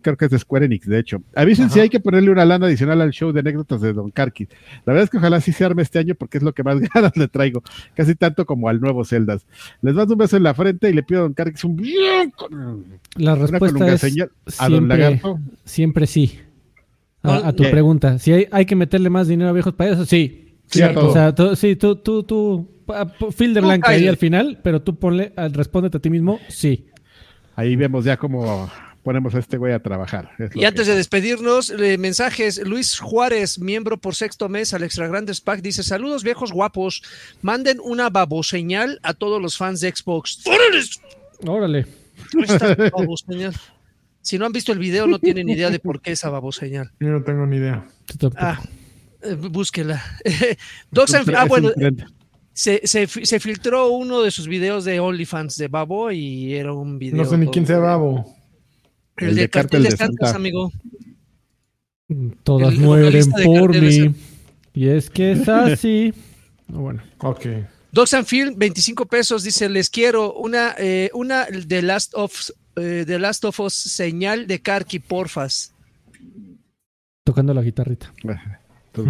Creo 0.02 0.18
que 0.18 0.26
es 0.26 0.30
de 0.30 0.38
Square 0.38 0.66
Enix, 0.66 0.86
de 0.86 0.98
hecho. 0.98 1.22
Avisen 1.34 1.70
si 1.70 1.80
hay 1.80 1.88
que 1.88 1.98
ponerle 1.98 2.30
una 2.30 2.44
lana 2.44 2.66
adicional 2.66 3.00
al 3.00 3.12
show 3.12 3.32
de 3.32 3.40
anécdotas 3.40 3.80
de 3.80 3.94
Don 3.94 4.10
Karki. 4.10 4.44
La 4.84 4.92
verdad 4.92 5.04
es 5.04 5.10
que 5.10 5.16
ojalá 5.16 5.40
sí 5.40 5.50
se 5.52 5.64
arme 5.64 5.80
este 5.80 5.98
año 5.98 6.14
porque 6.14 6.36
es 6.36 6.44
lo 6.44 6.52
que 6.52 6.62
más 6.62 6.78
ganas 6.94 7.16
le 7.16 7.26
traigo, 7.26 7.62
casi 7.94 8.14
tanto 8.14 8.44
como 8.44 8.68
al 8.68 8.82
nuevo 8.82 9.02
Zeldas. 9.06 9.46
Les 9.80 9.94
mando 9.94 10.12
un 10.12 10.18
beso 10.18 10.36
en 10.36 10.42
la 10.42 10.57
frente 10.58 10.90
y 10.90 10.92
le 10.92 11.02
pido 11.02 11.20
a 11.20 11.22
Don 11.22 11.32
Karki 11.32 11.66
un 11.66 11.76
bien 11.76 12.30
con 12.32 12.84
La 13.16 13.34
respuesta 13.34 13.94
es 13.94 14.00
señal 14.00 14.30
a 14.58 14.68
Don 14.68 14.78
siempre, 14.80 14.98
Lagarto. 14.98 15.38
siempre 15.64 16.06
sí. 16.06 16.38
A, 17.22 17.48
a 17.48 17.52
tu 17.52 17.64
pregunta, 17.70 18.18
si 18.18 18.32
hay, 18.32 18.46
hay 18.50 18.66
que 18.66 18.76
meterle 18.76 19.10
más 19.10 19.26
dinero 19.26 19.50
a 19.50 19.52
viejos 19.52 19.74
payasos, 19.74 20.08
sí. 20.08 20.54
Sí, 20.66 20.82
a 20.82 20.86
Cierto. 20.92 21.00
todo. 21.00 21.10
O 21.10 21.12
sea, 21.12 21.34
tú, 21.34 21.56
sí, 21.56 21.76
tú, 21.76 21.96
tú, 21.96 22.22
tú, 22.22 22.68
fil 23.34 23.54
de 23.54 23.60
blanca 23.60 23.90
ahí 23.90 24.06
al 24.06 24.16
final, 24.18 24.60
pero 24.62 24.82
tú 24.82 24.96
ponle, 24.98 25.32
respóndete 25.52 25.96
a 25.96 26.00
ti 26.00 26.10
mismo, 26.10 26.38
sí. 26.48 26.86
Ahí 27.56 27.74
vemos 27.74 28.04
ya 28.04 28.16
cómo 28.16 28.70
ponemos 29.08 29.34
a 29.34 29.38
este 29.38 29.56
güey 29.56 29.72
a 29.72 29.78
trabajar. 29.82 30.32
Y 30.54 30.66
antes 30.66 30.84
que- 30.84 30.90
de 30.90 30.96
despedirnos, 30.98 31.70
eh, 31.70 31.96
mensajes. 31.96 32.58
Luis 32.58 32.98
Juárez, 32.98 33.58
miembro 33.58 33.96
por 33.96 34.14
sexto 34.14 34.50
mes 34.50 34.74
al 34.74 34.82
Extra 34.82 35.08
Grandes 35.08 35.40
Pack, 35.40 35.62
dice: 35.62 35.82
Saludos 35.82 36.22
viejos 36.22 36.52
guapos. 36.52 37.02
Manden 37.40 37.78
una 37.82 38.10
baboseñal 38.10 39.00
a 39.02 39.14
todos 39.14 39.40
los 39.40 39.56
fans 39.56 39.80
de 39.80 39.90
Xbox. 39.96 40.42
¡Órale! 40.44 40.82
Órale. 41.46 41.86
Ahí 42.36 42.42
está 42.46 42.68
la 42.76 42.90
baboseñal. 42.90 43.54
Si 44.20 44.38
no 44.38 44.44
han 44.44 44.52
visto 44.52 44.72
el 44.72 44.78
video, 44.78 45.06
no 45.06 45.18
tienen 45.18 45.48
idea 45.48 45.70
de 45.70 45.78
por 45.78 46.02
qué 46.02 46.12
esa 46.12 46.28
baboseñal. 46.28 46.90
Yo 47.00 47.08
no 47.08 47.22
tengo 47.22 47.46
ni 47.46 47.56
idea. 47.56 47.86
Ah, 48.36 48.60
eh, 49.22 49.32
búsquela. 49.32 50.04
Docs 50.90 51.14
ah, 51.34 51.46
bueno, 51.48 51.70
se, 52.52 52.82
se, 52.84 53.06
se 53.06 53.40
filtró 53.40 53.88
uno 53.88 54.20
de 54.20 54.30
sus 54.30 54.48
videos 54.48 54.84
de 54.84 55.00
OnlyFans 55.00 55.56
de 55.56 55.68
Babo 55.68 56.10
y 56.10 56.56
era 56.56 56.74
un 56.74 56.98
video. 56.98 57.16
No 57.16 57.24
sé 57.24 57.38
ni 57.38 57.46
quién 57.46 57.66
sea 57.66 57.78
Babo. 57.78 58.36
El, 59.18 59.30
El 59.30 59.34
de 59.34 59.40
de 59.42 59.50
cartel 59.50 59.82
de 59.82 59.90
de 59.90 59.96
Santa. 59.96 60.34
amigo. 60.34 60.72
Todas 62.42 62.72
el 62.74 62.80
mueren 62.80 63.30
por 63.30 63.78
mí. 63.80 64.14
Y 64.74 64.88
es 64.88 65.10
que 65.10 65.32
es 65.32 65.48
así. 65.48 66.12
Ah, 66.70 66.76
bueno. 66.76 67.02
Ok. 67.20 67.46
Docs 67.92 68.12
and 68.12 68.26
Film, 68.26 68.54
25 68.58 69.06
pesos, 69.06 69.42
dice, 69.42 69.70
les 69.70 69.88
quiero 69.88 70.34
una, 70.34 70.74
eh, 70.76 71.08
una 71.14 71.46
de 71.46 71.80
Last 71.80 72.12
of 72.14 72.50
eh, 72.76 73.04
The 73.06 73.18
Last 73.18 73.44
of 73.46 73.58
Us 73.58 73.72
señal 73.72 74.46
de 74.46 74.60
Karki, 74.60 74.98
porfas. 74.98 75.72
Tocando 77.24 77.54
la 77.54 77.62
guitarrita. 77.62 78.12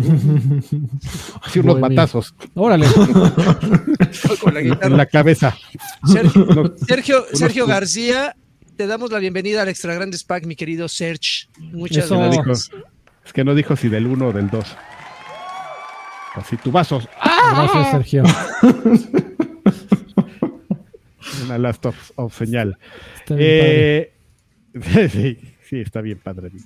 Así 1.43 1.61
unos 1.61 1.81
batazos 1.81 2.35
Órale. 2.55 2.87
Con 4.41 4.55
la 4.55 4.61
guitarra. 4.61 4.87
en 4.87 4.97
la 4.97 5.07
cabeza. 5.07 5.57
Sergio, 6.87 7.27
Sergio, 7.33 7.67
García, 7.67 8.37
te 8.79 8.87
damos 8.87 9.11
la 9.11 9.19
bienvenida 9.19 9.63
al 9.63 9.69
Extra 9.69 9.93
Grandes 9.93 10.23
Pack, 10.23 10.47
mi 10.47 10.55
querido 10.55 10.87
Serge. 10.87 11.49
Muchas 11.59 12.05
Eso. 12.05 12.15
no 12.15 12.31
dijo- 12.31 12.45
gracias. 12.45 12.71
es 13.27 13.33
que 13.33 13.43
no 13.43 13.57
dijo 13.57 13.75
si 13.75 13.89
del 13.89 14.07
1 14.07 14.29
o 14.29 14.33
del 14.33 14.49
2. 14.49 14.77
Así 16.37 16.57
tu 16.59 16.71
vasos. 16.71 17.09
Gracias, 17.21 17.91
Sergio. 17.91 18.23
Una 21.45 21.59
last 21.59 21.85
of, 21.87 22.13
of 22.15 22.33
señal. 22.39 22.79
Está 23.19 23.35
bien 23.35 23.59
padre. 23.59 23.99
Eh, 24.75 25.09
sí, 25.13 25.39
sí, 25.69 25.81
está 25.81 26.01
bien 26.01 26.19
padre. 26.19 26.49
amigo. 26.49 26.65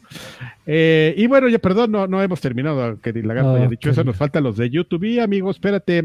Eh, 0.66 1.14
y 1.16 1.26
bueno, 1.26 1.48
ya 1.48 1.58
perdón, 1.58 1.90
no, 1.92 2.06
no 2.06 2.22
hemos 2.22 2.40
terminado, 2.40 2.82
aunque 2.82 3.10
el 3.10 3.26
lagarto 3.26 3.50
Ah, 3.54 3.56
haya 3.56 3.68
dicho 3.68 3.90
eso, 3.90 4.04
nos 4.04 4.16
faltan 4.16 4.44
los 4.44 4.56
de 4.56 4.70
YouTube. 4.70 5.04
Y 5.04 5.18
amigos, 5.18 5.56
espérate, 5.56 6.04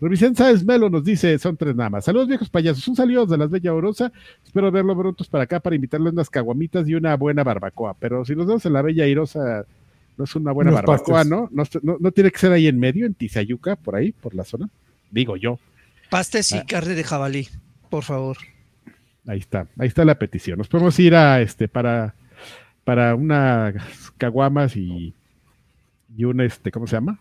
Rubicén 0.00 0.34
Sáez 0.36 0.64
Melo 0.64 0.88
nos 0.90 1.04
dice, 1.04 1.38
son 1.38 1.56
tres 1.56 1.74
nada 1.74 1.90
más. 1.90 2.04
Saludos 2.04 2.28
viejos 2.28 2.48
payasos, 2.48 2.86
un 2.88 2.96
saludo 2.96 3.26
de 3.26 3.38
las 3.38 3.50
Bella 3.50 3.74
Orosa. 3.74 4.12
Espero 4.44 4.70
verlo 4.70 4.96
prontos 4.96 5.28
para 5.28 5.44
acá 5.44 5.60
para 5.60 5.76
invitarles 5.76 6.12
unas 6.12 6.30
caguamitas 6.30 6.88
y 6.88 6.94
una 6.94 7.16
buena 7.16 7.42
barbacoa. 7.44 7.94
Pero 7.98 8.24
si 8.24 8.34
nos 8.36 8.46
vemos 8.46 8.64
en 8.66 8.72
la 8.72 8.82
Bella 8.82 9.04
Airosa, 9.04 9.64
no 10.16 10.24
es 10.24 10.34
una 10.36 10.52
buena 10.52 10.70
Unos 10.70 10.82
barbacoa. 10.82 11.24
No, 11.24 11.48
no 11.52 11.64
no 12.00 12.10
tiene 12.12 12.30
que 12.30 12.38
ser 12.38 12.52
ahí 12.52 12.66
en 12.68 12.78
medio, 12.78 13.06
en 13.06 13.14
Tizayuca, 13.14 13.76
por 13.76 13.96
ahí, 13.96 14.12
por 14.12 14.34
la 14.34 14.44
zona. 14.44 14.68
Digo 15.10 15.36
yo. 15.36 15.58
Pastes 16.10 16.52
y 16.52 16.58
Ah. 16.58 16.64
carne 16.66 16.94
de 16.94 17.02
jabalí, 17.04 17.48
por 17.90 18.04
favor. 18.04 18.36
Ahí 19.26 19.38
está, 19.40 19.66
ahí 19.76 19.88
está 19.88 20.04
la 20.04 20.14
petición. 20.16 20.56
Nos 20.58 20.68
podemos 20.68 20.96
ir 21.00 21.16
a 21.16 21.40
este 21.42 21.66
para 21.66 22.14
para 22.86 23.14
unas 23.16 23.74
caguamas 24.16 24.76
y 24.76 25.12
y 26.16 26.24
una 26.24 26.44
este, 26.44 26.70
¿cómo 26.70 26.86
se 26.86 26.96
llama? 26.96 27.20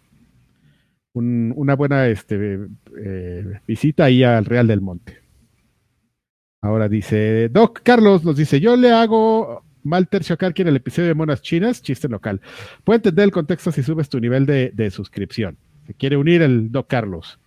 Un- 1.14 1.52
una 1.58 1.76
buena 1.76 2.08
este 2.08 2.60
eh, 3.04 3.60
visita 3.68 4.06
ahí 4.06 4.24
al 4.24 4.46
Real 4.46 4.68
del 4.68 4.80
Monte. 4.82 5.20
Ahora 6.62 6.88
dice 6.88 7.50
Doc 7.50 7.82
Carlos 7.84 8.24
nos 8.24 8.38
dice 8.38 8.60
yo 8.60 8.76
le 8.78 8.92
hago 8.92 9.64
mal 9.84 10.08
tercio 10.08 10.36
a 10.36 10.38
Karki 10.38 10.62
en 10.62 10.68
el 10.70 10.78
episodio 10.78 11.10
de 11.10 11.14
Monas 11.16 11.42
Chinas, 11.42 11.82
chiste 11.82 12.08
local. 12.08 12.42
Puede 12.84 12.98
entender 12.98 13.26
el 13.26 13.32
contexto 13.32 13.72
si 13.72 13.84
subes 13.84 14.08
tu 14.10 14.20
nivel 14.20 14.46
de, 14.46 14.72
de 14.74 14.90
suscripción. 14.92 15.58
Se 15.88 15.94
quiere 15.94 16.16
unir 16.18 16.42
el 16.42 16.72
Doc 16.72 16.88
Carlos 16.88 17.40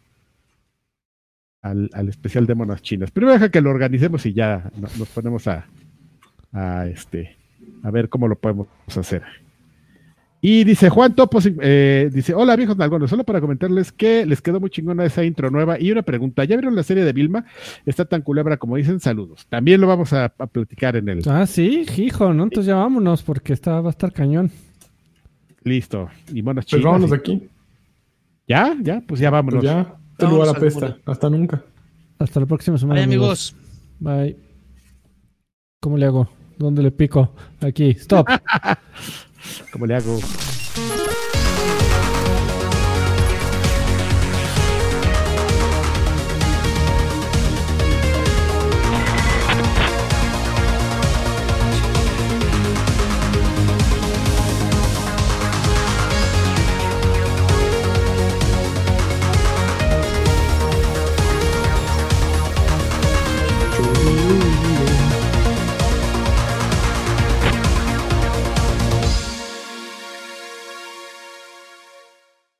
al, 1.63 1.91
al 1.93 2.09
especial 2.09 2.47
de 2.47 2.55
monas 2.55 2.83
chinas. 2.83 3.11
Primero 3.11 3.33
deja 3.33 3.51
que 3.51 3.61
lo 3.61 3.71
organicemos 3.71 4.25
y 4.27 4.33
ya 4.33 4.71
no- 4.77 4.89
nos 4.99 5.09
ponemos 5.09 5.49
a, 5.49 5.67
a 6.53 6.87
este 6.87 7.37
a 7.83 7.91
ver 7.91 8.09
cómo 8.09 8.29
lo 8.29 8.37
podemos 8.37 8.67
hacer. 8.97 9.23
Y 10.41 10.63
dice 10.63 10.89
Juan 10.89 11.17
Topo, 11.17 11.41
eh, 11.63 12.11
dice, 12.13 12.33
hola 12.33 12.55
viejos 12.55 12.77
nalgones, 12.77 13.11
solo 13.11 13.25
para 13.25 13.41
comentarles 13.41 13.91
que 13.91 14.25
les 14.25 14.41
quedó 14.41 14.61
muy 14.61 14.71
chingona 14.71 15.05
esa 15.05 15.25
intro 15.25 15.51
nueva. 15.51 15.81
Y 15.81 15.91
una 15.91 16.03
pregunta, 16.03 16.45
¿ya 16.45 16.55
vieron 16.55 16.77
la 16.77 16.85
serie 16.85 17.03
de 17.05 17.13
Vilma? 17.13 17.45
Está 17.85 18.05
tan 18.05 18.23
culebra 18.23 18.57
como 18.57 18.77
dicen, 18.77 19.01
saludos. 19.01 19.47
También 19.49 19.81
lo 19.81 19.89
vamos 19.89 20.13
a, 20.13 20.27
a 20.27 20.47
platicar 20.47 20.95
en 20.95 21.09
el... 21.09 21.23
Ah, 21.29 21.45
sí, 21.45 21.85
hijo, 21.97 22.33
¿no? 22.33 22.45
Entonces 22.45 22.69
ya 22.69 22.77
vámonos 22.77 23.25
porque 23.25 23.53
está, 23.53 23.81
va 23.81 23.89
a 23.89 23.91
estar 23.91 24.13
cañón. 24.13 24.53
Listo. 25.65 26.09
Y 26.33 26.41
monas 26.43 26.67
Pues 26.67 26.81
chinas. 26.81 26.85
vámonos 26.85 27.09
y- 27.09 27.11
de 27.11 27.17
aquí. 27.17 27.49
¿Ya? 28.47 28.77
¿Ya? 28.81 29.03
Pues 29.05 29.21
ya 29.21 29.31
vámonos. 29.31 29.61
Pues 29.65 29.73
ya. 29.73 29.81
Este 30.13 30.25
Vámonos 30.25 30.47
lugar 30.47 30.57
apesta. 30.57 30.99
Hasta 31.05 31.29
nunca. 31.31 31.65
Hasta 32.21 32.39
la 32.39 32.47
próxima 32.47 32.79
semana. 32.79 33.01
Ay, 33.01 33.05
amigos. 33.07 33.57
Bye. 33.99 34.37
¿Cómo 35.81 35.99
le 35.99 36.07
hago? 36.07 36.29
¿Dónde 36.59 36.83
le 36.83 36.91
pico? 36.91 37.31
Aquí. 37.61 37.91
Stop. 37.91 38.29
¿Cómo 39.73 39.87
le 39.87 39.95
hago? 39.95 40.19